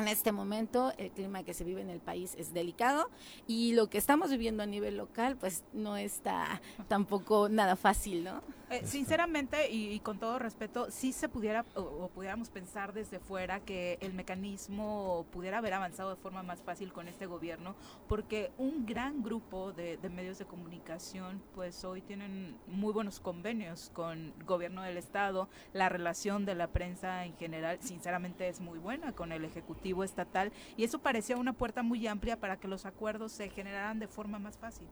en 0.00 0.08
este 0.08 0.32
momento 0.32 0.92
el 0.98 1.10
clima 1.10 1.42
que 1.42 1.54
se 1.54 1.64
vive 1.64 1.80
en 1.80 1.90
el 1.90 2.00
país 2.00 2.34
es 2.38 2.52
delicado 2.52 3.10
y 3.46 3.72
lo 3.74 3.88
que 3.88 3.98
estamos 3.98 4.30
viviendo 4.30 4.62
a 4.62 4.66
nivel 4.66 4.96
local 4.96 5.36
pues 5.36 5.64
no 5.72 5.96
está 5.96 6.60
tampoco 6.88 7.48
nada 7.48 7.76
fácil, 7.76 8.24
¿no? 8.24 8.42
Eh, 8.68 8.84
sinceramente 8.84 9.70
y, 9.70 10.00
con 10.00 10.18
todo 10.18 10.40
respeto, 10.40 10.90
sí 10.90 11.12
se 11.12 11.28
pudiera 11.28 11.64
o, 11.76 12.08
pudiéramos 12.08 12.50
pensar 12.50 12.92
desde 12.92 13.20
fuera 13.20 13.60
que 13.60 13.96
el 14.00 14.12
mecanismo 14.12 15.24
pudiera 15.30 15.58
haber 15.58 15.74
avanzado 15.74 16.10
de 16.10 16.16
forma 16.16 16.42
más 16.42 16.62
fácil 16.62 16.92
con 16.92 17.06
este 17.06 17.26
gobierno, 17.26 17.76
porque 18.08 18.50
un 18.58 18.84
gran 18.84 19.22
grupo 19.22 19.72
de, 19.72 19.98
medios 20.10 20.38
de 20.38 20.46
comunicación 20.46 21.40
pues 21.54 21.84
hoy 21.84 22.00
tienen 22.00 22.56
muy 22.66 22.92
buenos 22.92 23.20
convenios 23.20 23.90
con 23.94 24.32
el 24.36 24.44
gobierno 24.44 24.82
del 24.82 24.96
estado, 24.96 25.48
la 25.72 25.88
relación 25.88 26.44
de 26.44 26.56
la 26.56 26.66
prensa 26.66 27.24
en 27.24 27.36
general 27.36 27.78
sinceramente 27.80 28.48
es 28.48 28.60
muy 28.60 28.80
buena 28.80 29.12
con 29.12 29.30
el 29.30 29.44
ejecutivo 29.44 29.85
estatal 30.04 30.52
y 30.76 30.84
eso 30.84 30.98
parecía 30.98 31.36
una 31.36 31.52
puerta 31.52 31.82
muy 31.82 32.06
amplia 32.06 32.38
para 32.38 32.58
que 32.58 32.68
los 32.68 32.86
acuerdos 32.86 33.32
se 33.32 33.48
generaran 33.50 33.98
de 33.98 34.08
forma 34.08 34.38
más 34.38 34.58
fácil. 34.58 34.88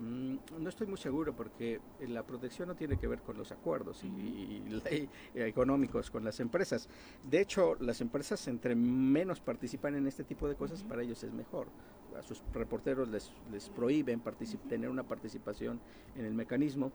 Mm, 0.00 0.36
no 0.58 0.68
estoy 0.70 0.86
muy 0.86 0.96
seguro 0.96 1.36
porque 1.36 1.78
la 2.08 2.22
protección 2.22 2.68
no 2.68 2.74
tiene 2.74 2.96
que 2.96 3.06
ver 3.06 3.20
con 3.20 3.36
los 3.36 3.52
acuerdos 3.52 4.02
y, 4.02 4.62
económicos 5.34 6.10
con 6.10 6.24
las 6.24 6.40
empresas. 6.40 6.88
De 7.28 7.40
hecho, 7.40 7.76
las 7.80 8.00
empresas 8.00 8.48
entre 8.48 8.74
menos 8.74 9.40
participan 9.40 9.94
en 9.96 10.06
este 10.06 10.24
tipo 10.24 10.48
de 10.48 10.54
cosas, 10.54 10.82
para 10.84 11.02
ellos 11.02 11.22
es 11.22 11.32
mejor. 11.32 11.66
A 12.18 12.22
sus 12.22 12.42
reporteros 12.54 13.08
les, 13.08 13.30
les 13.52 13.68
prohíben 13.68 14.22
tener 14.68 14.88
una 14.88 15.02
participación 15.02 15.78
en 16.16 16.24
el 16.24 16.32
mecanismo 16.32 16.92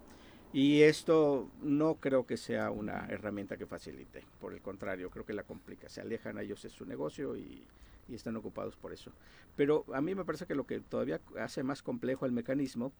y 0.56 0.82
esto 0.84 1.50
no 1.62 1.96
creo 1.96 2.26
que 2.26 2.38
sea 2.38 2.72
una 2.72 3.08
herramienta 3.10 3.58
que 3.58 3.66
facilite. 3.66 4.24
Por 4.40 4.54
el 4.54 4.62
contrario, 4.62 5.10
creo 5.10 5.26
que 5.26 5.34
la 5.34 5.44
complica. 5.44 5.90
Se 5.90 6.02
alejan 6.02 6.38
a 6.38 6.42
ellos 6.42 6.62
de 6.64 6.70
su 6.70 6.86
negocio 6.86 7.36
y 7.36 7.66
y 8.08 8.16
están 8.16 8.36
ocupados 8.36 8.76
por 8.76 8.94
eso. 8.94 9.12
Pero 9.56 9.86
a 9.94 10.02
mí 10.02 10.16
me 10.16 10.26
parece 10.26 10.46
que 10.46 10.56
lo 10.56 10.66
que 10.66 10.80
todavía 10.80 11.20
hace 11.40 11.64
más 11.64 11.82
complejo 11.82 12.26
el 12.26 12.32
mecanismo 12.32 12.92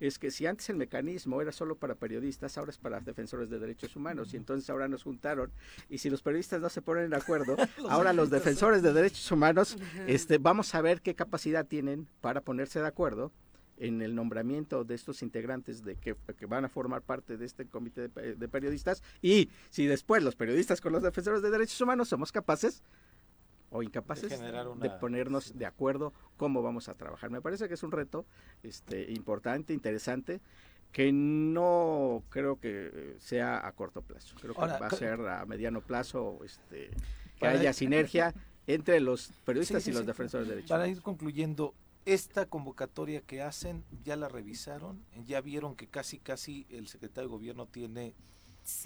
es 0.00 0.18
que 0.18 0.30
si 0.30 0.46
antes 0.46 0.68
el 0.70 0.76
mecanismo 0.76 1.42
era 1.42 1.50
solo 1.50 1.76
para 1.76 1.96
periodistas, 1.96 2.56
ahora 2.56 2.70
es 2.70 2.78
para 2.78 3.00
defensores 3.00 3.50
de 3.50 3.58
derechos 3.58 3.96
humanos 3.96 4.32
y 4.32 4.36
entonces 4.36 4.70
ahora 4.70 4.86
nos 4.86 5.02
juntaron 5.02 5.50
y 5.90 5.98
si 5.98 6.08
los 6.08 6.22
periodistas 6.22 6.60
no 6.60 6.68
se 6.68 6.82
ponen 6.82 7.10
de 7.10 7.16
acuerdo, 7.16 7.56
ahora 7.90 8.12
los 8.12 8.30
defensores 8.30 8.82
de 8.82 8.92
derechos 8.92 9.30
humanos 9.32 9.76
este 10.06 10.38
vamos 10.38 10.72
a 10.76 10.82
ver 10.82 11.00
qué 11.00 11.16
capacidad 11.16 11.66
tienen 11.66 12.06
para 12.20 12.42
ponerse 12.42 12.80
de 12.80 12.86
acuerdo 12.86 13.32
en 13.78 14.02
el 14.02 14.14
nombramiento 14.14 14.84
de 14.84 14.94
estos 14.94 15.22
integrantes 15.22 15.84
de 15.84 15.96
que, 15.96 16.16
van 16.46 16.64
a 16.64 16.68
formar 16.68 17.02
parte 17.02 17.36
de 17.36 17.46
este 17.46 17.66
comité 17.66 18.08
de, 18.08 18.34
de 18.34 18.48
periodistas 18.48 19.02
y 19.22 19.50
si 19.70 19.86
después 19.86 20.22
los 20.22 20.36
periodistas 20.36 20.80
con 20.80 20.92
los 20.92 21.02
defensores 21.02 21.42
de 21.42 21.50
derechos 21.50 21.80
humanos 21.80 22.08
somos 22.08 22.32
capaces 22.32 22.82
o 23.70 23.82
incapaces 23.82 24.30
de, 24.30 24.90
ponernos 25.00 25.56
de 25.58 25.66
acuerdo 25.66 26.12
cómo 26.36 26.62
vamos 26.62 26.88
a 26.88 26.94
trabajar. 26.94 27.30
Me 27.30 27.40
parece 27.40 27.68
que 27.68 27.74
es 27.74 27.82
un 27.82 27.92
reto 27.92 28.24
este, 28.62 29.12
importante, 29.12 29.74
interesante, 29.74 30.40
que 30.92 31.12
no 31.12 32.22
creo 32.30 32.58
que 32.58 33.16
sea 33.18 33.66
a 33.66 33.72
corto 33.72 34.02
plazo. 34.02 34.36
Creo 34.40 34.54
que 34.54 34.60
va 34.60 34.86
a 34.86 34.90
ser 34.90 35.20
a 35.20 35.44
mediano 35.44 35.80
plazo 35.82 36.38
este, 36.44 36.90
que 37.38 37.46
haya 37.46 37.72
sinergia 37.72 38.34
entre 38.66 39.00
los 39.00 39.32
periodistas 39.44 39.86
y 39.86 39.92
los 39.92 40.06
defensores 40.06 40.48
de 40.48 40.54
derechos. 40.54 40.70
Para 40.70 40.88
ir 40.88 41.02
concluyendo, 41.02 41.74
esta 42.08 42.46
convocatoria 42.46 43.20
que 43.20 43.42
hacen, 43.42 43.84
ya 44.02 44.16
la 44.16 44.28
revisaron, 44.28 45.04
ya 45.26 45.42
vieron 45.42 45.76
que 45.76 45.86
casi 45.86 46.18
casi 46.18 46.66
el 46.70 46.88
secretario 46.88 47.28
de 47.28 47.36
gobierno 47.36 47.66
tiene 47.66 48.14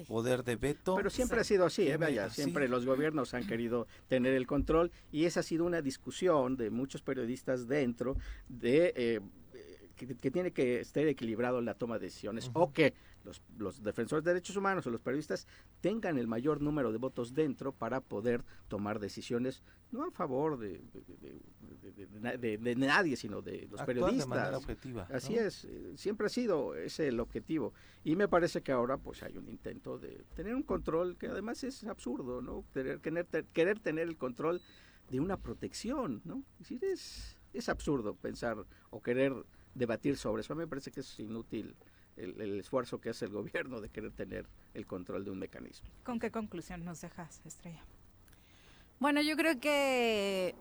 poder 0.08 0.42
de 0.42 0.56
veto. 0.56 0.96
Pero 0.96 1.08
siempre 1.08 1.40
ha 1.40 1.44
sido 1.44 1.64
así, 1.64 1.88
¿eh? 1.88 1.96
Vaya, 1.96 2.30
siempre 2.30 2.68
los 2.68 2.84
gobiernos 2.84 3.34
han 3.34 3.46
querido 3.46 3.86
tener 4.08 4.34
el 4.34 4.46
control 4.46 4.90
y 5.12 5.24
esa 5.26 5.40
ha 5.40 5.42
sido 5.44 5.64
una 5.64 5.82
discusión 5.82 6.56
de 6.56 6.70
muchos 6.70 7.02
periodistas 7.02 7.68
dentro 7.68 8.16
de 8.48 8.92
eh, 8.96 9.20
que, 9.94 10.30
tiene 10.30 10.50
que 10.50 10.80
estar 10.80 11.06
equilibrado 11.06 11.60
la 11.60 11.74
toma 11.74 11.98
de 11.98 12.06
decisiones 12.06 12.50
o 12.54 12.72
que 12.72 12.94
los, 13.24 13.42
los, 13.58 13.82
defensores 13.82 14.24
de 14.24 14.32
derechos 14.32 14.56
humanos 14.56 14.86
o 14.86 14.90
los 14.90 15.00
periodistas 15.00 15.46
tengan 15.80 16.18
el 16.18 16.26
mayor 16.26 16.60
número 16.60 16.92
de 16.92 16.98
votos 16.98 17.34
dentro 17.34 17.72
para 17.72 18.00
poder 18.00 18.44
tomar 18.68 18.98
decisiones 18.98 19.62
no 19.90 20.04
a 20.04 20.10
favor 20.10 20.58
de, 20.58 20.80
de, 22.38 22.76
nadie, 22.76 23.16
sino 23.16 23.42
de 23.42 23.68
los 23.70 23.82
periodistas. 23.82 24.54
objetiva, 24.54 25.06
Así 25.12 25.36
es, 25.36 25.64
eh, 25.64 25.92
siempre 25.96 26.26
ha 26.26 26.30
sido 26.30 26.74
ese 26.74 27.08
el 27.08 27.20
objetivo. 27.20 27.74
Y 28.04 28.16
me 28.16 28.26
parece 28.26 28.62
que 28.62 28.72
ahora 28.72 28.96
pues 28.96 29.22
hay 29.22 29.36
un 29.36 29.48
intento 29.48 29.98
de 29.98 30.24
tener 30.34 30.54
un 30.54 30.62
control 30.62 31.16
que 31.18 31.28
además 31.28 31.62
es 31.64 31.84
absurdo, 31.84 32.40
¿no? 32.40 32.64
Querer, 32.72 33.00
querer, 33.00 33.26
querer 33.52 33.80
tener 33.80 34.08
el 34.08 34.16
control 34.16 34.62
de 35.10 35.20
una 35.20 35.36
protección, 35.36 36.22
¿no? 36.24 36.42
Es 36.54 36.70
decir, 36.70 36.84
es, 36.84 37.36
es 37.52 37.68
absurdo 37.68 38.14
pensar 38.14 38.64
o 38.90 39.02
querer 39.02 39.34
debatir 39.74 40.16
sobre 40.16 40.40
eso. 40.40 40.54
A 40.54 40.56
mí 40.56 40.60
me 40.60 40.68
parece 40.68 40.90
que 40.90 41.00
es 41.00 41.20
inútil 41.20 41.76
el, 42.16 42.60
esfuerzo 42.60 43.00
que 43.00 43.10
hace 43.10 43.24
el 43.24 43.32
gobierno 43.32 43.80
de 43.80 43.88
querer 43.88 44.12
tener 44.12 44.46
el 44.74 44.86
control 44.86 45.24
de 45.24 45.30
un 45.30 45.38
mecanismo. 45.38 45.88
¿Con 46.04 46.18
qué 46.18 46.30
conclusión 46.30 46.84
nos 46.84 47.00
dejas, 47.00 47.40
Estrella? 47.44 47.84
Bueno, 49.00 49.20
yo 49.20 49.36
creo 49.36 49.58
que 49.58 50.54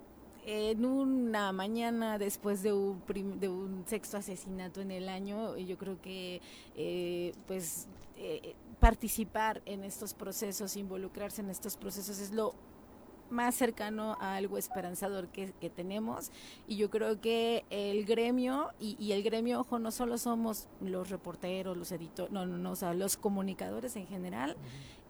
en 0.46 0.86
una 0.86 1.52
mañana 1.52 2.18
después 2.18 2.64
de 2.64 2.74
un, 2.74 3.04
de 3.40 3.50
un 3.50 3.86
sexto 3.88 4.18
asesinato 4.18 4.82
en 4.82 4.92
el 4.92 5.10
año, 5.10 5.58
yo 5.58 5.78
creo 5.78 6.02
que 6.02 6.42
eh, 6.76 7.34
pues 7.48 7.88
eh, 8.18 8.56
participar 8.80 9.62
en 9.66 9.84
estos 9.84 10.14
procesos, 10.14 10.76
involucrarse 10.76 11.42
en 11.42 11.50
estos 11.52 11.78
procesos 11.78 12.20
es 12.20 12.32
lo 12.32 12.56
más 13.32 13.56
cercano 13.56 14.18
a 14.20 14.36
algo 14.36 14.58
esperanzador 14.58 15.28
que, 15.30 15.52
tenemos. 15.76 16.32
Y 16.68 16.76
yo 16.76 16.90
creo 16.90 17.22
que 17.22 17.66
el 17.70 18.06
gremio 18.06 18.70
y, 18.80 19.12
el 19.12 19.24
gremio 19.24 19.62
ojo 19.62 19.80
no 19.80 19.92
solo 19.92 20.18
somos 20.18 20.68
los 20.82 21.10
reporteros 21.10 21.78
los 21.78 21.92
editores 21.92 22.32
no 22.32 22.46
no 22.46 22.58
no 22.58 22.72
o 22.72 22.76
sea 22.76 22.94
los 22.94 23.18
comunicadores 23.18 23.96
en 23.96 24.08
general 24.08 24.56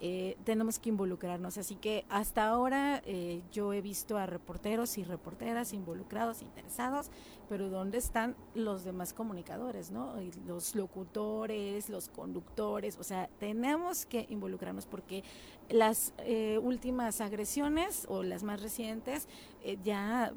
eh, 0.01 0.35
tenemos 0.43 0.79
que 0.79 0.89
involucrarnos 0.89 1.57
así 1.57 1.75
que 1.75 2.05
hasta 2.09 2.47
ahora 2.47 3.01
eh, 3.05 3.41
yo 3.51 3.71
he 3.71 3.81
visto 3.81 4.17
a 4.17 4.25
reporteros 4.25 4.97
y 4.97 5.03
reporteras 5.03 5.73
involucrados 5.73 6.41
interesados 6.41 7.11
pero 7.51 7.69
¿dónde 7.69 7.97
están 7.97 8.37
los 8.55 8.85
demás 8.85 9.11
comunicadores, 9.11 9.91
no? 9.91 10.15
Los 10.47 10.73
locutores, 10.73 11.89
los 11.89 12.07
conductores, 12.07 12.97
o 12.97 13.03
sea, 13.03 13.27
tenemos 13.41 14.05
que 14.05 14.25
involucrarnos 14.29 14.85
porque 14.85 15.25
las 15.69 16.13
eh, 16.19 16.59
últimas 16.63 17.19
agresiones 17.19 18.05
o 18.07 18.23
las 18.23 18.43
más 18.43 18.61
recientes 18.61 19.27
eh, 19.63 19.77
ya 19.83 20.33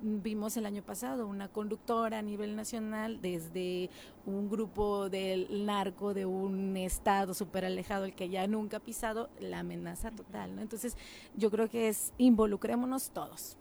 vimos 0.00 0.56
el 0.56 0.66
año 0.66 0.82
pasado 0.82 1.26
una 1.26 1.48
conductora 1.48 2.18
a 2.18 2.22
nivel 2.22 2.56
nacional 2.56 3.20
desde 3.20 3.90
un 4.26 4.48
grupo 4.48 5.08
del 5.08 5.66
narco 5.66 6.14
de 6.14 6.26
un 6.26 6.76
estado 6.76 7.34
súper 7.34 7.64
alejado, 7.64 8.04
el 8.04 8.14
que 8.14 8.28
ya 8.28 8.46
nunca 8.46 8.78
ha 8.78 8.80
pisado, 8.80 9.30
la 9.40 9.60
amenaza 9.60 10.10
total, 10.10 10.54
¿no? 10.54 10.62
Entonces, 10.62 10.96
yo 11.36 11.50
creo 11.50 11.68
que 11.68 11.88
es 11.88 12.12
involucrémonos 12.18 13.10
todos 13.10 13.56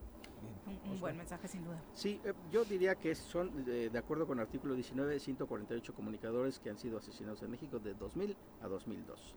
un, 0.68 1.00
buen 1.00 1.18
mensaje 1.18 1.48
sin 1.48 1.64
duda. 1.64 1.82
Sí, 1.94 2.20
eh, 2.24 2.34
yo 2.52 2.66
diría 2.66 2.96
que 2.96 3.16
son, 3.16 3.66
de, 3.66 3.92
acuerdo 3.98 4.28
con 4.28 4.40
el 4.40 4.46
artículo 4.46 4.76
19, 4.76 5.20
148 5.20 5.94
comunicadores 5.94 6.60
que 6.60 6.70
han 6.70 6.78
sido 6.78 6.98
asesinados 6.98 7.42
en 7.44 7.52
México 7.52 7.80
de 7.80 7.94
2000 7.94 8.36
a 8.62 8.68
2002. 8.68 9.36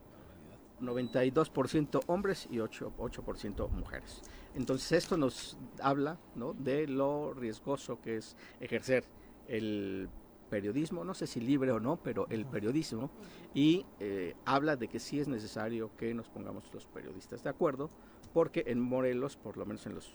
92% 0.81 2.03
hombres 2.07 2.49
y 2.51 2.57
8%, 2.57 2.93
8 2.99 3.69
mujeres. 3.69 4.23
Entonces 4.55 4.93
esto 4.93 5.17
nos 5.17 5.57
habla 5.83 6.19
¿no? 6.35 6.55
de 6.55 6.87
lo 6.87 7.33
riesgoso 7.35 8.01
que 8.01 8.17
es 8.17 8.37
ejercer 8.61 9.05
el 9.47 10.09
periodismo, 10.49 11.05
no 11.05 11.15
sé 11.15 11.27
si 11.27 11.41
libre 11.41 11.71
o 11.71 11.81
no, 11.81 11.97
pero 12.03 12.27
el 12.29 12.45
periodismo, 12.45 13.11
y 13.55 13.87
eh, 14.01 14.35
habla 14.45 14.77
de 14.77 14.89
que 14.89 14.99
sí 14.99 15.21
es 15.21 15.29
necesario 15.29 15.97
que 15.97 16.13
nos 16.13 16.29
pongamos 16.29 16.69
los 16.75 16.87
periodistas 16.87 17.45
de 17.45 17.51
acuerdo, 17.51 17.89
porque 18.35 18.65
en 18.67 18.81
Morelos, 18.81 19.37
por 19.37 19.57
lo 19.57 19.65
menos 19.65 19.87
en 19.87 19.95
los 19.95 20.13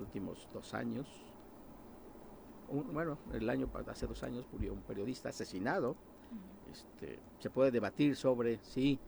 últimos 0.00 0.48
dos 0.52 0.74
años. 0.74 1.06
bueno, 2.70 3.18
el 3.32 3.48
año 3.50 3.68
hace 3.86 4.06
dos 4.06 4.22
años 4.22 4.46
murió 4.52 4.72
un 4.72 4.82
periodista 4.82 5.28
asesinado. 5.28 5.96
Este, 6.70 7.18
se 7.38 7.50
puede 7.50 7.70
debatir 7.70 8.16
sobre 8.16 8.58
si 8.62 8.98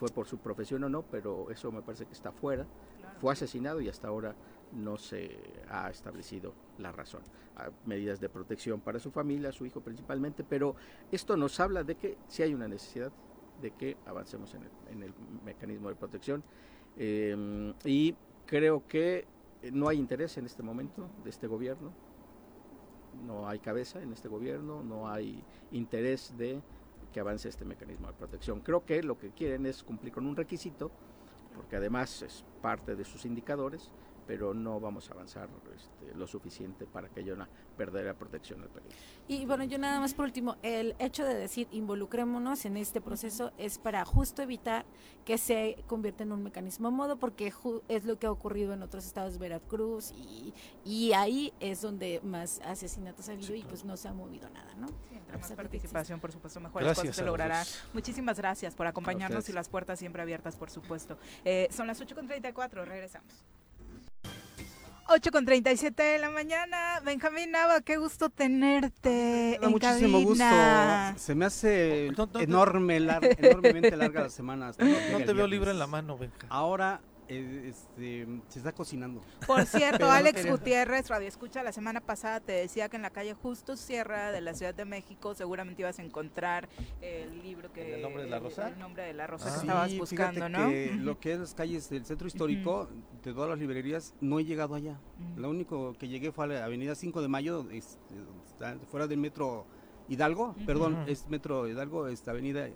fue 0.00 0.08
por 0.08 0.26
su 0.26 0.38
profesión 0.38 0.82
o 0.84 0.88
no, 0.88 1.02
pero 1.02 1.50
eso 1.50 1.70
me 1.70 1.82
parece 1.82 2.06
que 2.06 2.14
está 2.14 2.32
fuera. 2.32 2.66
Fue 3.20 3.34
asesinado 3.34 3.82
y 3.82 3.88
hasta 3.90 4.08
ahora 4.08 4.34
no 4.72 4.96
se 4.96 5.36
ha 5.68 5.90
establecido 5.90 6.54
la 6.78 6.90
razón. 6.90 7.20
Hay 7.54 7.70
medidas 7.84 8.18
de 8.18 8.30
protección 8.30 8.80
para 8.80 8.98
su 8.98 9.10
familia, 9.10 9.52
su 9.52 9.66
hijo 9.66 9.82
principalmente, 9.82 10.42
pero 10.42 10.74
esto 11.12 11.36
nos 11.36 11.60
habla 11.60 11.84
de 11.84 11.96
que 11.96 12.16
si 12.28 12.42
hay 12.42 12.54
una 12.54 12.66
necesidad 12.66 13.12
de 13.60 13.72
que 13.72 13.98
avancemos 14.06 14.54
en 14.54 15.02
el, 15.02 15.12
mecanismo 15.44 15.90
de 15.90 15.96
protección. 15.96 16.42
Em, 16.96 17.74
y 17.84 18.14
creo 18.46 18.86
que 18.88 19.26
no 19.70 19.86
hay 19.86 19.98
interés 19.98 20.38
en 20.38 20.46
este 20.46 20.62
momento 20.62 21.10
de 21.22 21.28
este 21.28 21.46
gobierno, 21.46 21.92
no 23.26 23.46
hay 23.46 23.58
cabeza 23.58 24.00
en 24.00 24.14
este 24.14 24.28
gobierno, 24.28 24.82
no 24.82 25.10
hay 25.10 25.44
interés 25.72 26.34
de 26.38 26.62
que 27.12 27.20
avance 27.20 27.48
este 27.48 27.64
mecanismo 27.64 28.08
de 28.08 28.14
protección. 28.14 28.60
Creo 28.60 28.84
que 28.84 29.02
lo 29.02 29.18
que 29.18 29.30
quieren 29.30 29.66
es 29.66 29.82
cumplir 29.82 30.12
con 30.12 30.26
un 30.26 30.36
requisito, 30.36 30.90
porque 31.54 31.76
además 31.76 32.22
es 32.22 32.44
parte 32.62 32.96
de 32.96 33.04
sus 33.04 33.24
indicadores, 33.24 33.90
pero 34.30 34.54
no 34.54 34.78
vamos 34.78 35.10
a 35.10 35.14
avanzar 35.14 35.48
este, 35.74 36.16
lo 36.16 36.24
suficiente 36.24 36.86
para 36.86 37.08
que 37.08 37.18
haya 37.18 37.34
una 37.34 37.48
verdadera 37.76 38.14
protección 38.14 38.60
del 38.60 38.68
país. 38.68 38.86
Y 39.26 39.44
bueno, 39.44 39.64
yo 39.64 39.76
nada 39.76 39.98
más 39.98 40.14
por 40.14 40.26
último, 40.26 40.56
el 40.62 40.94
hecho 41.00 41.24
de 41.24 41.34
decir 41.34 41.66
involucrémonos 41.72 42.64
en 42.64 42.76
este 42.76 43.00
proceso 43.00 43.50
es 43.58 43.78
para 43.78 44.04
justo 44.04 44.40
evitar 44.40 44.86
que 45.24 45.36
se 45.36 45.82
convierta 45.88 46.22
en 46.22 46.30
un 46.30 46.44
mecanismo 46.44 46.86
a 46.86 46.90
modo, 46.92 47.16
porque 47.16 47.52
es 47.88 48.04
lo 48.04 48.20
que 48.20 48.28
ha 48.28 48.30
ocurrido 48.30 48.72
en 48.72 48.84
otros 48.84 49.04
estados 49.04 49.36
Veracruz 49.36 50.12
y, 50.12 50.54
y 50.84 51.12
ahí 51.12 51.52
es 51.58 51.82
donde 51.82 52.20
más 52.22 52.60
asesinatos 52.64 53.28
ha 53.28 53.32
habido 53.32 53.56
y 53.56 53.64
pues 53.64 53.84
no 53.84 53.96
se 53.96 54.06
ha 54.06 54.12
movido 54.12 54.48
nada, 54.50 54.72
¿no? 54.76 54.86
más 55.38 55.52
participación, 55.52 56.20
por 56.20 56.30
supuesto, 56.30 56.60
mejor 56.60 56.84
cosas 56.84 57.16
se 57.16 57.24
logrará. 57.24 57.64
Muchísimas 57.92 58.38
gracias 58.38 58.76
por 58.76 58.86
acompañarnos 58.86 59.48
y 59.48 59.52
las 59.52 59.68
puertas 59.68 59.98
siempre 59.98 60.22
abiertas, 60.22 60.54
por 60.54 60.70
supuesto. 60.70 61.18
Eh, 61.44 61.66
son 61.72 61.88
las 61.88 62.00
8.34, 62.00 62.84
regresamos. 62.84 63.44
8 65.12 65.32
con 65.32 65.44
37 65.44 66.00
de 66.00 66.18
la 66.20 66.30
mañana. 66.30 67.00
Benjamín 67.04 67.50
Nava, 67.50 67.80
qué 67.80 67.96
gusto 67.96 68.30
tenerte. 68.30 69.58
Me 69.60 69.66
muchísimo 69.66 70.20
gusto. 70.20 70.44
Se 71.16 71.34
me 71.34 71.46
hace 71.46 72.12
enorme, 72.38 72.96
enormemente 72.96 73.96
larga 73.96 74.22
la 74.22 74.30
semana. 74.30 74.70
no 74.78 75.18
te 75.18 75.32
veo 75.32 75.48
libre 75.48 75.72
en 75.72 75.80
la 75.80 75.88
mano, 75.88 76.16
Benja. 76.16 76.46
Ahora 76.48 77.00
este, 77.30 78.26
se 78.48 78.58
está 78.58 78.72
cocinando. 78.72 79.20
Por 79.46 79.64
cierto, 79.64 80.10
Alex 80.10 80.48
Gutiérrez, 80.48 81.08
Radio 81.08 81.28
Escucha, 81.28 81.62
la 81.62 81.72
semana 81.72 82.00
pasada 82.00 82.40
te 82.40 82.52
decía 82.52 82.88
que 82.88 82.96
en 82.96 83.02
la 83.02 83.10
calle 83.10 83.34
Justo 83.34 83.76
Sierra 83.76 84.32
de 84.32 84.40
la 84.40 84.54
Ciudad 84.54 84.74
de 84.74 84.84
México 84.84 85.34
seguramente 85.34 85.82
ibas 85.82 85.98
a 85.98 86.02
encontrar 86.02 86.68
el 87.00 87.42
libro 87.42 87.72
que... 87.72 87.96
¿El 87.96 88.02
nombre 88.02 88.24
de 88.24 88.30
la 88.30 88.38
rosa? 88.38 88.68
El, 88.68 88.78
nombre 88.78 89.04
de 89.04 89.14
la 89.14 89.26
rosa 89.26 89.52
que 89.52 89.60
estabas 89.60 89.96
buscando, 89.96 90.48
¿no? 90.48 90.68
Que 90.68 90.92
Lo 90.96 91.18
que 91.20 91.32
es 91.32 91.38
las 91.38 91.54
calles 91.54 91.88
del 91.88 92.04
centro 92.04 92.26
histórico, 92.26 92.88
de 93.22 93.32
todas 93.32 93.50
las 93.50 93.58
librerías, 93.58 94.14
no 94.20 94.40
he 94.40 94.44
llegado 94.44 94.74
allá. 94.74 94.98
Lo 95.36 95.50
único 95.50 95.94
que 95.94 96.08
llegué 96.08 96.32
fue 96.32 96.46
a 96.46 96.48
la 96.48 96.64
avenida 96.64 96.94
5 96.94 97.22
de 97.22 97.28
Mayo, 97.28 97.66
fuera 98.90 99.06
del 99.06 99.18
metro 99.18 99.66
Hidalgo, 100.08 100.56
perdón, 100.66 101.04
es 101.06 101.28
metro 101.28 101.68
Hidalgo, 101.68 102.08
esta 102.08 102.32
avenida 102.32 102.68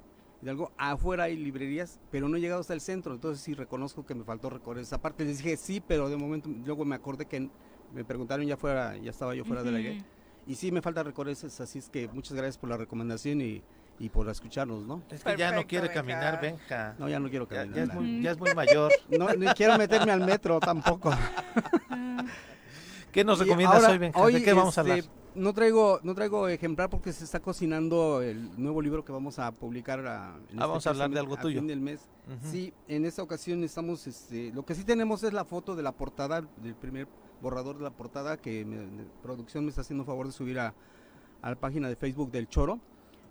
algo 0.48 0.72
afuera 0.76 1.24
hay 1.24 1.36
librerías, 1.36 2.00
pero 2.10 2.28
no 2.28 2.36
he 2.36 2.40
llegado 2.40 2.60
hasta 2.60 2.74
el 2.74 2.80
centro, 2.80 3.14
entonces 3.14 3.42
sí 3.42 3.54
reconozco 3.54 4.04
que 4.04 4.14
me 4.14 4.24
faltó 4.24 4.50
recorrer 4.50 4.82
esa 4.82 5.00
parte. 5.00 5.24
Les 5.24 5.38
dije 5.38 5.56
sí, 5.56 5.80
pero 5.80 6.08
de 6.08 6.16
momento 6.16 6.50
luego 6.64 6.84
me 6.84 6.94
acordé 6.94 7.26
que 7.26 7.48
me 7.92 8.04
preguntaron 8.04 8.46
ya 8.46 8.56
fuera, 8.56 8.96
ya 8.96 9.10
estaba 9.10 9.34
yo 9.34 9.44
fuera 9.44 9.62
de 9.62 9.72
la 9.72 9.78
guía. 9.78 10.04
Y 10.46 10.56
sí 10.56 10.70
me 10.70 10.82
falta 10.82 11.02
recorrer 11.02 11.32
esas, 11.32 11.58
así 11.60 11.78
es 11.78 11.88
que 11.88 12.08
muchas 12.08 12.36
gracias 12.36 12.58
por 12.58 12.68
la 12.68 12.76
recomendación 12.76 13.40
y, 13.40 13.62
y 13.98 14.10
por 14.10 14.28
escucharnos, 14.28 14.84
¿no? 14.84 15.02
Es 15.10 15.24
que 15.24 15.36
ya 15.36 15.52
no 15.52 15.66
quiere 15.66 15.90
caminar, 15.90 16.40
venga. 16.40 16.94
No, 16.98 17.08
ya 17.08 17.18
no 17.18 17.30
quiero 17.30 17.48
caminar. 17.48 17.74
Ya, 17.74 17.82
es, 17.84 17.94
muy, 17.94 18.22
ya 18.22 18.30
es, 18.32 18.38
muy, 18.38 18.54
mayor. 18.54 18.92
no, 19.08 19.32
ni 19.34 19.46
quiero 19.48 19.78
meterme 19.78 20.12
al 20.12 20.20
metro 20.20 20.60
tampoco. 20.60 21.12
¿Qué 23.12 23.24
nos 23.24 23.38
recomiendas 23.38 23.84
hoy, 23.84 23.98
Benja? 23.98 24.26
¿De 24.26 24.42
qué 24.42 24.52
vamos 24.52 24.76
a 24.76 24.80
hablar? 24.82 25.04
No 25.34 25.52
traigo 25.52 25.98
no 26.02 26.14
traigo 26.14 26.48
ejemplar 26.48 26.88
porque 26.88 27.12
se 27.12 27.24
está 27.24 27.40
cocinando 27.40 28.22
el 28.22 28.50
nuevo 28.60 28.80
libro 28.80 29.04
que 29.04 29.10
vamos 29.10 29.38
a 29.40 29.50
publicar 29.50 30.06
a, 30.06 30.36
en 30.50 30.62
ah, 30.62 30.66
vamos 30.66 30.86
a 30.86 30.90
hablar 30.90 31.10
de 31.10 31.18
algo 31.18 31.36
tuyo. 31.36 31.58
fin 31.58 31.66
del 31.66 31.80
mes. 31.80 32.08
Sí 32.42 32.72
en 32.86 33.04
esta 33.04 33.22
ocasión 33.22 33.64
estamos 33.64 34.06
este 34.06 34.52
lo 34.52 34.64
que 34.64 34.74
sí 34.74 34.84
tenemos 34.84 35.24
es 35.24 35.32
la 35.32 35.44
foto 35.44 35.74
de 35.74 35.82
la 35.82 35.92
portada 35.92 36.42
del 36.62 36.74
primer 36.76 37.08
borrador 37.42 37.78
de 37.78 37.82
la 37.82 37.90
portada 37.90 38.36
que 38.36 38.64
producción 39.22 39.64
me 39.64 39.70
está 39.70 39.80
haciendo 39.80 40.04
favor 40.04 40.26
de 40.26 40.32
subir 40.32 40.58
a, 40.60 40.72
a 41.42 41.50
la 41.50 41.56
página 41.56 41.88
de 41.88 41.96
Facebook 41.96 42.30
del 42.30 42.48
Choro. 42.48 42.78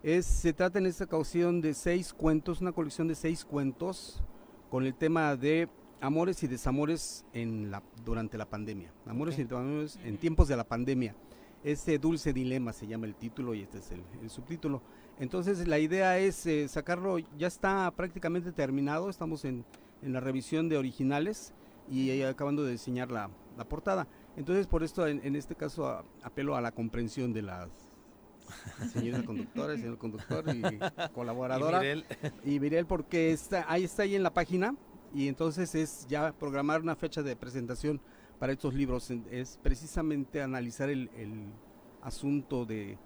Es 0.03 0.25
se 0.25 0.51
trata 0.51 0.79
en 0.79 0.87
esta 0.87 1.05
ocasión 1.05 1.61
de 1.61 1.73
seis 1.73 2.13
cuentos 2.13 2.59
una 2.59 2.73
colección 2.73 3.07
de 3.07 3.15
seis 3.15 3.45
cuentos 3.45 4.21
con 4.69 4.85
el 4.85 4.93
tema 4.93 5.37
de 5.37 5.69
amores 6.01 6.43
y 6.43 6.47
desamores 6.47 7.23
en 7.31 7.71
la 7.71 7.81
durante 8.03 8.37
la 8.37 8.45
pandemia. 8.45 8.91
Amores 9.05 9.39
y 9.39 9.43
desamores 9.43 9.97
en 10.03 10.17
tiempos 10.17 10.49
de 10.49 10.57
la 10.57 10.65
pandemia 10.65 11.15
este 11.63 11.97
dulce 11.97 12.33
dilema 12.33 12.73
se 12.73 12.87
llama 12.87 13.05
el 13.05 13.15
título 13.15 13.53
y 13.53 13.61
este 13.61 13.79
es 13.79 13.91
el, 13.91 14.29
subtítulo. 14.29 14.81
Entonces 15.19 15.67
la 15.67 15.79
idea 15.79 16.17
es 16.17 16.45
eh, 16.45 16.67
sacarlo, 16.67 17.17
ya 17.37 17.47
está 17.47 17.91
prácticamente 17.91 18.51
terminado, 18.51 19.09
estamos 19.09 19.45
en, 19.45 19.65
la 20.01 20.19
revisión 20.19 20.67
de 20.67 20.77
originales 20.77 21.53
y 21.89 22.21
acabando 22.23 22.63
de 22.63 22.73
diseñar 22.73 23.09
la, 23.09 23.29
portada. 23.69 24.07
Entonces 24.35 24.67
por 24.67 24.83
esto 24.83 25.07
en, 25.07 25.35
este 25.35 25.55
caso 25.55 26.03
apelo 26.21 26.55
a 26.55 26.61
la 26.61 26.71
comprensión 26.71 27.31
de 27.31 27.43
las 27.43 27.69
señora 28.91 29.23
conductora, 29.23 29.75
señor 29.77 29.97
conductor 29.97 30.43
y 30.53 30.79
colaboradora. 31.13 31.81
Y 32.43 32.59
Virel. 32.59 32.85
porque 32.85 33.31
está, 33.31 33.65
ahí 33.71 33.85
está 33.85 34.03
ahí 34.03 34.15
en 34.15 34.23
la 34.23 34.33
página 34.33 34.75
y 35.13 35.27
entonces 35.27 35.73
es 35.75 36.05
ya 36.09 36.33
programar 36.33 36.81
una 36.81 36.95
fecha 36.95 37.21
de 37.21 37.35
presentación 37.35 38.01
para 38.39 38.53
estos 38.53 38.73
libros 38.73 39.11
es 39.31 39.59
precisamente 39.61 40.41
analizar 40.41 40.89
el, 40.89 41.09
asunto 42.01 42.65
de, 42.65 42.97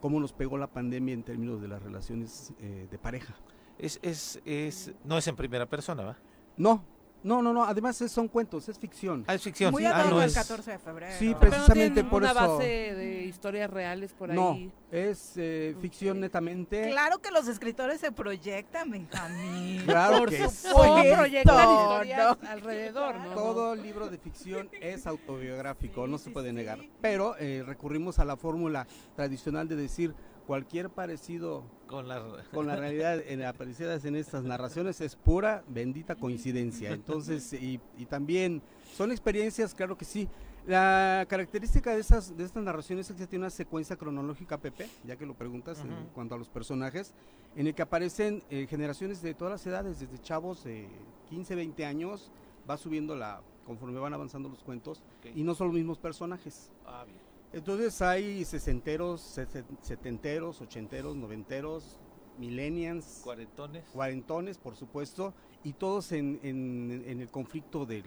cómo 0.00 0.20
nos 0.20 0.32
pegó 0.32 0.56
la 0.56 0.68
pandemia 0.68 1.14
en 1.14 1.24
términos 1.24 1.60
de 1.60 1.66
las 1.66 1.82
relaciones 1.82 2.52
eh, 2.60 2.86
de 2.90 2.98
pareja. 2.98 3.34
Es, 3.78 3.98
es, 4.02 4.40
es, 4.44 4.94
no 5.04 5.18
es 5.18 5.26
en 5.26 5.34
primera 5.34 5.66
persona, 5.66 6.04
¿va? 6.04 6.18
No, 6.56 6.84
no, 7.26 7.42
no, 7.42 7.52
no, 7.52 7.64
además 7.64 7.96
son 7.96 8.28
cuentos, 8.28 8.68
es 8.68 8.78
ficción. 8.78 9.24
Ah, 9.26 9.34
es 9.34 9.42
ficción. 9.42 9.72
Muy 9.72 9.82
sí. 9.82 9.88
ah, 9.92 10.06
no 10.08 10.22
el 10.22 10.28
es... 10.28 10.34
14 10.34 10.70
de 10.70 10.78
febrero. 10.78 11.12
Sí, 11.18 11.34
precisamente 11.38 12.02
no 12.04 12.08
por 12.10 12.22
una 12.22 12.30
eso. 12.30 12.40
base 12.56 12.64
de 12.94 13.24
historias 13.24 13.68
reales 13.68 14.12
por 14.12 14.28
No, 14.28 14.52
ahí. 14.52 14.72
es 14.92 15.32
eh, 15.36 15.74
ficción 15.80 16.20
netamente. 16.20 16.88
Claro 16.90 17.18
que 17.18 17.30
los 17.32 17.48
escritores 17.48 18.00
se 18.00 18.12
proyectan, 18.12 18.90
Benjamín. 18.90 19.82
Claro 19.84 20.18
Por 20.18 20.30
que 20.30 20.36
sí. 20.48 20.68
supuesto. 20.68 20.72
¿Cómo 20.94 21.14
proyectan 21.16 21.56
No, 21.56 21.82
historias 21.82 22.38
no. 22.42 22.48
alrededor, 22.48 23.16
no? 23.16 23.34
Todo 23.34 23.74
libro 23.74 24.08
de 24.08 24.18
ficción 24.18 24.70
es 24.80 25.06
autobiográfico, 25.06 26.04
Sí, 26.04 26.10
no 26.10 26.18
se 26.18 26.24
sí, 26.26 26.30
puede 26.30 26.50
sí. 26.50 26.54
negar. 26.54 26.78
Pero 27.00 27.36
eh, 27.38 27.62
recurrimos 27.66 28.18
a 28.20 28.24
la 28.24 28.36
fórmula 28.36 28.86
tradicional 29.16 29.66
de 29.68 29.76
decir 29.76 30.14
cualquier 30.46 30.90
parecido 30.90 31.64
Con 31.86 32.08
la... 32.08 32.22
con 32.52 32.66
la 32.66 32.76
realidad 32.76 33.20
en, 33.26 33.42
aparecidas 33.42 34.04
en 34.04 34.16
estas 34.16 34.44
narraciones 34.44 35.00
es 35.00 35.16
pura 35.16 35.64
bendita 35.68 36.14
coincidencia. 36.14 36.92
Entonces, 36.92 37.52
y, 37.52 37.80
y 37.98 38.06
también 38.06 38.62
son 38.94 39.10
experiencias, 39.10 39.74
claro 39.74 39.96
que 39.96 40.04
sí. 40.04 40.28
La 40.66 41.26
característica 41.28 41.94
de 41.94 42.00
estas, 42.00 42.36
de 42.36 42.42
estas 42.42 42.62
narraciones 42.64 43.08
es 43.08 43.16
que 43.16 43.26
tiene 43.28 43.44
una 43.44 43.50
secuencia 43.50 43.94
cronológica, 43.94 44.58
Pepe, 44.58 44.88
ya 45.04 45.14
que 45.14 45.24
lo 45.24 45.34
preguntas 45.34 45.80
en 45.80 46.08
cuanto 46.12 46.34
a 46.34 46.38
los 46.38 46.48
personajes, 46.48 47.14
en 47.54 47.68
el 47.68 47.74
que 47.74 47.82
aparecen 47.82 48.42
eh, 48.50 48.66
generaciones 48.68 49.22
de 49.22 49.32
todas 49.34 49.52
las 49.52 49.66
edades, 49.66 50.00
desde 50.00 50.20
chavos 50.20 50.64
de 50.64 50.88
15, 51.30 51.54
20 51.54 51.86
años, 51.86 52.32
va 52.68 52.76
subiendo 52.76 53.14
la 53.14 53.42
conforme 53.64 53.98
van 53.98 54.14
avanzando 54.14 54.48
los 54.48 54.62
cuentos, 54.62 55.02
y 55.34 55.42
no 55.42 55.54
son 55.54 55.68
los 55.68 55.76
mismos 55.76 55.98
personajes. 55.98 56.70
Ah, 56.84 57.04
bien. 57.04 57.25
Entonces 57.52 58.02
hay 58.02 58.44
sesenteros, 58.44 59.20
sese- 59.20 59.64
setenteros, 59.80 60.60
ochenteros, 60.60 61.16
noventeros, 61.16 61.98
millennials, 62.38 63.20
Cuarentones. 63.24 63.84
cuarentones, 63.92 64.58
por 64.58 64.76
supuesto, 64.76 65.32
y 65.64 65.72
todos 65.72 66.12
en, 66.12 66.38
en- 66.42 67.02
en 67.06 67.20
el 67.20 67.30
conflicto 67.30 67.86
del, 67.86 68.04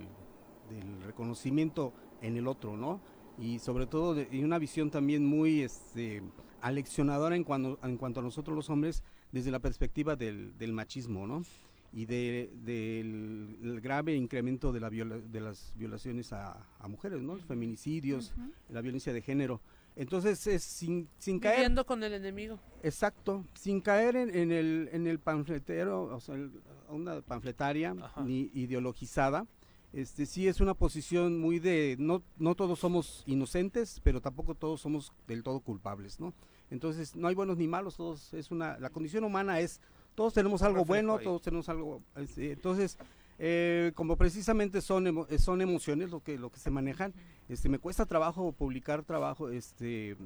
del 0.69 1.01
reconocimiento 1.03 1.93
en 2.21 2.37
el 2.37 2.47
otro, 2.47 2.77
¿no? 2.77 3.01
Y 3.39 3.59
sobre 3.59 3.87
todo, 3.87 4.13
de- 4.13 4.27
y 4.31 4.43
una 4.43 4.59
visión 4.59 4.91
también 4.91 5.25
muy 5.25 5.61
este, 5.61 6.21
aleccionadora 6.61 7.35
en 7.35 7.43
cuanto, 7.43 7.79
en 7.81 7.97
cuanto 7.97 8.19
a 8.19 8.23
nosotros 8.23 8.55
los 8.55 8.69
hombres, 8.69 9.03
desde 9.31 9.49
la 9.51 9.59
perspectiva 9.59 10.15
del, 10.15 10.55
del 10.57 10.73
machismo, 10.73 11.25
¿no? 11.25 11.43
Y 11.91 12.05
de- 12.05 12.51
del 12.63 13.57
el 13.63 13.81
grave 13.81 14.15
incremento 14.15 14.71
de, 14.71 14.79
la 14.79 14.89
viola- 14.89 15.17
de 15.19 15.41
las 15.41 15.73
violaciones 15.75 16.31
a, 16.33 16.67
a 16.77 16.87
mujeres, 16.87 17.21
¿no? 17.21 17.35
Los 17.35 17.45
feminicidios, 17.45 18.33
la 18.69 18.81
violencia 18.81 19.11
de 19.13 19.21
género. 19.21 19.59
Entonces, 19.95 20.45
es 20.47 20.63
sin, 20.63 21.09
sin 21.17 21.39
caer 21.39 21.55
Viviendo 21.57 21.85
con 21.85 22.03
el 22.03 22.13
enemigo. 22.13 22.59
Exacto, 22.83 23.43
sin 23.53 23.81
caer 23.81 24.15
en, 24.15 24.33
en 24.35 24.51
el, 24.51 24.89
en 24.93 25.07
el 25.07 25.19
panfletero, 25.19 26.03
o 26.03 26.19
sea, 26.21 26.35
el- 26.35 26.51
una 26.89 27.21
panfletaria 27.21 27.95
Ajá. 28.01 28.23
ni 28.23 28.49
ideologizada. 28.53 29.45
Este 29.91 30.27
sí 30.27 30.47
es 30.47 30.61
una 30.61 30.75
posición 30.75 31.39
muy 31.39 31.57
de 31.57 31.95
no 31.99 32.21
no 32.37 32.53
todos 32.53 32.77
somos 32.77 33.23
inocentes, 33.25 33.99
pero 34.03 34.21
tampoco 34.21 34.53
todos 34.53 34.79
somos 34.81 35.11
del 35.27 35.41
todo 35.41 35.59
culpables, 35.61 36.19
¿no? 36.19 36.33
Entonces 36.69 37.15
no 37.15 37.27
hay 37.27 37.33
buenos 37.33 37.57
ni 37.57 37.67
malos, 37.67 37.97
todos 37.97 38.31
es 38.35 38.51
una 38.51 38.77
la 38.77 38.91
condición 38.91 39.23
humana 39.23 39.59
es 39.59 39.81
todos 40.19 40.33
tenemos 40.33 40.61
algo 40.63 40.83
bueno, 40.83 41.15
ahí. 41.15 41.23
todos 41.23 41.41
tenemos 41.41 41.69
algo 41.69 42.01
este, 42.17 42.51
entonces 42.51 42.97
eh, 43.39 43.93
como 43.95 44.17
precisamente 44.17 44.81
son 44.81 45.05
emo- 45.05 45.25
eh, 45.29 45.39
son 45.39 45.61
emociones 45.61 46.11
lo 46.11 46.19
que 46.21 46.37
lo 46.37 46.49
que 46.49 46.59
se 46.59 46.69
manejan, 46.69 47.13
este 47.47 47.69
me 47.69 47.79
cuesta 47.79 48.05
trabajo 48.05 48.51
publicar 48.51 49.03
trabajo 49.03 49.49
este 49.49 50.17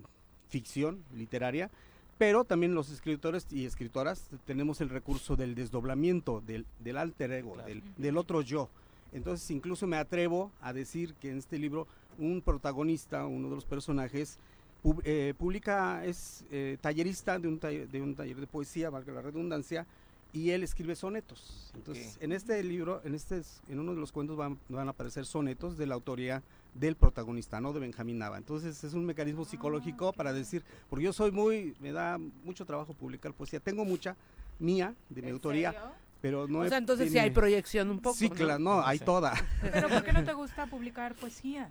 ficción 0.49 1.03
literaria, 1.15 1.70
pero 2.18 2.44
también 2.44 2.74
los 2.74 2.90
escritores 2.90 3.45
y 3.52 3.65
escritoras 3.65 4.30
tenemos 4.45 4.82
el 4.82 4.90
recurso 4.90 5.36
del 5.36 5.53
desdoblamiento, 5.53 6.41
del, 6.41 6.65
del 6.80 6.98
alter 6.98 7.32
ego, 7.32 7.53
Claro. 7.53 7.68
del, 7.70 7.84
del 7.98 8.18
otro 8.18 8.41
yo. 8.41 8.70
Entonces 9.11 9.49
incluso 9.52 9.86
me 9.86 9.98
atrevo 9.98 10.52
a 10.60 10.74
decir 10.74 11.14
que 11.22 11.30
en 11.30 11.38
este 11.38 11.60
libro 11.60 11.86
un 12.18 12.41
protagonista, 12.41 13.28
uno 13.28 13.48
de 13.49 13.56
los 13.56 13.65
personajes, 13.65 14.40
pub- 14.84 15.02
eh, 15.06 15.34
publica, 15.38 16.06
es 16.06 16.46
eh, 16.52 16.78
tallerista 16.82 17.40
de 17.40 17.48
un, 17.48 17.58
taller, 17.60 17.88
de 17.90 18.02
un 18.02 18.14
taller 18.14 18.38
de 18.40 18.46
poesía, 18.48 18.90
valga 18.90 19.12
la 19.14 19.22
redundancia, 19.22 19.88
y 20.34 20.50
él 20.50 20.64
escribe 20.64 20.96
sonetos. 20.96 21.72
Entonces, 21.76 22.18
en 22.20 22.32
este 22.32 22.62
libro, 22.64 23.02
en 23.04 23.14
este, 23.14 23.42
en 23.70 23.80
uno 23.80 23.94
de 23.94 24.00
los 24.00 24.12
cuentos 24.12 24.36
van, 24.36 24.58
van 24.68 24.88
a 24.88 24.92
aparecer 24.92 25.26
sonetos 25.28 25.78
de 25.78 25.86
la 25.86 25.94
autoría 25.94 26.42
del 26.74 26.96
protagonista, 26.96 27.62
no 27.62 27.72
de 27.72 27.80
Benjamín 27.80 28.18
Nava. 28.18 28.40
Entonces 28.40 28.84
es 28.84 28.94
un 28.96 29.06
mecanismo 29.06 29.46
psicológico 29.46 30.12
para 30.12 30.34
decir, 30.34 30.64
porque 30.90 31.06
yo 31.06 31.14
soy 31.14 31.32
muy, 31.32 31.76
me 31.80 31.92
da 31.92 32.18
mucho 32.18 32.66
trabajo 32.66 32.96
publicar 32.96 33.32
poesía, 33.34 33.60
tengo 33.60 33.86
mucha 33.86 34.16
mía, 34.58 34.96
de 35.10 35.22
mi 35.22 35.28
¿En 35.28 35.34
autoría, 35.36 35.72
serio? 35.72 35.88
pero 36.20 36.48
no 36.48 36.60
o 36.60 36.68
sea, 36.68 36.80
entonces 36.80 37.12
sí 37.12 37.20
hay 37.20 37.30
proyección 37.30 37.92
un 37.92 38.00
poco. 38.00 38.16
Sí, 38.16 38.28
¿no? 38.28 38.34
claro, 38.36 38.58
no, 38.58 38.82
hay 38.84 38.98
Sí. 38.98 39.06
toda. 39.06 39.34
Pero 39.62 39.88
¿por 39.88 40.04
qué 40.04 40.14
no 40.14 40.24
te 40.24 40.34
gusta 40.34 40.66
publicar 40.66 41.14
poesía? 41.14 41.70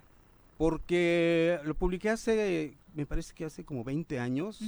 Porque 0.57 1.59
lo 1.63 1.73
publiqué 1.75 2.09
hace, 2.09 2.75
me 2.93 3.05
parece 3.05 3.33
que 3.33 3.45
hace 3.45 3.63
como 3.63 3.83
20 3.83 4.19
años, 4.19 4.61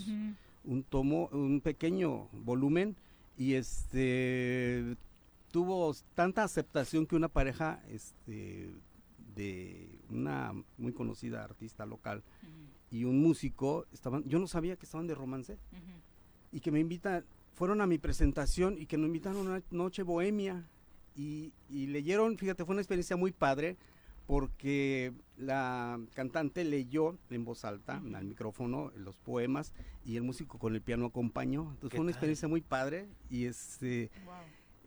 un 0.64 0.84
tomo, 0.84 1.30
un 1.32 1.62
pequeño 1.62 2.28
volumen, 2.32 2.96
y 3.38 3.54
este 3.54 4.98
tuvo 5.52 5.96
tanta 6.16 6.44
aceptación 6.44 7.06
que 7.06 7.16
una 7.16 7.30
pareja 7.30 7.82
este, 7.90 8.70
de 9.36 10.00
una 10.10 10.54
muy 10.78 10.92
conocida 10.92 11.44
artista 11.44 11.86
local 11.86 12.24
y 12.92 13.06
un 13.06 13.22
músico 13.22 13.86
estaban, 13.94 14.24
yo 14.26 14.40
no 14.40 14.48
sabía 14.48 14.76
que 14.76 14.86
estaban 14.86 15.08
de 15.08 15.16
romance 15.16 15.58
y 16.52 16.60
que 16.60 16.72
me 16.72 16.80
invitan, 16.80 17.24
fueron 17.54 17.80
a 17.80 17.88
mi 17.88 17.98
presentación 17.98 18.76
y 18.78 18.86
que 18.86 18.98
nos 18.98 19.08
invitaron 19.08 19.48
a 19.48 19.52
una 19.52 19.64
noche 19.72 20.04
bohemia 20.04 20.68
y, 21.16 21.54
y 21.70 21.88
leyeron, 21.88 22.38
fíjate, 22.38 22.66
fue 22.66 22.74
una 22.74 22.82
experiencia 22.82 23.16
muy 23.16 23.32
padre 23.32 23.78
porque 24.28 25.14
la 25.38 26.00
cantante 26.14 26.64
leyó 26.64 27.18
en 27.30 27.46
voz 27.46 27.66
alta 27.66 28.02
al 28.14 28.26
micrófono 28.26 28.92
los 28.96 29.18
poemas 29.18 29.74
y 30.04 30.18
el 30.18 30.24
músico 30.24 30.58
con 30.58 30.74
el 30.76 30.82
piano 30.82 31.06
acompañó. 31.06 31.62
Entonces 31.74 31.90
¿Qué 31.92 31.98
fue 31.98 32.04
una 32.04 32.12
tal? 32.12 32.16
experiencia 32.18 32.48
muy 32.48 32.62
padre 32.62 33.08
y 33.30 33.46
este 33.46 34.10
Wow. 34.26 34.34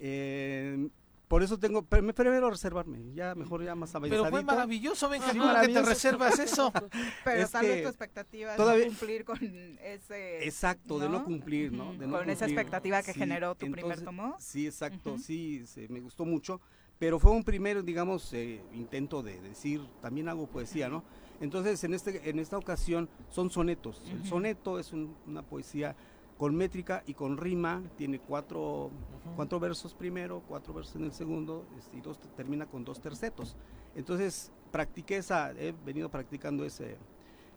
eh, 0.01 0.89
por 1.29 1.43
eso 1.43 1.59
tengo, 1.59 1.83
pero 1.83 2.03
me 2.03 2.15
prefiero 2.15 2.49
reservarme, 2.49 3.13
ya 3.13 3.35
mejor 3.35 3.63
ya 3.63 3.75
más 3.75 3.91
Pero 3.93 3.99
avanzadito. 4.07 4.31
fue 4.31 4.43
maravilloso, 4.45 5.11
Benjamín, 5.11 5.43
Sí, 5.43 5.47
¿cómo 5.47 5.61
que 5.61 5.69
te 5.75 5.83
reservas 5.83 6.39
eso? 6.39 6.73
Pero 7.25 7.43
Es 7.43 7.51
tal 7.51 7.67
vez 7.67 7.83
tu 7.83 7.89
expectativa 7.89 8.57
todavía- 8.57 8.87
es 8.87 8.93
no 8.93 8.99
cumplir 8.99 9.25
con 9.27 9.39
ese... 9.83 10.45
Exacto, 10.47 10.99
de 10.99 11.11
no 11.11 11.25
cumplir, 11.25 11.71
¿no? 11.71 11.93
De 11.93 12.07
con 12.09 12.31
esa 12.31 12.47
expectativa 12.47 13.03
que 13.03 13.13
Sí, 13.13 13.19
generó 13.19 13.55
tu 13.55 13.71
primer 13.71 14.01
tomo. 14.01 14.37
Sí, 14.41 14.67
exacto, 14.67 15.13
Ujú. 15.15 15.23
sí, 15.23 15.67
se- 15.67 15.87
me 15.89 16.01
gustó 16.01 16.25
mucho, 16.25 16.63
pero 16.99 17.19
fue 17.19 17.31
un 17.31 17.45
primer, 17.45 17.85
digamos, 17.85 18.33
eh, 18.33 18.61
intento 18.75 19.23
de 19.23 19.41
decir, 19.41 19.81
también 20.01 20.29
hago 20.29 20.47
poesía, 20.47 20.89
¿no? 20.89 21.05
Entonces, 21.41 21.83
en, 21.85 21.95
este, 21.95 22.29
en 22.29 22.39
esta 22.41 22.59
ocasión 22.59 23.09
son 23.31 23.51
sonetos. 23.51 24.03
El 24.11 24.25
soneto 24.27 24.79
es 24.81 24.93
un- 24.93 25.15
una 25.27 25.43
poesía 25.43 25.95
con 26.37 26.55
métrica 26.55 27.03
y 27.07 27.15
con 27.15 27.37
rima, 27.37 27.83
tiene 27.97 28.19
cuatro, 28.21 28.91
cuatro 29.37 29.61
versos 29.61 29.95
primero, 29.95 30.43
cuatro 30.49 30.73
versos 30.75 30.97
en 30.97 31.05
el 31.05 31.13
segundo, 31.13 31.65
este, 31.79 31.97
y 31.97 32.01
dos, 32.01 32.19
termina 32.37 32.67
con 32.67 32.85
dos 32.85 33.01
tercetos. 33.01 33.57
Entonces, 33.95 34.51
practiqué 34.73 35.17
esa, 35.19 35.53
he 35.53 35.73
venido 35.85 36.09
practicando 36.09 36.65
ese, 36.65 36.97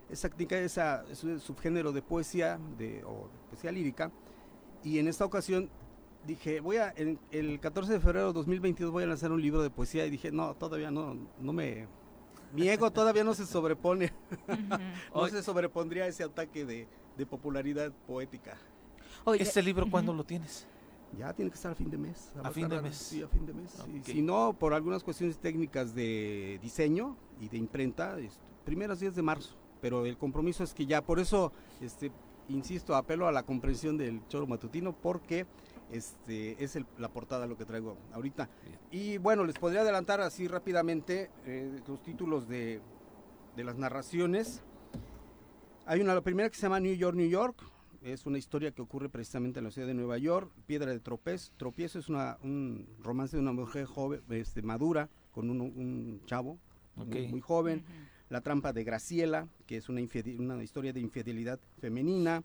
esa, 0.09 0.30
técnica, 0.30 0.59
ese 0.59 1.39
subgénero 1.39 1.91
de 1.91 2.01
poesía, 2.01 2.59
de, 2.77 3.03
o 3.03 3.30
poesía 3.49 3.72
lírica, 3.72 4.11
y 4.84 4.97
en 4.99 5.07
esta 5.07 5.26
ocasión 5.26 5.69
dije, 6.26 6.60
voy 6.60 6.77
a, 6.77 6.93
en- 6.95 7.19
el 7.31 7.60
14 7.60 7.93
de 7.93 7.99
febrero 7.99 8.27
de 8.27 8.34
2022 8.34 8.91
voy 8.91 9.03
a 9.03 9.07
lanzar 9.07 9.31
un 9.31 9.41
libro 9.41 9.61
de 9.61 9.69
poesía, 9.69 10.06
y 10.06 10.10
dije, 10.10 10.31
no, 10.31 10.53
todavía 10.56 10.91
no, 10.91 11.15
no 11.39 11.53
me, 11.53 11.88
mi 12.53 12.68
ego 12.69 12.91
todavía 12.91 13.23
no 13.23 13.34
se 13.34 13.45
sobrepone, 13.45 14.11
no 15.15 15.27
se 15.27 15.41
sobrepondría 15.43 16.03
a 16.03 16.07
ese 16.07 16.23
ataque 16.23 16.65
de, 16.65 16.88
de 17.18 17.26
popularidad 17.26 17.91
poética. 18.07 18.57
Oye, 19.23 19.43
¿Este 19.43 19.61
libro 19.61 19.89
cuándo 19.89 20.14
lo 20.14 20.23
tienes? 20.23 20.68
Ya 21.18 21.34
tiene 21.34 21.52
que 21.52 21.56
estar 21.56 21.73
a 21.73 21.76
fin 21.76 21.89
de 21.91 21.98
mes. 21.98 22.31
A 22.41 22.52
fin 22.52 22.69
de 22.69 22.81
mes. 22.81 22.95
Sí, 22.95 23.22
a 23.22 23.27
fin 23.27 23.45
de 23.45 23.53
mes. 23.53 23.72
sí. 24.03 24.14
Si 24.14 24.22
no, 24.22 24.53
por 24.57 24.73
algunas 24.73 25.03
cuestiones 25.03 25.38
técnicas 25.38 25.93
de 25.93 26.57
diseño 26.61 27.18
y 27.41 27.49
de 27.49 27.57
imprenta, 27.57 28.18
este, 28.18 28.41
primeros 28.64 28.99
días 29.02 29.14
de 29.14 29.22
marzo. 29.22 29.56
Pero 29.81 30.06
el 30.06 30.18
compromiso 30.18 30.64
es 30.64 30.73
que 30.73 30.85
ya, 30.85 31.02
por 31.03 31.19
eso, 31.19 31.52
este, 31.81 32.11
insisto, 32.48 32.95
apelo 32.95 33.27
a 33.27 33.31
la 33.34 33.43
comprensión 33.43 33.98
del 33.98 34.26
choro 34.30 34.48
matutino, 34.48 34.93
porque 34.93 35.45
este 35.91 36.63
es 36.63 36.76
el- 36.76 36.85
la 36.97 37.09
portada 37.09 37.45
lo 37.47 37.57
que 37.57 37.65
traigo 37.65 37.97
ahorita. 38.13 38.49
Bien. 38.65 38.80
Y 38.91 39.18
bueno, 39.18 39.43
les 39.45 39.57
podría 39.57 39.81
adelantar 39.81 40.22
así 40.22 40.47
rápidamente 40.47 41.30
eh, 41.45 41.81
los 41.88 42.01
títulos 42.01 42.47
de, 42.47 42.81
de 43.55 43.63
las 43.63 43.77
narraciones. 43.77 44.63
Hay 45.85 45.99
una, 46.01 46.13
la 46.13 46.22
primera 46.22 46.49
que 46.49 46.55
se 46.55 46.61
llama 46.63 46.80
New 46.80 46.93
York, 46.95 47.15
New 47.15 47.30
York. 47.30 47.61
Es 48.01 48.26
una 48.26 48.38
historia 48.38 48.72
que 48.72 48.81
ocurre 48.81 49.09
precisamente 49.09 49.59
en 49.59 49.65
la 49.65 49.72
ciudad 49.72 49.88
de 49.88 49.93
Nueva 49.93 50.18
York. 50.18 50.51
Piedra 50.65 50.91
de 50.91 50.99
tropez. 50.99 51.51
Tropiezo 51.57 51.99
es 51.99 52.09
una, 52.09 52.38
un 52.43 52.88
romance 52.99 53.35
de 53.35 53.41
una 53.41 53.51
mujer 53.51 53.85
joven, 53.85 54.22
este, 54.30 54.61
madura, 54.61 55.09
con 55.31 55.49
un, 55.49 55.61
un 55.61 56.22
chavo 56.26 56.57
muy- 56.95 57.05
Ok. 57.26 57.30
muy, 57.31 57.41
joven. 57.41 57.84
La 58.30 58.41
trampa 58.41 58.73
de 58.73 58.84
Graciela, 58.84 59.47
que 59.68 59.77
es 59.77 59.89
una, 59.89 60.01
una 60.39 60.63
historia 60.63 60.93
de 60.93 60.99
infidelidad 61.01 61.59
femenina. 61.80 62.43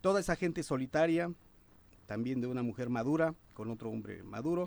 toda 0.00 0.18
esa 0.20 0.34
gente 0.34 0.62
solitaria, 0.64 1.32
también 2.12 2.42
de 2.42 2.46
una 2.46 2.62
mujer 2.62 2.90
madura 2.90 3.34
con 3.54 3.70
otro 3.70 3.88
hombre 3.88 4.22
maduro. 4.22 4.66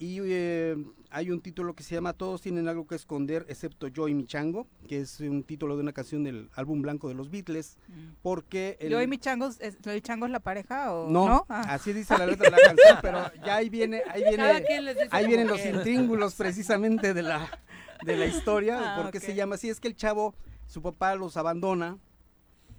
Y 0.00 0.18
eh, 0.22 0.76
hay 1.08 1.30
un 1.30 1.40
título 1.40 1.74
que 1.74 1.84
se 1.84 1.94
llama 1.94 2.14
Todos 2.14 2.42
tienen 2.42 2.66
algo 2.66 2.84
que 2.84 2.96
esconder 2.96 3.46
excepto 3.48 3.86
yo 3.86 4.08
y 4.08 4.14
mi 4.14 4.24
chango, 4.24 4.66
que 4.88 4.98
es 4.98 5.20
un 5.20 5.44
título 5.44 5.76
de 5.76 5.82
una 5.82 5.92
canción 5.92 6.24
del 6.24 6.50
álbum 6.56 6.82
blanco 6.82 7.06
de 7.06 7.14
los 7.14 7.30
Beatles, 7.30 7.78
mm. 7.86 7.92
porque... 8.22 8.76
¿Yo 8.90 9.00
y 9.00 9.06
mi 9.06 9.18
chango, 9.18 9.46
es, 9.46 9.78
el 9.84 10.02
chango 10.02 10.26
es 10.26 10.32
la 10.32 10.40
pareja 10.40 10.92
o 10.92 11.08
no? 11.08 11.46
Ah. 11.48 11.62
así 11.68 11.92
dice 11.92 12.18
la 12.18 12.26
letra 12.26 12.50
de 12.50 12.56
la 12.56 12.62
canción, 12.66 12.98
pero 13.00 13.30
ya 13.46 13.54
ahí 13.54 13.68
viene, 13.68 14.02
ahí 14.10 14.24
viene, 14.24 14.64
ahí 15.12 15.26
vienen 15.28 15.46
los 15.46 15.64
intríngulos 15.64 16.34
precisamente 16.34 17.14
de 17.14 17.22
la, 17.22 17.48
de 18.04 18.16
la 18.16 18.26
historia, 18.26 18.80
ah, 18.82 19.00
porque 19.00 19.20
se 19.20 19.36
llama 19.36 19.54
así, 19.54 19.68
es 19.68 19.78
que 19.78 19.86
el 19.86 19.94
chavo, 19.94 20.34
su 20.66 20.82
papá 20.82 21.14
los 21.14 21.36
abandona, 21.36 21.98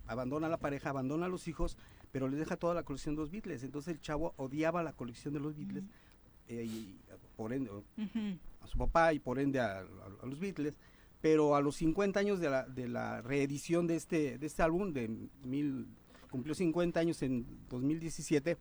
abandona 0.06 0.48
a 0.48 0.50
la 0.50 0.58
pareja, 0.58 0.90
abandona 0.90 1.28
a 1.28 1.30
los 1.30 1.48
hijos, 1.48 1.78
pero 2.12 2.28
les 2.28 2.40
deja 2.40 2.58
toda 2.58 2.74
la 2.74 2.84
colección 2.84 3.16
de 3.16 3.22
los 3.22 3.32
Beatles, 3.32 3.64
entonces 3.64 3.94
el 3.94 4.02
chavo 4.02 4.34
odiaba 4.38 4.84
la 4.84 4.94
colección 4.94 5.34
de 5.34 5.40
los 5.40 5.56
Beatles, 5.56 5.84
eh, 6.48 6.66
y, 6.66 7.00
por 7.36 7.54
ende, 7.54 7.72
a 8.62 8.68
su 8.68 8.78
papá 8.78 9.14
y 9.14 9.20
por 9.20 9.40
ende 9.40 9.60
a, 9.60 9.84
los 10.24 10.40
Beatles, 10.40 10.78
pero 11.22 11.56
a 11.56 11.62
los 11.62 11.76
50 11.78 12.20
años 12.20 12.40
de 12.40 12.50
la, 12.50 12.66
de 12.66 12.88
la 12.88 13.22
reedición 13.22 13.88
de 13.88 13.96
este, 13.96 14.38
de 14.38 14.48
este 14.48 14.64
álbum, 14.64 14.92
de 14.92 15.08
mil, 15.44 15.88
cumplió 16.30 16.56
50 16.56 17.00
años 17.00 17.22
en 17.22 17.46
2017, 17.70 18.58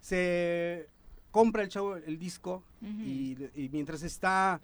se 0.00 0.88
compra 1.30 1.64
el 1.64 1.68
chavo 1.68 1.96
el 1.96 2.18
disco 2.18 2.62
y, 2.80 3.36
mientras 3.72 4.02
está 4.02 4.60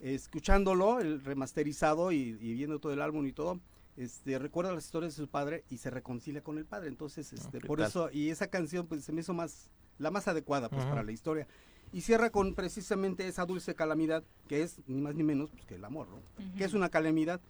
escuchándolo, 0.00 1.00
el 1.00 1.24
remasterizado 1.24 2.12
y, 2.12 2.32
viendo 2.32 2.78
todo 2.78 2.92
el 2.92 3.00
álbum 3.00 3.26
y 3.26 3.32
todo, 3.32 3.60
este, 3.96 4.38
recuerda 4.38 4.72
las 4.72 4.84
historias 4.84 5.16
de 5.16 5.22
su 5.24 5.28
padre 5.28 5.64
y 5.70 5.78
se 5.78 5.90
reconcilia 5.90 6.42
con 6.42 6.58
el 6.58 6.64
padre. 6.64 6.88
Entonces, 6.88 7.32
este, 7.32 7.60
por 7.60 7.80
eso, 7.80 8.10
y 8.12 8.30
esa 8.30 8.48
canción 8.48 8.86
pues 8.86 9.04
se 9.04 9.12
me 9.12 9.20
hizo 9.20 9.34
más, 9.34 9.70
la 9.98 10.10
más 10.10 10.28
adecuada 10.28 10.68
pues 10.68 10.84
para 10.84 11.02
la 11.02 11.12
historia. 11.12 11.46
Y 11.92 12.02
cierra 12.02 12.30
con 12.30 12.54
precisamente 12.54 13.26
esa 13.26 13.44
dulce 13.46 13.74
calamidad 13.74 14.22
que 14.48 14.62
es 14.62 14.76
ni 14.86 15.00
más 15.00 15.14
ni 15.16 15.24
menos 15.24 15.50
pues, 15.50 15.64
que 15.66 15.74
el 15.74 15.84
amor, 15.84 16.06
¿no? 16.08 16.56
Que 16.56 16.64
es 16.64 16.72
una 16.72 16.88
calamidad, 16.88 17.40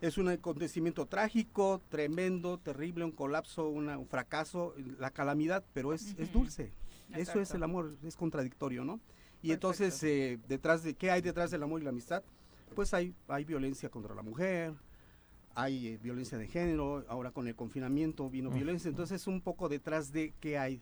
es 0.00 0.16
un 0.16 0.28
acontecimiento 0.28 1.06
trágico, 1.06 1.80
tremendo, 1.88 2.58
terrible, 2.58 3.04
un 3.04 3.10
colapso, 3.10 3.68
un 3.68 4.06
fracaso, 4.06 4.74
la 4.98 5.10
calamidad, 5.10 5.64
pero 5.72 5.92
es, 5.92 6.14
es 6.18 6.32
dulce. 6.32 6.70
Eso 7.14 7.40
es 7.40 7.50
el 7.52 7.62
amor, 7.62 7.96
es 8.04 8.16
contradictorio, 8.16 8.84
¿no? 8.84 9.00
Y 9.42 9.52
entonces, 9.52 10.02
eh, 10.04 10.38
detrás 10.48 10.82
de, 10.82 10.94
¿qué 10.94 11.10
hay 11.10 11.20
detrás 11.20 11.50
del 11.50 11.62
amor 11.62 11.80
y 11.80 11.84
la 11.84 11.90
amistad? 11.90 12.22
Pues 12.74 12.94
hay, 12.94 13.14
hay 13.28 13.44
violencia 13.44 13.90
contra 13.90 14.14
la 14.14 14.22
mujer, 14.22 14.72
hay 15.54 15.88
eh, 15.88 15.98
violencia 16.02 16.38
de 16.38 16.46
género, 16.48 17.04
ahora 17.08 17.30
con 17.30 17.46
el 17.48 17.54
confinamiento 17.54 18.28
vino 18.28 18.50
violencia, 18.50 18.88
entonces 18.88 19.26
un 19.26 19.40
poco 19.40 19.68
detrás 19.68 20.12
de 20.12 20.32
qué 20.40 20.58
hay 20.58 20.80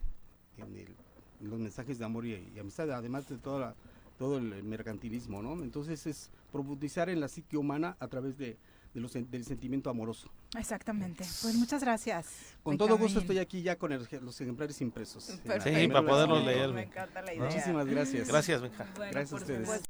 en 0.56 0.76
el 0.76 0.94
los 1.42 1.58
mensajes 1.58 1.98
de 1.98 2.04
amor 2.04 2.26
y, 2.26 2.58
amistad, 2.58 2.90
además 2.90 3.28
de 3.28 3.36
toda 3.38 3.74
todo 4.18 4.38
el 4.38 4.62
mercantilismo, 4.62 5.42
¿no? 5.42 5.54
Entonces 5.64 6.06
es 6.06 6.30
profundizar 6.52 7.08
en 7.08 7.18
la 7.18 7.26
psique 7.26 7.56
humana 7.56 7.96
a 7.98 8.06
través 8.06 8.38
de, 8.38 8.56
los, 8.94 9.12
del 9.14 9.44
sentimiento 9.44 9.90
amoroso. 9.90 10.30
Exactamente. 10.56 11.24
Pues 11.42 11.56
muchas 11.56 11.82
gracias. 11.82 12.28
Con 12.62 12.78
todo 12.78 12.96
gusto 12.96 13.18
estoy 13.18 13.38
aquí 13.38 13.62
ya 13.62 13.76
con 13.76 13.90
los 13.90 14.40
ejemplares 14.40 14.80
impresos. 14.80 15.24
Sí, 15.24 15.88
para 15.88 16.06
poderlos 16.06 16.44
leer. 16.44 16.72
Me 16.72 16.82
encanta 16.82 17.20
la 17.22 17.34
idea. 17.34 17.46
Muchísimas 17.46 17.86
gracias. 17.86 18.28
Gracias, 18.28 18.62
Benja. 18.62 18.86
gracias 18.96 19.32
a 19.32 19.36
ustedes. 19.36 19.82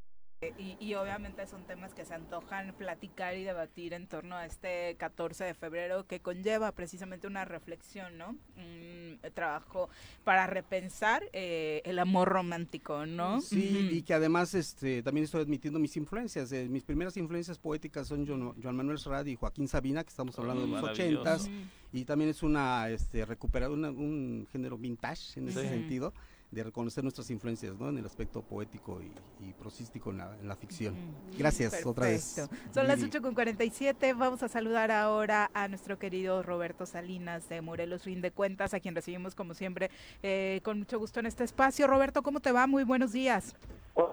Y, 0.57 0.93
obviamente 0.95 1.45
son 1.47 1.65
temas 1.65 1.93
que 1.93 2.05
se 2.05 2.13
antojan 2.13 2.73
platicar 2.77 3.35
y 3.35 3.43
debatir 3.43 3.93
en 3.93 4.07
torno 4.07 4.35
a 4.35 4.45
este 4.45 4.95
14 4.97 5.43
de 5.45 5.53
febrero 5.53 6.05
que 6.05 6.19
conlleva 6.19 6.71
precisamente 6.71 7.27
una 7.27 7.45
reflexión, 7.45 8.17
¿no? 8.17 8.35
Un 8.57 9.19
trabajo 9.33 9.89
para 10.23 10.47
repensar 10.47 11.23
eh, 11.33 11.81
el 11.85 11.99
amor 11.99 12.29
romántico, 12.29 13.05
¿no? 13.05 13.41
Sí, 13.41 13.89
y 13.91 14.01
que 14.03 14.13
además 14.13 14.53
este, 14.53 15.01
también 15.03 15.25
estoy 15.25 15.41
admitiendo 15.41 15.79
mis 15.79 15.95
influencias. 15.97 16.51
Eh, 16.51 16.67
mis 16.69 16.83
primeras 16.83 17.17
influencias 17.17 17.57
poéticas 17.57 18.07
son 18.07 18.27
Joan, 18.27 18.75
Manuel 18.75 18.99
Serrat 18.99 19.27
y 19.27 19.35
Joaquín 19.35 19.67
Sabina, 19.67 20.03
que 20.03 20.09
estamos 20.09 20.37
hablando 20.37 20.63
de 20.63 20.67
los 20.67 20.83
ochentas, 20.83 21.49
y 21.91 22.05
también 22.05 22.29
es 22.29 22.43
una 22.43 22.89
este, 22.89 23.25
recuperar 23.25 23.69
un 23.71 24.47
género 24.51 24.77
vintage 24.77 25.39
en 25.39 25.49
ese 25.49 25.67
sentido 25.67 26.13
de 26.53 26.63
reconocer 26.63 27.03
nuestras 27.03 27.29
influencias 27.31 27.75
¿no? 27.79 27.89
en 27.89 27.97
el 27.97 28.05
aspecto 28.05 28.41
poético 28.41 29.01
y, 29.01 29.53
prosístico 29.53 30.11
en 30.11 30.17
la, 30.17 30.55
ficción. 30.55 30.95
Gracias 31.37 31.85
otra 31.85 32.07
vez. 32.07 32.47
Son 32.73 32.87
las 32.87 33.01
8.47, 33.01 34.17
vamos 34.17 34.43
a 34.43 34.47
saludar 34.47 34.91
ahora 34.91 35.49
a 35.53 35.67
nuestro 35.67 35.97
querido 35.97 36.43
Roberto 36.43 36.85
Salinas 36.85 37.49
de 37.49 37.61
Morelos 37.61 38.03
Fin 38.03 38.21
de 38.21 38.31
Cuentas, 38.31 38.73
a 38.73 38.79
quien 38.79 38.95
recibimos 38.95 39.35
como 39.35 39.53
siempre 39.53 39.89
eh, 40.21 40.61
con 40.63 40.79
mucho 40.79 40.99
gusto 40.99 41.19
en 41.19 41.25
este 41.25 41.43
espacio. 41.43 41.87
Roberto, 41.87 42.21
¿cómo 42.21 42.39
te 42.39 42.51
va? 42.51 42.67
Muy 42.67 42.83
buenos 42.83 43.11
días. 43.13 43.55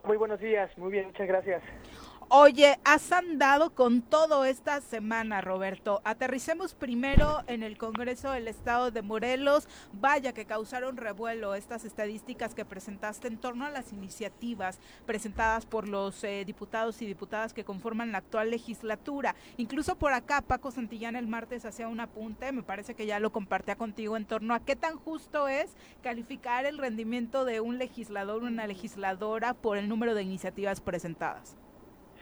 Muy 0.05 0.17
buenos 0.17 0.41
días, 0.41 0.77
muy 0.77 0.93
bien, 0.93 1.07
muchas 1.07 1.27
gracias. 1.27 1.63
Oye, 2.33 2.79
has 2.85 3.11
andado 3.11 3.75
con 3.75 4.03
todo 4.03 4.45
esta 4.45 4.81
semana, 4.81 5.41
Roberto. 5.41 6.01
Aterricemos 6.05 6.75
primero 6.75 7.43
en 7.49 7.65
el 7.65 7.77
Congreso 7.77 8.31
del 8.31 8.47
Estado 8.47 8.93
de 8.93 9.03
Morelos. 9.03 9.67
Vaya 9.95 10.33
que 10.33 10.45
causaron 10.45 10.97
revuelo 10.97 11.57
estas 11.57 11.85
estadísticas 11.85 12.55
que 12.55 12.65
presentaste 12.65 13.27
en 13.27 13.37
torno 13.37 13.65
a 13.65 13.71
las 13.71 13.93
iniciativas 13.93 14.79
presentadas 15.07 15.67
por 15.67 15.89
los 15.89 16.23
eh, 16.23 16.45
diputados 16.45 17.03
y 17.03 17.07
diputadas 17.07 17.53
que 17.53 17.65
conforman 17.65 18.13
la 18.13 18.19
actual 18.19 18.51
legislatura. 18.51 19.35
Incluso 19.57 19.97
por 19.97 20.13
acá, 20.13 20.41
Paco 20.41 20.71
Santillán 20.71 21.17
el 21.17 21.27
martes 21.27 21.65
hacía 21.65 21.89
un 21.89 21.99
apunte, 21.99 22.53
me 22.53 22.63
parece 22.63 22.95
que 22.95 23.07
ya 23.07 23.19
lo 23.19 23.33
compartía 23.33 23.75
contigo 23.75 24.17
en 24.17 24.25
torno 24.25 24.55
a 24.55 24.61
qué 24.61 24.77
tan 24.77 24.99
justo 24.99 25.49
es 25.49 25.73
calificar 26.01 26.65
el 26.65 26.79
rendimiento 26.79 27.45
de 27.45 27.59
un 27.59 27.79
legislador 27.79 28.45
una 28.45 28.69
legisladora 28.69 29.53
por 29.53 29.79
el 29.79 29.89
número 29.89 30.15
de 30.15 30.23
iniciativas 30.23 30.81
presentadas. 30.81 31.57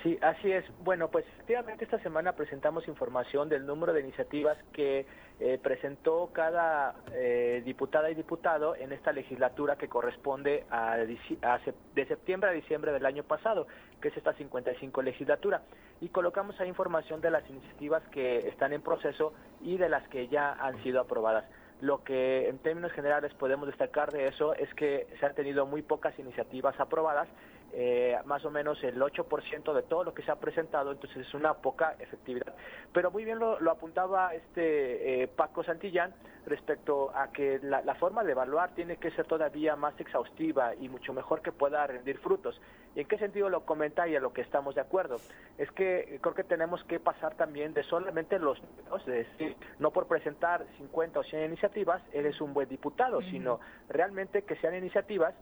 Sí, 0.02 0.16
así 0.22 0.52
es. 0.52 0.64
Bueno, 0.84 1.08
pues 1.08 1.24
efectivamente 1.26 1.84
esta 1.84 1.98
semana 1.98 2.32
presentamos 2.34 2.86
información 2.86 3.48
del 3.48 3.66
número 3.66 3.92
de 3.92 4.00
iniciativas 4.00 4.56
que 4.72 5.06
eh, 5.40 5.58
presentó 5.60 6.30
cada 6.32 6.94
eh, 7.12 7.62
diputada 7.64 8.08
y 8.08 8.14
diputado 8.14 8.76
en 8.76 8.92
esta 8.92 9.10
legislatura 9.10 9.74
que 9.76 9.88
corresponde 9.88 10.64
a, 10.70 10.98
de 10.98 12.06
septiembre 12.06 12.50
a 12.50 12.52
diciembre 12.52 12.92
del 12.92 13.06
año 13.06 13.24
pasado, 13.24 13.66
que 14.00 14.08
es 14.08 14.16
esta 14.16 14.34
55 14.34 15.02
legislatura. 15.02 15.62
Y 16.00 16.10
colocamos 16.10 16.60
ahí 16.60 16.68
información 16.68 17.20
de 17.20 17.32
las 17.32 17.48
iniciativas 17.50 18.04
que 18.12 18.46
están 18.46 18.72
en 18.72 18.82
proceso 18.82 19.32
y 19.60 19.78
de 19.78 19.88
las 19.88 20.06
que 20.08 20.28
ya 20.28 20.52
han 20.52 20.80
sido 20.84 21.00
aprobadas. 21.00 21.44
Lo 21.80 22.02
que 22.02 22.48
en 22.48 22.58
términos 22.58 22.92
generales 22.92 23.32
podemos 23.34 23.66
destacar 23.66 24.12
de 24.12 24.28
eso 24.28 24.54
es 24.54 24.72
que 24.74 25.08
se 25.18 25.26
han 25.26 25.34
tenido 25.34 25.66
muy 25.66 25.82
pocas 25.82 26.16
iniciativas 26.18 26.78
aprobadas 26.78 27.28
eh, 27.72 28.16
más 28.24 28.44
o 28.44 28.50
menos 28.50 28.82
el 28.82 28.98
8% 29.00 29.74
de 29.74 29.82
todo 29.82 30.04
lo 30.04 30.14
que 30.14 30.22
se 30.22 30.30
ha 30.30 30.36
presentado, 30.36 30.90
entonces 30.90 31.26
es 31.26 31.34
una 31.34 31.54
poca 31.54 31.96
efectividad. 31.98 32.54
Pero 32.92 33.10
muy 33.10 33.24
bien 33.24 33.38
lo, 33.38 33.58
apuntaba 33.70 34.34
este 34.34 35.22
eh, 35.22 35.28
Paco 35.28 35.62
Santillán 35.62 36.14
respecto 36.46 37.10
a 37.14 37.30
que 37.30 37.60
la, 37.62 37.94
forma 37.96 38.24
de 38.24 38.32
evaluar 38.32 38.74
tiene 38.74 38.96
que 38.96 39.10
ser 39.10 39.26
todavía 39.26 39.76
más 39.76 39.98
exhaustiva 40.00 40.74
y 40.74 40.88
mucho 40.88 41.12
mejor 41.12 41.42
que 41.42 41.52
pueda 41.52 41.86
rendir 41.86 42.18
frutos. 42.18 42.58
¿Y 42.94 43.00
en 43.00 43.06
qué 43.06 43.18
sentido 43.18 43.50
lo 43.50 43.66
comenta 43.66 44.08
y 44.08 44.16
a 44.16 44.20
lo 44.20 44.32
que 44.32 44.40
estamos 44.40 44.74
de 44.74 44.80
acuerdo? 44.80 45.16
Es 45.58 45.70
que 45.72 46.18
creo 46.22 46.34
que 46.34 46.44
tenemos 46.44 46.82
que 46.84 46.98
pasar 47.00 47.34
también 47.34 47.74
de 47.74 47.82
solamente 47.82 48.38
los 48.38 48.58
es 48.96 49.06
decir, 49.06 49.56
no 49.78 49.90
por 49.90 50.06
presentar 50.06 50.64
50 50.78 51.20
o 51.20 51.22
100 51.22 51.44
iniciativas 51.44 52.02
eres 52.12 52.40
un 52.40 52.54
buen 52.54 52.68
diputado, 52.68 53.20
sino 53.22 53.60
realmente 53.88 54.42
que 54.42 54.56
sean 54.56 54.74
iniciativas 54.74 55.34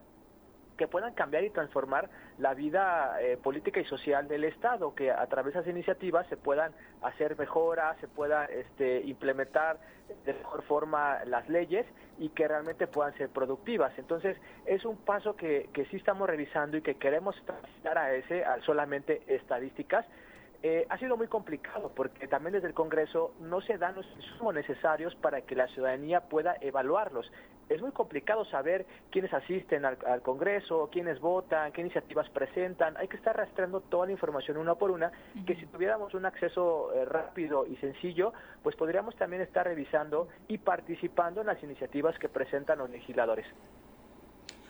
que 0.77 0.89
puedan 0.89 1.15
cambiar 1.15 1.45
y 1.45 1.51
transformar 1.51 2.09
la 2.39 2.55
vida 2.55 3.21
eh, 3.21 3.37
política 3.37 3.81
y 3.81 3.85
social 3.85 4.29
del 4.29 4.45
Estado, 4.45 4.95
que 4.95 5.11
a 5.11 5.27
través 5.27 5.55
de 5.55 5.61
esas 5.61 5.71
iniciativas 5.71 6.27
se 6.29 6.37
puedan 6.37 6.73
hacer 7.03 7.39
mejoras, 7.39 7.97
se 8.01 8.09
puedan 8.09 8.49
este, 8.51 9.01
implementar 9.03 9.79
de 10.25 10.35
mejor 10.35 10.63
forma 10.63 11.25
las 11.25 11.49
leyes 11.49 11.87
y 12.19 12.29
que 12.31 12.47
realmente 12.47 12.87
puedan 12.87 13.17
ser 13.17 13.29
productivas. 13.31 13.93
Entonces, 13.99 14.37
es 14.65 14.85
un 14.85 14.97
paso 14.97 15.37
que, 15.37 15.69
que 15.73 15.85
sí 15.87 15.97
estamos 15.97 16.29
revisando 16.29 16.77
y 16.77 16.83
que 16.83 16.95
queremos 16.95 17.35
transitar 17.45 17.99
a 17.99 18.15
ese, 18.15 18.45
a 18.45 18.61
solamente 18.63 19.23
estadísticas, 19.27 20.07
eh, 20.63 20.87
ha 20.89 20.99
sido 20.99 21.17
muy 21.17 21.29
complicado 21.29 21.93
porque 21.95 22.27
también 22.29 22.55
desde 22.55 22.69
el 22.69 22.75
Congreso 22.75 23.35
no 23.41 23.61
se 23.61 23.79
dan 23.79 23.95
los 23.95 24.07
insumos 24.17 24.55
necesarios 24.55 25.15
para 25.17 25.43
que 25.43 25.55
la 25.55 25.69
ciudadanía 25.69 26.23
pueda 26.23 26.57
evaluarlos. 26.61 27.31
Es 27.69 27.83
muy 27.83 27.91
complicado 27.91 28.45
saber 28.45 28.87
quiénes 29.11 29.33
asisten 29.35 29.85
al, 29.85 30.23
Congreso, 30.23 30.89
quiénes 30.93 31.21
votan, 31.21 31.73
qué 31.73 31.81
iniciativas 31.81 32.29
presentan. 32.31 32.97
Hay 32.97 33.09
que 33.09 33.17
estar 33.17 33.37
rastreando 33.37 33.81
toda 33.81 34.07
la 34.07 34.13
información 34.13 34.57
una 34.57 34.77
por 34.77 34.93
una, 34.93 35.11
que 35.47 35.57
si 35.57 35.67
tuviéramos 35.67 36.15
un 36.15 36.27
acceso 36.27 36.93
eh, 36.95 37.05
rápido 37.05 37.67
y 37.67 37.77
sencillo, 37.77 38.33
pues 38.63 38.77
podríamos 38.77 39.17
también 39.17 39.43
estar 39.43 39.67
revisando 39.67 40.29
y 40.47 40.59
participando 40.59 41.41
en 41.41 41.49
las 41.49 41.63
iniciativas 41.63 42.17
que 42.19 42.29
presentan 42.29 42.79
los 42.79 42.89
legisladores. 42.89 43.47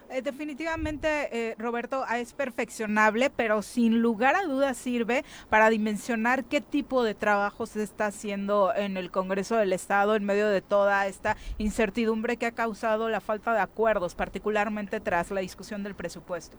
Eh, 0.08 0.22
definitivamente, 0.22 1.08
eh, 1.32 1.54
Roberto, 1.58 2.06
es 2.06 2.32
perfeccionable, 2.32 3.28
pero 3.28 3.62
sin 3.62 4.00
lugar 4.00 4.36
a 4.36 4.44
dudas 4.44 4.76
sirve 4.76 5.24
para 5.48 5.68
dimensionar 5.68 6.44
qué 6.44 6.60
tipo 6.60 7.02
de 7.02 7.14
trabajo 7.14 7.66
se 7.66 7.82
está 7.82 8.06
haciendo 8.06 8.72
en 8.74 8.96
el 8.96 9.10
Congreso 9.10 9.56
del 9.56 9.72
Estado 9.72 10.14
en 10.14 10.24
medio 10.24 10.48
de 10.48 10.62
toda 10.62 11.06
esta 11.06 11.36
incertidumbre 11.58 12.36
que 12.36 12.46
ha 12.46 12.52
causado 12.52 13.08
la 13.08 13.20
falta 13.20 13.52
de 13.52 13.60
acuerdos, 13.60 14.14
particularmente 14.14 15.00
tras 15.00 15.30
la 15.32 15.40
discusión 15.40 15.82
del 15.82 15.96
presupuesto. 15.96 16.56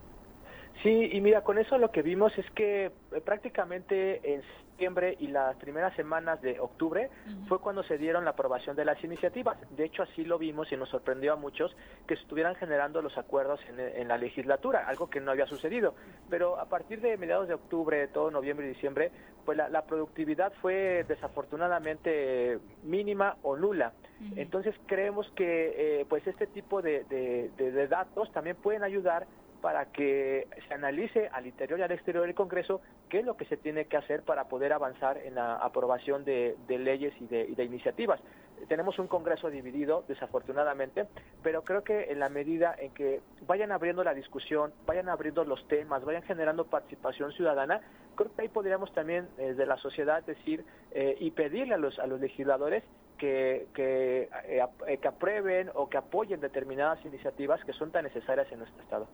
Sí, 0.83 1.09
y 1.11 1.21
mira, 1.21 1.43
con 1.43 1.57
eso 1.57 1.77
lo 1.77 1.91
que 1.91 2.01
vimos 2.01 2.37
es 2.37 2.49
que 2.51 2.85
eh, 2.85 2.91
prácticamente 3.23 4.33
en 4.33 4.41
septiembre 4.41 5.17
y 5.19 5.27
las 5.27 5.55
primeras 5.55 5.95
semanas 5.95 6.39
de 6.43 6.59
octubre 6.59 7.09
fue 7.47 7.59
cuando 7.59 7.81
se 7.81 7.97
dieron 7.97 8.25
la 8.25 8.31
aprobación 8.31 8.75
de 8.75 8.85
las 8.85 9.03
iniciativas. 9.03 9.57
De 9.75 9.85
hecho, 9.85 10.03
así 10.03 10.23
lo 10.23 10.37
vimos 10.37 10.71
y 10.71 10.77
nos 10.77 10.89
sorprendió 10.89 11.33
a 11.33 11.35
muchos 11.35 11.75
que 12.05 12.13
estuvieran 12.13 12.53
generando 12.53 13.01
los 13.01 13.17
acuerdos 13.17 13.59
en, 13.75 14.07
la 14.07 14.19
legislatura, 14.19 14.87
algo 14.87 15.09
que 15.09 15.19
no 15.19 15.31
había 15.31 15.47
sucedido. 15.47 15.95
Pero 16.29 16.59
a 16.59 16.65
partir 16.65 17.01
de 17.01 17.17
mediados 17.17 17.47
de 17.47 17.55
octubre, 17.55 18.07
todo 18.09 18.29
noviembre 18.29 18.67
y 18.67 18.69
diciembre, 18.69 19.11
pues 19.45 19.57
la, 19.57 19.81
productividad 19.81 20.53
fue 20.61 21.03
desafortunadamente 21.07 22.59
mínima 22.83 23.37
o 23.41 23.57
nula. 23.57 23.93
Entonces 24.35 24.75
creemos 24.85 25.27
que 25.35 26.01
eh, 26.01 26.05
pues 26.07 26.25
este 26.27 26.45
tipo 26.45 26.83
de 26.83 27.87
datos 27.89 28.31
también 28.31 28.55
pueden 28.57 28.83
ayudar 28.83 29.25
para 29.61 29.85
que 29.91 30.47
se 30.67 30.73
analice 30.73 31.29
al 31.31 31.47
interior 31.47 31.79
y 31.79 31.83
al 31.83 31.91
exterior 31.91 32.25
del 32.25 32.35
Congreso 32.35 32.81
qué 33.09 33.19
es 33.19 33.25
lo 33.25 33.37
que 33.37 33.45
se 33.45 33.57
tiene 33.57 33.85
que 33.85 33.97
hacer 33.97 34.23
para 34.23 34.45
poder 34.47 34.73
avanzar 34.73 35.17
en 35.17 35.35
la 35.35 35.55
aprobación 35.55 36.25
de, 36.25 36.55
leyes 36.67 37.13
y 37.19 37.25
de, 37.27 37.63
iniciativas. 37.63 38.19
Tenemos 38.67 38.97
un 38.97 39.07
Congreso 39.07 39.49
dividido, 39.49 40.03
desafortunadamente, 40.07 41.07
pero 41.43 41.63
creo 41.63 41.83
que 41.83 42.11
en 42.11 42.19
la 42.19 42.29
medida 42.29 42.75
en 42.77 42.91
que 42.93 43.21
vayan 43.45 43.71
abriendo 43.71 44.03
la 44.03 44.13
discusión, 44.13 44.73
vayan 44.85 45.09
abriendo 45.09 45.43
los 45.45 45.67
temas, 45.67 46.03
vayan 46.03 46.23
generando 46.23 46.65
participación 46.65 47.31
ciudadana, 47.33 47.81
creo 48.15 48.35
que 48.35 48.41
ahí 48.41 48.49
podríamos 48.49 48.91
también 48.93 49.27
desde 49.37 49.65
la 49.65 49.77
sociedad 49.77 50.23
decir 50.23 50.65
eh, 50.91 51.15
y 51.19 51.31
pedirle 51.31 51.75
a 51.75 51.77
los, 51.77 51.99
a 51.99 52.07
los 52.07 52.19
legisladores 52.19 52.83
que, 53.17 53.67
que, 53.73 54.29
eh, 54.45 54.61
eh, 54.87 54.97
que, 54.97 55.07
aprueben 55.07 55.69
o 55.75 55.89
que 55.89 55.97
apoyen 55.97 56.39
determinadas 56.39 57.03
iniciativas 57.05 57.63
que 57.65 57.73
son 57.73 57.91
tan 57.91 58.03
necesarias 58.03 58.47
en 58.51 58.59
nuestro 58.59 58.81
Estado. 58.81 59.07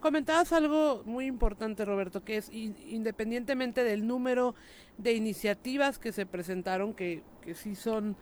Comentabas 0.00 0.52
algo 0.52 1.02
muy 1.04 1.26
importante, 1.26 1.84
Roberto, 1.84 2.24
que 2.24 2.36
es 2.36 2.50
independientemente 2.50 3.84
del 3.84 4.06
número 4.06 4.54
de 4.98 5.12
iniciativas 5.12 5.98
que 5.98 6.12
se 6.12 6.26
presentaron, 6.26 6.94
que, 6.94 7.22
que 7.42 7.54
sí 7.54 7.74
son, 7.74 8.16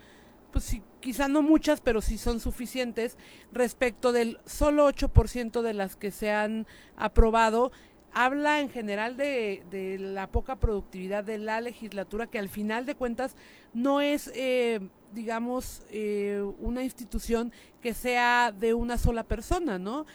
pues 0.53 0.65
sí, 0.65 0.83
quizá 1.01 1.29
no 1.29 1.43
muchas, 1.43 1.81
pero 1.81 2.01
sí 2.01 2.19
son 2.19 2.41
suficientes, 2.41 3.17
respecto 3.53 4.13
del 4.13 4.39
solo 4.45 4.89
8% 4.89 5.63
de 5.63 5.75
las 5.75 5.97
que 5.97 6.11
se 6.11 6.33
han 6.33 6.67
aprobado, 6.97 7.71
habla 8.13 8.61
en 8.61 8.71
general 8.71 9.17
de, 9.17 9.63
de, 9.71 9.99
la 9.99 10.29
poca 10.29 10.57
productividad 10.57 11.25
de 11.25 11.39
la 11.39 11.61
legislatura, 11.61 12.27
que 12.27 12.39
al 12.39 12.49
final 12.49 12.87
de 12.87 12.95
cuentas 12.95 13.37
no 13.73 14.01
es, 14.01 14.33
eh, 14.35 14.81
digamos, 15.13 15.83
eh, 15.91 16.43
una 16.59 16.83
institución 16.83 17.53
que 17.81 17.95
sea 17.95 18.53
de 18.53 18.75
una 18.75 18.99
sola 18.99 19.25
persona, 19.25 19.79
¿no? 19.79 20.07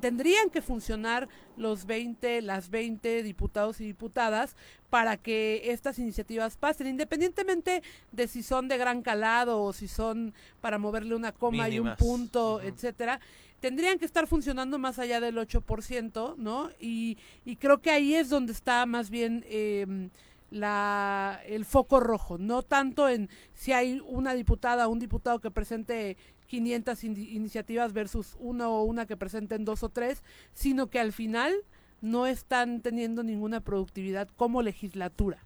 tendrían 0.00 0.50
que 0.50 0.62
funcionar 0.62 1.28
los 1.56 1.86
20, 1.86 2.42
las 2.42 2.70
20 2.70 3.22
diputados 3.22 3.80
y 3.80 3.84
diputadas 3.84 4.54
para 4.90 5.16
que 5.16 5.72
estas 5.72 5.98
iniciativas 5.98 6.56
pasen, 6.56 6.86
independientemente 6.86 7.82
de 8.12 8.28
si 8.28 8.42
son 8.42 8.68
de 8.68 8.78
gran 8.78 9.02
calado 9.02 9.62
o 9.62 9.72
si 9.72 9.88
son 9.88 10.34
para 10.60 10.78
moverle 10.78 11.16
una 11.16 11.32
coma 11.32 11.68
y 11.68 11.80
un 11.80 11.96
punto, 11.96 12.60
etcétera 12.60 13.20
tendrían 13.60 13.96
que 13.96 14.04
estar 14.04 14.26
funcionando 14.26 14.76
más 14.76 14.98
allá 14.98 15.20
del 15.20 15.36
8%, 15.36 16.34
¿no? 16.36 16.70
Y, 16.80 17.16
y 17.44 17.54
creo 17.54 17.80
que 17.80 17.92
ahí 17.92 18.16
es 18.16 18.28
donde 18.28 18.52
está 18.52 18.84
más 18.86 19.08
bien 19.08 19.44
eh, 19.46 20.08
la, 20.52 21.40
el 21.46 21.64
foco 21.64 21.98
rojo, 21.98 22.38
no 22.38 22.62
tanto 22.62 23.08
en 23.08 23.28
si 23.54 23.72
hay 23.72 24.00
una 24.06 24.34
diputada 24.34 24.86
o 24.86 24.90
un 24.90 24.98
diputado 24.98 25.40
que 25.40 25.50
presente 25.50 26.16
500 26.46 27.04
iniciativas 27.04 27.92
versus 27.92 28.36
una 28.38 28.68
o 28.68 28.82
una 28.82 29.06
que 29.06 29.16
presenten 29.16 29.64
dos 29.64 29.82
o 29.82 29.88
tres, 29.88 30.22
sino 30.52 30.88
que 30.88 31.00
al 31.00 31.12
final 31.12 31.54
no 32.02 32.26
están 32.26 32.82
teniendo 32.82 33.22
ninguna 33.22 33.60
productividad 33.60 34.28
como 34.36 34.60
legislatura. 34.60 35.38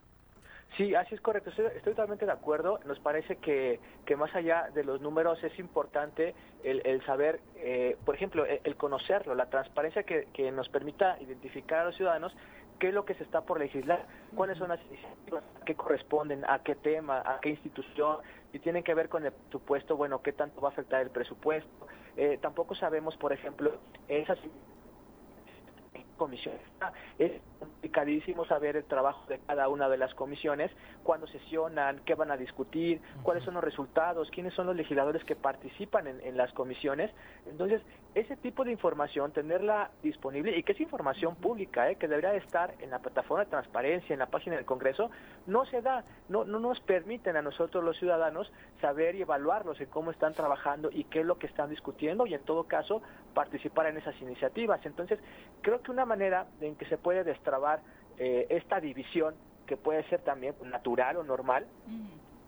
Sí, 0.77 0.95
así 0.95 1.15
es 1.15 1.21
correcto. 1.23 1.51
Estoy, 1.51 1.81
totalmente 1.83 2.27
de 2.27 2.33
acuerdo. 2.33 2.81
Nos 2.85 2.99
parece 2.99 3.37
que, 3.37 3.81
que, 4.05 4.17
más 4.17 4.35
allá 4.35 4.69
de 4.75 4.85
los 4.85 5.01
números 5.01 5.43
es 5.43 5.59
importante 5.59 6.35
el, 6.65 7.03
saber, 7.07 7.41
eh, 7.57 7.97
por 8.05 8.15
ejemplo, 8.15 8.45
el, 8.45 8.77
conocerlo, 8.77 9.35
la 9.35 9.47
transparencia 9.47 10.03
que, 10.03 10.29
que, 10.35 10.53
nos 10.53 10.69
permita 10.69 11.17
identificar 11.23 11.79
a 11.79 11.85
los 11.87 11.97
ciudadanos 11.97 12.37
qué 12.79 12.89
es 12.89 12.95
lo 12.95 13.05
que 13.05 13.15
se 13.15 13.25
está 13.25 13.43
por 13.43 13.59
legislar, 13.59 14.07
cuáles 14.35 14.59
son 14.59 14.69
las 14.69 14.81
iniciativas, 14.87 15.43
qué 15.65 15.75
corresponden, 15.75 16.45
a 16.49 16.61
qué 16.61 16.75
tema, 16.75 17.23
a 17.25 17.41
qué 17.41 17.51
institución, 17.51 18.19
y 18.53 18.59
tienen 18.59 18.83
que 18.83 18.95
ver 18.95 19.09
con 19.09 19.25
el 19.25 19.33
presupuesto, 19.33 19.97
bueno, 19.97 20.23
qué 20.23 20.33
tanto 20.33 20.61
va 20.61 20.69
a 20.69 20.73
afectar 20.73 21.03
el 21.03 21.11
presupuesto. 21.11 21.87
Eh, 22.17 22.39
tampoco 22.41 22.75
sabemos, 22.75 23.17
por 23.17 23.33
ejemplo, 23.33 23.73
esas 24.09 24.39
comisiones. 26.17 26.61
Es 27.19 27.33
complicadísimo 27.59 28.45
saber 28.47 28.77
el 28.77 28.85
trabajo 28.85 29.25
de 29.29 29.39
cada 29.47 29.69
una 29.69 29.89
de 29.89 29.97
las 29.97 30.15
comisiones, 30.15 30.71
cuándo 31.03 31.27
sesionan, 31.27 32.01
qué 32.05 32.15
van 32.15 32.31
a 32.31 32.37
discutir, 32.37 33.01
cuáles 33.23 33.45
son 33.45 33.55
los 33.55 33.63
resultados, 33.63 34.31
quiénes 34.31 34.55
son 34.55 34.67
los 34.67 34.77
legisladores 34.77 35.25
que 35.25 35.37
participan 35.37 36.07
en, 36.07 36.37
las 36.37 36.53
comisiones. 36.53 37.11
Entonces, 37.47 37.83
ese 38.17 38.35
tipo 38.35 38.65
de 38.65 38.73
información, 38.73 39.31
tenerla 39.31 39.91
disponible 40.03 40.57
y 40.57 40.63
que 40.63 40.73
es 40.73 40.81
información 40.81 41.37
pública, 41.37 41.91
¿eh? 41.91 41.97
que 41.97 42.09
debería 42.09 42.35
estar 42.35 42.75
en 42.81 42.89
la 42.89 42.99
plataforma 42.99 43.45
de 43.45 43.51
transparencia, 43.51 44.15
en 44.15 44.21
la 44.21 44.27
página 44.27 44.57
del 44.57 44.65
Congreso, 44.65 45.11
no 45.47 45.67
se 45.67 45.83
da, 45.83 46.03
no, 46.31 46.47
no 46.47 46.59
nos 46.59 46.81
permiten 46.81 47.37
a 47.37 47.43
nosotros 47.43 47.85
los 47.85 47.99
ciudadanos 47.99 48.51
saber 48.81 49.17
y 49.17 49.21
evaluarlos 49.21 49.79
en 49.83 49.91
cómo 49.91 50.13
están 50.13 50.33
trabajando 50.33 50.89
y 50.91 51.05
qué 51.05 51.21
es 51.21 51.27
lo 51.27 51.39
que 51.39 51.47
están 51.47 51.69
discutiendo 51.69 52.27
y 52.27 52.33
en 52.33 52.41
todo 52.41 52.65
caso 52.65 53.03
participar 53.35 53.85
en 53.89 53.99
esas 53.99 54.19
iniciativas. 54.23 54.81
Entonces, 54.87 55.19
creo 55.61 55.83
que 55.83 55.91
una 55.91 56.07
manera 56.07 56.47
en 56.63 56.75
que 56.75 56.87
se 56.87 56.97
puede 56.97 57.23
destrabar 57.23 57.81
eh, 58.17 58.47
esta 58.49 58.81
división, 58.81 59.35
que 59.67 59.77
puede 59.77 60.03
ser 60.05 60.23
también 60.23 60.55
natural 60.65 61.19
o 61.19 61.23
normal, 61.23 61.67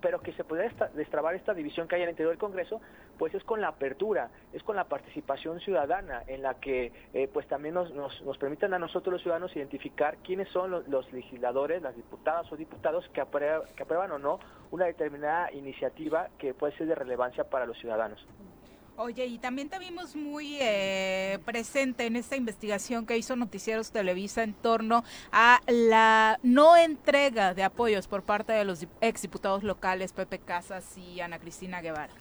pero 0.01 0.21
que 0.21 0.33
se 0.33 0.45
puede 0.45 0.71
destrabar 0.95 1.35
esta 1.35 1.55
división 1.55 1.89
que 1.89 1.97
hay 1.97 2.03
el 2.03 2.11
interior 2.11 2.33
del 2.33 2.39
Congreso, 2.39 2.81
pues 3.19 3.35
es 3.35 3.43
con 3.45 3.61
la 3.61 3.69
apertura, 3.69 4.31
es 4.53 4.63
con 4.63 4.77
la 4.77 4.85
participación 4.85 5.61
ciudadana, 5.61 6.23
en 6.27 6.43
la 6.43 6.55
que 6.55 6.93
eh, 7.13 7.29
pues 7.33 7.47
también 7.49 7.75
nos, 7.75 7.93
nos, 7.93 8.39
permitan 8.39 8.75
a 8.75 8.79
nosotros 8.79 9.15
los 9.15 9.23
ciudadanos 9.23 9.55
identificar 9.57 10.19
quiénes 10.19 10.49
son 10.51 10.71
los, 10.71 11.13
legisladores, 11.13 11.83
las 11.83 11.97
diputadas 11.97 12.51
o 12.53 12.57
diputados 12.57 13.05
que, 13.13 13.23
que 13.77 13.83
aprueban 13.83 14.13
o 14.13 14.19
no 14.19 14.39
una 14.71 14.87
determinada 14.87 15.53
iniciativa 15.53 16.29
que 16.39 16.55
puede 16.55 16.77
ser 16.77 16.87
de 16.87 16.95
relevancia 16.95 17.45
para 17.45 17.67
los 17.67 17.79
ciudadanos. 17.79 18.25
Oye, 19.01 19.27
y 19.27 19.39
también 19.39 19.69
te 19.69 19.79
vimos 19.79 20.17
muy 20.17 20.59
eh, 20.61 21.39
presente 21.45 22.07
en 22.07 22.17
esta 22.17 22.35
investigación 22.35 23.07
que 23.07 23.17
hizo 23.17 23.37
Noticieros 23.37 23.93
Televisa 23.93 24.43
en 24.43 24.55
torno 24.55 25.05
a 25.31 25.61
la 25.69 26.41
no 26.43 26.77
entrega 26.77 27.55
de 27.55 27.63
apoyos 27.63 28.09
por 28.09 28.25
parte 28.25 28.53
de 28.53 28.65
los 28.65 28.89
exdiputados 29.01 29.63
locales 29.63 30.13
Pepe 30.13 30.41
Casas 30.41 30.99
y 30.99 31.21
Ana 31.21 31.39
Cristina 31.39 31.81
Guevara. 31.81 32.13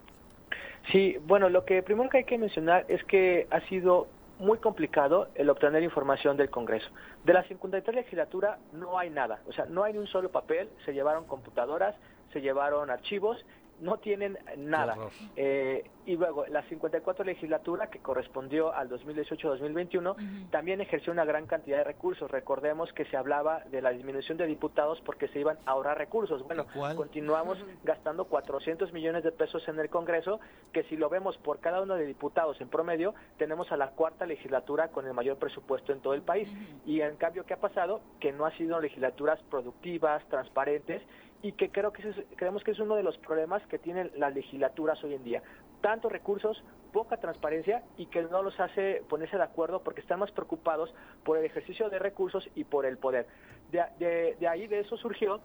Sí, 0.91 1.17
bueno, 1.25 1.49
lo 1.49 1.65
que 1.65 1.81
primero 1.81 2.11
que 2.11 2.19
hay 2.19 2.25
que 2.25 2.37
mencionar 2.37 2.85
es 2.89 3.03
que 3.05 3.47
ha 3.49 3.61
sido 3.61 4.05
muy 4.37 4.59
complicado 4.59 5.29
el 5.33 5.49
obtener 5.49 5.81
información 5.81 6.37
del 6.37 6.51
Congreso. 6.51 6.89
De 7.25 7.33
la 7.33 7.41
53 7.47 7.95
legislatura 7.95 8.59
no 8.73 8.99
hay 8.99 9.09
nada, 9.09 9.41
o 9.47 9.51
sea, 9.51 9.65
no 9.65 9.83
hay 9.83 9.93
ni 9.93 9.99
un 9.99 10.05
solo 10.05 10.29
papel, 10.29 10.69
se 10.85 10.93
llevaron 10.93 11.25
computadoras, 11.25 11.95
se 12.31 12.39
llevaron 12.39 12.91
archivos 12.91 13.43
no 13.79 13.97
tienen 13.97 14.37
nada. 14.57 14.97
Eh, 15.35 15.89
y 16.05 16.15
luego, 16.15 16.45
la 16.47 16.63
54 16.63 17.25
legislatura, 17.25 17.87
que 17.87 17.99
correspondió 17.99 18.73
al 18.73 18.89
2018-2021, 18.89 20.49
también 20.49 20.79
ejerció 20.79 21.11
una 21.11 21.25
gran 21.25 21.47
cantidad 21.47 21.79
de 21.79 21.83
recursos. 21.83 22.31
Recordemos 22.31 22.93
que 22.93 23.05
se 23.05 23.17
hablaba 23.17 23.65
de 23.71 23.81
la 23.81 23.91
disminución 23.91 24.37
de 24.37 24.45
diputados 24.45 25.01
porque 25.05 25.27
se 25.27 25.39
iban 25.39 25.57
a 25.65 25.71
ahorrar 25.71 25.97
recursos. 25.97 26.43
Bueno, 26.43 26.65
continuamos 26.95 27.57
gastando 27.83 28.25
400 28.25 28.93
millones 28.93 29.23
de 29.23 29.31
pesos 29.31 29.67
en 29.67 29.79
el 29.79 29.89
Congreso, 29.89 30.39
que 30.71 30.83
si 30.83 30.95
lo 30.95 31.09
vemos 31.09 31.37
por 31.37 31.59
cada 31.59 31.81
uno 31.81 31.95
de 31.95 32.05
diputados 32.05 32.59
en 32.61 32.69
promedio, 32.69 33.13
tenemos 33.37 33.71
a 33.73 33.77
la 33.77 33.89
cuarta 33.89 34.25
legislatura 34.25 34.87
con 34.87 35.05
el 35.07 35.13
mayor 35.13 35.37
presupuesto 35.37 35.91
en 35.91 35.99
todo 35.99 36.13
el 36.13 36.21
país. 36.21 36.49
Y 36.85 37.01
en 37.01 37.17
cambio, 37.17 37.45
¿qué 37.45 37.53
ha 37.53 37.59
pasado? 37.59 37.99
Que 38.19 38.31
no 38.31 38.45
ha 38.45 38.51
sido 38.51 38.79
legislaturas 38.79 39.39
productivas, 39.49 40.25
transparentes, 40.29 41.01
y 41.41 41.51
que 41.53 41.69
creo 41.69 41.91
que 41.93 42.25
creemos 42.35 42.63
que 42.63 42.71
es 42.71 42.79
uno 42.79 42.95
de 42.95 43.03
los 43.03 43.17
problemas 43.17 43.65
que 43.67 43.77
tienen 43.79 44.11
las 44.15 44.33
legislaturas 44.33 45.03
hoy 45.03 45.13
en 45.13 45.23
día. 45.23 45.43
Tantos 45.81 46.11
recursos, 46.11 46.63
poca 46.91 47.17
transparencia 47.17 47.83
y 47.97 48.07
que 48.07 48.23
no 48.23 48.41
los 48.41 48.59
hace 48.59 49.03
ponerse 49.07 49.37
de 49.37 49.43
acuerdo 49.43 49.83
porque 49.83 50.01
están 50.01 50.19
más 50.19 50.31
preocupados 50.31 50.93
por 51.23 51.37
el 51.37 51.45
ejercicio 51.45 51.89
de 51.89 51.99
recursos 51.99 52.49
y 52.55 52.63
por 52.63 52.85
el 52.85 52.97
poder. 52.97 53.27
De, 53.71 54.35
de 54.39 54.47
ahí, 54.47 54.67
de 54.67 54.79
eso 54.79 54.97
surgió 54.97 55.39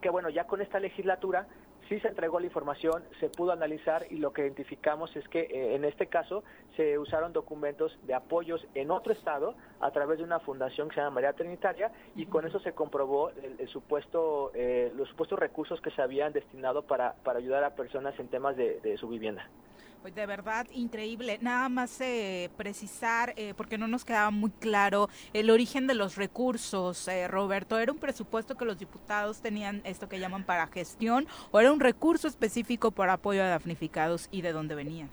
que, 0.00 0.10
bueno, 0.10 0.28
ya 0.30 0.46
con 0.46 0.60
esta 0.60 0.80
legislatura 0.80 1.46
sí 1.92 2.00
se 2.00 2.08
entregó 2.08 2.40
la 2.40 2.46
información, 2.46 3.04
se 3.20 3.28
pudo 3.28 3.52
analizar 3.52 4.06
y 4.08 4.16
lo 4.16 4.32
que 4.32 4.40
identificamos 4.40 5.14
es 5.14 5.28
que 5.28 5.40
eh, 5.40 5.74
en 5.74 5.84
este 5.84 6.06
caso 6.06 6.42
se 6.74 6.98
usaron 6.98 7.34
documentos 7.34 7.98
de 8.06 8.14
apoyos 8.14 8.66
en 8.74 8.90
otro 8.90 9.12
estado 9.12 9.54
a 9.78 9.90
través 9.90 10.16
de 10.16 10.24
una 10.24 10.40
fundación 10.40 10.88
que 10.88 10.94
se 10.94 11.00
llama 11.02 11.16
María 11.16 11.34
Trinitaria 11.34 11.92
y 12.16 12.24
con 12.24 12.46
eso 12.46 12.60
se 12.60 12.72
comprobó 12.72 13.30
el, 13.30 13.68
supuesto, 13.68 14.52
eh, 14.54 14.90
los 14.96 15.06
supuestos 15.10 15.38
recursos 15.38 15.82
que 15.82 15.90
se 15.90 16.00
habían 16.00 16.32
destinado 16.32 16.82
para, 16.82 17.12
para 17.24 17.40
ayudar 17.40 17.62
a 17.62 17.74
personas 17.74 18.18
en 18.18 18.28
temas 18.28 18.56
de 18.56 18.96
su 18.98 19.08
vivienda. 19.08 19.46
Pues 20.02 20.16
de 20.16 20.26
verdad 20.26 20.66
increíble. 20.72 21.38
Nada 21.40 21.68
más 21.68 22.00
eh, 22.00 22.50
precisar, 22.56 23.34
eh, 23.36 23.54
porque 23.56 23.78
no 23.78 23.86
nos 23.86 24.04
quedaba 24.04 24.32
muy 24.32 24.50
claro 24.50 25.08
el 25.32 25.48
origen 25.48 25.86
de 25.86 25.94
los 25.94 26.16
recursos, 26.16 27.06
eh, 27.06 27.28
Roberto. 27.28 27.78
¿Era 27.78 27.92
un 27.92 27.98
presupuesto 27.98 28.56
que 28.56 28.64
los 28.64 28.80
diputados 28.80 29.40
tenían 29.40 29.80
esto 29.84 30.08
que 30.08 30.18
llaman 30.18 30.42
para 30.42 30.66
gestión 30.66 31.28
o 31.52 31.60
era 31.60 31.72
un 31.72 31.78
recurso 31.78 32.26
específico 32.26 32.90
para 32.90 33.12
apoyo 33.12 33.44
a 33.44 33.46
damnificados 33.46 34.28
y 34.32 34.42
de 34.42 34.52
dónde 34.52 34.74
venía? 34.74 35.08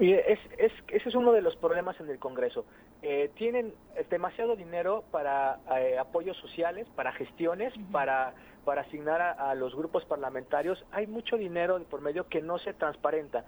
es, 0.00 0.38
es, 0.56 0.72
ese 0.88 1.08
es 1.08 1.14
uno 1.14 1.32
de 1.32 1.42
los 1.42 1.56
problemas 1.56 2.00
en 2.00 2.08
el 2.08 2.18
Congreso. 2.18 2.64
tienen 3.34 3.74
demasiado 4.08 4.56
dinero 4.56 5.04
para 5.10 5.58
apoyos 6.00 6.36
sociales, 6.38 6.86
para 6.94 7.12
gestiones, 7.12 7.74
para 7.90 8.32
para 8.64 8.82
asignar 8.82 9.20
a, 9.20 9.54
los 9.54 9.74
grupos 9.74 10.04
parlamentarios. 10.04 10.84
Hay 10.92 11.06
mucho 11.06 11.36
dinero 11.36 11.82
por 11.90 12.00
medio 12.00 12.28
que 12.28 12.42
no 12.42 12.58
se 12.58 12.74
transparenta. 12.74 13.44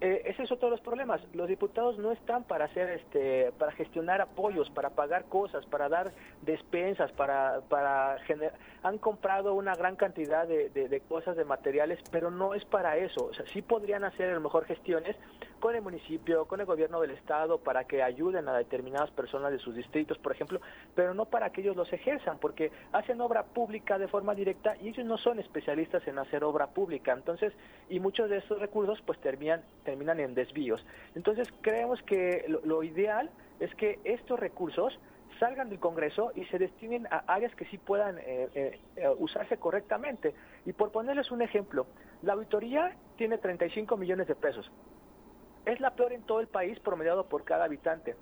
Eh, 0.00 0.22
ese 0.26 0.42
es 0.42 0.52
otro 0.52 0.68
de 0.68 0.72
los 0.72 0.80
problemas. 0.80 1.20
Los 1.34 1.48
diputados 1.48 1.98
no 1.98 2.12
están 2.12 2.44
para 2.44 2.66
hacer, 2.66 2.90
este, 2.90 3.52
para 3.58 3.72
gestionar 3.72 4.20
apoyos, 4.20 4.68
para 4.70 4.90
pagar 4.90 5.26
cosas, 5.26 5.64
para 5.66 5.88
dar 5.88 6.12
despensas, 6.42 7.12
para, 7.12 7.60
para 7.68 8.18
generar. 8.26 8.54
Han 8.82 8.98
comprado 8.98 9.54
una 9.54 9.74
gran 9.74 9.96
cantidad 9.96 10.46
de, 10.46 10.68
de, 10.68 11.00
cosas, 11.00 11.36
de 11.36 11.44
materiales, 11.44 12.00
pero 12.10 12.30
no 12.30 12.54
es 12.54 12.64
para 12.64 12.96
eso. 12.96 13.26
O 13.26 13.34
sea, 13.34 13.46
sí 13.52 13.62
podrían 13.62 14.04
hacer 14.04 14.30
a 14.30 14.34
lo 14.34 14.40
mejor 14.40 14.64
gestiones 14.66 15.16
con 15.60 15.74
el 15.74 15.80
municipio, 15.80 16.44
con 16.44 16.60
el 16.60 16.66
gobierno 16.66 17.00
del 17.00 17.12
estado, 17.12 17.58
para 17.58 17.84
que 17.84 18.02
ayuden 18.02 18.48
a 18.48 18.58
determinadas 18.58 19.10
personas 19.12 19.50
de 19.52 19.58
sus 19.58 19.74
distritos, 19.74 20.18
por 20.18 20.32
ejemplo, 20.32 20.60
pero 20.94 21.14
no 21.14 21.24
para 21.24 21.50
que 21.50 21.62
ellos 21.62 21.76
los 21.76 21.90
ejerzan, 21.90 22.38
porque 22.38 22.70
hacen 22.92 23.20
obra 23.22 23.44
pública 23.44 23.98
de 23.98 24.08
forma 24.08 24.34
directa 24.34 24.76
y 24.82 24.88
ellos 24.88 25.06
no 25.06 25.16
son 25.16 25.38
especialistas 25.38 26.06
en 26.06 26.18
hacer 26.18 26.44
obra 26.44 26.66
pública. 26.66 27.12
Entonces, 27.12 27.54
y 27.88 28.00
muchos 28.00 28.28
de 28.28 28.38
estos 28.38 28.58
recursos 28.58 29.00
pues 29.06 29.18
terminan 29.20 29.62
terminan 29.84 30.20
en 30.20 30.34
desvíos. 30.34 30.84
Entonces 31.14 31.48
creemos 31.60 32.02
que 32.02 32.44
lo, 32.64 32.82
ideal 32.82 33.30
es 33.60 33.74
que 33.76 34.00
estos 34.04 34.38
recursos 34.38 34.98
salgan 35.38 35.68
del 35.68 35.78
Congreso 35.78 36.32
y 36.34 36.44
se 36.46 36.58
destinen 36.58 37.06
a 37.10 37.24
áreas 37.26 37.54
que 37.54 37.64
sí 37.66 37.78
puedan 37.78 38.18
eh, 38.18 38.48
eh, 38.54 38.80
eh, 38.96 39.08
usarse 39.18 39.56
correctamente. 39.58 40.34
Y 40.64 40.72
por 40.72 40.90
ponerles 40.90 41.30
un 41.30 41.42
ejemplo, 41.42 41.86
la 42.22 42.34
auditoría 42.34 42.96
tiene 43.16 43.38
35 43.38 43.96
millones 43.96 44.26
de 44.26 44.34
pesos. 44.34 44.70
Es 45.66 45.80
la 45.80 45.94
peor 45.94 46.12
en 46.12 46.22
todo 46.22 46.40
el 46.40 46.46
país 46.46 46.78
promediado 46.80 47.26
por 47.26 47.44
cada 47.44 47.64
habitante. 47.64 48.16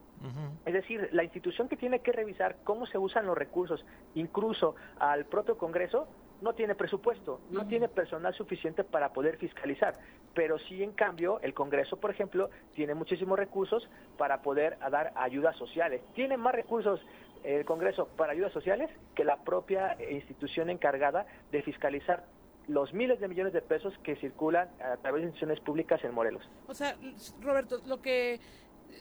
Es 0.64 0.72
decir, 0.72 1.08
la 1.10 1.24
institución 1.24 1.68
que 1.68 1.76
tiene 1.76 1.98
que 1.98 2.12
revisar 2.12 2.58
cómo 2.62 2.86
se 2.86 2.96
usan 2.96 3.26
los 3.26 3.36
recursos, 3.36 3.84
incluso 4.14 4.76
al 5.00 5.24
propio 5.24 5.58
Congreso, 5.58 6.06
no 6.42 6.54
tiene 6.54 6.74
presupuesto, 6.74 7.40
no 7.50 7.66
tiene 7.66 7.88
personal 7.88 8.34
suficiente 8.34 8.84
para 8.84 9.12
poder 9.12 9.38
fiscalizar, 9.38 9.98
pero 10.34 10.58
sí 10.58 10.82
en 10.82 10.92
cambio 10.92 11.40
el 11.40 11.54
Congreso, 11.54 11.96
por 11.96 12.10
ejemplo, 12.10 12.50
tiene 12.74 12.94
muchísimos 12.94 13.38
recursos 13.38 13.88
para 14.18 14.42
poder 14.42 14.78
dar 14.90 15.12
ayudas 15.16 15.56
sociales. 15.56 16.02
Tiene 16.14 16.36
más 16.36 16.54
recursos 16.54 17.00
el 17.44 17.64
Congreso 17.64 18.06
para 18.16 18.32
ayudas 18.32 18.52
sociales 18.52 18.90
que 19.14 19.24
la 19.24 19.36
propia 19.38 19.96
institución 20.10 20.70
encargada 20.70 21.26
de 21.50 21.62
fiscalizar 21.62 22.24
los 22.68 22.92
miles 22.94 23.18
de 23.20 23.28
millones 23.28 23.52
de 23.52 23.60
pesos 23.60 23.92
que 24.04 24.16
circulan 24.16 24.68
a 24.80 24.96
través 24.96 25.22
de 25.22 25.28
instituciones 25.28 25.60
públicas 25.60 26.02
en 26.04 26.14
Morelos. 26.14 26.48
O 26.68 26.74
sea, 26.74 26.96
Roberto, 27.40 27.80
lo 27.86 28.00
que 28.00 28.40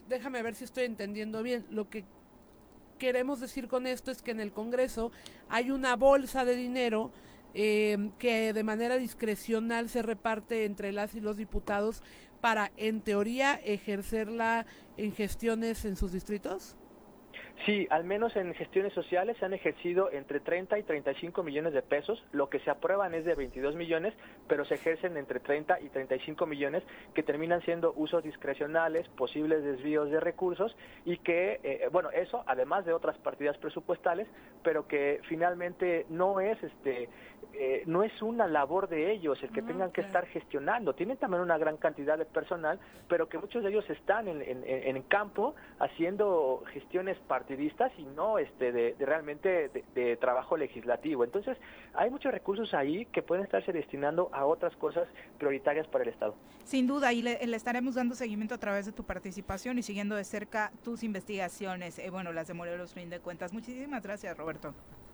déjame 0.08 0.42
ver 0.42 0.56
si 0.56 0.64
estoy 0.64 0.86
entendiendo 0.86 1.44
bien, 1.44 1.66
lo 1.70 1.90
que 1.90 2.06
queremos 2.98 3.40
decir 3.40 3.68
con 3.68 3.88
esto 3.88 4.12
es 4.12 4.22
que 4.22 4.32
en 4.32 4.40
el 4.40 4.52
Congreso 4.52 5.12
hay 5.50 5.72
una 5.72 5.96
bolsa 5.96 6.46
de 6.46 6.56
dinero 6.56 7.12
eh, 7.54 8.12
que 8.18 8.54
de 8.54 8.64
manera 8.64 8.98
discrecional 8.98 9.90
se 9.90 10.02
reparte 10.02 10.66
entre 10.66 10.92
las 10.92 11.16
y 11.16 11.22
los 11.22 11.38
diputados 11.38 12.02
para, 12.40 12.72
en 12.78 13.02
teoría, 13.02 13.54
ejercerla 13.56 14.66
en 14.98 15.14
gestiones 15.14 15.86
en 15.86 15.96
sus 15.96 16.12
distritos? 16.12 16.76
Sí, 17.66 17.88
al 17.92 18.04
menos 18.04 18.36
en 18.36 18.54
gestiones 18.56 18.92
sociales 18.94 19.38
se 19.38 19.46
han 19.46 19.54
ejercido 19.54 20.12
entre 20.12 20.40
30 20.40 20.80
y 20.80 20.84
35 20.84 21.44
millones 21.44 21.74
de 21.74 21.84
pesos. 21.84 22.24
Lo 22.32 22.50
que 22.50 22.60
se 22.60 22.72
aprueban 22.72 23.14
es 23.14 23.24
de 23.24 23.36
22 23.36 23.76
millones, 23.76 24.14
pero 24.48 24.66
se 24.66 24.76
ejercen 24.76 25.16
entre 25.16 25.40
30 25.40 25.80
y 25.82 25.90
35 25.90 26.46
millones 26.48 26.84
que 27.14 27.22
terminan 27.22 27.62
siendo 27.62 27.94
usos 27.96 28.24
discrecionales, 28.24 29.08
posibles 29.10 29.64
desvíos 29.64 30.10
de 30.10 30.20
recursos 30.20 30.76
y 31.06 31.18
que, 31.18 31.60
eh, 31.64 31.88
bueno, 31.92 32.10
eso 32.12 32.44
además 32.48 32.86
de 32.86 32.94
otras 32.94 33.18
partidas 33.20 33.58
presupuestales, 33.58 34.28
pero 34.64 34.88
que 34.88 35.20
finalmente 35.28 36.06
no 36.10 36.40
es 36.40 36.62
este 36.64 37.10
eh, 37.54 37.84
no 37.86 38.04
es 38.04 38.22
una 38.22 38.48
labor 38.48 38.88
de 38.88 39.12
ellos 39.12 39.42
el 39.44 39.52
que 39.52 39.62
tengan 39.62 39.92
que 39.92 40.02
estar 40.02 40.26
gestionando. 40.28 40.94
Tienen 40.94 41.18
también 41.18 41.42
una 41.42 41.58
gran 41.58 41.78
cantidad 41.78 42.18
de 42.18 42.26
personal, 42.26 42.80
pero 43.10 43.28
que 43.28 43.38
muchos 43.38 43.62
de 43.64 43.70
ellos 43.70 43.90
están 43.90 44.28
en, 44.28 44.42
en, 44.42 45.02
campo 45.04 45.54
haciendo 45.80 46.64
gestiones 46.72 47.18
partidistas 47.52 47.92
y 47.98 48.04
no 48.04 48.38
este 48.38 48.72
de, 48.72 48.96
realmente 49.00 49.70
de, 49.94 50.18
trabajo 50.18 50.56
legislativo. 50.56 51.24
Entonces, 51.24 51.58
hay 51.94 52.10
muchos 52.10 52.32
recursos 52.32 52.74
ahí 52.74 53.06
que 53.08 53.22
pueden 53.22 53.44
estarse 53.44 53.74
destinando 53.74 54.30
a 54.32 54.46
otras 54.46 54.76
cosas 54.78 55.08
prioritarias 55.38 55.88
para 55.88 56.04
el 56.04 56.10
Estado. 56.12 56.36
Sin 56.64 56.88
duda, 56.88 57.12
y 57.12 57.22
le, 57.22 57.44
estaremos 57.56 57.96
dando 57.96 58.16
seguimiento 58.16 58.56
a 58.56 58.58
través 58.58 58.86
de 58.86 58.92
tu 58.92 59.04
participación 59.04 59.78
y 59.80 59.84
siguiendo 59.84 60.16
de 60.16 60.24
cerca 60.24 60.72
tus 60.84 61.04
investigaciones, 61.04 62.00
eh, 62.00 62.10
bueno, 62.10 62.32
las 62.32 62.48
de 62.48 62.54
Morelos, 62.54 62.94
fin 62.94 63.10
de 63.10 63.20
cuentas. 63.20 63.52
Muchísimas 63.54 64.04
gracias, 64.04 64.38
Roberto. 64.38 64.74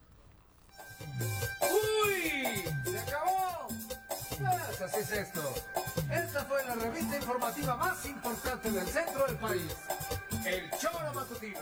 ¡Uy! 1.61 2.63
¡Se 2.91 2.99
acabó! 2.99 3.67
Pues 4.77 4.81
así 4.81 4.99
es 4.99 5.11
esto. 5.11 5.53
Esta 6.11 6.43
fue 6.45 6.63
la 6.65 6.75
revista 6.75 7.15
informativa 7.15 7.75
más 7.77 8.05
importante 8.05 8.71
del 8.71 8.85
centro 8.87 9.25
del 9.27 9.37
país. 9.37 9.75
El 10.45 10.69
Choro 10.79 11.13
Matutino. 11.13 11.59